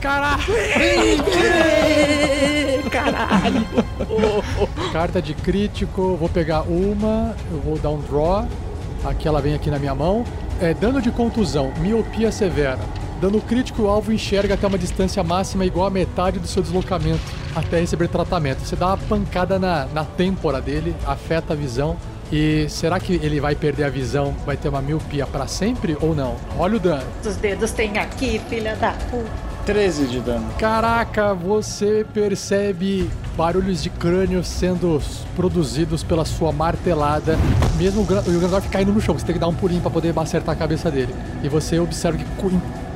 Caralho! 0.00 0.42
Caralho! 2.90 3.66
Carta 4.92 5.20
de 5.20 5.34
crítico, 5.34 6.16
vou 6.16 6.28
pegar 6.28 6.62
uma, 6.62 7.36
eu 7.50 7.60
vou 7.60 7.78
dar 7.78 7.90
um 7.90 8.00
draw. 8.00 8.46
Aqui 9.04 9.28
ela 9.28 9.40
vem 9.40 9.54
aqui 9.54 9.70
na 9.70 9.78
minha 9.78 9.94
mão. 9.94 10.24
É 10.60 10.72
dano 10.72 11.02
de 11.02 11.10
contusão, 11.10 11.72
miopia 11.78 12.32
severa. 12.32 12.78
Dano 13.20 13.40
crítico, 13.40 13.82
o 13.82 13.88
alvo 13.88 14.12
enxerga 14.12 14.54
até 14.54 14.66
uma 14.66 14.78
distância 14.78 15.22
máxima 15.24 15.64
igual 15.64 15.86
a 15.86 15.90
metade 15.90 16.38
do 16.38 16.46
seu 16.46 16.62
deslocamento 16.62 17.20
até 17.54 17.80
receber 17.80 18.08
tratamento. 18.08 18.60
Você 18.60 18.76
dá 18.76 18.88
uma 18.88 18.96
pancada 18.96 19.58
na, 19.58 19.86
na 19.86 20.04
têmpora 20.04 20.60
dele, 20.60 20.94
afeta 21.06 21.52
a 21.52 21.56
visão. 21.56 21.96
E 22.30 22.66
será 22.68 23.00
que 23.00 23.14
ele 23.14 23.40
vai 23.40 23.54
perder 23.54 23.84
a 23.84 23.88
visão, 23.88 24.34
vai 24.44 24.54
ter 24.56 24.68
uma 24.68 24.82
miopia 24.82 25.26
pra 25.26 25.46
sempre 25.46 25.96
ou 26.00 26.14
não? 26.14 26.36
Olha 26.58 26.76
o 26.76 26.78
dano. 26.80 27.02
Os 27.24 27.36
dedos 27.36 27.70
tem 27.72 27.96
aqui, 27.98 28.38
filha 28.50 28.76
da 28.76 28.92
puta. 28.92 29.48
13 29.64 30.06
de 30.06 30.20
dano. 30.20 30.46
Caraca, 30.58 31.34
você 31.34 32.04
percebe 32.14 33.10
barulhos 33.36 33.82
de 33.82 33.90
crânio 33.90 34.42
sendo 34.44 35.00
produzidos 35.36 36.02
pela 36.02 36.24
sua 36.24 36.52
martelada. 36.52 37.36
Mesmo 37.76 38.02
o 38.02 38.04
Gra- 38.04 38.20
o 38.26 38.38
Grandorf 38.40 38.68
caindo 38.68 38.92
no 38.92 39.00
chão, 39.00 39.18
você 39.18 39.26
tem 39.26 39.34
que 39.34 39.38
dar 39.40 39.48
um 39.48 39.54
pulinho 39.54 39.80
pra 39.82 39.90
poder 39.90 40.12
acertar 40.18 40.54
a 40.54 40.58
cabeça 40.58 40.90
dele. 40.90 41.14
E 41.42 41.48
você 41.48 41.78
observa 41.78 42.16
que 42.16 42.24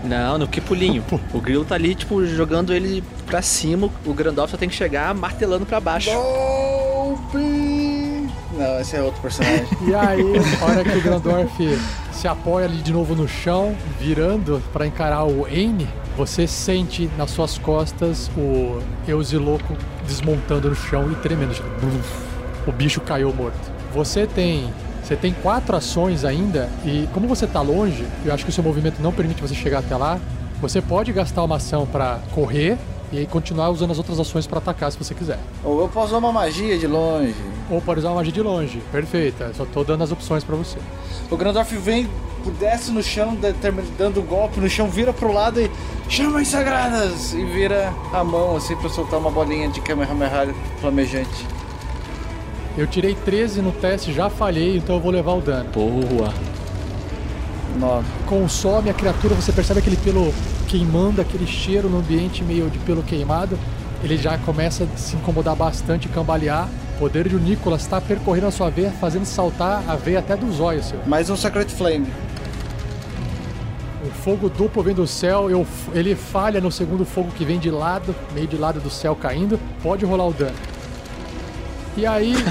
Não, 0.04 0.38
no 0.38 0.48
que 0.48 0.60
pulinho. 0.60 1.04
O 1.32 1.40
Grilo 1.40 1.64
tá 1.64 1.74
ali, 1.74 1.94
tipo, 1.94 2.24
jogando 2.26 2.72
ele 2.72 3.02
pra 3.26 3.40
cima. 3.40 3.88
O 4.04 4.12
Grandolph 4.12 4.50
só 4.50 4.56
tem 4.56 4.68
que 4.68 4.74
chegar 4.74 5.14
martelando 5.14 5.64
pra 5.64 5.80
baixo. 5.80 6.10
Não, 8.52 8.80
esse 8.80 8.96
é 8.96 9.02
outro 9.02 9.20
personagem. 9.22 9.66
E 9.86 9.94
aí, 9.94 10.22
a 10.60 10.64
hora 10.64 10.84
que 10.84 10.96
o 10.96 11.02
Grandorf 11.02 11.78
se 12.12 12.28
apoia 12.28 12.66
ali 12.66 12.78
de 12.78 12.92
novo 12.92 13.14
no 13.14 13.26
chão, 13.26 13.74
virando 13.98 14.62
pra 14.72 14.86
encarar 14.86 15.24
o 15.24 15.44
Aine, 15.46 15.88
você 16.16 16.46
sente 16.46 17.10
nas 17.16 17.30
suas 17.30 17.58
costas 17.58 18.30
o 18.36 18.80
Eusiloco 19.08 19.76
desmontando 20.06 20.68
no 20.68 20.76
chão 20.76 21.10
e 21.10 21.14
tremendo. 21.16 21.54
O 22.66 22.72
bicho 22.72 23.00
caiu 23.00 23.32
morto. 23.32 23.58
Você 23.94 24.26
tem. 24.26 24.72
Você 25.02 25.16
tem 25.16 25.32
quatro 25.32 25.76
ações 25.76 26.24
ainda, 26.24 26.70
e 26.84 27.08
como 27.12 27.26
você 27.26 27.46
tá 27.46 27.60
longe, 27.60 28.06
eu 28.24 28.32
acho 28.32 28.44
que 28.44 28.50
o 28.50 28.52
seu 28.52 28.62
movimento 28.62 29.02
não 29.02 29.12
permite 29.12 29.42
você 29.42 29.54
chegar 29.54 29.80
até 29.80 29.96
lá. 29.96 30.18
Você 30.60 30.80
pode 30.80 31.12
gastar 31.12 31.42
uma 31.42 31.56
ação 31.56 31.84
pra 31.86 32.20
correr 32.30 32.78
e 33.10 33.18
aí 33.18 33.26
continuar 33.26 33.68
usando 33.68 33.90
as 33.90 33.98
outras 33.98 34.18
ações 34.18 34.46
pra 34.46 34.58
atacar 34.58 34.90
se 34.92 34.96
você 34.96 35.12
quiser. 35.12 35.38
Ou 35.64 35.80
eu 35.80 35.88
posso 35.88 36.08
usar 36.08 36.18
uma 36.18 36.32
magia 36.32 36.78
de 36.78 36.86
longe. 36.86 37.34
Ou 37.68 37.80
pode 37.80 38.00
usar 38.00 38.10
uma 38.10 38.16
magia 38.16 38.32
de 38.32 38.40
longe. 38.40 38.80
Perfeita. 38.92 39.52
Só 39.54 39.64
tô 39.66 39.82
dando 39.82 40.04
as 40.04 40.12
opções 40.12 40.44
pra 40.44 40.54
você. 40.54 40.78
O 41.30 41.36
Grandorf 41.36 41.76
vem, 41.76 42.08
desce 42.60 42.90
no 42.90 43.02
chão, 43.02 43.36
dando 43.98 44.20
um 44.20 44.24
golpe 44.24 44.60
no 44.60 44.70
chão, 44.70 44.88
vira 44.88 45.12
pro 45.12 45.32
lado 45.32 45.60
e 45.60 45.70
chama 46.08 46.44
sagradas! 46.44 47.34
E 47.34 47.44
vira 47.44 47.92
a 48.12 48.22
mão 48.22 48.56
assim 48.56 48.76
pra 48.76 48.88
soltar 48.88 49.18
uma 49.18 49.30
bolinha 49.30 49.68
de 49.68 49.80
Kamehameha 49.80 50.54
flamejante. 50.80 51.46
Eu 52.76 52.86
tirei 52.86 53.14
13 53.14 53.60
no 53.60 53.70
teste, 53.72 54.12
já 54.12 54.30
falhei, 54.30 54.76
então 54.78 54.96
eu 54.96 55.00
vou 55.00 55.12
levar 55.12 55.32
o 55.32 55.40
dano. 55.40 55.68
Boa. 55.72 56.32
9. 57.78 58.06
Consome 58.26 58.90
a 58.90 58.94
criatura, 58.94 59.34
você 59.34 59.52
percebe 59.52 59.80
aquele 59.80 59.96
pelo 59.96 60.32
queimando, 60.68 61.20
aquele 61.20 61.46
cheiro 61.46 61.88
no 61.88 61.98
ambiente 61.98 62.42
meio 62.42 62.70
de 62.70 62.78
pelo 62.78 63.02
queimado. 63.02 63.58
Ele 64.02 64.16
já 64.16 64.36
começa 64.38 64.84
a 64.84 64.96
se 64.96 65.16
incomodar 65.16 65.54
bastante, 65.54 66.08
cambalear. 66.08 66.68
O 66.96 66.98
poder 66.98 67.28
de 67.28 67.36
Nicolas 67.36 67.82
está 67.82 68.00
percorrendo 68.00 68.46
a 68.46 68.50
sua 68.50 68.70
veia, 68.70 68.90
fazendo 68.90 69.24
saltar 69.24 69.82
a 69.88 69.96
veia 69.96 70.18
até 70.18 70.36
dos 70.36 70.60
olhos, 70.60 70.86
seu. 70.86 70.98
Mais 71.06 71.28
um 71.30 71.36
Sacred 71.36 71.70
Flame. 71.72 72.06
O 74.04 74.10
fogo 74.10 74.48
duplo 74.48 74.82
vem 74.82 74.94
do 74.94 75.06
céu, 75.06 75.48
eu- 75.50 75.66
ele 75.94 76.14
falha 76.14 76.60
no 76.60 76.70
segundo 76.70 77.04
fogo 77.04 77.30
que 77.36 77.44
vem 77.44 77.58
de 77.58 77.70
lado, 77.70 78.14
meio 78.34 78.46
de 78.46 78.56
lado 78.56 78.80
do 78.80 78.90
céu 78.90 79.14
caindo. 79.14 79.58
Pode 79.82 80.04
rolar 80.04 80.26
o 80.26 80.32
dano. 80.32 80.56
E 81.96 82.06
aí. 82.06 82.34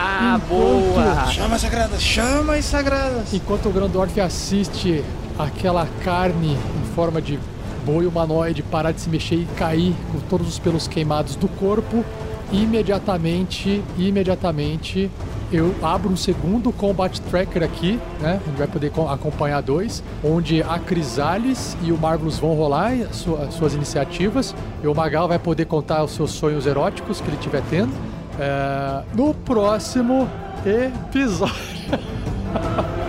Ah, 0.00 0.40
boa! 0.48 1.26
Chama 1.26 1.58
sagradas, 1.58 2.00
chama 2.00 2.62
sagradas! 2.62 3.34
Enquanto 3.34 3.68
o 3.68 3.72
Grandorf 3.72 4.18
assiste 4.20 5.04
aquela 5.36 5.86
carne 6.04 6.52
em 6.52 6.94
forma 6.94 7.20
de 7.20 7.38
boi 7.84 8.06
humanoide 8.06 8.62
parar 8.62 8.92
de 8.92 9.00
se 9.00 9.08
mexer 9.10 9.34
e 9.36 9.44
cair 9.56 9.94
com 10.12 10.20
todos 10.28 10.46
os 10.48 10.58
pelos 10.58 10.86
queimados 10.86 11.34
do 11.34 11.48
corpo, 11.48 12.04
imediatamente, 12.52 13.82
imediatamente 13.98 15.10
eu 15.52 15.74
abro 15.82 16.10
um 16.10 16.16
segundo 16.16 16.70
combat 16.72 17.20
tracker 17.22 17.62
aqui, 17.64 17.98
né? 18.20 18.40
A 18.44 18.48
gente 18.48 18.58
vai 18.58 18.66
poder 18.68 18.90
co- 18.90 19.08
acompanhar 19.08 19.60
dois, 19.62 20.02
onde 20.22 20.62
a 20.62 20.78
Crisales 20.78 21.76
e 21.82 21.90
o 21.90 21.98
Marvelous 21.98 22.38
vão 22.38 22.54
rolar 22.54 22.92
as 22.92 23.16
sua- 23.16 23.44
as 23.46 23.54
suas 23.54 23.74
iniciativas 23.74 24.54
e 24.82 24.86
o 24.86 24.94
Magal 24.94 25.26
vai 25.26 25.38
poder 25.38 25.64
contar 25.64 26.04
os 26.04 26.12
seus 26.12 26.30
sonhos 26.30 26.66
eróticos 26.66 27.20
que 27.20 27.28
ele 27.28 27.36
estiver 27.36 27.62
tendo. 27.68 27.92
É, 28.38 29.02
no 29.16 29.34
próximo 29.34 30.28
episódio. 30.64 31.54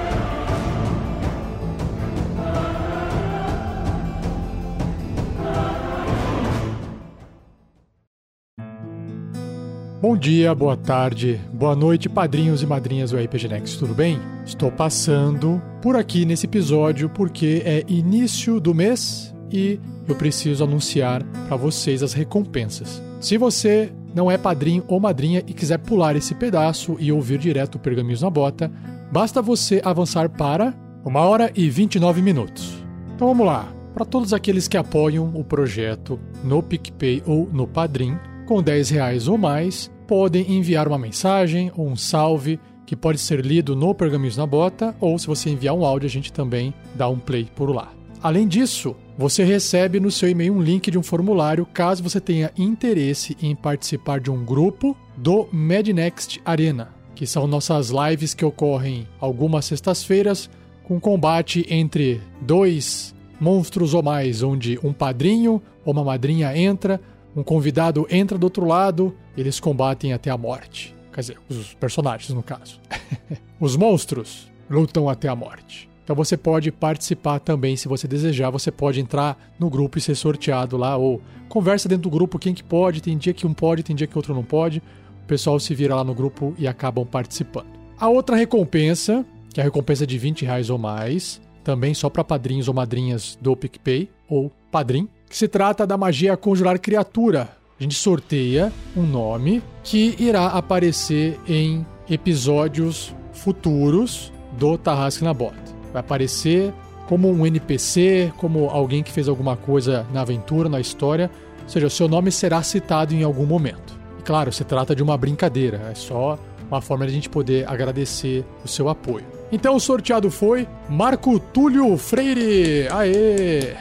Bom 10.02 10.16
dia, 10.18 10.56
boa 10.56 10.78
tarde, 10.78 11.40
boa 11.54 11.76
noite, 11.76 12.08
padrinhos 12.08 12.64
e 12.64 12.66
madrinhas 12.66 13.12
do 13.12 13.18
RPG 13.18 13.50
Next, 13.50 13.78
tudo 13.78 13.94
bem? 13.94 14.18
Estou 14.46 14.72
passando 14.72 15.62
por 15.82 15.98
aqui 15.98 16.26
nesse 16.26 16.46
episódio 16.46 17.10
porque 17.10 17.62
é 17.66 17.84
início 17.86 18.60
do 18.62 18.74
mês 18.74 19.36
e 19.52 19.78
eu 20.08 20.16
preciso 20.16 20.64
anunciar 20.64 21.22
para 21.48 21.58
vocês 21.58 22.02
as 22.02 22.14
recompensas. 22.14 23.04
Se 23.20 23.38
você 23.38 23.92
não 24.14 24.30
é 24.30 24.38
padrinho 24.38 24.84
ou 24.88 25.00
madrinha 25.00 25.44
e 25.48 25.54
quiser 25.54 25.78
pular 25.80 26.16
esse 26.16 26.34
pedaço 26.36 26.98
e 27.00 27.12
ouvir 27.12 27.40
direto 27.40 27.76
o 27.76 27.80
Pergaminhos 27.80 28.22
na 28.22 28.30
Bota, 28.30 28.72
basta 29.12 29.42
você 29.42 29.82
avançar 29.84 30.30
para 30.30 30.74
1 31.06 31.16
hora 31.16 31.52
e 31.56 31.70
29 31.70 32.22
minutos. 32.22 32.84
Então 33.16 33.28
vamos 33.28 33.46
lá. 33.46 33.72
Para 33.94 34.06
todos 34.06 34.34
aqueles 34.34 34.68
que 34.68 34.78
apoiam 34.78 35.32
o 35.36 35.44
projeto 35.44 36.20
no 36.44 36.62
PicPay 36.62 37.24
ou 37.26 37.50
no 37.52 37.68
Padrim, 37.68 38.18
com 38.46 38.62
10 38.62 38.90
reais 38.90 39.28
ou 39.28 39.38
mais, 39.38 39.92
podem 40.08 40.54
enviar 40.54 40.88
uma 40.88 40.98
mensagem 40.98 41.72
ou 41.76 41.88
um 41.88 41.96
salve 41.96 42.60
que 42.86 42.96
pode 42.96 43.20
ser 43.20 43.46
lido 43.46 43.76
no 43.76 43.94
Pergaminhos 43.94 44.38
na 44.38 44.48
Bota, 44.48 44.96
ou 45.00 45.20
se 45.20 45.28
você 45.28 45.52
enviar 45.52 45.76
um 45.76 45.86
áudio, 45.86 46.08
a 46.08 46.10
gente 46.10 46.34
também 46.34 46.74
dá 46.96 47.08
um 47.08 47.20
play 47.20 47.48
por 47.56 47.70
lá. 47.70 47.99
Além 48.22 48.48
disso, 48.48 48.98
você 49.18 49.46
recebe 49.46 49.98
no 49.98 50.12
seu 50.12 50.30
e-mail 50.30 50.54
um 50.54 50.62
link 50.62 50.92
de 50.92 50.98
um 50.98 51.04
formulário 51.04 51.66
caso 51.66 52.04
você 52.04 52.20
tenha 52.20 52.52
interesse 52.58 53.38
em 53.42 53.56
participar 53.56 54.20
de 54.20 54.30
um 54.30 54.44
grupo 54.44 54.96
do 55.16 55.48
Mednext 55.54 56.42
Arena, 56.44 56.90
que 57.16 57.26
são 57.26 57.48
nossas 57.48 57.90
lives 57.90 58.34
que 58.34 58.44
ocorrem 58.44 59.08
algumas 59.22 59.66
sextas-feiras 59.66 60.50
com 60.84 61.00
combate 61.00 61.66
entre 61.70 62.22
dois 62.42 63.16
monstros 63.40 63.94
ou 63.94 64.04
mais, 64.04 64.44
onde 64.44 64.78
um 64.84 64.92
padrinho 64.92 65.62
ou 65.86 65.94
uma 65.94 66.04
madrinha 66.04 66.58
entra, 66.58 67.00
um 67.34 67.42
convidado 67.42 68.06
entra 68.10 68.38
do 68.38 68.44
outro 68.44 68.66
lado, 68.66 69.16
eles 69.38 69.62
combatem 69.62 70.12
até 70.12 70.30
a 70.30 70.38
morte. 70.38 70.94
Quer 71.14 71.22
dizer, 71.22 71.38
os 71.48 71.74
personagens, 71.74 72.34
no 72.34 72.44
caso. 72.44 72.82
os 73.62 73.78
monstros 73.78 74.52
lutam 74.70 75.08
até 75.08 75.30
a 75.30 75.36
morte. 75.36 75.89
Então 76.10 76.16
você 76.16 76.36
pode 76.36 76.72
participar 76.72 77.38
também, 77.38 77.76
se 77.76 77.88
você 77.88 78.08
desejar, 78.08 78.50
você 78.50 78.72
pode 78.72 79.00
entrar 79.00 79.38
no 79.60 79.70
grupo 79.70 80.00
e 80.00 80.02
ser 80.02 80.16
sorteado 80.16 80.76
lá, 80.76 80.98
ou 80.98 81.22
conversa 81.48 81.88
dentro 81.88 82.02
do 82.02 82.10
grupo 82.10 82.40
quem 82.40 82.52
que 82.52 82.64
pode, 82.64 83.00
tem 83.00 83.16
dia 83.16 83.32
que 83.32 83.46
um 83.46 83.54
pode, 83.54 83.84
tem 83.84 83.96
dia 83.96 84.08
que 84.08 84.18
outro 84.18 84.34
não 84.34 84.44
pode. 84.44 84.82
O 85.24 85.28
pessoal 85.28 85.60
se 85.60 85.76
vira 85.76 85.94
lá 85.94 86.04
no 86.04 86.16
grupo 86.16 86.56
e 86.58 86.68
acabam 86.68 87.06
participando. 87.06 87.68
A 87.96 88.10
outra 88.10 88.36
recompensa, 88.36 89.24
que 89.54 89.60
é 89.60 89.62
a 89.62 89.66
recompensa 89.66 90.08
de 90.08 90.18
20 90.18 90.46
reais 90.46 90.72
ou 90.72 90.80
mais, 90.80 91.40
também 91.64 91.94
só 91.94 92.10
para 92.10 92.24
padrinhos 92.24 92.68
ou 92.68 92.74
madrinhas 92.74 93.38
do 93.40 93.56
PicPay 93.56 94.10
ou 94.28 94.52
Padrim, 94.72 95.08
que 95.30 95.38
se 95.38 95.48
trata 95.48 95.86
da 95.86 95.96
magia 95.96 96.36
conjurar 96.36 96.80
criatura. 96.80 97.56
A 97.80 97.84
gente 97.84 97.94
sorteia 97.94 98.74
um 98.98 99.04
nome 99.04 99.62
que 99.84 100.16
irá 100.18 100.48
aparecer 100.48 101.40
em 101.48 101.86
episódios 102.10 103.14
futuros 103.32 104.34
do 104.58 104.76
Tarrasque 104.76 105.24
na 105.24 105.36
Bota. 105.36 105.79
Vai 105.92 106.02
aparecer 106.02 106.74
como 107.08 107.30
um 107.30 107.46
NPC, 107.46 108.32
como 108.38 108.70
alguém 108.70 109.02
que 109.02 109.12
fez 109.12 109.28
alguma 109.28 109.58
coisa 109.58 110.06
na 110.14 110.22
aventura, 110.22 110.70
na 110.70 110.80
história. 110.80 111.30
Ou 111.64 111.70
seja, 111.70 111.88
o 111.88 111.90
seu 111.90 112.08
nome 112.08 112.32
será 112.32 112.62
citado 112.62 113.14
em 113.14 113.24
algum 113.24 113.46
momento. 113.46 113.98
E 114.20 114.22
claro, 114.22 114.52
se 114.52 114.64
trata 114.64 114.96
de 114.96 115.02
uma 115.02 115.18
brincadeira, 115.18 115.90
é 115.92 115.96
só 115.96 116.38
uma 116.70 116.82
forma 116.82 117.06
de 117.06 117.12
a 117.12 117.16
gente 117.16 117.30
poder 117.30 117.68
agradecer 117.68 118.46
o 118.64 118.68
seu 118.68 118.90
apoio. 118.90 119.26
Então 119.52 119.76
o 119.76 119.80
sorteado 119.80 120.30
foi 120.30 120.68
Marco 120.88 121.40
Túlio 121.40 121.98
Freire. 121.98 122.88
Aê! 122.92 123.76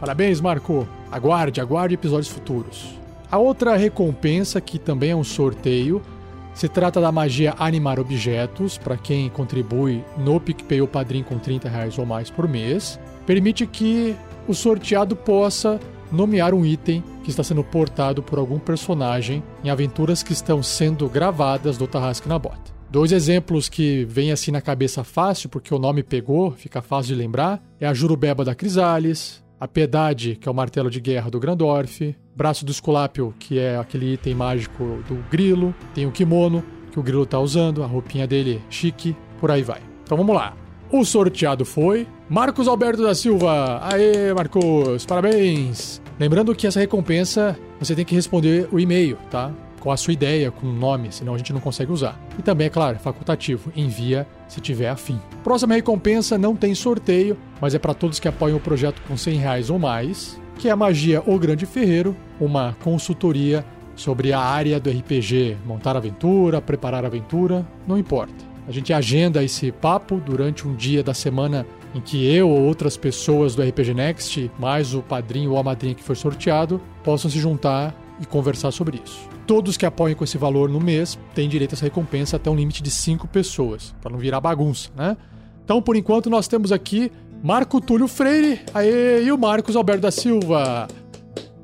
Parabéns, 0.00 0.40
Marco. 0.40 0.86
Aguarde, 1.12 1.60
aguarde 1.60 1.94
episódios 1.94 2.28
futuros. 2.28 2.98
A 3.30 3.38
outra 3.38 3.76
recompensa, 3.76 4.60
que 4.60 4.78
também 4.78 5.10
é 5.10 5.16
um 5.16 5.22
sorteio, 5.22 6.02
se 6.54 6.68
trata 6.68 7.00
da 7.00 7.10
magia 7.10 7.54
Animar 7.58 7.98
Objetos, 7.98 8.78
para 8.78 8.96
quem 8.96 9.28
contribui 9.28 10.04
no 10.18 10.40
PicPay 10.40 10.80
ou 10.80 10.88
Padrim 10.88 11.22
com 11.22 11.38
30 11.38 11.68
reais 11.68 11.98
ou 11.98 12.06
mais 12.06 12.30
por 12.30 12.48
mês. 12.48 12.98
Permite 13.26 13.66
que 13.66 14.14
o 14.46 14.54
sorteado 14.54 15.16
possa 15.16 15.80
nomear 16.10 16.52
um 16.52 16.64
item 16.64 17.02
que 17.24 17.30
está 17.30 17.42
sendo 17.42 17.64
portado 17.64 18.22
por 18.22 18.38
algum 18.38 18.58
personagem 18.58 19.42
em 19.64 19.70
aventuras 19.70 20.22
que 20.22 20.32
estão 20.32 20.62
sendo 20.62 21.08
gravadas 21.08 21.78
do 21.78 21.86
Tarrasque 21.86 22.28
na 22.28 22.38
Bota. 22.38 22.72
Dois 22.90 23.10
exemplos 23.10 23.70
que 23.70 24.04
vêm 24.04 24.32
assim 24.32 24.50
na 24.50 24.60
cabeça 24.60 25.02
fácil, 25.02 25.48
porque 25.48 25.74
o 25.74 25.78
nome 25.78 26.02
pegou, 26.02 26.50
fica 26.50 26.82
fácil 26.82 27.14
de 27.14 27.22
lembrar, 27.22 27.62
é 27.80 27.86
a 27.86 27.94
Jurubeba 27.94 28.44
da 28.44 28.54
Crisales, 28.54 29.42
a 29.58 29.66
Piedade, 29.66 30.36
que 30.36 30.46
é 30.46 30.52
o 30.52 30.54
martelo 30.54 30.90
de 30.90 31.00
guerra 31.00 31.30
do 31.30 31.40
Grandorf, 31.40 32.14
Braço 32.34 32.64
do 32.64 32.72
Esculápio, 32.72 33.34
que 33.38 33.58
é 33.58 33.76
aquele 33.76 34.14
item 34.14 34.34
mágico 34.34 35.02
do 35.06 35.22
Grilo, 35.30 35.74
tem 35.94 36.06
o 36.06 36.10
Kimono, 36.10 36.64
que 36.90 36.98
o 36.98 37.02
Grilo 37.02 37.26
tá 37.26 37.38
usando, 37.38 37.82
a 37.82 37.86
roupinha 37.86 38.26
dele 38.26 38.62
chique, 38.70 39.16
por 39.38 39.50
aí 39.50 39.62
vai. 39.62 39.80
Então 40.02 40.16
vamos 40.16 40.34
lá. 40.34 40.54
O 40.90 41.04
sorteado 41.04 41.64
foi 41.64 42.06
Marcos 42.28 42.68
Alberto 42.68 43.02
da 43.02 43.14
Silva. 43.14 43.80
Aê, 43.82 44.32
Marcos, 44.34 45.06
parabéns! 45.06 46.02
Lembrando 46.18 46.54
que 46.54 46.66
essa 46.66 46.80
recompensa 46.80 47.58
você 47.78 47.94
tem 47.94 48.04
que 48.04 48.14
responder 48.14 48.68
o 48.70 48.78
e-mail, 48.78 49.16
tá? 49.30 49.50
Com 49.80 49.90
a 49.90 49.96
sua 49.96 50.12
ideia, 50.12 50.50
com 50.50 50.66
o 50.66 50.72
nome, 50.72 51.10
senão 51.10 51.34
a 51.34 51.38
gente 51.38 51.52
não 51.52 51.60
consegue 51.60 51.90
usar. 51.90 52.20
E 52.38 52.42
também, 52.42 52.66
é 52.66 52.70
claro, 52.70 52.98
facultativo. 52.98 53.72
Envia 53.74 54.26
se 54.46 54.60
tiver 54.60 54.88
afim. 54.88 55.18
Próxima 55.42 55.74
recompensa 55.74 56.38
não 56.38 56.54
tem 56.54 56.74
sorteio, 56.74 57.36
mas 57.60 57.74
é 57.74 57.78
para 57.78 57.94
todos 57.94 58.20
que 58.20 58.28
apoiam 58.28 58.58
o 58.58 58.60
projeto 58.60 59.02
com 59.08 59.16
100 59.16 59.38
reais 59.38 59.70
ou 59.70 59.78
mais, 59.78 60.38
que 60.62 60.68
é 60.68 60.70
a 60.70 60.76
Magia 60.76 61.20
O 61.26 61.40
Grande 61.40 61.66
Ferreiro, 61.66 62.16
uma 62.38 62.76
consultoria 62.84 63.66
sobre 63.96 64.32
a 64.32 64.38
área 64.38 64.78
do 64.78 64.88
RPG, 64.88 65.56
montar 65.66 65.96
aventura, 65.96 66.62
preparar 66.62 67.04
aventura, 67.04 67.66
não 67.84 67.98
importa. 67.98 68.32
A 68.68 68.70
gente 68.70 68.92
agenda 68.92 69.42
esse 69.42 69.72
papo 69.72 70.22
durante 70.24 70.68
um 70.68 70.76
dia 70.76 71.02
da 71.02 71.12
semana 71.12 71.66
em 71.92 72.00
que 72.00 72.24
eu 72.32 72.48
ou 72.48 72.60
outras 72.60 72.96
pessoas 72.96 73.56
do 73.56 73.62
RPG 73.62 73.92
Next, 73.92 74.52
mais 74.56 74.94
o 74.94 75.02
padrinho 75.02 75.50
ou 75.50 75.58
a 75.58 75.64
madrinha 75.64 75.96
que 75.96 76.02
foi 76.04 76.14
sorteado, 76.14 76.80
possam 77.02 77.28
se 77.28 77.40
juntar 77.40 77.92
e 78.20 78.24
conversar 78.24 78.70
sobre 78.70 79.00
isso. 79.04 79.28
Todos 79.48 79.76
que 79.76 79.84
apoiam 79.84 80.14
com 80.14 80.22
esse 80.22 80.38
valor 80.38 80.68
no 80.68 80.78
mês 80.78 81.18
têm 81.34 81.48
direito 81.48 81.72
a 81.72 81.74
essa 81.74 81.86
recompensa 81.86 82.36
até 82.36 82.48
um 82.48 82.54
limite 82.54 82.84
de 82.84 82.90
5 82.92 83.26
pessoas, 83.26 83.92
para 84.00 84.12
não 84.12 84.18
virar 84.20 84.40
bagunça, 84.40 84.90
né? 84.94 85.16
Então, 85.64 85.82
por 85.82 85.96
enquanto, 85.96 86.30
nós 86.30 86.46
temos 86.46 86.70
aqui 86.70 87.10
Marco 87.42 87.80
Túlio 87.80 88.06
Freire 88.06 88.60
aê, 88.72 89.24
e 89.24 89.32
o 89.32 89.36
Marcos 89.36 89.74
Alberto 89.74 90.02
da 90.02 90.12
Silva. 90.12 90.86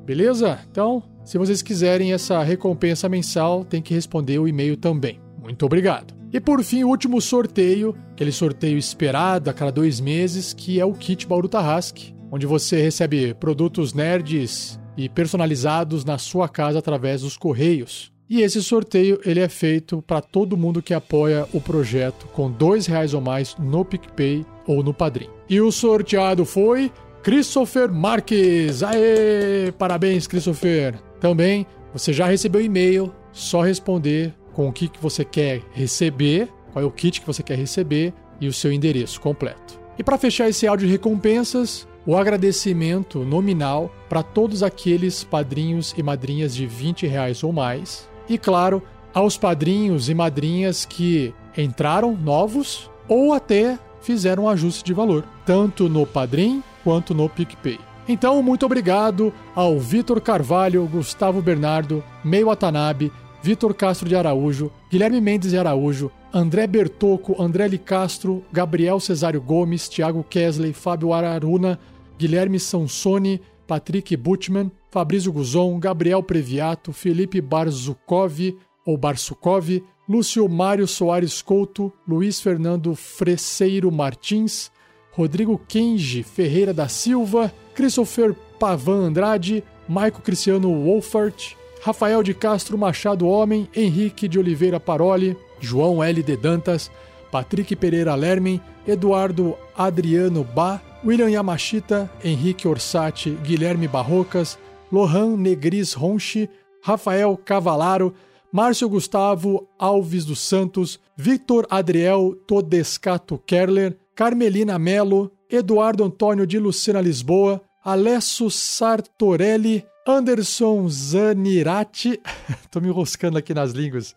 Beleza? 0.03 0.59
Então, 0.69 1.01
se 1.23 1.37
vocês 1.37 1.61
quiserem 1.61 2.11
essa 2.11 2.43
recompensa 2.43 3.07
mensal, 3.07 3.63
tem 3.63 3.81
que 3.81 3.93
responder 3.93 4.39
o 4.39 4.47
e-mail 4.47 4.75
também. 4.75 5.21
Muito 5.41 5.65
obrigado. 5.65 6.13
E 6.33 6.39
por 6.39 6.61
fim, 6.65 6.83
o 6.83 6.89
último 6.89 7.21
sorteio, 7.21 7.95
aquele 8.11 8.31
sorteio 8.31 8.77
esperado 8.77 9.49
a 9.49 9.53
cada 9.53 9.71
dois 9.71 10.01
meses, 10.01 10.53
que 10.53 10.81
é 10.81 10.85
o 10.85 10.91
Kit 10.91 11.25
Bauru 11.25 11.47
Tarrasque, 11.47 12.13
onde 12.29 12.45
você 12.45 12.81
recebe 12.81 13.33
produtos 13.33 13.93
nerds 13.93 14.77
e 14.97 15.07
personalizados 15.07 16.03
na 16.03 16.17
sua 16.17 16.49
casa 16.49 16.79
através 16.79 17.21
dos 17.21 17.37
correios. 17.37 18.11
E 18.29 18.41
esse 18.41 18.61
sorteio 18.61 19.19
ele 19.25 19.39
é 19.39 19.49
feito 19.49 20.03
para 20.03 20.21
todo 20.21 20.55
mundo 20.55 20.83
que 20.83 20.93
apoia 20.93 21.47
o 21.51 21.59
projeto 21.59 22.27
com 22.27 22.51
dois 22.51 22.85
reais 22.85 23.15
ou 23.15 23.21
mais 23.21 23.55
no 23.57 23.83
PicPay 23.83 24.45
ou 24.67 24.83
no 24.83 24.93
Padrim. 24.93 25.27
E 25.49 25.59
o 25.59 25.71
sorteado 25.71 26.45
foi 26.45 26.91
Christopher 27.23 27.91
Marques. 27.91 28.83
Aê! 28.83 29.71
Parabéns, 29.79 30.27
Christopher! 30.27 30.93
Também 31.19 31.65
você 31.91 32.13
já 32.13 32.27
recebeu 32.27 32.61
e-mail, 32.61 33.11
só 33.31 33.61
responder 33.61 34.33
com 34.53 34.67
o 34.67 34.73
que, 34.73 34.87
que 34.87 35.01
você 35.01 35.25
quer 35.25 35.61
receber, 35.71 36.49
qual 36.71 36.83
é 36.83 36.87
o 36.87 36.91
kit 36.91 37.19
que 37.19 37.27
você 37.27 37.41
quer 37.41 37.57
receber 37.57 38.13
e 38.39 38.47
o 38.47 38.53
seu 38.53 38.71
endereço 38.71 39.19
completo. 39.19 39.79
E 39.97 40.03
para 40.03 40.17
fechar 40.17 40.47
esse 40.47 40.67
áudio 40.67 40.85
de 40.85 40.91
recompensas, 40.91 41.87
o 42.05 42.15
agradecimento 42.15 43.23
nominal 43.25 43.93
para 44.07 44.23
todos 44.23 44.63
aqueles 44.63 45.23
padrinhos 45.23 45.93
e 45.97 46.01
madrinhas 46.01 46.55
de 46.55 46.65
20 46.65 47.05
reais 47.05 47.43
ou 47.43 47.53
mais. 47.53 48.08
E 48.29 48.37
claro, 48.37 48.81
aos 49.13 49.37
padrinhos 49.37 50.07
e 50.07 50.13
madrinhas 50.13 50.85
que 50.85 51.33
entraram 51.57 52.15
novos 52.15 52.89
ou 53.07 53.33
até 53.33 53.77
fizeram 54.01 54.43
um 54.43 54.49
ajuste 54.49 54.83
de 54.83 54.93
valor, 54.93 55.25
tanto 55.45 55.89
no 55.89 56.05
Padrim 56.05 56.63
quanto 56.83 57.13
no 57.13 57.27
PicPay. 57.27 57.79
Então, 58.07 58.41
muito 58.41 58.65
obrigado 58.65 59.33
ao 59.53 59.79
Vitor 59.79 60.21
Carvalho, 60.21 60.87
Gustavo 60.87 61.41
Bernardo, 61.41 62.03
Meio 62.23 62.47
Watanabe, 62.47 63.11
Vitor 63.41 63.73
Castro 63.73 64.09
de 64.09 64.15
Araújo, 64.15 64.71
Guilherme 64.89 65.21
Mendes 65.21 65.51
de 65.51 65.57
Araújo, 65.57 66.11
André 66.33 66.67
Bertoco, 66.67 67.41
André 67.41 67.67
Li 67.67 67.77
Castro, 67.77 68.43
Gabriel 68.51 68.99
Cesário 68.99 69.41
Gomes, 69.41 69.87
Thiago 69.87 70.23
Kesley, 70.27 70.73
Fábio 70.73 71.13
Araruna, 71.13 71.79
Guilherme 72.17 72.59
Sansoni, 72.59 73.41
Patrick 73.69 74.17
Butman, 74.17 74.71
Fabrício 74.89 75.31
Guzon, 75.31 75.77
Gabriel 75.77 76.23
Previato, 76.23 76.91
Felipe 76.91 77.39
Barzukov 77.39 78.57
ou 78.83 78.97
Barsukov, 78.97 79.83
Lúcio 80.09 80.49
Mário 80.49 80.87
Soares 80.87 81.43
Couto, 81.43 81.93
Luiz 82.07 82.41
Fernando 82.41 82.95
Freseiro 82.95 83.91
Martins, 83.91 84.71
Rodrigo 85.11 85.61
Kenji 85.67 86.23
Ferreira 86.23 86.73
da 86.73 86.87
Silva, 86.87 87.53
Christopher 87.75 88.33
Pavan 88.59 89.05
Andrade, 89.05 89.63
Maico 89.87 90.23
Cristiano 90.23 90.73
Wolfert, 90.73 91.55
Rafael 91.83 92.23
de 92.23 92.33
Castro 92.33 92.75
Machado 92.75 93.27
Homem, 93.27 93.69
Henrique 93.75 94.27
de 94.27 94.39
Oliveira 94.39 94.79
Paroli, 94.79 95.37
João 95.59 96.03
L. 96.03 96.23
de 96.23 96.35
Dantas, 96.35 96.89
Patrick 97.31 97.75
Pereira 97.75 98.15
Lermen, 98.15 98.59
Eduardo 98.87 99.55
Adriano 99.77 100.43
Bá, 100.43 100.81
William 101.03 101.29
Yamashita, 101.29 102.09
Henrique 102.23 102.67
Orsatti, 102.67 103.31
Guilherme 103.43 103.87
Barrocas, 103.87 104.57
Lohan 104.91 105.37
Negris 105.37 105.93
Ronchi, 105.93 106.49
Rafael 106.83 107.37
Cavalaro, 107.37 108.13
Márcio 108.51 108.89
Gustavo 108.89 109.67
Alves 109.77 110.25
dos 110.25 110.39
Santos, 110.39 110.99
Victor 111.15 111.65
Adriel 111.69 112.35
Todescato 112.45 113.37
Kerler, 113.37 113.97
Carmelina 114.15 114.77
Melo, 114.77 115.31
Eduardo 115.49 116.03
Antônio 116.03 116.45
de 116.45 116.59
Lucena 116.59 116.99
Lisboa, 116.99 117.61
Alessio 117.83 118.49
Sartorelli, 118.49 119.85
Anderson 120.05 120.89
Zanirati, 120.89 122.19
tô 122.69 122.81
me 122.81 122.89
enroscando 122.89 123.37
aqui 123.37 123.53
nas 123.53 123.71
línguas, 123.71 124.15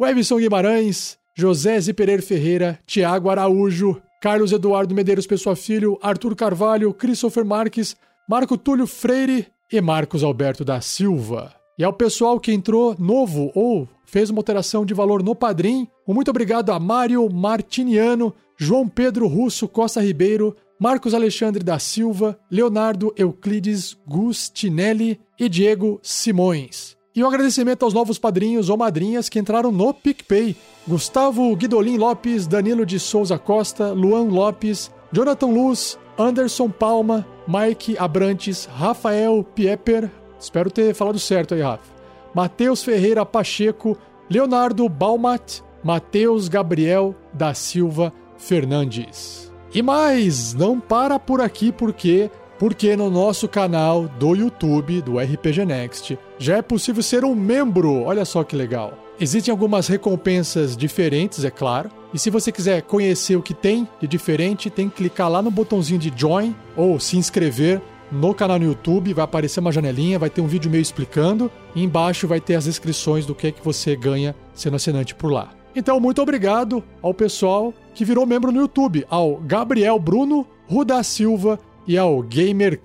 Webson 0.00 0.38
Guimarães, 0.38 1.18
José 1.38 1.78
Ziperer 1.78 2.22
Ferreira, 2.22 2.78
Tiago 2.86 3.30
Araújo, 3.30 4.02
Carlos 4.20 4.52
Eduardo 4.52 4.94
Medeiros 4.94 5.26
Pessoa 5.26 5.54
Filho, 5.54 5.98
Arthur 6.02 6.34
Carvalho, 6.34 6.92
Christopher 6.94 7.44
Marques, 7.44 7.96
Marco 8.28 8.56
Túlio 8.56 8.86
Freire 8.86 9.46
e 9.70 9.80
Marcos 9.80 10.24
Alberto 10.24 10.64
da 10.64 10.80
Silva. 10.80 11.54
E 11.78 11.84
ao 11.84 11.92
pessoal 11.92 12.40
que 12.40 12.52
entrou 12.52 12.96
novo 12.98 13.52
ou 13.54 13.86
fez 14.06 14.30
uma 14.30 14.38
alteração 14.38 14.86
de 14.86 14.94
valor 14.94 15.22
no 15.22 15.34
Padrim, 15.34 15.86
um 16.08 16.14
muito 16.14 16.30
obrigado 16.30 16.70
a 16.70 16.80
Mário 16.80 17.28
Martiniano, 17.30 18.34
João 18.56 18.88
Pedro 18.88 19.26
Russo 19.26 19.68
Costa 19.68 20.00
Ribeiro, 20.00 20.56
Marcos 20.80 21.12
Alexandre 21.12 21.62
da 21.62 21.78
Silva, 21.78 22.38
Leonardo 22.50 23.12
Euclides 23.16 23.96
Gustinelli 24.06 25.20
e 25.38 25.48
Diego 25.48 26.00
Simões. 26.02 26.95
E 27.16 27.24
um 27.24 27.26
agradecimento 27.26 27.82
aos 27.82 27.94
novos 27.94 28.18
padrinhos 28.18 28.68
ou 28.68 28.76
madrinhas 28.76 29.30
que 29.30 29.38
entraram 29.38 29.72
no 29.72 29.94
PicPay: 29.94 30.54
Gustavo 30.86 31.56
Guidolin 31.56 31.96
Lopes, 31.96 32.46
Danilo 32.46 32.84
de 32.84 33.00
Souza 33.00 33.38
Costa, 33.38 33.90
Luan 33.90 34.24
Lopes, 34.24 34.92
Jonathan 35.10 35.46
Luz, 35.46 35.98
Anderson 36.18 36.68
Palma, 36.68 37.26
Mike 37.48 37.96
Abrantes, 37.98 38.66
Rafael 38.66 39.42
Pieper, 39.54 40.10
espero 40.38 40.70
ter 40.70 40.94
falado 40.94 41.18
certo 41.18 41.54
aí, 41.54 41.62
Rafa, 41.62 41.90
Matheus 42.34 42.84
Ferreira 42.84 43.24
Pacheco, 43.24 43.96
Leonardo 44.28 44.86
Balmat, 44.86 45.60
Matheus 45.82 46.48
Gabriel 46.48 47.14
da 47.32 47.54
Silva 47.54 48.12
Fernandes. 48.36 49.50
E 49.72 49.80
mais, 49.80 50.52
não 50.52 50.78
para 50.78 51.18
por 51.18 51.40
aqui 51.40 51.72
porque 51.72 52.30
porque 52.58 52.96
no 52.96 53.10
nosso 53.10 53.48
canal 53.48 54.08
do 54.08 54.34
YouTube 54.34 55.02
do 55.02 55.18
RPG 55.18 55.64
Next 55.64 56.18
já 56.38 56.56
é 56.56 56.62
possível 56.62 57.02
ser 57.02 57.24
um 57.24 57.34
membro. 57.34 58.02
Olha 58.02 58.24
só 58.24 58.42
que 58.42 58.56
legal. 58.56 58.94
Existem 59.18 59.50
algumas 59.50 59.88
recompensas 59.88 60.76
diferentes, 60.76 61.44
é 61.44 61.50
claro. 61.50 61.90
E 62.12 62.18
se 62.18 62.30
você 62.30 62.52
quiser 62.52 62.82
conhecer 62.82 63.36
o 63.36 63.42
que 63.42 63.54
tem 63.54 63.88
de 64.00 64.06
diferente, 64.06 64.70
tem 64.70 64.88
que 64.88 64.96
clicar 64.96 65.30
lá 65.30 65.40
no 65.40 65.50
botãozinho 65.50 65.98
de 65.98 66.12
join 66.14 66.54
ou 66.76 67.00
se 67.00 67.16
inscrever 67.16 67.80
no 68.10 68.34
canal 68.34 68.58
no 68.58 68.66
YouTube, 68.66 69.14
vai 69.14 69.24
aparecer 69.24 69.60
uma 69.60 69.72
janelinha, 69.72 70.18
vai 70.18 70.30
ter 70.30 70.40
um 70.40 70.46
vídeo 70.46 70.70
meio 70.70 70.82
explicando, 70.82 71.50
e 71.74 71.82
embaixo 71.82 72.28
vai 72.28 72.40
ter 72.40 72.54
as 72.54 72.66
inscrições 72.66 73.26
do 73.26 73.34
que 73.34 73.48
é 73.48 73.52
que 73.52 73.64
você 73.64 73.96
ganha 73.96 74.34
sendo 74.54 74.76
assinante 74.76 75.14
por 75.14 75.32
lá. 75.32 75.50
Então, 75.74 75.98
muito 75.98 76.22
obrigado 76.22 76.82
ao 77.02 77.12
pessoal 77.12 77.74
que 77.94 78.04
virou 78.04 78.24
membro 78.24 78.52
no 78.52 78.60
YouTube, 78.60 79.04
ao 79.10 79.36
Gabriel 79.36 79.98
Bruno, 79.98 80.46
Ruda 80.66 81.02
Silva 81.02 81.58
e 81.86 81.96
ao 81.96 82.22
Gamer. 82.22 82.80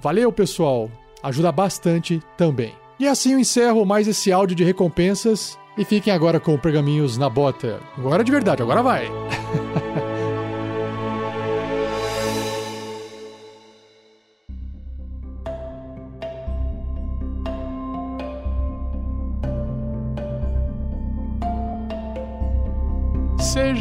Valeu, 0.00 0.32
pessoal! 0.32 0.90
Ajuda 1.22 1.52
bastante 1.52 2.20
também. 2.36 2.74
E 2.98 3.06
assim 3.06 3.32
eu 3.32 3.38
encerro 3.38 3.86
mais 3.86 4.08
esse 4.08 4.32
áudio 4.32 4.56
de 4.56 4.64
recompensas 4.64 5.58
e 5.78 5.84
fiquem 5.84 6.12
agora 6.12 6.40
com 6.40 6.58
Pergaminhos 6.58 7.16
na 7.16 7.28
Bota. 7.28 7.80
Agora 7.96 8.24
de 8.24 8.32
verdade, 8.32 8.62
agora 8.62 8.82
vai! 8.82 9.06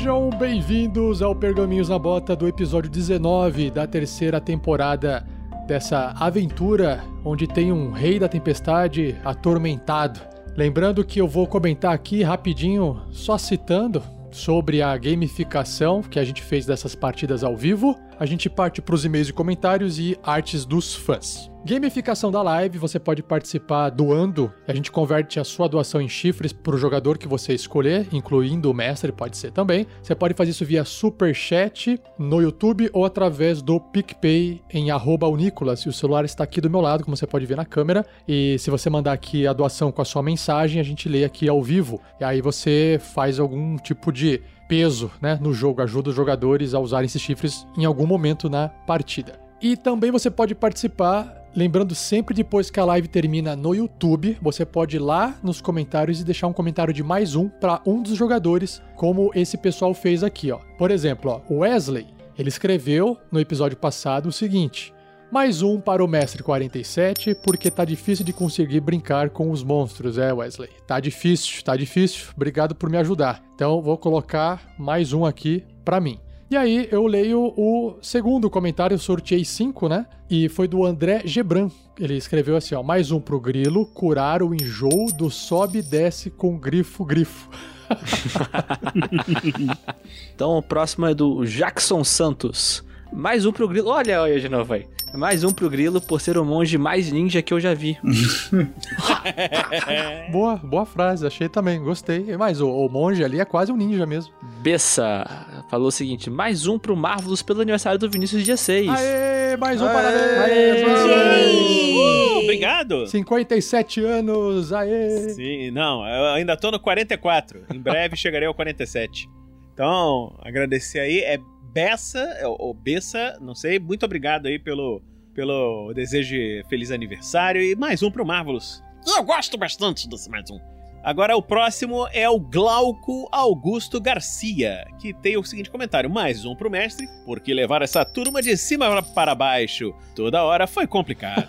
Sejam 0.01 0.31
bem-vindos 0.31 1.21
ao 1.21 1.35
Pergaminhos 1.35 1.87
na 1.87 1.99
Bota 1.99 2.35
do 2.35 2.47
episódio 2.47 2.89
19 2.89 3.69
da 3.69 3.85
terceira 3.85 4.41
temporada 4.41 5.23
dessa 5.67 6.15
aventura 6.19 7.03
onde 7.23 7.45
tem 7.45 7.71
um 7.71 7.91
rei 7.91 8.17
da 8.17 8.27
tempestade 8.27 9.15
atormentado 9.23 10.19
Lembrando 10.57 11.05
que 11.05 11.21
eu 11.21 11.27
vou 11.27 11.45
comentar 11.45 11.93
aqui 11.93 12.23
rapidinho, 12.23 12.99
só 13.11 13.37
citando 13.37 14.01
sobre 14.31 14.81
a 14.81 14.97
gamificação 14.97 16.01
que 16.01 16.17
a 16.17 16.25
gente 16.25 16.41
fez 16.41 16.65
dessas 16.65 16.95
partidas 16.95 17.43
ao 17.43 17.55
vivo. 17.55 17.95
A 18.19 18.25
gente 18.25 18.49
parte 18.49 18.81
para 18.81 18.95
os 18.95 19.05
e-mails 19.05 19.29
e 19.29 19.33
comentários 19.33 19.99
e 19.99 20.17
artes 20.23 20.65
dos 20.65 20.95
fãs. 20.95 21.50
Gamificação 21.63 22.31
da 22.31 22.41
live, 22.41 22.79
você 22.79 22.97
pode 22.99 23.21
participar 23.21 23.91
doando. 23.91 24.51
A 24.67 24.73
gente 24.73 24.91
converte 24.91 25.39
a 25.39 25.43
sua 25.43 25.69
doação 25.69 26.01
em 26.01 26.09
chifres 26.09 26.51
para 26.51 26.73
o 26.73 26.77
jogador 26.77 27.19
que 27.19 27.27
você 27.27 27.53
escolher, 27.53 28.07
incluindo 28.11 28.71
o 28.71 28.73
mestre, 28.73 29.11
pode 29.11 29.37
ser 29.37 29.51
também. 29.51 29.85
Você 30.01 30.15
pode 30.15 30.33
fazer 30.33 30.49
isso 30.49 30.65
via 30.65 30.83
Super 30.83 31.35
Chat 31.35 32.01
no 32.17 32.41
YouTube 32.41 32.89
ou 32.91 33.05
através 33.05 33.61
do 33.61 33.79
PicPay 33.79 34.59
em 34.73 34.87
Unicolas. 34.91 35.81
E 35.81 35.89
o 35.89 35.93
celular 35.93 36.25
está 36.25 36.43
aqui 36.43 36.59
do 36.59 36.69
meu 36.69 36.81
lado, 36.81 37.03
como 37.03 37.15
você 37.15 37.27
pode 37.27 37.45
ver 37.45 37.57
na 37.57 37.65
câmera. 37.65 38.07
E 38.27 38.57
se 38.57 38.71
você 38.71 38.89
mandar 38.89 39.13
aqui 39.13 39.45
a 39.45 39.53
doação 39.53 39.91
com 39.91 40.01
a 40.01 40.05
sua 40.05 40.23
mensagem, 40.23 40.81
a 40.81 40.83
gente 40.83 41.07
lê 41.07 41.23
aqui 41.23 41.47
ao 41.47 41.61
vivo. 41.61 42.01
E 42.19 42.23
aí 42.23 42.41
você 42.41 42.99
faz 43.13 43.39
algum 43.39 43.77
tipo 43.77 44.11
de 44.11 44.41
peso 44.67 45.11
né, 45.21 45.37
no 45.39 45.53
jogo, 45.53 45.83
ajuda 45.83 46.09
os 46.09 46.15
jogadores 46.15 46.73
a 46.73 46.79
usarem 46.79 47.05
esses 47.05 47.21
chifres 47.21 47.67
em 47.77 47.85
algum 47.85 48.07
momento 48.07 48.49
na 48.49 48.67
partida. 48.67 49.39
E 49.61 49.77
também 49.77 50.09
você 50.09 50.31
pode 50.31 50.55
participar 50.55 51.40
Lembrando 51.53 51.93
sempre 51.93 52.33
depois 52.33 52.69
que 52.69 52.79
a 52.79 52.85
live 52.85 53.09
termina 53.09 53.57
no 53.57 53.75
YouTube, 53.75 54.37
você 54.41 54.65
pode 54.65 54.95
ir 54.95 54.99
lá 54.99 55.37
nos 55.43 55.59
comentários 55.59 56.21
e 56.21 56.23
deixar 56.23 56.47
um 56.47 56.53
comentário 56.53 56.93
de 56.93 57.03
mais 57.03 57.35
um 57.35 57.49
para 57.49 57.81
um 57.85 58.01
dos 58.01 58.17
jogadores, 58.17 58.81
como 58.95 59.31
esse 59.35 59.57
pessoal 59.57 59.93
fez 59.93 60.23
aqui, 60.23 60.49
ó. 60.49 60.59
Por 60.77 60.91
exemplo, 60.91 61.29
ó, 61.29 61.53
Wesley, 61.53 62.07
ele 62.37 62.47
escreveu 62.47 63.17
no 63.29 63.37
episódio 63.37 63.77
passado 63.77 64.29
o 64.29 64.31
seguinte: 64.31 64.93
mais 65.29 65.61
um 65.61 65.77
para 65.77 66.01
o 66.01 66.07
mestre 66.07 66.41
47, 66.41 67.35
porque 67.43 67.69
tá 67.69 67.83
difícil 67.83 68.23
de 68.23 68.31
conseguir 68.31 68.79
brincar 68.79 69.29
com 69.29 69.51
os 69.51 69.61
monstros, 69.61 70.17
é, 70.17 70.31
Wesley. 70.31 70.69
Tá 70.87 71.01
difícil, 71.01 71.61
tá 71.63 71.75
difícil. 71.75 72.27
Obrigado 72.33 72.73
por 72.73 72.89
me 72.89 72.95
ajudar. 72.95 73.43
Então 73.55 73.81
vou 73.81 73.97
colocar 73.97 74.73
mais 74.79 75.11
um 75.11 75.25
aqui 75.25 75.65
para 75.83 75.99
mim. 75.99 76.17
E 76.51 76.57
aí 76.57 76.89
eu 76.91 77.07
leio 77.07 77.53
o 77.55 77.97
segundo 78.01 78.49
comentário, 78.49 78.99
sorteei 78.99 79.45
cinco, 79.45 79.87
né? 79.87 80.05
E 80.29 80.49
foi 80.49 80.67
do 80.67 80.85
André 80.85 81.21
Gebran. 81.23 81.69
Ele 81.97 82.17
escreveu 82.17 82.57
assim, 82.57 82.75
ó, 82.75 82.83
mais 82.83 83.09
um 83.09 83.21
pro 83.21 83.39
Grilo, 83.39 83.85
curar 83.85 84.43
o 84.43 84.53
enjoo 84.53 85.13
do 85.13 85.29
sobe 85.29 85.79
e 85.79 85.81
desce 85.81 86.29
com 86.29 86.59
grifo 86.59 87.05
grifo. 87.05 87.49
então 90.35 90.57
o 90.57 90.61
próximo 90.61 91.05
é 91.05 91.13
do 91.13 91.45
Jackson 91.45 92.03
Santos. 92.03 92.83
Mais 93.11 93.45
um 93.45 93.51
pro 93.51 93.67
Grilo. 93.67 93.89
Olha, 93.89 94.21
olha 94.21 94.39
de 94.39 94.47
novo 94.47 94.73
aí. 94.73 94.85
Mais 95.13 95.43
um 95.43 95.51
pro 95.51 95.69
Grilo 95.69 95.99
por 95.99 96.21
ser 96.21 96.37
o 96.37 96.45
monge 96.45 96.77
mais 96.77 97.11
ninja 97.11 97.41
que 97.41 97.53
eu 97.53 97.59
já 97.59 97.73
vi. 97.73 97.97
boa, 100.31 100.55
boa 100.55 100.85
frase, 100.85 101.27
achei 101.27 101.49
também, 101.49 101.83
gostei. 101.83 102.37
Mas 102.37 102.61
o, 102.61 102.69
o, 102.69 102.89
monge 102.89 103.21
ali 103.21 103.41
é 103.41 103.45
quase 103.45 103.73
um 103.73 103.75
ninja 103.75 104.05
mesmo. 104.05 104.33
Bessa 104.61 105.25
falou 105.69 105.89
o 105.89 105.91
seguinte: 105.91 106.29
mais 106.29 106.65
um 106.65 106.79
pro 106.79 106.95
Marvelous 106.95 107.41
pelo 107.41 107.61
aniversário 107.61 107.99
do 107.99 108.09
Vinícius 108.09 108.45
dia 108.45 108.55
6. 108.55 108.89
Aê, 108.89 109.57
mais 109.57 109.81
um 109.81 109.85
aê, 109.85 109.93
parabéns! 109.93 110.21
Aê, 110.21 110.83
aê. 111.13 111.93
Uh, 111.93 112.39
obrigado! 112.43 113.07
57 113.07 114.05
anos, 114.05 114.71
aê! 114.71 115.29
Sim, 115.31 115.71
não, 115.71 116.07
eu 116.07 116.35
ainda 116.35 116.55
tô 116.55 116.71
no 116.71 116.79
44. 116.79 117.65
Em 117.73 117.79
breve 117.79 118.15
chegarei 118.15 118.47
ao 118.47 118.53
47. 118.53 119.29
Então, 119.73 120.33
agradecer 120.41 120.99
aí. 120.99 121.19
É 121.19 121.37
Bessa, 121.71 122.37
ou 122.59 122.73
Bessa, 122.73 123.37
não 123.39 123.55
sei, 123.55 123.79
muito 123.79 124.05
obrigado 124.05 124.47
aí 124.47 124.59
pelo, 124.59 125.01
pelo 125.33 125.93
desejo 125.93 126.35
de 126.35 126.65
feliz 126.67 126.91
aniversário 126.91 127.61
e 127.61 127.75
mais 127.77 128.03
um 128.03 128.11
pro 128.11 128.25
Marvelous. 128.25 128.83
Eu 129.07 129.23
gosto 129.23 129.57
bastante 129.57 130.07
desse 130.07 130.29
mais 130.29 130.51
um. 130.51 130.59
Agora 131.01 131.35
o 131.35 131.41
próximo 131.41 132.07
é 132.11 132.29
o 132.29 132.39
Glauco 132.39 133.27
Augusto 133.31 134.01
Garcia, 134.01 134.85
que 134.99 135.13
tem 135.13 135.37
o 135.37 135.43
seguinte 135.43 135.71
comentário: 135.71 136.09
mais 136.09 136.45
um 136.45 136.55
pro 136.55 136.69
mestre, 136.69 137.07
porque 137.25 137.53
levar 137.53 137.81
essa 137.81 138.03
turma 138.03 138.41
de 138.41 138.55
cima 138.57 139.01
para 139.01 139.33
baixo 139.33 139.95
toda 140.13 140.43
hora 140.43 140.67
foi 140.67 140.85
complicado. 140.85 141.47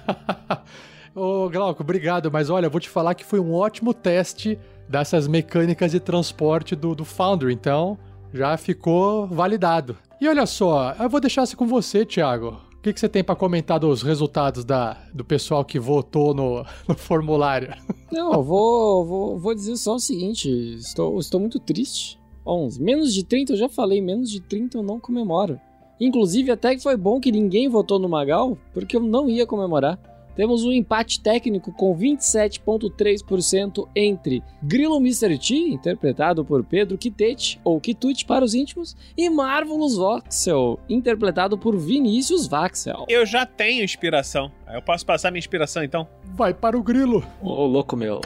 Ô 1.15 1.51
Glauco, 1.51 1.83
obrigado, 1.83 2.31
mas 2.31 2.49
olha, 2.49 2.71
vou 2.71 2.81
te 2.81 2.89
falar 2.89 3.15
que 3.15 3.25
foi 3.25 3.41
um 3.41 3.53
ótimo 3.53 3.93
teste 3.93 4.59
dessas 4.89 5.27
mecânicas 5.27 5.91
de 5.91 5.99
transporte 6.01 6.75
do, 6.77 6.95
do 6.95 7.05
Foundry, 7.05 7.53
então 7.53 7.99
já 8.33 8.57
ficou 8.57 9.27
validado. 9.27 9.99
E 10.23 10.29
olha 10.29 10.47
só, 10.47 10.95
eu 11.01 11.11
vou 11.11 11.19
deixar 11.21 11.43
isso 11.43 11.57
com 11.57 11.67
você, 11.67 12.07
Thiago. 12.07 12.57
O 12.75 12.81
que, 12.81 12.93
que 12.93 13.01
você 13.01 13.09
tem 13.09 13.25
para 13.25 13.35
comentar 13.35 13.81
dos 13.81 14.03
resultados 14.03 14.65
da, 14.65 14.97
do 15.13 15.25
pessoal 15.25 15.65
que 15.65 15.81
votou 15.81 16.33
no, 16.33 16.65
no 16.87 16.95
formulário? 16.95 17.75
Não, 18.09 18.33
eu 18.33 18.41
vou, 18.41 19.05
vou, 19.05 19.37
vou 19.41 19.53
dizer 19.53 19.77
só 19.77 19.97
o 19.97 19.99
seguinte: 19.99 20.49
estou, 20.77 21.19
estou 21.19 21.41
muito 21.41 21.59
triste. 21.59 22.21
11. 22.47 22.81
Menos 22.81 23.13
de 23.13 23.25
30, 23.25 23.55
eu 23.55 23.57
já 23.57 23.69
falei, 23.69 24.01
menos 24.01 24.31
de 24.31 24.41
30 24.41 24.79
eu 24.79 24.83
não 24.85 25.01
comemoro. 25.01 25.59
Inclusive, 26.01 26.53
até 26.53 26.77
que 26.77 26.83
foi 26.85 26.97
bom 26.97 27.19
que 27.19 27.33
ninguém 27.33 27.69
votou 27.69 27.99
no 27.99 28.09
Magal, 28.09 28.57
porque 28.73 28.97
eu 28.97 29.01
não 29.01 29.29
ia 29.29 29.45
comemorar. 29.45 29.99
Temos 30.35 30.65
um 30.65 30.73
empate 30.73 31.21
técnico 31.21 31.73
com 31.73 31.97
27,3% 31.97 33.89
entre 33.95 34.43
Grilo 34.63 34.97
Mr. 34.97 35.39
T, 35.39 35.55
interpretado 35.55 36.45
por 36.45 36.65
Pedro 36.65 36.97
Kitete, 36.97 37.61
ou 37.65 37.81
Kitute 37.81 38.25
para 38.25 38.45
os 38.45 38.55
íntimos, 38.55 38.97
e 39.17 39.29
Marvelous 39.29 39.97
Voxel, 39.97 40.79
interpretado 40.89 41.59
por 41.59 41.77
Vinícius 41.77 42.47
Vaxel. 42.47 43.07
Eu 43.09 43.27
já 43.27 43.45
tenho 43.45 43.85
inspiração. 43.85 44.51
Eu 44.73 44.83
posso 44.83 45.05
passar 45.05 45.31
minha 45.31 45.39
inspiração 45.39 45.85
então? 45.85 46.09
Vai 46.25 46.55
para 46.55 46.79
o 46.79 46.83
Grilo. 46.83 47.25
Ô, 47.41 47.51
oh, 47.51 47.67
louco 47.67 47.97
meu. 47.97 48.21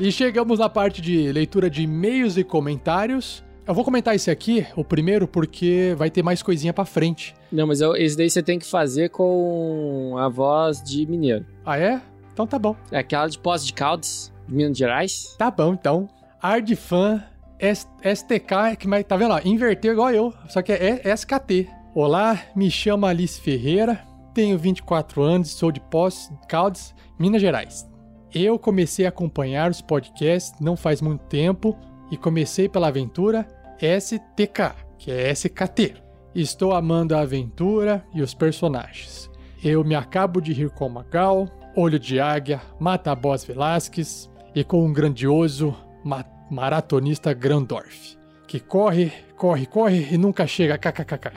E 0.00 0.12
chegamos 0.12 0.60
na 0.60 0.68
parte 0.68 1.02
de 1.02 1.32
leitura 1.32 1.68
de 1.68 1.82
e-mails 1.82 2.36
e 2.36 2.44
comentários. 2.44 3.44
Eu 3.68 3.74
vou 3.74 3.84
comentar 3.84 4.14
esse 4.14 4.30
aqui, 4.30 4.66
o 4.74 4.82
primeiro, 4.82 5.28
porque 5.28 5.94
vai 5.98 6.10
ter 6.10 6.22
mais 6.22 6.42
coisinha 6.42 6.72
pra 6.72 6.86
frente. 6.86 7.34
Não, 7.52 7.66
mas 7.66 7.82
eu, 7.82 7.94
esse 7.94 8.16
daí 8.16 8.30
você 8.30 8.42
tem 8.42 8.58
que 8.58 8.64
fazer 8.64 9.10
com 9.10 10.14
a 10.16 10.26
voz 10.26 10.82
de 10.82 11.04
mineiro. 11.04 11.44
Ah, 11.66 11.78
é? 11.78 12.00
Então 12.32 12.46
tá 12.46 12.58
bom. 12.58 12.74
É 12.90 12.96
aquela 12.96 13.26
de 13.26 13.38
Poços 13.38 13.66
de 13.66 13.74
Caldas, 13.74 14.32
de 14.48 14.54
Minas 14.54 14.78
Gerais. 14.78 15.36
Tá 15.36 15.50
bom, 15.50 15.74
então. 15.74 16.08
Ardfan 16.40 17.22
STK, 17.60 18.74
que 18.78 18.88
mais, 18.88 19.04
tá 19.04 19.18
vendo 19.18 19.32
lá? 19.32 19.42
Inverteu 19.44 19.92
igual 19.92 20.10
eu, 20.12 20.32
só 20.48 20.62
que 20.62 20.72
é 20.72 21.02
SKT. 21.12 21.68
Olá, 21.94 22.40
me 22.56 22.70
chamo 22.70 23.04
Alice 23.04 23.38
Ferreira, 23.38 24.00
tenho 24.32 24.56
24 24.56 25.20
anos, 25.20 25.50
sou 25.50 25.70
de 25.70 25.80
Poços 25.80 26.30
de 26.40 26.46
Caldas, 26.46 26.94
Minas 27.18 27.42
Gerais. 27.42 27.86
Eu 28.32 28.58
comecei 28.58 29.04
a 29.04 29.10
acompanhar 29.10 29.70
os 29.70 29.82
podcasts 29.82 30.58
não 30.58 30.74
faz 30.74 31.02
muito 31.02 31.26
tempo 31.26 31.76
e 32.10 32.16
comecei 32.16 32.66
pela 32.66 32.88
aventura 32.88 33.46
STK, 33.80 34.74
que 34.98 35.12
é 35.12 35.30
SKT. 35.30 35.94
Estou 36.34 36.74
amando 36.74 37.14
a 37.14 37.20
aventura 37.20 38.04
e 38.12 38.20
os 38.20 38.34
personagens. 38.34 39.30
Eu 39.62 39.84
me 39.84 39.94
acabo 39.94 40.40
de 40.40 40.52
rir 40.52 40.70
com 40.70 40.88
Magal, 40.88 41.48
Olho 41.76 41.98
de 41.98 42.18
Águia, 42.18 42.60
Mata 42.80 43.14
Boss 43.14 43.44
Velasquez 43.44 44.28
e 44.54 44.64
com 44.64 44.84
um 44.84 44.92
grandioso 44.92 45.76
ma 46.04 46.24
maratonista 46.50 47.32
Grandorf, 47.32 48.16
que 48.46 48.58
corre, 48.58 49.12
corre, 49.36 49.66
corre 49.66 50.08
e 50.10 50.18
nunca 50.18 50.46
chega 50.46 50.78
kkkk. 50.78 51.30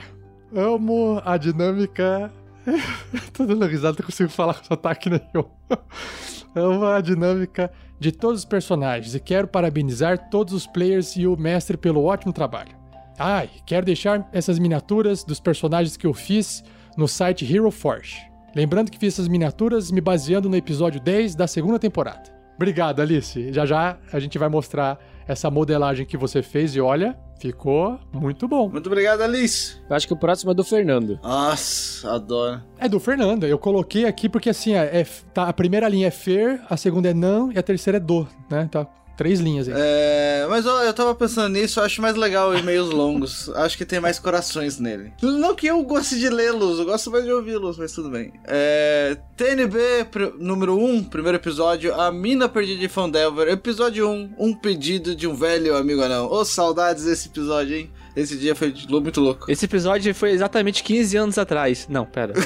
Amo 0.54 1.20
a 1.24 1.36
dinâmica. 1.36 2.32
Tô 3.32 3.44
dando 3.44 3.66
risada, 3.66 3.96
não 3.98 4.06
consigo 4.06 4.30
falar 4.30 4.54
com 4.54 4.64
sotaque 4.64 5.10
nenhum. 5.10 5.44
Amo 6.54 6.86
a 6.86 7.00
dinâmica 7.00 7.70
de 8.02 8.12
todos 8.12 8.40
os 8.40 8.44
personagens 8.44 9.14
e 9.14 9.20
quero 9.20 9.48
parabenizar 9.48 10.28
todos 10.28 10.52
os 10.52 10.66
players 10.66 11.16
e 11.16 11.26
o 11.26 11.36
mestre 11.36 11.76
pelo 11.76 12.04
ótimo 12.04 12.32
trabalho. 12.32 12.76
Ah, 13.18 13.46
quero 13.64 13.86
deixar 13.86 14.28
essas 14.32 14.58
miniaturas 14.58 15.22
dos 15.22 15.38
personagens 15.38 15.96
que 15.96 16.06
eu 16.06 16.12
fiz 16.12 16.64
no 16.96 17.06
site 17.06 17.50
Hero 17.50 17.70
Forge. 17.70 18.18
Lembrando 18.54 18.90
que 18.90 18.98
fiz 18.98 19.14
essas 19.14 19.28
miniaturas 19.28 19.90
me 19.90 20.00
baseando 20.00 20.48
no 20.48 20.56
episódio 20.56 21.00
10 21.00 21.34
da 21.34 21.46
segunda 21.46 21.78
temporada. 21.78 22.22
Obrigado, 22.56 23.00
Alice. 23.00 23.52
Já 23.52 23.64
já 23.64 23.96
a 24.12 24.20
gente 24.20 24.38
vai 24.38 24.48
mostrar 24.48 24.98
essa 25.26 25.50
modelagem 25.50 26.06
que 26.06 26.16
você 26.16 26.42
fez 26.42 26.74
e 26.74 26.80
olha, 26.80 27.16
ficou 27.40 27.98
muito 28.12 28.46
bom. 28.46 28.68
Muito 28.68 28.86
obrigado, 28.86 29.20
Alice. 29.22 29.76
Eu 29.88 29.96
acho 29.96 30.06
que 30.06 30.12
o 30.12 30.16
próximo 30.16 30.52
é 30.52 30.54
do 30.54 30.64
Fernando. 30.64 31.18
Nossa, 31.22 32.14
adoro. 32.14 32.62
É 32.78 32.88
do 32.88 33.00
Fernando. 33.00 33.44
Eu 33.44 33.58
coloquei 33.58 34.04
aqui 34.06 34.28
porque 34.28 34.50
assim, 34.50 34.74
é, 34.74 35.00
é 35.00 35.06
tá, 35.34 35.48
a 35.48 35.52
primeira 35.52 35.88
linha 35.88 36.08
é 36.08 36.10
fer, 36.10 36.60
a 36.68 36.76
segunda 36.76 37.10
é 37.10 37.14
não 37.14 37.50
e 37.50 37.58
a 37.58 37.62
terceira 37.62 37.96
é 37.96 38.00
do, 38.00 38.28
né? 38.48 38.68
Tá 38.70 38.86
Três 39.16 39.40
linhas 39.40 39.68
aí. 39.68 39.74
É, 39.76 40.46
mas 40.48 40.64
eu, 40.64 40.72
eu 40.72 40.92
tava 40.92 41.14
pensando 41.14 41.52
nisso, 41.52 41.80
eu 41.80 41.84
acho 41.84 42.00
mais 42.00 42.16
legal 42.16 42.56
e-mails 42.56 42.90
longos. 42.90 43.48
acho 43.56 43.76
que 43.76 43.84
tem 43.84 44.00
mais 44.00 44.18
corações 44.18 44.78
nele. 44.78 45.12
Não 45.22 45.54
que 45.54 45.66
eu 45.66 45.82
goste 45.82 46.18
de 46.18 46.28
lê-los, 46.28 46.78
eu 46.78 46.84
gosto 46.84 47.10
mais 47.10 47.24
de 47.24 47.32
ouvi-los, 47.32 47.78
mas 47.78 47.92
tudo 47.92 48.10
bem. 48.10 48.32
É, 48.44 49.16
TNB 49.36 49.78
número 50.38 50.76
1, 50.76 50.84
um, 50.84 51.04
primeiro 51.04 51.36
episódio, 51.36 51.94
A 51.94 52.10
Mina 52.10 52.48
Perdida 52.48 52.80
de 52.80 52.88
Fandelver, 52.88 53.48
episódio 53.48 54.08
1, 54.08 54.12
um, 54.12 54.34
um 54.38 54.54
pedido 54.54 55.14
de 55.14 55.26
um 55.26 55.34
velho 55.34 55.76
amigo 55.76 56.02
anão. 56.02 56.26
Ô, 56.26 56.40
oh, 56.40 56.44
saudades 56.44 57.04
desse 57.04 57.28
episódio, 57.28 57.76
hein? 57.76 57.90
Esse 58.14 58.36
dia 58.36 58.54
foi 58.54 58.74
muito 58.88 59.20
louco. 59.20 59.50
Esse 59.50 59.64
episódio 59.64 60.14
foi 60.14 60.32
exatamente 60.32 60.82
15 60.82 61.16
anos 61.16 61.38
atrás. 61.38 61.86
Não, 61.88 62.04
pera. 62.04 62.34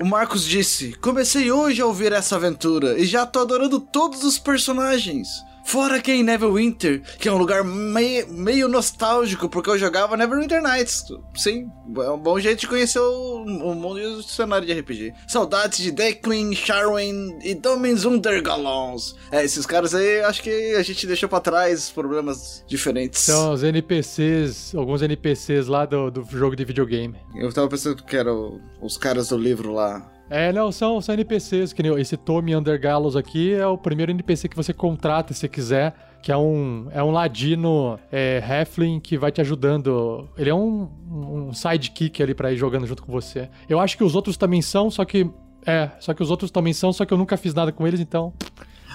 O 0.00 0.04
Marcos 0.04 0.44
disse: 0.44 0.94
Comecei 1.00 1.50
hoje 1.50 1.80
a 1.80 1.86
ouvir 1.86 2.12
essa 2.12 2.36
aventura 2.36 2.98
e 2.98 3.04
já 3.04 3.26
tô 3.26 3.40
adorando 3.40 3.80
todos 3.80 4.24
os 4.24 4.38
personagens. 4.38 5.28
Fora 5.64 6.00
que 6.00 6.12
em 6.12 6.22
Neverwinter, 6.22 7.02
que 7.18 7.28
é 7.28 7.32
um 7.32 7.38
lugar 7.38 7.64
meio, 7.64 8.28
meio 8.32 8.68
nostálgico, 8.68 9.48
porque 9.48 9.70
eu 9.70 9.78
jogava 9.78 10.16
Neverwinter 10.16 10.62
Nights. 10.62 11.04
Sim, 11.34 11.68
é 11.96 12.10
um 12.10 12.18
bom 12.18 12.38
jeito 12.38 12.60
de 12.60 12.68
conhecer 12.68 12.98
o, 12.98 13.42
o 13.42 13.74
mundo 13.74 13.98
e 13.98 14.06
o 14.06 14.22
cenário 14.22 14.66
de 14.66 14.72
RPG. 14.72 15.14
Saudades 15.28 15.78
de 15.78 15.90
Declan, 15.90 16.52
Sharwin 16.52 17.38
e 17.42 17.54
Domins 17.54 18.04
Undergalons. 18.04 19.14
É, 19.30 19.44
esses 19.44 19.64
caras 19.64 19.94
aí, 19.94 20.20
acho 20.20 20.42
que 20.42 20.74
a 20.74 20.82
gente 20.82 21.06
deixou 21.06 21.28
pra 21.28 21.40
trás 21.40 21.90
problemas 21.90 22.64
diferentes. 22.66 23.20
São 23.20 23.52
os 23.52 23.62
NPCs, 23.62 24.74
alguns 24.74 25.02
NPCs 25.02 25.66
lá 25.66 25.86
do, 25.86 26.10
do 26.10 26.26
jogo 26.30 26.56
de 26.56 26.64
videogame. 26.64 27.16
Eu 27.34 27.52
tava 27.52 27.68
pensando 27.68 28.02
que 28.02 28.16
eram 28.16 28.60
os 28.80 28.96
caras 28.96 29.28
do 29.28 29.38
livro 29.38 29.72
lá. 29.72 30.11
É, 30.34 30.50
não, 30.50 30.72
são, 30.72 30.98
são 31.02 31.12
NPCs, 31.12 31.74
que 31.74 31.82
nem 31.82 31.92
esse 32.00 32.16
Tommy 32.16 32.56
Undergallows 32.56 33.16
aqui 33.16 33.52
é 33.52 33.66
o 33.66 33.76
primeiro 33.76 34.10
NPC 34.10 34.48
que 34.48 34.56
você 34.56 34.72
contrata 34.72 35.34
se 35.34 35.46
quiser, 35.46 35.94
que 36.22 36.32
é 36.32 36.36
um, 36.38 36.88
é 36.90 37.02
um 37.02 37.10
ladino 37.10 37.98
é, 38.10 38.42
Halfling 38.42 38.98
que 38.98 39.18
vai 39.18 39.30
te 39.30 39.42
ajudando. 39.42 40.26
Ele 40.38 40.48
é 40.48 40.54
um, 40.54 40.88
um 41.10 41.52
sidekick 41.52 42.22
ali 42.22 42.34
pra 42.34 42.50
ir 42.50 42.56
jogando 42.56 42.86
junto 42.86 43.02
com 43.02 43.12
você. 43.12 43.50
Eu 43.68 43.78
acho 43.78 43.94
que 43.94 44.02
os 44.02 44.14
outros 44.14 44.38
também 44.38 44.62
são, 44.62 44.90
só 44.90 45.04
que. 45.04 45.30
É, 45.66 45.90
só 46.00 46.14
que 46.14 46.22
os 46.22 46.30
outros 46.30 46.50
também 46.50 46.72
são, 46.72 46.94
só 46.94 47.04
que 47.04 47.12
eu 47.12 47.18
nunca 47.18 47.36
fiz 47.36 47.52
nada 47.52 47.70
com 47.70 47.86
eles, 47.86 48.00
então. 48.00 48.32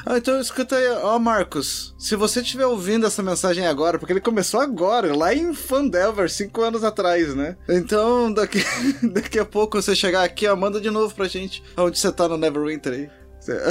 Ah, 0.10 0.18
então 0.18 0.40
escuta 0.40 0.78
aí, 0.78 0.88
ó 0.88 1.20
Marcos, 1.20 1.94
se 1.98 2.16
você 2.16 2.40
estiver 2.40 2.66
ouvindo 2.66 3.06
essa 3.06 3.22
mensagem 3.22 3.68
agora, 3.68 4.00
porque 4.00 4.14
ele 4.14 4.22
começou 4.22 4.62
agora, 4.62 5.14
lá 5.14 5.36
em 5.36 5.54
Fandelver, 5.54 6.30
cinco 6.30 6.62
anos 6.62 6.82
atrás, 6.82 7.36
né? 7.36 7.58
Então, 7.68 8.32
daqui, 8.32 8.64
daqui 9.04 9.38
a 9.38 9.44
pouco 9.44 9.82
você 9.82 9.94
chegar 9.94 10.24
aqui, 10.24 10.48
ó, 10.48 10.56
manda 10.56 10.80
de 10.80 10.90
novo 10.90 11.14
pra 11.14 11.28
gente 11.28 11.62
onde 11.76 12.00
você 12.00 12.10
tá 12.10 12.26
no 12.26 12.38
Neverwinter 12.38 12.94
aí. 12.94 13.10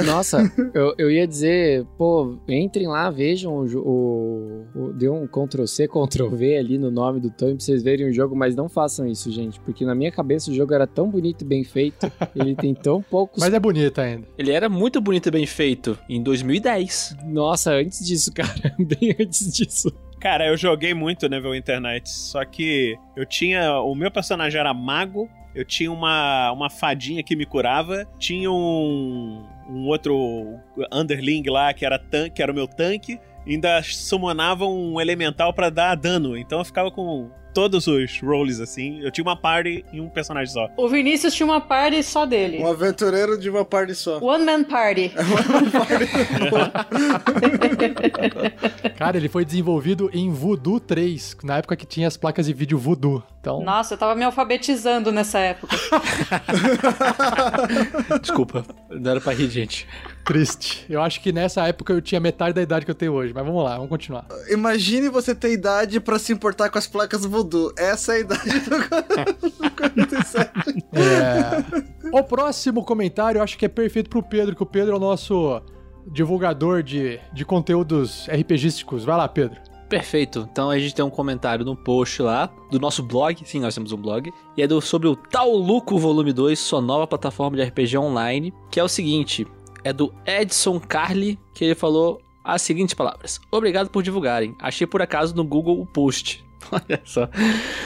Nossa, 0.05 0.51
eu, 0.73 0.93
eu 0.97 1.11
ia 1.11 1.27
dizer, 1.27 1.85
pô, 1.97 2.37
entrem 2.47 2.87
lá, 2.87 3.09
vejam 3.09 3.53
o, 3.53 3.65
o, 3.77 4.65
o 4.75 4.93
deu 4.93 5.13
um 5.13 5.27
Ctrl 5.27 5.65
C, 5.65 5.87
Ctrl 5.87 6.29
V 6.29 6.57
ali 6.57 6.77
no 6.77 6.91
nome 6.91 7.19
do 7.19 7.29
Tommy 7.29 7.55
pra 7.55 7.63
vocês 7.63 7.83
verem 7.83 8.09
o 8.09 8.13
jogo, 8.13 8.35
mas 8.35 8.55
não 8.55 8.67
façam 8.69 9.05
isso, 9.07 9.31
gente, 9.31 9.59
porque 9.61 9.85
na 9.85 9.95
minha 9.95 10.11
cabeça 10.11 10.51
o 10.51 10.53
jogo 10.53 10.73
era 10.73 10.87
tão 10.87 11.09
bonito 11.09 11.41
e 11.41 11.45
bem 11.45 11.63
feito, 11.63 12.11
ele 12.35 12.55
tem 12.55 12.73
tão 12.73 13.01
poucos. 13.01 13.41
Mas 13.41 13.53
é 13.53 13.59
bonito 13.59 13.99
ainda. 13.99 14.27
Ele 14.37 14.51
era 14.51 14.69
muito 14.69 14.99
bonito 15.01 15.27
e 15.27 15.31
bem 15.31 15.45
feito 15.45 15.97
em 16.09 16.21
2010. 16.21 17.17
Nossa, 17.25 17.71
antes 17.71 18.05
disso, 18.05 18.31
cara, 18.35 18.75
bem 18.77 19.15
antes 19.19 19.51
disso. 19.53 19.91
Cara, 20.19 20.47
eu 20.47 20.57
joguei 20.57 20.93
muito 20.93 21.29
Neverwinter 21.29 21.79
Nights, 21.79 22.11
só 22.11 22.43
que 22.43 22.97
eu 23.15 23.25
tinha. 23.25 23.79
O 23.81 23.93
meu 23.93 24.09
personagem 24.09 24.59
era 24.59 24.73
mago, 24.73 25.29
eu 25.53 25.63
tinha 25.63 25.91
uma, 25.91 26.51
uma 26.51 26.69
fadinha 26.69 27.23
que 27.23 27.35
me 27.35 27.45
curava, 27.45 28.07
tinha 28.17 28.51
um, 28.51 29.43
um 29.69 29.87
outro 29.87 30.59
underling 30.91 31.43
lá 31.47 31.73
que 31.73 31.85
era, 31.85 31.99
tan 31.99 32.29
que 32.29 32.41
era 32.41 32.51
o 32.51 32.55
meu 32.55 32.67
tanque, 32.67 33.19
ainda 33.45 33.81
summonava 33.83 34.65
um 34.65 34.99
elemental 34.99 35.53
pra 35.53 35.69
dar 35.69 35.95
dano, 35.95 36.37
então 36.37 36.59
eu 36.59 36.65
ficava 36.65 36.91
com 36.91 37.29
todos 37.57 37.87
os 37.87 38.19
roles 38.21 38.59
assim. 38.59 38.99
Eu 39.01 39.09
tinha 39.09 39.25
uma 39.25 39.35
party 39.35 39.83
em 39.91 39.99
um 39.99 40.07
personagem 40.09 40.53
só. 40.53 40.69
O 40.77 40.87
Vinícius 40.87 41.33
tinha 41.33 41.47
uma 41.47 41.59
party 41.59 42.03
só 42.03 42.23
dele. 42.23 42.59
Um 42.59 42.67
aventureiro 42.67 43.35
de 43.35 43.49
uma 43.49 43.65
party 43.65 43.95
só. 43.95 44.19
One 44.23 44.45
Man 44.45 44.63
Party. 44.63 45.11
Cara, 48.95 49.17
ele 49.17 49.27
foi 49.27 49.43
desenvolvido 49.43 50.07
em 50.13 50.29
Voodoo 50.29 50.79
3, 50.79 51.37
na 51.43 51.57
época 51.57 51.75
que 51.75 51.87
tinha 51.87 52.07
as 52.07 52.15
placas 52.15 52.45
de 52.45 52.53
vídeo 52.53 52.77
Voodoo. 52.77 53.23
Então, 53.47 53.63
Nossa, 53.63 53.93
eu 53.93 53.97
tava 53.97 54.13
me 54.13 54.25
alfabetizando 54.25 55.09
nessa 55.09 55.39
época. 55.39 55.73
Desculpa, 58.21 58.65
não 58.89 59.11
era 59.11 59.21
pra 59.21 59.33
rir, 59.33 59.49
gente. 59.49 59.87
triste. 60.25 60.85
Eu 60.89 61.01
acho 61.01 61.21
que 61.21 61.31
nessa 61.31 61.65
época 61.65 61.93
eu 61.93 62.01
tinha 62.01 62.19
metade 62.19 62.53
da 62.53 62.61
idade 62.61 62.83
que 62.83 62.91
eu 62.91 62.95
tenho 62.95 63.13
hoje, 63.13 63.33
mas 63.33 63.45
vamos 63.45 63.63
lá, 63.63 63.75
vamos 63.75 63.89
continuar. 63.89 64.25
Imagine 64.49 65.07
você 65.07 65.33
ter 65.33 65.53
idade 65.53 66.01
pra 66.01 66.19
se 66.19 66.33
importar 66.33 66.69
com 66.69 66.77
as 66.77 66.87
placas 66.87 67.23
voodoo. 67.25 67.71
Essa 67.77 68.13
é 68.13 68.15
a 68.17 68.19
idade 68.19 68.59
do, 68.59 69.49
do 69.49 69.71
47. 69.71 70.51
É. 70.93 72.11
O 72.11 72.21
próximo 72.23 72.83
comentário 72.83 73.39
eu 73.39 73.43
acho 73.43 73.57
que 73.57 73.65
é 73.65 73.69
perfeito 73.69 74.09
pro 74.09 74.21
Pedro, 74.21 74.55
que 74.55 74.63
o 74.63 74.65
Pedro 74.65 74.93
é 74.93 74.97
o 74.97 74.99
nosso 74.99 75.61
divulgador 76.11 76.83
de, 76.83 77.19
de 77.31 77.45
conteúdos 77.45 78.27
RPGísticos. 78.27 79.05
Vai 79.05 79.15
lá, 79.15 79.27
Pedro. 79.27 79.61
Perfeito. 79.89 80.47
Então 80.51 80.69
a 80.69 80.77
gente 80.77 80.93
tem 80.93 81.03
um 81.03 81.09
comentário 81.09 81.63
no 81.63 81.75
post 81.75 82.21
lá 82.21 82.51
do 82.69 82.79
nosso 82.79 83.01
blog. 83.01 83.41
Sim, 83.45 83.61
nós 83.61 83.73
temos 83.73 83.91
um 83.91 83.97
blog. 83.97 84.31
E 84.55 84.61
é 84.61 84.67
do, 84.67 84.81
sobre 84.81 85.07
o 85.07 85.15
Tauluco 85.15 85.97
Volume 85.97 86.33
2, 86.33 86.59
sua 86.59 86.81
nova 86.81 87.07
plataforma 87.07 87.55
de 87.55 87.63
RPG 87.63 87.97
online. 87.97 88.53
Que 88.69 88.79
é 88.79 88.83
o 88.83 88.89
seguinte: 88.89 89.47
é 89.83 89.93
do 89.93 90.13
Edson 90.25 90.79
Carli, 90.79 91.39
que 91.53 91.63
ele 91.63 91.75
falou 91.75 92.21
as 92.43 92.61
seguintes 92.61 92.93
palavras: 92.93 93.39
Obrigado 93.51 93.89
por 93.89 94.03
divulgarem. 94.03 94.55
Achei 94.59 94.85
por 94.85 95.01
acaso 95.01 95.35
no 95.35 95.43
Google 95.43 95.79
o 95.79 95.85
post. 95.85 96.45
Olha 96.71 97.01
só. 97.05 97.29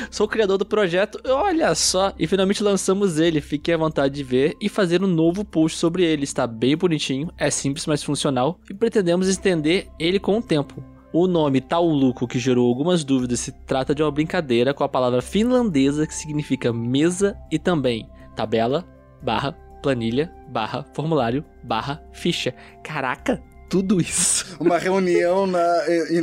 Sou 0.09 0.25
o 0.25 0.29
criador 0.29 0.57
do 0.57 0.65
projeto, 0.65 1.19
olha 1.25 1.75
só. 1.75 2.13
E 2.17 2.25
finalmente 2.25 2.63
lançamos 2.63 3.19
ele. 3.19 3.39
Fiquem 3.39 3.75
à 3.75 3.77
vontade 3.77 4.15
de 4.15 4.23
ver 4.23 4.57
e 4.59 4.69
fazer 4.69 5.03
um 5.03 5.07
novo 5.07 5.45
post 5.45 5.77
sobre 5.77 6.03
ele. 6.03 6.23
Está 6.23 6.47
bem 6.47 6.75
bonitinho, 6.75 7.31
é 7.37 7.51
simples, 7.51 7.85
mas 7.85 8.01
funcional. 8.01 8.59
E 8.69 8.73
pretendemos 8.73 9.27
estender 9.27 9.87
ele 9.99 10.19
com 10.19 10.39
o 10.39 10.41
tempo. 10.41 10.83
O 11.13 11.27
nome 11.27 11.59
Tauluco, 11.59 12.25
que 12.25 12.39
gerou 12.39 12.69
algumas 12.69 13.03
dúvidas, 13.03 13.41
se 13.41 13.51
trata 13.51 13.93
de 13.93 14.01
uma 14.01 14.11
brincadeira 14.11 14.73
com 14.73 14.81
a 14.83 14.89
palavra 14.89 15.21
finlandesa 15.21 16.07
que 16.07 16.15
significa 16.15 16.71
mesa 16.71 17.37
e 17.51 17.59
também 17.59 18.09
tabela, 18.33 18.85
barra, 19.21 19.51
planilha, 19.83 20.33
barra, 20.47 20.85
formulário, 20.93 21.43
barra, 21.61 22.01
ficha. 22.13 22.55
Caraca, 22.81 23.43
tudo 23.71 24.01
isso. 24.01 24.45
Uma 24.59 24.77
reunião 24.77 25.47
na, 25.47 25.65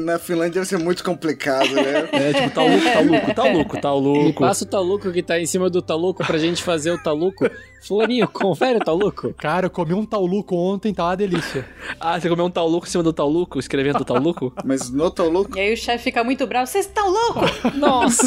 na 0.01 0.19
Finlândia 0.19 0.61
deve 0.61 0.66
ser 0.66 0.79
muito 0.79 1.03
complicado, 1.03 1.75
né? 1.75 2.07
É 2.12 2.33
tipo, 2.35 2.51
Tauluco, 2.51 2.85
Tauluco, 2.85 3.35
Tauluco, 3.35 3.75
Ele 3.75 3.81
Tauluco. 3.81 4.41
passa 4.41 4.65
o 4.65 4.66
taluco 4.66 5.11
que 5.11 5.23
tá 5.23 5.41
em 5.41 5.47
cima 5.47 5.70
do 5.70 5.81
taluco 5.81 6.25
pra 6.25 6.37
gente 6.37 6.62
fazer 6.62 6.91
o 6.91 7.03
taluco. 7.03 7.51
Fulaninho, 7.83 8.29
confere 8.31 8.77
o 8.77 8.85
taluco. 8.85 9.33
Cara, 9.33 9.66
eu 9.66 9.70
comi 9.70 9.95
um 9.95 10.05
tauluco 10.05 10.55
ontem, 10.55 10.93
tá 10.93 11.07
uma 11.07 11.16
delícia. 11.16 11.66
Ah, 11.99 12.20
você 12.20 12.29
comeu 12.29 12.45
um 12.45 12.51
Tauluco 12.51 12.87
em 12.87 12.91
cima 12.91 13.03
do 13.03 13.12
Tauluco, 13.15 13.59
escrevendo 13.59 14.05
Tauluco? 14.05 14.53
Mas 14.62 14.91
no 14.91 15.11
Tauluco. 15.11 15.57
E 15.57 15.61
aí 15.61 15.73
o 15.73 15.77
chefe 15.77 16.05
fica 16.05 16.23
muito 16.23 16.47
bravo. 16.47 16.66
Vocês 16.66 16.85
estão 16.85 17.11
loucos? 17.11 17.51
Nossa! 17.75 18.27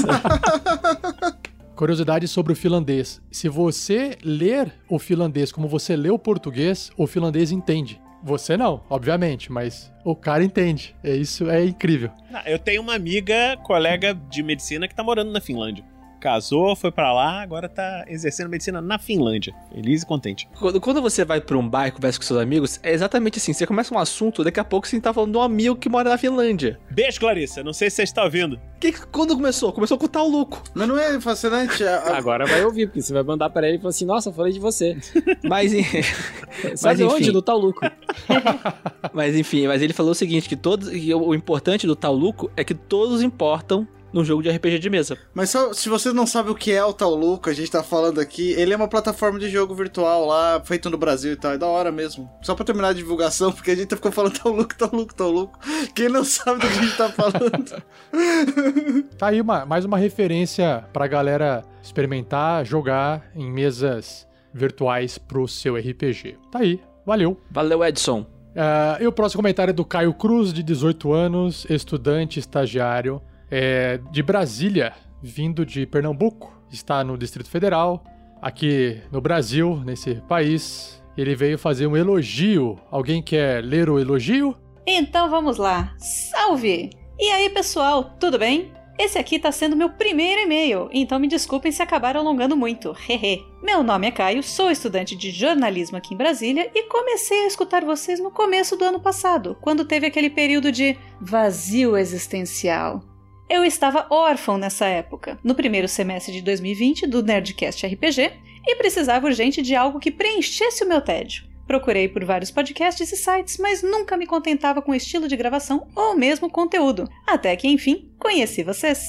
Curiosidade 1.76 2.28
sobre 2.28 2.54
o 2.54 2.56
finlandês. 2.56 3.22
Se 3.32 3.48
você 3.48 4.18
ler 4.24 4.74
o 4.90 4.98
finlandês 4.98 5.52
como 5.52 5.68
você 5.68 5.96
lê 5.96 6.10
o 6.10 6.18
português, 6.18 6.92
o 6.98 7.06
finlandês 7.06 7.52
entende. 7.52 8.02
Você 8.24 8.56
não, 8.56 8.84
obviamente, 8.90 9.52
mas 9.52 9.92
o 10.06 10.16
cara 10.16 10.44
entende. 10.44 10.96
É 11.04 11.16
isso, 11.16 11.50
é 11.50 11.64
incrível. 11.66 12.12
Ah, 12.34 12.44
Eu 12.46 12.60
tenho 12.60 12.82
uma 12.82 12.94
amiga, 12.94 13.58
colega 13.64 14.14
de 14.14 14.44
medicina, 14.44 14.88
que 14.88 14.94
tá 14.96 15.04
morando 15.04 15.32
na 15.32 15.42
Finlândia. 15.42 15.84
Casou, 16.22 16.76
foi 16.76 16.92
pra 16.92 17.12
lá, 17.12 17.42
agora 17.42 17.68
tá 17.68 18.06
exercendo 18.08 18.48
medicina 18.50 18.80
na 18.80 18.98
Finlândia. 19.00 19.54
Feliz 19.74 20.04
e 20.04 20.06
contente. 20.06 20.48
Quando, 20.60 20.80
quando 20.80 21.02
você 21.02 21.26
vai 21.26 21.42
pra 21.42 21.58
um 21.58 21.68
bar 21.68 21.88
e 21.88 21.92
conversa 21.92 22.20
com 22.20 22.26
seus 22.26 22.40
amigos, 22.40 22.80
é 22.84 22.94
exatamente 22.94 23.40
assim. 23.40 23.52
Você 23.54 23.66
começa 23.66 23.94
um 23.94 23.98
assunto, 23.98 24.44
daqui 24.44 24.60
a 24.60 24.64
pouco 24.64 24.88
você 24.88 25.02
tá 25.02 25.12
falando 25.14 25.32
de 25.32 25.38
um 25.38 25.42
amigo 25.42 25.76
que 25.76 25.90
mora 25.90 26.10
na 26.10 26.18
Finlândia. 26.18 26.80
Beijo, 26.92 27.20
Clarissa. 27.20 27.64
Não 27.64 27.74
sei 27.74 27.90
se 27.90 27.96
você 27.98 28.04
está 28.04 28.24
ouvindo. 28.24 28.60
Que, 28.80 28.92
quando 29.08 29.36
começou? 29.36 29.74
Começou 29.74 29.98
com 29.98 30.06
o 30.06 30.10
Tauluco. 30.10 30.62
Mas 30.74 30.88
não 30.88 30.98
é 30.98 31.20
fascinante? 31.20 31.84
A- 31.84 32.16
Agora 32.18 32.46
vai 32.46 32.64
ouvir, 32.64 32.88
porque 32.88 33.02
você 33.02 33.14
vai 33.14 33.24
mandar 33.24 33.50
pra 33.50 33.68
ele 33.68 33.78
e 33.78 33.80
falar 33.80 33.90
assim: 33.90 34.06
Nossa, 34.06 34.30
eu 34.30 34.34
falei 34.34 34.54
de 34.54 34.60
você. 34.60 34.98
Mas, 35.44 35.74
em- 35.74 35.84
Sabe 36.76 37.04
enfim. 37.04 37.14
onde? 37.16 37.32
Do 37.32 37.42
taluco. 37.42 37.80
mas 39.14 39.36
enfim, 39.36 39.68
mas 39.68 39.82
ele 39.82 39.94
falou 39.94 40.12
o 40.12 40.16
seguinte: 40.16 40.48
que 40.48 40.56
todos. 40.56 40.90
que 40.90 41.14
o, 41.14 41.34
importante 41.34 41.88
do 41.88 41.96
Tauluco 41.96 42.52
é 42.56 42.64
que 42.64 42.74
todos 42.74 43.22
importam 43.22 43.88
num 44.14 44.24
jogo 44.24 44.44
de 44.44 44.50
RPG 44.50 44.80
de 44.80 44.90
mesa. 44.90 45.18
Mas 45.34 45.50
só, 45.50 45.74
se 45.74 45.90
você 45.90 46.12
não 46.12 46.28
sabe 46.28 46.50
o 46.50 46.56
que 46.56 46.72
é 46.72 46.84
o 46.84 46.94
Tauluco, 46.94 47.50
a 47.50 47.54
gente 47.54 47.72
tá 47.72 47.84
falando 47.84 48.20
aqui, 48.20 48.52
ele 48.54 48.74
é 48.74 48.76
uma 48.76 48.88
plataforma 48.88 49.40
de 49.40 49.50
jogo 49.50 49.74
virtual 49.74 50.26
lá, 50.26 50.62
feito 50.64 50.90
no 50.90 50.98
Brasil 50.98 51.34
e 51.34 51.36
tal. 51.36 51.54
É 51.54 51.58
da 51.58 51.68
hora 51.68 51.92
mesmo. 51.92 52.30
Só 52.42 52.56
pra 52.56 52.66
terminar 52.66 52.90
a 52.90 52.94
divulgação, 52.94 53.52
porque 53.54 53.72
a 53.72 53.76
gente 53.76 53.96
ficou 53.96 54.12
falando 54.12 54.40
Tauluco, 54.40 54.76
Tauluco, 54.76 55.14
Tauluco. 55.14 55.60
Quem 55.96 56.10
não 56.10 56.24
sabe 56.24 56.60
do 56.60 56.68
que 56.68 56.80
a 56.80 56.82
gente 56.82 56.98
tá 56.98 57.10
falando? 57.10 57.84
Tá 59.18 59.28
aí 59.28 59.40
uma, 59.40 59.66
mais 59.66 59.86
uma 59.86 59.98
referência 59.98 60.84
pra 60.92 61.08
galera 61.08 61.64
experimentar, 61.82 62.66
jogar 62.66 63.30
em 63.36 63.50
mesas 63.50 64.28
virtuais 64.54 65.18
pro 65.18 65.48
seu 65.48 65.76
RPG. 65.76 66.38
Tá 66.52 66.60
aí, 66.60 66.80
valeu. 67.06 67.40
Valeu, 67.52 67.84
Edson. 67.84 68.26
Ah, 68.56 68.98
e 69.00 69.08
o 69.08 69.12
próximo 69.12 69.42
comentário 69.42 69.72
é 69.72 69.74
do 69.74 69.86
Caio 69.86 70.14
Cruz, 70.14 70.54
de 70.54 70.62
18 70.64 71.14
anos, 71.14 71.66
estudante, 71.70 72.40
estagiário, 72.40 73.22
é, 73.52 74.00
de 74.10 74.24
Brasília, 74.24 74.94
vindo 75.22 75.66
de 75.66 75.86
Pernambuco, 75.86 76.58
está 76.72 77.04
no 77.04 77.18
Distrito 77.18 77.50
Federal, 77.50 78.04
aqui 78.42 79.02
no 79.12 79.20
Brasil, 79.20 79.82
nesse 79.86 80.16
país. 80.28 81.04
Ele 81.18 81.36
veio 81.36 81.58
fazer 81.58 81.86
um 81.86 81.98
elogio. 81.98 82.80
Alguém 82.90 83.22
quer 83.22 83.62
ler 83.64 83.90
o 83.90 84.00
elogio? 84.00 84.58
Então 84.88 85.30
vamos 85.30 85.58
lá. 85.58 85.94
Salve! 85.98 86.90
E 87.20 87.30
aí, 87.30 87.50
pessoal, 87.50 88.16
tudo 88.18 88.40
bem? 88.40 88.72
Esse 88.98 89.18
aqui 89.18 89.40
tá 89.40 89.52
sendo 89.52 89.76
meu 89.76 89.90
primeiro 89.90 90.42
e-mail, 90.42 90.88
então 90.92 91.18
me 91.18 91.28
desculpem 91.28 91.72
se 91.72 91.82
acabar 91.82 92.16
alongando 92.16 92.56
muito. 92.56 92.96
Hehe. 93.10 93.44
Meu 93.64 93.82
nome 93.82 94.08
é 94.08 94.12
Caio, 94.12 94.44
sou 94.44 94.70
estudante 94.70 95.16
de 95.16 95.32
jornalismo 95.32 95.98
aqui 95.98 96.14
em 96.14 96.18
Brasília 96.18 96.70
e 96.74 96.84
comecei 96.84 97.44
a 97.44 97.48
escutar 97.48 97.84
vocês 97.84 98.20
no 98.20 98.30
começo 98.30 98.76
do 98.78 98.86
ano 98.86 99.00
passado, 99.00 99.58
quando 99.60 99.86
teve 99.86 100.06
aquele 100.06 100.30
período 100.30 100.72
de 100.72 100.96
vazio 101.20 101.98
existencial. 101.98 103.11
Eu 103.54 103.66
estava 103.66 104.08
órfão 104.10 104.58
nessa 104.58 104.86
época, 104.86 105.38
no 105.44 105.54
primeiro 105.54 105.86
semestre 105.86 106.32
de 106.32 106.42
2020 106.42 107.06
do 107.06 107.22
Nerdcast 107.22 107.86
RPG, 107.86 108.32
e 108.66 108.76
precisava 108.78 109.28
urgente 109.28 109.62
de 109.62 109.76
algo 109.76 110.00
que 110.00 110.10
preenchesse 110.10 110.86
o 110.86 110.88
meu 110.88 111.02
tédio. 111.02 111.44
Procurei 111.68 112.08
por 112.08 112.24
vários 112.24 112.50
podcasts 112.50 113.12
e 113.12 113.18
sites, 113.18 113.58
mas 113.58 113.84
nunca 113.84 114.16
me 114.16 114.26
contentava 114.26 114.82
com 114.82 114.96
estilo 114.96 115.28
de 115.28 115.36
gravação 115.36 115.86
ou 115.94 116.16
mesmo 116.16 116.50
conteúdo. 116.50 117.10
Até 117.28 117.54
que, 117.58 117.68
enfim, 117.68 118.10
conheci 118.18 118.64
vocês. 118.64 119.04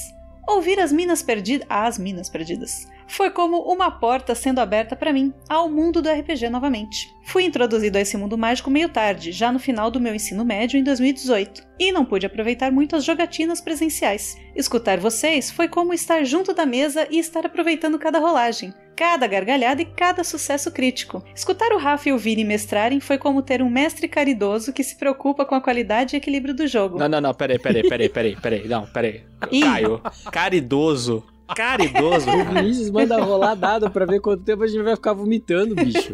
Ouvir 0.45 0.77
as 0.77 0.91
Minas 0.91 1.23
Perdidas. 1.23 1.65
As 1.69 1.97
Minas 1.97 2.27
Perdidas. 2.27 2.85
Foi 3.07 3.29
como 3.29 3.61
uma 3.61 3.91
porta 3.91 4.33
sendo 4.35 4.59
aberta 4.59 4.95
para 4.95 5.13
mim, 5.13 5.33
ao 5.49 5.69
mundo 5.69 6.01
do 6.01 6.09
RPG 6.09 6.49
novamente. 6.49 7.13
Fui 7.25 7.43
introduzido 7.43 7.97
a 7.97 8.01
esse 8.01 8.17
mundo 8.17 8.37
mágico 8.37 8.69
meio 8.69 8.89
tarde, 8.89 9.31
já 9.31 9.51
no 9.51 9.59
final 9.59 9.89
do 9.89 9.99
meu 9.99 10.13
ensino 10.13 10.43
médio 10.43 10.77
em 10.77 10.83
2018, 10.83 11.63
e 11.79 11.91
não 11.91 12.05
pude 12.05 12.25
aproveitar 12.25 12.71
muito 12.71 12.95
as 12.95 13.03
jogatinas 13.03 13.61
presenciais. 13.61 14.37
Escutar 14.55 14.99
vocês 14.99 15.49
foi 15.49 15.67
como 15.67 15.93
estar 15.93 16.23
junto 16.23 16.53
da 16.53 16.65
mesa 16.65 17.07
e 17.09 17.19
estar 17.19 17.45
aproveitando 17.45 17.97
cada 17.97 18.19
rolagem, 18.19 18.73
cada 18.95 19.25
gargalhada 19.25 19.81
e 19.81 19.85
cada 19.85 20.23
sucesso 20.23 20.71
crítico. 20.71 21.23
Escutar 21.33 21.71
o 21.71 21.77
Rafa 21.77 22.09
e 22.09 22.13
o 22.13 22.17
Vini 22.17 22.43
mestrarem 22.43 22.99
foi 22.99 23.17
como 23.17 23.41
ter 23.41 23.61
um 23.61 23.69
mestre 23.69 24.07
caridoso 24.07 24.73
que 24.73 24.83
se 24.83 24.97
preocupa 24.97 25.45
com 25.45 25.55
a 25.55 25.61
qualidade 25.61 26.15
e 26.15 26.17
equilíbrio 26.17 26.53
do 26.53 26.67
jogo. 26.67 26.99
Não, 26.99 27.09
não, 27.09 27.21
não, 27.21 27.33
peraí, 27.33 27.57
peraí, 27.57 27.87
peraí, 27.87 28.09
peraí, 28.09 28.35
peraí, 28.35 28.67
não, 28.67 28.85
peraí. 28.85 29.23
Caio, 29.61 30.01
caridoso. 30.31 31.32
Caridoso. 31.55 32.29
O 32.29 32.45
Vinícius 32.53 32.89
manda 32.89 33.21
rolar 33.21 33.55
dado 33.55 33.89
pra 33.89 34.05
ver 34.05 34.19
quanto 34.19 34.43
tempo 34.43 34.63
a 34.63 34.67
gente 34.67 34.81
vai 34.83 34.95
ficar 34.95 35.13
vomitando, 35.13 35.75
bicho. 35.75 36.09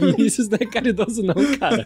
Vinícius 0.00 0.48
não 0.48 0.58
é 0.60 0.66
caridoso, 0.66 1.22
não, 1.22 1.34
cara. 1.58 1.84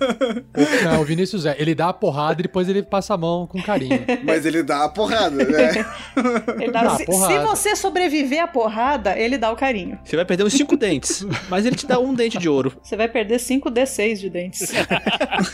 O, 0.56 0.84
não, 0.84 1.00
o 1.00 1.04
Vinícius 1.04 1.46
é. 1.46 1.56
Ele 1.58 1.74
dá 1.74 1.88
a 1.88 1.92
porrada 1.92 2.40
e 2.40 2.42
depois 2.44 2.68
ele 2.68 2.82
passa 2.82 3.14
a 3.14 3.16
mão 3.16 3.46
com 3.46 3.62
carinho. 3.62 4.04
Mas 4.24 4.44
ele 4.46 4.62
dá 4.62 4.84
a 4.84 4.88
porrada, 4.88 5.44
né? 5.44 5.84
Ele 6.60 6.70
dá- 6.72 6.82
Dá 6.84 6.96
se, 6.96 7.04
porrada. 7.04 7.32
se 7.34 7.46
você 7.46 7.76
sobreviver 7.76 8.42
à 8.42 8.46
porrada, 8.46 9.18
ele 9.18 9.36
dá 9.38 9.50
o 9.50 9.56
carinho. 9.56 9.98
Você 10.04 10.16
vai 10.16 10.24
perder 10.24 10.44
uns 10.44 10.52
cinco 10.52 10.76
dentes, 10.76 11.24
mas 11.48 11.66
ele 11.66 11.74
te 11.76 11.86
dá 11.86 11.98
um 11.98 12.14
dente 12.14 12.38
de 12.38 12.48
ouro. 12.48 12.72
Você 12.82 12.96
vai 12.96 13.08
perder 13.08 13.38
5d6 13.38 14.16
de 14.18 14.30
dentes. 14.30 14.72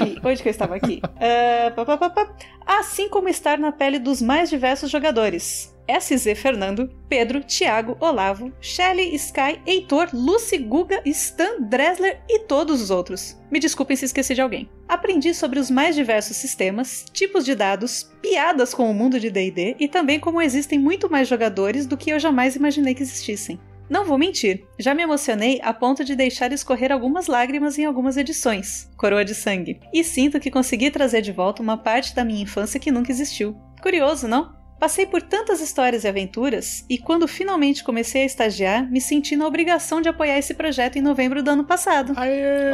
Enfim, 0.00 0.20
onde 0.22 0.42
que 0.42 0.48
eu 0.48 0.50
estava 0.50 0.74
aqui? 0.76 1.00
Pá, 1.74 1.84
pá, 1.84 1.96
pá, 1.96 2.10
pá. 2.10 2.32
Assim 2.66 3.08
como 3.08 3.28
estar 3.28 3.58
na 3.58 3.72
pele 3.72 3.98
dos 3.98 4.20
mais 4.22 4.48
diversos 4.50 4.90
jogadores. 4.90 5.74
SZ 5.88 6.38
Fernando, 6.38 6.88
Pedro, 7.08 7.42
Thiago, 7.42 7.96
Olavo, 8.00 8.52
Shelly, 8.60 9.14
Sky, 9.14 9.60
Heitor, 9.66 10.08
Lucy, 10.12 10.58
Guga, 10.58 11.00
Stan, 11.04 11.60
Dresler 11.60 12.20
e 12.28 12.40
todos 12.40 12.80
os 12.80 12.90
outros. 12.90 13.36
Me 13.50 13.58
desculpem 13.58 13.96
se 13.96 14.04
esqueci 14.04 14.34
de 14.34 14.40
alguém. 14.40 14.68
Aprendi 14.88 15.34
sobre 15.34 15.58
os 15.58 15.70
mais 15.70 15.94
diversos 15.94 16.36
sistemas, 16.36 17.04
tipos 17.12 17.44
de 17.44 17.54
dados, 17.54 18.10
piadas 18.22 18.74
com 18.74 18.90
o 18.90 18.94
mundo 18.94 19.18
de 19.18 19.30
D&D 19.30 19.76
e 19.78 19.88
também 19.88 20.20
como 20.20 20.40
existem 20.40 20.78
muito 20.78 21.10
mais 21.10 21.28
jogadores 21.28 21.86
do 21.86 21.96
que 21.96 22.10
eu 22.10 22.20
jamais 22.20 22.56
imaginei 22.56 22.94
que 22.94 23.02
existissem. 23.02 23.58
Não 23.90 24.04
vou 24.04 24.16
mentir, 24.16 24.64
já 24.78 24.94
me 24.94 25.02
emocionei 25.02 25.58
a 25.64 25.74
ponto 25.74 26.04
de 26.04 26.14
deixar 26.14 26.52
escorrer 26.52 26.92
algumas 26.92 27.26
lágrimas 27.26 27.76
em 27.76 27.84
algumas 27.84 28.16
edições, 28.16 28.88
Coroa 28.96 29.24
de 29.24 29.34
Sangue, 29.34 29.80
e 29.92 30.04
sinto 30.04 30.38
que 30.38 30.48
consegui 30.48 30.92
trazer 30.92 31.22
de 31.22 31.32
volta 31.32 31.60
uma 31.60 31.76
parte 31.76 32.14
da 32.14 32.24
minha 32.24 32.40
infância 32.40 32.78
que 32.78 32.92
nunca 32.92 33.10
existiu. 33.10 33.56
Curioso, 33.82 34.28
não? 34.28 34.59
Passei 34.80 35.04
por 35.04 35.20
tantas 35.20 35.60
histórias 35.60 36.04
e 36.04 36.08
aventuras, 36.08 36.86
e 36.88 36.96
quando 36.96 37.28
finalmente 37.28 37.84
comecei 37.84 38.22
a 38.22 38.24
estagiar, 38.24 38.90
me 38.90 38.98
senti 38.98 39.36
na 39.36 39.46
obrigação 39.46 40.00
de 40.00 40.08
apoiar 40.08 40.38
esse 40.38 40.54
projeto 40.54 40.96
em 40.96 41.02
novembro 41.02 41.42
do 41.42 41.50
ano 41.50 41.64
passado. 41.64 42.14
Aê! 42.16 42.72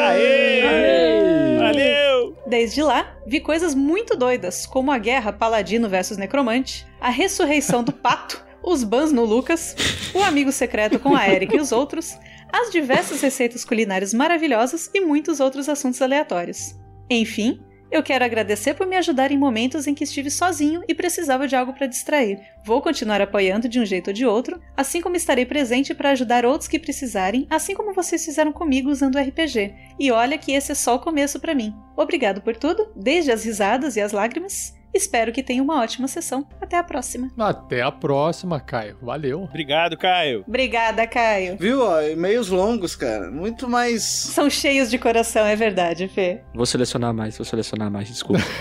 Aê! 0.00 1.58
Valeu! 1.58 2.34
Desde 2.46 2.82
lá, 2.82 3.14
vi 3.26 3.40
coisas 3.40 3.74
muito 3.74 4.16
doidas, 4.16 4.64
como 4.64 4.90
a 4.90 4.96
guerra 4.96 5.34
Paladino 5.34 5.86
versus 5.86 6.16
Necromante, 6.16 6.86
a 6.98 7.10
ressurreição 7.10 7.84
do 7.84 7.92
Pato, 7.92 8.42
os 8.62 8.82
bans 8.82 9.12
no 9.12 9.26
Lucas, 9.26 9.76
o 10.14 10.22
amigo 10.22 10.50
secreto 10.50 10.98
com 10.98 11.14
a 11.14 11.28
Erika 11.28 11.56
e 11.56 11.60
os 11.60 11.72
outros, 11.72 12.18
as 12.50 12.70
diversas 12.70 13.20
receitas 13.20 13.66
culinárias 13.66 14.14
maravilhosas 14.14 14.90
e 14.94 15.00
muitos 15.02 15.40
outros 15.40 15.68
assuntos 15.68 16.00
aleatórios. 16.00 16.74
Enfim, 17.10 17.60
eu 17.90 18.02
quero 18.02 18.24
agradecer 18.24 18.74
por 18.74 18.86
me 18.86 18.96
ajudar 18.96 19.30
em 19.30 19.38
momentos 19.38 19.86
em 19.86 19.94
que 19.94 20.04
estive 20.04 20.30
sozinho 20.30 20.82
e 20.88 20.94
precisava 20.94 21.46
de 21.46 21.54
algo 21.54 21.72
para 21.72 21.86
distrair. 21.86 22.40
Vou 22.64 22.82
continuar 22.82 23.20
apoiando 23.20 23.68
de 23.68 23.78
um 23.78 23.84
jeito 23.84 24.08
ou 24.08 24.14
de 24.14 24.26
outro, 24.26 24.60
assim 24.76 25.00
como 25.00 25.16
estarei 25.16 25.46
presente 25.46 25.94
para 25.94 26.10
ajudar 26.10 26.44
outros 26.44 26.68
que 26.68 26.78
precisarem, 26.78 27.46
assim 27.48 27.74
como 27.74 27.94
vocês 27.94 28.24
fizeram 28.24 28.52
comigo 28.52 28.90
usando 28.90 29.16
o 29.16 29.20
RPG. 29.20 29.74
E 29.98 30.10
olha 30.10 30.38
que 30.38 30.52
esse 30.52 30.72
é 30.72 30.74
só 30.74 30.96
o 30.96 31.00
começo 31.00 31.38
para 31.38 31.54
mim. 31.54 31.74
Obrigado 31.96 32.40
por 32.40 32.56
tudo, 32.56 32.90
desde 32.96 33.30
as 33.30 33.44
risadas 33.44 33.96
e 33.96 34.00
as 34.00 34.12
lágrimas. 34.12 34.74
Espero 34.94 35.32
que 35.32 35.42
tenha 35.42 35.62
uma 35.62 35.82
ótima 35.82 36.06
sessão. 36.06 36.46
Até 36.60 36.78
a 36.78 36.84
próxima. 36.84 37.30
Até 37.36 37.82
a 37.82 37.90
próxima, 37.90 38.60
Caio. 38.60 38.96
Valeu. 39.02 39.42
Obrigado, 39.42 39.96
Caio. 39.96 40.44
Obrigada, 40.46 41.06
Caio. 41.06 41.56
Viu? 41.58 41.82
Ó, 41.82 42.00
e-mails 42.00 42.48
longos, 42.48 42.94
cara. 42.94 43.30
Muito 43.30 43.68
mais. 43.68 44.02
São 44.02 44.48
cheios 44.48 44.88
de 44.88 44.98
coração, 44.98 45.44
é 45.44 45.56
verdade, 45.56 46.06
Fê. 46.06 46.42
Vou 46.54 46.64
selecionar 46.64 47.12
mais, 47.12 47.36
vou 47.36 47.44
selecionar 47.44 47.90
mais, 47.90 48.08
desculpa. 48.08 48.42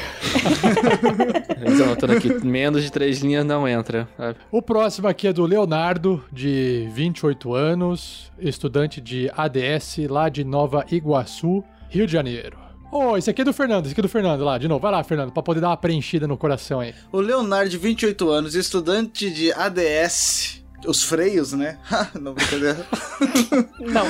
Anotando 1.83 2.13
aqui, 2.13 2.33
menos 2.45 2.83
de 2.83 2.91
três 2.91 3.19
linhas 3.19 3.45
não 3.45 3.67
entra. 3.67 4.07
O 4.51 4.61
próximo 4.61 5.07
aqui 5.07 5.27
é 5.27 5.33
do 5.33 5.45
Leonardo, 5.45 6.23
de 6.31 6.89
28 6.93 7.53
anos, 7.53 8.31
estudante 8.39 8.99
de 8.99 9.29
ADS 9.35 9.97
lá 10.09 10.29
de 10.29 10.43
Nova 10.43 10.85
Iguaçu, 10.89 11.63
Rio 11.89 12.07
de 12.07 12.13
Janeiro. 12.13 12.62
Oh, 12.95 13.17
esse 13.17 13.27
aqui 13.27 13.41
é 13.41 13.43
do 13.43 13.51
Fernando, 13.51 13.85
esse 13.85 13.93
aqui 13.93 14.01
é 14.01 14.03
do 14.03 14.07
Fernando 14.07 14.43
lá, 14.43 14.55
de 14.59 14.67
novo. 14.67 14.79
Vai 14.79 14.91
lá, 14.91 15.03
Fernando, 15.03 15.31
pra 15.31 15.41
poder 15.41 15.59
dar 15.59 15.69
uma 15.69 15.77
preenchida 15.77 16.27
no 16.27 16.37
coração 16.37 16.79
aí. 16.79 16.93
O 17.11 17.19
Leonardo, 17.19 17.71
de 17.71 17.77
28 17.79 18.29
anos, 18.29 18.53
estudante 18.53 19.31
de 19.31 19.51
ADS. 19.51 20.63
Os 20.85 21.01
freios, 21.01 21.53
né? 21.53 21.79
Não, 22.13 22.35
brincadeira. 22.35 22.85
Não. 23.81 24.05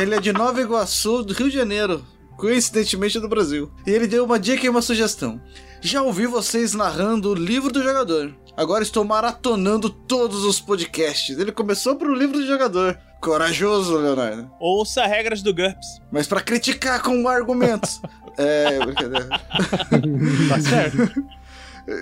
Ele 0.00 0.14
é 0.14 0.20
de 0.20 0.32
Nova 0.32 0.60
Iguaçu, 0.60 1.24
do 1.24 1.34
Rio 1.34 1.50
de 1.50 1.56
Janeiro. 1.56 2.04
Coincidentemente 2.36 3.18
do 3.18 3.28
Brasil. 3.28 3.68
E 3.84 3.90
ele 3.90 4.06
deu 4.06 4.24
uma 4.24 4.38
dica 4.38 4.64
e 4.64 4.68
uma 4.68 4.80
sugestão. 4.80 5.40
Já 5.80 6.00
ouvi 6.00 6.28
vocês 6.28 6.74
narrando 6.74 7.30
o 7.30 7.34
livro 7.34 7.72
do 7.72 7.82
jogador. 7.82 8.32
Agora 8.56 8.84
estou 8.84 9.04
maratonando 9.04 9.90
todos 9.90 10.44
os 10.44 10.60
podcasts. 10.60 11.36
Ele 11.36 11.50
começou 11.50 11.96
pro 11.96 12.14
livro 12.14 12.38
do 12.38 12.46
jogador. 12.46 12.96
Corajoso, 13.20 13.96
Leonardo. 13.96 14.50
Ouça 14.60 15.04
regras 15.06 15.42
do 15.42 15.52
GURPS. 15.52 16.00
Mas 16.10 16.26
pra 16.26 16.40
criticar 16.40 17.02
com 17.02 17.28
argumentos. 17.28 18.00
é, 18.38 18.78
brincadeira. 18.78 19.28
Tá 19.28 20.60
certo. 20.60 21.38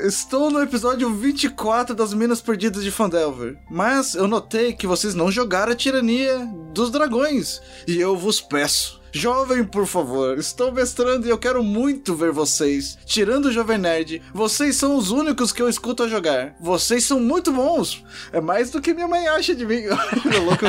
Estou 0.04 0.50
no 0.50 0.60
episódio 0.60 1.14
24 1.14 1.94
das 1.94 2.12
Minas 2.12 2.40
Perdidas 2.40 2.82
de 2.82 2.90
Fandelver, 2.90 3.56
mas 3.70 4.16
eu 4.16 4.26
notei 4.26 4.72
que 4.72 4.84
vocês 4.84 5.14
não 5.14 5.30
jogaram 5.30 5.70
a 5.70 5.76
tirania 5.76 6.44
dos 6.74 6.90
dragões, 6.90 7.60
e 7.86 8.00
eu 8.00 8.16
vos 8.16 8.40
peço. 8.40 9.00
Jovem, 9.16 9.64
por 9.64 9.86
favor, 9.86 10.38
estou 10.38 10.70
mestrando 10.70 11.26
e 11.26 11.30
eu 11.30 11.38
quero 11.38 11.64
muito 11.64 12.14
ver 12.14 12.32
vocês. 12.32 12.98
Tirando 13.06 13.46
o 13.46 13.50
Jovem 13.52 13.78
Nerd, 13.78 14.20
vocês 14.34 14.76
são 14.76 14.94
os 14.94 15.10
únicos 15.10 15.52
que 15.52 15.62
eu 15.62 15.70
escuto 15.70 16.02
a 16.02 16.08
jogar. 16.08 16.54
Vocês 16.60 17.02
são 17.04 17.18
muito 17.18 17.50
bons. 17.50 18.04
É 18.30 18.42
mais 18.42 18.70
do 18.70 18.78
que 18.78 18.92
minha 18.92 19.08
mãe 19.08 19.26
acha 19.26 19.54
de 19.54 19.64
mim. 19.64 19.84
Olha, 19.88 20.40
louco. 20.40 20.66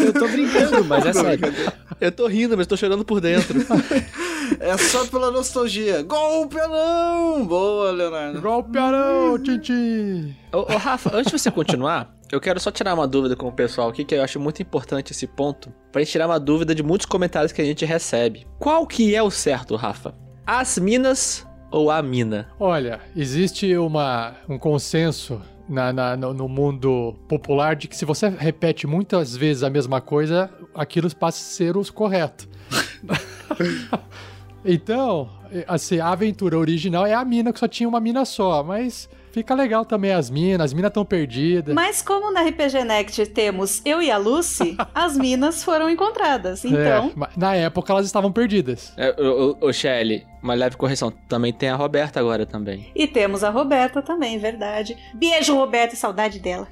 Eu 0.00 0.12
tô 0.12 0.26
brincando, 0.26 0.84
mas 0.84 1.06
é 1.06 1.12
sério. 1.12 1.54
Eu 2.00 2.10
tô 2.10 2.26
rindo, 2.26 2.56
mas 2.56 2.66
tô 2.66 2.76
chorando 2.76 3.04
por 3.04 3.20
dentro. 3.20 3.60
É 4.60 4.76
só 4.76 5.06
pela 5.06 5.30
nostalgia. 5.30 6.02
Golpe 6.02 6.56
não! 6.56 7.44
Boa, 7.46 7.90
Leonardo. 7.90 8.40
Golpe 8.40 8.78
Arão, 8.78 9.38
Tintin! 9.38 10.34
Ô, 10.52 10.58
ô, 10.72 10.76
Rafa, 10.76 11.10
antes 11.14 11.32
de 11.32 11.38
você 11.38 11.50
continuar, 11.50 12.14
eu 12.30 12.40
quero 12.40 12.58
só 12.60 12.70
tirar 12.70 12.94
uma 12.94 13.06
dúvida 13.06 13.36
com 13.36 13.48
o 13.48 13.52
pessoal 13.52 13.88
aqui, 13.88 14.04
que 14.04 14.14
eu 14.14 14.22
acho 14.22 14.38
muito 14.40 14.60
importante 14.62 15.12
esse 15.12 15.26
ponto, 15.26 15.72
pra 15.92 16.02
gente 16.02 16.12
tirar 16.12 16.26
uma 16.26 16.40
dúvida 16.40 16.74
de 16.74 16.82
muitos 16.82 17.06
comentários 17.06 17.52
que 17.52 17.60
a 17.60 17.64
gente 17.64 17.84
recebe. 17.84 18.46
Qual 18.58 18.86
que 18.86 19.14
é 19.14 19.22
o 19.22 19.30
certo, 19.30 19.76
Rafa? 19.76 20.14
As 20.46 20.78
minas 20.78 21.46
ou 21.70 21.90
a 21.90 22.00
mina? 22.02 22.48
Olha, 22.58 23.00
existe 23.14 23.76
uma, 23.76 24.34
um 24.48 24.58
consenso 24.58 25.40
na, 25.68 25.92
na- 25.92 26.16
no, 26.16 26.32
no 26.32 26.48
mundo 26.48 27.14
popular 27.28 27.74
de 27.74 27.88
que 27.88 27.96
se 27.96 28.04
você 28.04 28.28
repete 28.28 28.86
muitas 28.86 29.36
vezes 29.36 29.62
a 29.62 29.70
mesma 29.70 30.00
coisa, 30.00 30.48
aquilo 30.74 31.12
passa 31.14 31.38
a 31.40 31.44
ser 31.44 31.76
o 31.76 31.92
correto. 31.92 32.48
então, 34.66 35.30
assim, 35.66 36.00
a 36.00 36.08
aventura 36.08 36.58
original 36.58 37.06
é 37.06 37.14
a 37.14 37.24
mina, 37.24 37.52
que 37.52 37.58
só 37.58 37.68
tinha 37.68 37.88
uma 37.88 38.00
mina 38.00 38.24
só, 38.24 38.62
mas 38.62 39.08
fica 39.32 39.54
legal 39.54 39.84
também 39.84 40.12
as 40.12 40.30
minas, 40.30 40.66
as 40.66 40.72
minas 40.72 40.88
estão 40.88 41.04
perdidas. 41.04 41.74
Mas 41.74 42.00
como 42.00 42.32
na 42.32 42.42
RPG 42.42 42.84
Next 42.84 43.26
temos 43.26 43.82
eu 43.84 44.00
e 44.00 44.10
a 44.10 44.16
Lucy, 44.16 44.76
as 44.94 45.16
minas 45.16 45.62
foram 45.62 45.90
encontradas. 45.90 46.64
Então, 46.64 47.12
É, 47.20 47.28
na 47.36 47.54
época 47.54 47.92
elas 47.92 48.06
estavam 48.06 48.32
perdidas. 48.32 48.92
É, 48.96 49.14
ô, 49.20 49.70
Uma 50.42 50.54
leve 50.54 50.76
correção. 50.76 51.10
Também 51.28 51.52
tem 51.52 51.68
a 51.68 51.76
Roberta 51.76 52.18
agora 52.18 52.46
também. 52.46 52.90
E 52.94 53.06
temos 53.06 53.44
a 53.44 53.50
Roberta 53.50 54.00
também, 54.00 54.38
verdade. 54.38 54.96
Beijo, 55.14 55.54
Roberta, 55.54 55.94
e 55.94 55.98
saudade 55.98 56.38
dela. 56.38 56.68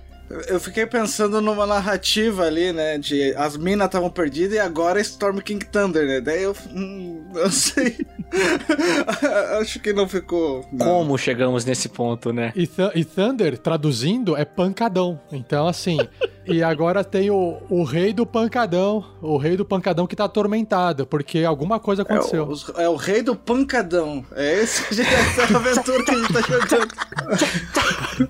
Eu 0.48 0.58
fiquei 0.58 0.86
pensando 0.86 1.40
numa 1.40 1.66
narrativa 1.66 2.44
ali, 2.44 2.72
né? 2.72 2.96
De 2.98 3.34
as 3.36 3.56
minas 3.56 3.86
estavam 3.86 4.08
perdidas 4.10 4.54
e 4.54 4.58
agora 4.58 4.98
é 4.98 5.02
Storm 5.02 5.38
King 5.40 5.64
Thunder, 5.66 6.06
né? 6.06 6.20
Daí 6.20 6.42
eu. 6.42 6.56
Hum, 6.72 7.24
eu 7.34 7.50
sei. 7.50 7.96
Acho 9.60 9.78
que 9.80 9.92
não 9.92 10.08
ficou. 10.08 10.66
não. 10.72 10.86
Como 10.86 11.18
chegamos 11.18 11.64
nesse 11.64 11.88
ponto, 11.88 12.32
né? 12.32 12.52
E, 12.56 12.66
Thu- 12.66 12.90
e 12.94 13.04
Thunder, 13.04 13.58
traduzindo, 13.58 14.36
é 14.36 14.44
pancadão. 14.44 15.20
Então, 15.30 15.68
assim. 15.68 15.98
e 16.46 16.62
agora 16.62 17.04
tem 17.04 17.30
o, 17.30 17.58
o 17.68 17.84
rei 17.84 18.12
do 18.12 18.24
pancadão. 18.26 19.04
O 19.20 19.36
rei 19.36 19.56
do 19.56 19.64
pancadão 19.64 20.06
que 20.06 20.16
tá 20.16 20.24
atormentado, 20.24 21.06
porque 21.06 21.44
alguma 21.44 21.78
coisa 21.78 22.02
É 22.02 22.04
aconteceu. 22.04 22.44
o, 22.44 22.50
os- 22.50 22.72
é 22.76 22.88
o 22.88 22.96
rei 22.96 23.22
do 23.22 23.36
pancadão. 23.36 24.24
É 24.34 24.62
esse 24.62 24.82
que 24.88 24.94
a 24.94 24.96
gente- 25.04 25.14
essa 25.14 25.42
é 25.42 25.44
a 25.54 25.56
aventura 25.58 26.04
que 26.04 26.10
a 26.10 26.14
gente 26.18 26.32
tá 26.32 26.40
jogando. 26.40 26.94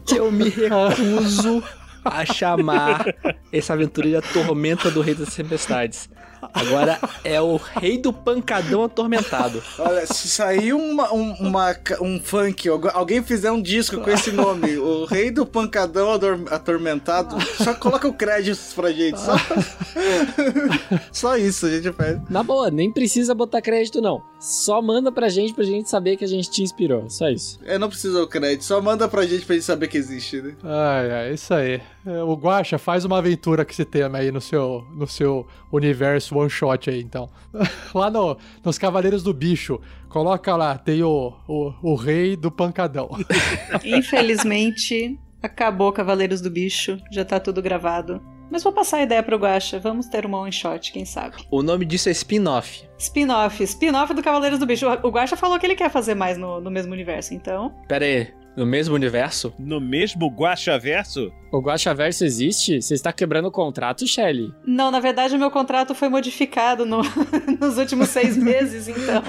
Eu 0.16 0.32
me 0.32 0.48
recuso 0.48 1.62
a 2.04 2.24
chamar 2.24 3.14
essa 3.52 3.72
aventura 3.72 4.08
de 4.08 4.16
a 4.16 4.22
tormenta 4.22 4.90
do 4.90 5.00
rei 5.00 5.14
das 5.14 5.34
tempestades. 5.34 6.08
Agora 6.52 6.98
é 7.24 7.40
o 7.40 7.56
rei 7.56 7.96
do 7.96 8.12
pancadão 8.12 8.84
atormentado. 8.84 9.62
Olha, 9.78 10.06
se 10.06 10.28
sair 10.28 10.74
uma, 10.74 11.10
um, 11.10 11.32
uma 11.36 11.74
um 12.02 12.20
funk, 12.20 12.68
algu- 12.68 12.90
alguém 12.92 13.22
fizer 13.22 13.50
um 13.50 13.62
disco 13.62 13.98
com 14.02 14.10
esse 14.10 14.30
nome, 14.30 14.76
o 14.76 15.06
rei 15.06 15.30
do 15.30 15.46
pancadão 15.46 16.10
atormentado, 16.50 17.40
só 17.56 17.72
coloca 17.72 18.06
o 18.06 18.12
crédito 18.12 18.60
pra 18.74 18.92
gente. 18.92 19.18
Só, 19.18 19.32
só 21.12 21.36
isso 21.36 21.66
a 21.66 21.70
gente 21.70 21.90
faz. 21.92 22.18
Na 22.28 22.42
boa, 22.42 22.70
nem 22.70 22.92
precisa 22.92 23.34
botar 23.34 23.62
crédito, 23.62 24.00
não. 24.02 24.22
Só 24.44 24.82
manda 24.82 25.10
pra 25.10 25.30
gente 25.30 25.54
pra 25.54 25.64
gente 25.64 25.88
saber 25.88 26.18
que 26.18 26.24
a 26.24 26.28
gente 26.28 26.50
te 26.50 26.62
inspirou. 26.62 27.08
Só 27.08 27.30
isso. 27.30 27.58
É, 27.64 27.78
não 27.78 27.88
precisa 27.88 28.22
o 28.22 28.26
crédito, 28.26 28.62
só 28.62 28.78
manda 28.78 29.08
pra 29.08 29.24
gente 29.24 29.46
pra 29.46 29.54
gente 29.54 29.64
saber 29.64 29.88
que 29.88 29.96
existe, 29.96 30.42
né? 30.42 30.54
Ai, 30.62 31.10
ai, 31.10 31.32
isso 31.32 31.54
aí. 31.54 31.80
É, 32.04 32.22
O 32.22 32.34
Guaxa 32.34 32.76
faz 32.76 33.06
uma 33.06 33.16
aventura 33.16 33.64
que 33.64 33.74
se 33.74 33.86
tema 33.86 34.18
aí 34.18 34.30
no 34.30 34.42
seu, 34.42 34.86
no 34.94 35.06
seu 35.06 35.46
universo 35.72 36.36
one 36.36 36.50
shot 36.50 36.90
aí, 36.90 37.00
então. 37.00 37.30
Lá 37.94 38.10
no, 38.10 38.36
nos 38.62 38.76
Cavaleiros 38.76 39.22
do 39.22 39.32
Bicho, 39.32 39.80
coloca 40.10 40.54
lá, 40.54 40.76
tem 40.76 41.02
o, 41.02 41.32
o, 41.48 41.72
o 41.82 41.94
rei 41.94 42.36
do 42.36 42.50
pancadão. 42.50 43.08
Infelizmente, 43.82 45.18
acabou 45.42 45.90
Cavaleiros 45.90 46.42
do 46.42 46.50
Bicho, 46.50 46.98
já 47.10 47.24
tá 47.24 47.40
tudo 47.40 47.62
gravado. 47.62 48.20
Mas 48.50 48.62
vou 48.62 48.72
passar 48.72 48.98
a 48.98 49.02
ideia 49.02 49.22
pro 49.22 49.36
Guaxa, 49.36 49.78
vamos 49.80 50.06
ter 50.06 50.24
uma 50.26 50.38
one 50.38 50.52
shot, 50.52 50.92
quem 50.92 51.04
sabe. 51.04 51.36
O 51.50 51.62
nome 51.62 51.84
disso 51.84 52.08
é 52.08 52.12
spin-off. 52.12 52.84
Spin-off, 52.98 53.62
spin-off 53.64 54.14
do 54.14 54.22
Cavaleiros 54.22 54.58
do 54.58 54.66
Bicho. 54.66 54.86
O 55.02 55.08
Guaxa 55.10 55.36
falou 55.36 55.58
que 55.58 55.66
ele 55.66 55.74
quer 55.74 55.90
fazer 55.90 56.14
mais 56.14 56.38
no, 56.38 56.60
no 56.60 56.70
mesmo 56.70 56.92
universo, 56.92 57.34
então. 57.34 57.74
Pera 57.88 58.04
aí, 58.04 58.28
no 58.56 58.64
mesmo 58.64 58.94
universo? 58.94 59.52
No 59.58 59.80
mesmo 59.80 60.28
Guaxaverso? 60.28 61.32
O 61.50 61.58
Guaxaverso 61.60 62.24
existe? 62.24 62.80
Você 62.80 62.94
está 62.94 63.12
quebrando 63.12 63.48
o 63.48 63.50
contrato, 63.50 64.06
Shelly? 64.06 64.52
Não, 64.64 64.90
na 64.90 65.00
verdade, 65.00 65.34
o 65.34 65.38
meu 65.38 65.50
contrato 65.50 65.94
foi 65.94 66.08
modificado 66.08 66.86
no- 66.86 67.02
nos 67.60 67.76
últimos 67.78 68.08
seis 68.10 68.36
meses, 68.36 68.86
então. 68.88 69.22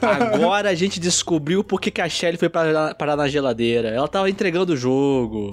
Agora 0.34 0.70
a 0.70 0.74
gente 0.74 0.98
descobriu 0.98 1.62
por 1.62 1.80
que 1.80 2.00
a 2.00 2.08
Shelly 2.08 2.38
foi 2.38 2.48
parar, 2.48 2.94
parar 2.94 3.16
na 3.16 3.28
geladeira. 3.28 3.88
Ela 3.88 4.08
tava 4.08 4.30
entregando 4.30 4.72
o 4.72 4.76
jogo. 4.76 5.50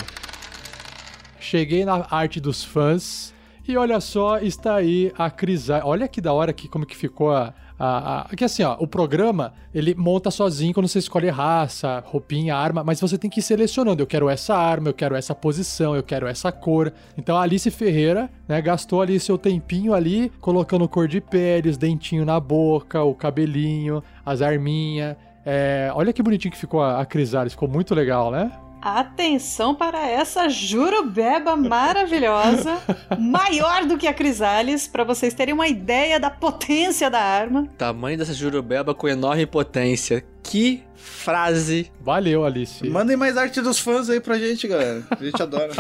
Cheguei 1.50 1.86
na 1.86 2.06
arte 2.12 2.42
dos 2.42 2.62
fãs 2.62 3.34
e 3.66 3.78
olha 3.78 4.02
só, 4.02 4.38
está 4.40 4.76
aí 4.76 5.14
a 5.18 5.30
Crisai. 5.30 5.80
Olha 5.82 6.06
que 6.06 6.20
da 6.20 6.34
hora 6.34 6.52
que 6.52 6.68
como 6.68 6.86
que 6.86 6.94
ficou 6.94 7.32
a, 7.34 7.54
a, 7.80 8.20
a- 8.24 8.36
que 8.36 8.44
assim, 8.44 8.64
ó, 8.64 8.76
o 8.82 8.86
programa, 8.86 9.54
ele 9.74 9.96
monta 9.96 10.30
sozinho 10.30 10.74
quando 10.74 10.90
você 10.90 11.00
escolhe 11.00 11.30
raça, 11.30 12.04
roupinha, 12.06 12.54
arma, 12.54 12.84
mas 12.84 13.00
você 13.00 13.18
tem 13.18 13.30
que 13.30 13.40
ir 13.40 13.44
selecionando. 13.44 14.04
Eu 14.04 14.08
quero 14.08 14.28
essa 14.28 14.58
arma, 14.58 14.90
eu 14.90 14.94
quero 14.94 15.16
essa 15.16 15.34
posição, 15.34 15.96
eu 15.96 16.04
quero 16.04 16.28
essa 16.28 16.52
cor. 16.52 16.92
Então 17.18 17.38
a 17.38 17.44
Alice 17.44 17.72
Ferreira, 17.72 18.30
né, 18.46 18.62
gastou 18.62 19.02
ali 19.02 19.18
seu 19.18 19.38
tempinho 19.38 19.94
ali, 19.94 20.30
colocando 20.42 20.86
cor 20.90 21.08
de 21.08 21.22
pele, 21.22 21.70
os 21.70 21.78
dentinhos 21.78 22.26
na 22.26 22.42
boca, 22.42 23.02
o 23.04 23.16
cabelinho, 23.16 24.04
as 24.26 24.42
arminhas. 24.42 25.16
É, 25.46 25.90
olha 25.96 26.12
que 26.12 26.22
bonitinho 26.22 26.52
que 26.52 26.58
ficou 26.58 26.82
a, 26.84 27.02
a 27.02 27.50
ficou 27.50 27.70
muito 27.70 27.96
legal, 27.96 28.32
né? 28.32 28.52
Atenção 28.96 29.76
para 29.76 30.08
essa 30.08 30.48
jurubeba 30.48 31.58
maravilhosa, 31.58 32.78
maior 33.20 33.86
do 33.86 33.98
que 33.98 34.08
a 34.08 34.14
Crisales, 34.14 34.88
para 34.88 35.04
vocês 35.04 35.34
terem 35.34 35.54
uma 35.54 35.68
ideia 35.68 36.18
da 36.18 36.30
potência 36.30 37.10
da 37.10 37.20
arma. 37.20 37.68
Tamanho 37.78 38.18
dessa 38.18 38.34
jurubeba 38.34 38.96
com 38.96 39.10
enorme 39.10 39.46
potência. 39.46 40.24
Que 40.42 40.86
frase. 40.96 41.92
Valeu, 42.00 42.46
Alice. 42.46 42.88
Mandem 42.88 43.18
mais 43.18 43.36
arte 43.36 43.60
dos 43.60 43.78
fãs 43.78 44.10
aí 44.10 44.22
pra 44.22 44.40
gente, 44.40 44.66
galera. 44.70 45.04
A 45.12 45.22
gente 45.22 45.44
adora. 45.44 45.74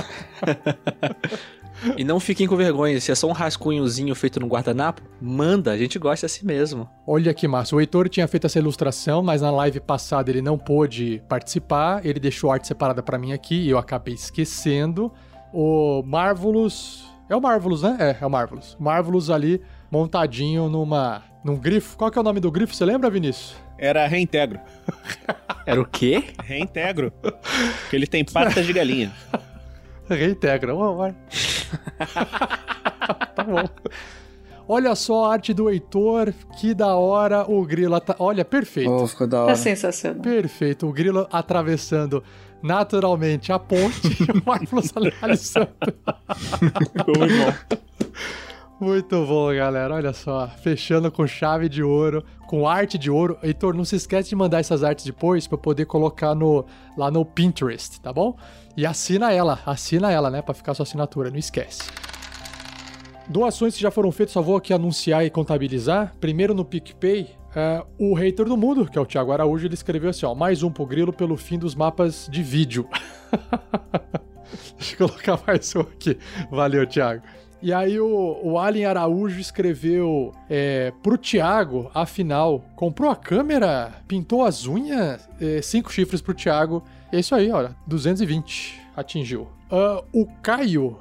E 1.97 2.03
não 2.03 2.19
fiquem 2.19 2.47
com 2.47 2.55
vergonha, 2.55 2.99
se 2.99 3.11
é 3.11 3.15
só 3.15 3.27
um 3.27 3.31
rascunhozinho 3.31 4.13
feito 4.15 4.39
no 4.39 4.47
guardanapo, 4.47 5.01
manda, 5.21 5.71
a 5.71 5.77
gente 5.77 5.99
gosta 5.99 6.25
assim 6.25 6.45
mesmo. 6.45 6.89
Olha 7.05 7.33
que 7.33 7.47
massa. 7.47 7.75
O 7.75 7.79
Heitor 7.79 8.09
tinha 8.09 8.27
feito 8.27 8.47
essa 8.47 8.59
ilustração, 8.59 9.21
mas 9.21 9.41
na 9.41 9.51
live 9.51 9.79
passada 9.79 10.29
ele 10.29 10.41
não 10.41 10.57
pôde 10.57 11.21
participar. 11.29 12.05
Ele 12.05 12.19
deixou 12.19 12.49
a 12.49 12.55
arte 12.55 12.67
separada 12.67 13.03
pra 13.03 13.17
mim 13.17 13.33
aqui 13.33 13.55
e 13.55 13.69
eu 13.69 13.77
acabei 13.77 14.13
esquecendo. 14.13 15.11
O 15.53 16.03
Marvelous. 16.03 17.05
É 17.29 17.35
o 17.35 17.41
Marvelous, 17.41 17.81
né? 17.83 17.97
É, 17.99 18.17
é 18.21 18.25
o 18.25 18.29
Marvelous. 18.29 18.75
Marvelous 18.79 19.29
ali 19.29 19.61
montadinho 19.91 20.69
numa. 20.69 21.23
num 21.43 21.55
grifo. 21.55 21.97
Qual 21.97 22.09
que 22.11 22.17
é 22.17 22.21
o 22.21 22.23
nome 22.23 22.39
do 22.39 22.51
grifo? 22.51 22.75
Você 22.75 22.85
lembra, 22.85 23.09
Vinícius? 23.09 23.55
Era 23.77 24.07
reintegro. 24.07 24.59
Era 25.65 25.79
o 25.79 25.85
quê? 25.85 26.23
Reintegro. 26.43 27.11
Porque 27.11 27.95
ele 27.95 28.07
tem 28.07 28.25
patas 28.25 28.65
de 28.65 28.73
galinha. 28.73 29.11
Reintegra. 30.09 30.75
Ué, 30.75 30.89
ué. 30.95 31.15
tá 33.35 33.43
bom. 33.43 33.63
Olha 34.69 34.95
só 34.95 35.25
a 35.25 35.33
arte 35.33 35.53
do 35.53 35.69
Heitor, 35.69 36.33
que 36.59 36.73
da 36.73 36.95
hora 36.95 37.49
o 37.49 37.65
grilo. 37.65 37.97
Tá... 38.01 38.15
Olha, 38.19 38.43
perfeito. 38.43 38.91
Oh, 38.91 39.07
ficou 39.07 39.25
da 39.25 39.45
Tá 39.45 39.55
sensacional. 39.55 40.21
Perfeito. 40.21 40.85
O 40.87 40.91
grilo 40.91 41.25
atravessando 41.31 42.21
naturalmente 42.61 43.51
a 43.51 43.59
ponte 43.59 44.07
e 44.23 44.31
o 44.31 44.43
Marvelous 44.45 44.91
analisando. 44.95 45.69
Muito 46.61 47.13
bom. 47.15 47.77
Muito 48.79 49.25
bom, 49.25 49.55
galera. 49.55 49.95
Olha 49.95 50.11
só. 50.13 50.47
Fechando 50.61 51.09
com 51.11 51.25
chave 51.25 51.69
de 51.69 51.81
ouro, 51.81 52.23
com 52.47 52.67
arte 52.67 52.97
de 52.97 53.11
ouro. 53.11 53.37
Heitor, 53.43 53.75
não 53.75 53.85
se 53.85 53.95
esquece 53.95 54.29
de 54.29 54.35
mandar 54.35 54.59
essas 54.59 54.83
artes 54.83 55.05
depois 55.05 55.47
eu 55.51 55.57
poder 55.57 55.85
colocar 55.85 56.33
no, 56.33 56.65
lá 56.97 57.11
no 57.11 57.23
Pinterest, 57.23 57.99
tá 58.01 58.11
bom? 58.11 58.35
E 58.75 58.85
assina 58.85 59.31
ela, 59.31 59.59
assina 59.65 60.11
ela, 60.11 60.31
né? 60.31 60.41
Pra 60.41 60.53
ficar 60.53 60.73
sua 60.73 60.83
assinatura, 60.83 61.29
não 61.29 61.37
esquece. 61.37 61.83
Doações 63.27 63.75
que 63.75 63.81
já 63.81 63.91
foram 63.91 64.11
feitas, 64.11 64.31
só 64.33 64.41
vou 64.41 64.55
aqui 64.55 64.73
anunciar 64.73 65.25
e 65.25 65.29
contabilizar. 65.29 66.15
Primeiro 66.19 66.53
no 66.53 66.63
PicPay, 66.63 67.29
é, 67.53 67.83
o 67.99 68.13
hater 68.13 68.45
do 68.45 68.55
mundo, 68.55 68.89
que 68.89 68.97
é 68.97 69.01
o 69.01 69.05
Thiago 69.05 69.31
Araújo, 69.31 69.67
ele 69.67 69.73
escreveu 69.73 70.09
assim: 70.09 70.25
ó, 70.25 70.33
mais 70.33 70.63
um 70.63 70.71
pro 70.71 70.85
grilo 70.85 71.11
pelo 71.11 71.35
fim 71.35 71.59
dos 71.59 71.75
mapas 71.75 72.29
de 72.31 72.41
vídeo. 72.41 72.87
Deixa 74.77 74.95
eu 74.95 75.09
colocar 75.09 75.39
mais 75.45 75.75
um 75.75 75.81
aqui. 75.81 76.17
Valeu, 76.49 76.87
Thiago. 76.87 77.23
E 77.61 77.73
aí 77.73 77.99
o, 77.99 78.39
o 78.43 78.59
Alien 78.59 78.85
Araújo 78.85 79.39
escreveu 79.39 80.33
é, 80.49 80.93
pro 81.01 81.17
Thiago, 81.17 81.89
afinal, 81.93 82.63
comprou 82.75 83.09
a 83.09 83.15
câmera, 83.15 83.93
pintou 84.07 84.45
as 84.45 84.67
unhas, 84.67 85.27
é, 85.41 85.61
cinco 85.61 85.91
chifres 85.91 86.21
pro 86.21 86.33
Thiago. 86.33 86.83
É 87.11 87.19
isso 87.19 87.33
aí, 87.33 87.51
olha, 87.51 87.75
220 87.87 88.79
atingiu. 88.95 89.47
Ah, 89.71 90.03
o 90.13 90.25
Caio 90.41 90.99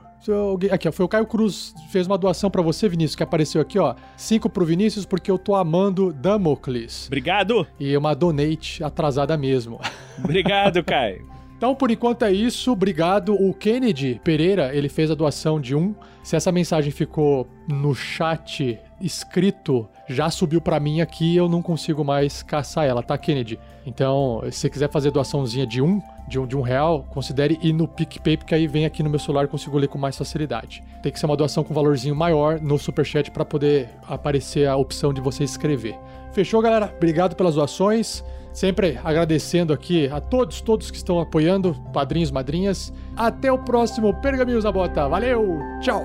Aqui, 0.72 0.88
ó, 0.88 0.92
foi 0.92 1.04
o 1.04 1.08
Caio 1.08 1.26
Cruz, 1.26 1.72
fez 1.88 2.06
uma 2.06 2.18
doação 2.18 2.50
pra 2.50 2.60
você, 2.60 2.88
Vinícius, 2.88 3.14
que 3.14 3.22
apareceu 3.22 3.60
aqui, 3.60 3.78
ó. 3.78 3.94
Cinco 4.16 4.50
pro 4.50 4.64
Vinícius, 4.64 5.06
porque 5.06 5.30
eu 5.30 5.38
tô 5.38 5.54
amando 5.54 6.12
Damocles. 6.12 7.06
Obrigado. 7.06 7.64
E 7.78 7.96
uma 7.96 8.12
donate 8.12 8.82
atrasada 8.82 9.36
mesmo. 9.36 9.80
Obrigado, 10.18 10.82
Caio. 10.84 11.35
Então, 11.56 11.74
por 11.74 11.90
enquanto 11.90 12.24
é 12.24 12.32
isso. 12.32 12.72
Obrigado. 12.72 13.34
O 13.34 13.54
Kennedy 13.54 14.20
Pereira, 14.22 14.74
ele 14.74 14.88
fez 14.88 15.10
a 15.10 15.14
doação 15.14 15.60
de 15.60 15.74
um. 15.74 15.94
Se 16.22 16.36
essa 16.36 16.52
mensagem 16.52 16.90
ficou 16.90 17.48
no 17.66 17.94
chat 17.94 18.78
escrito, 19.00 19.88
já 20.08 20.30
subiu 20.30 20.60
pra 20.60 20.80
mim 20.80 21.00
aqui 21.00 21.36
eu 21.36 21.48
não 21.48 21.62
consigo 21.62 22.04
mais 22.04 22.42
caçar 22.42 22.84
ela, 22.86 23.02
tá, 23.02 23.16
Kennedy? 23.16 23.58
Então, 23.86 24.40
se 24.50 24.58
você 24.58 24.70
quiser 24.70 24.90
fazer 24.90 25.10
doaçãozinha 25.10 25.66
de 25.66 25.80
um, 25.80 26.00
de 26.26 26.38
um, 26.38 26.46
de 26.46 26.56
um 26.56 26.60
real, 26.60 27.04
considere 27.10 27.58
ir 27.62 27.72
no 27.72 27.86
PicPay, 27.86 28.36
porque 28.36 28.54
aí 28.54 28.66
vem 28.66 28.84
aqui 28.84 29.02
no 29.02 29.10
meu 29.10 29.18
celular 29.18 29.44
e 29.44 29.48
consigo 29.48 29.78
ler 29.78 29.88
com 29.88 29.98
mais 29.98 30.16
facilidade. 30.16 30.82
Tem 31.02 31.12
que 31.12 31.20
ser 31.20 31.26
uma 31.26 31.36
doação 31.36 31.62
com 31.62 31.72
valorzinho 31.72 32.16
maior 32.16 32.60
no 32.60 32.78
Superchat 32.78 33.30
pra 33.30 33.44
poder 33.44 33.88
aparecer 34.08 34.66
a 34.66 34.76
opção 34.76 35.12
de 35.12 35.20
você 35.20 35.44
escrever. 35.44 35.96
Fechou, 36.32 36.60
galera? 36.60 36.92
Obrigado 36.96 37.36
pelas 37.36 37.54
doações. 37.54 38.24
Sempre 38.56 38.98
agradecendo 39.04 39.70
aqui 39.70 40.08
a 40.08 40.18
todos, 40.18 40.62
todos 40.62 40.90
que 40.90 40.96
estão 40.96 41.20
apoiando, 41.20 41.74
padrinhos, 41.92 42.30
madrinhas. 42.30 42.90
Até 43.14 43.52
o 43.52 43.62
próximo 43.62 44.18
Pergaminhos 44.22 44.64
da 44.64 44.72
Bota. 44.72 45.06
Valeu, 45.06 45.58
tchau! 45.82 46.02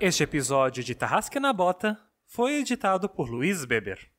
Este 0.00 0.24
episódio 0.24 0.82
de 0.82 0.96
Tarrasque 0.96 1.38
na 1.38 1.52
Bota 1.52 1.96
foi 2.26 2.54
editado 2.54 3.08
por 3.08 3.30
Luiz 3.30 3.64
Beber. 3.64 4.10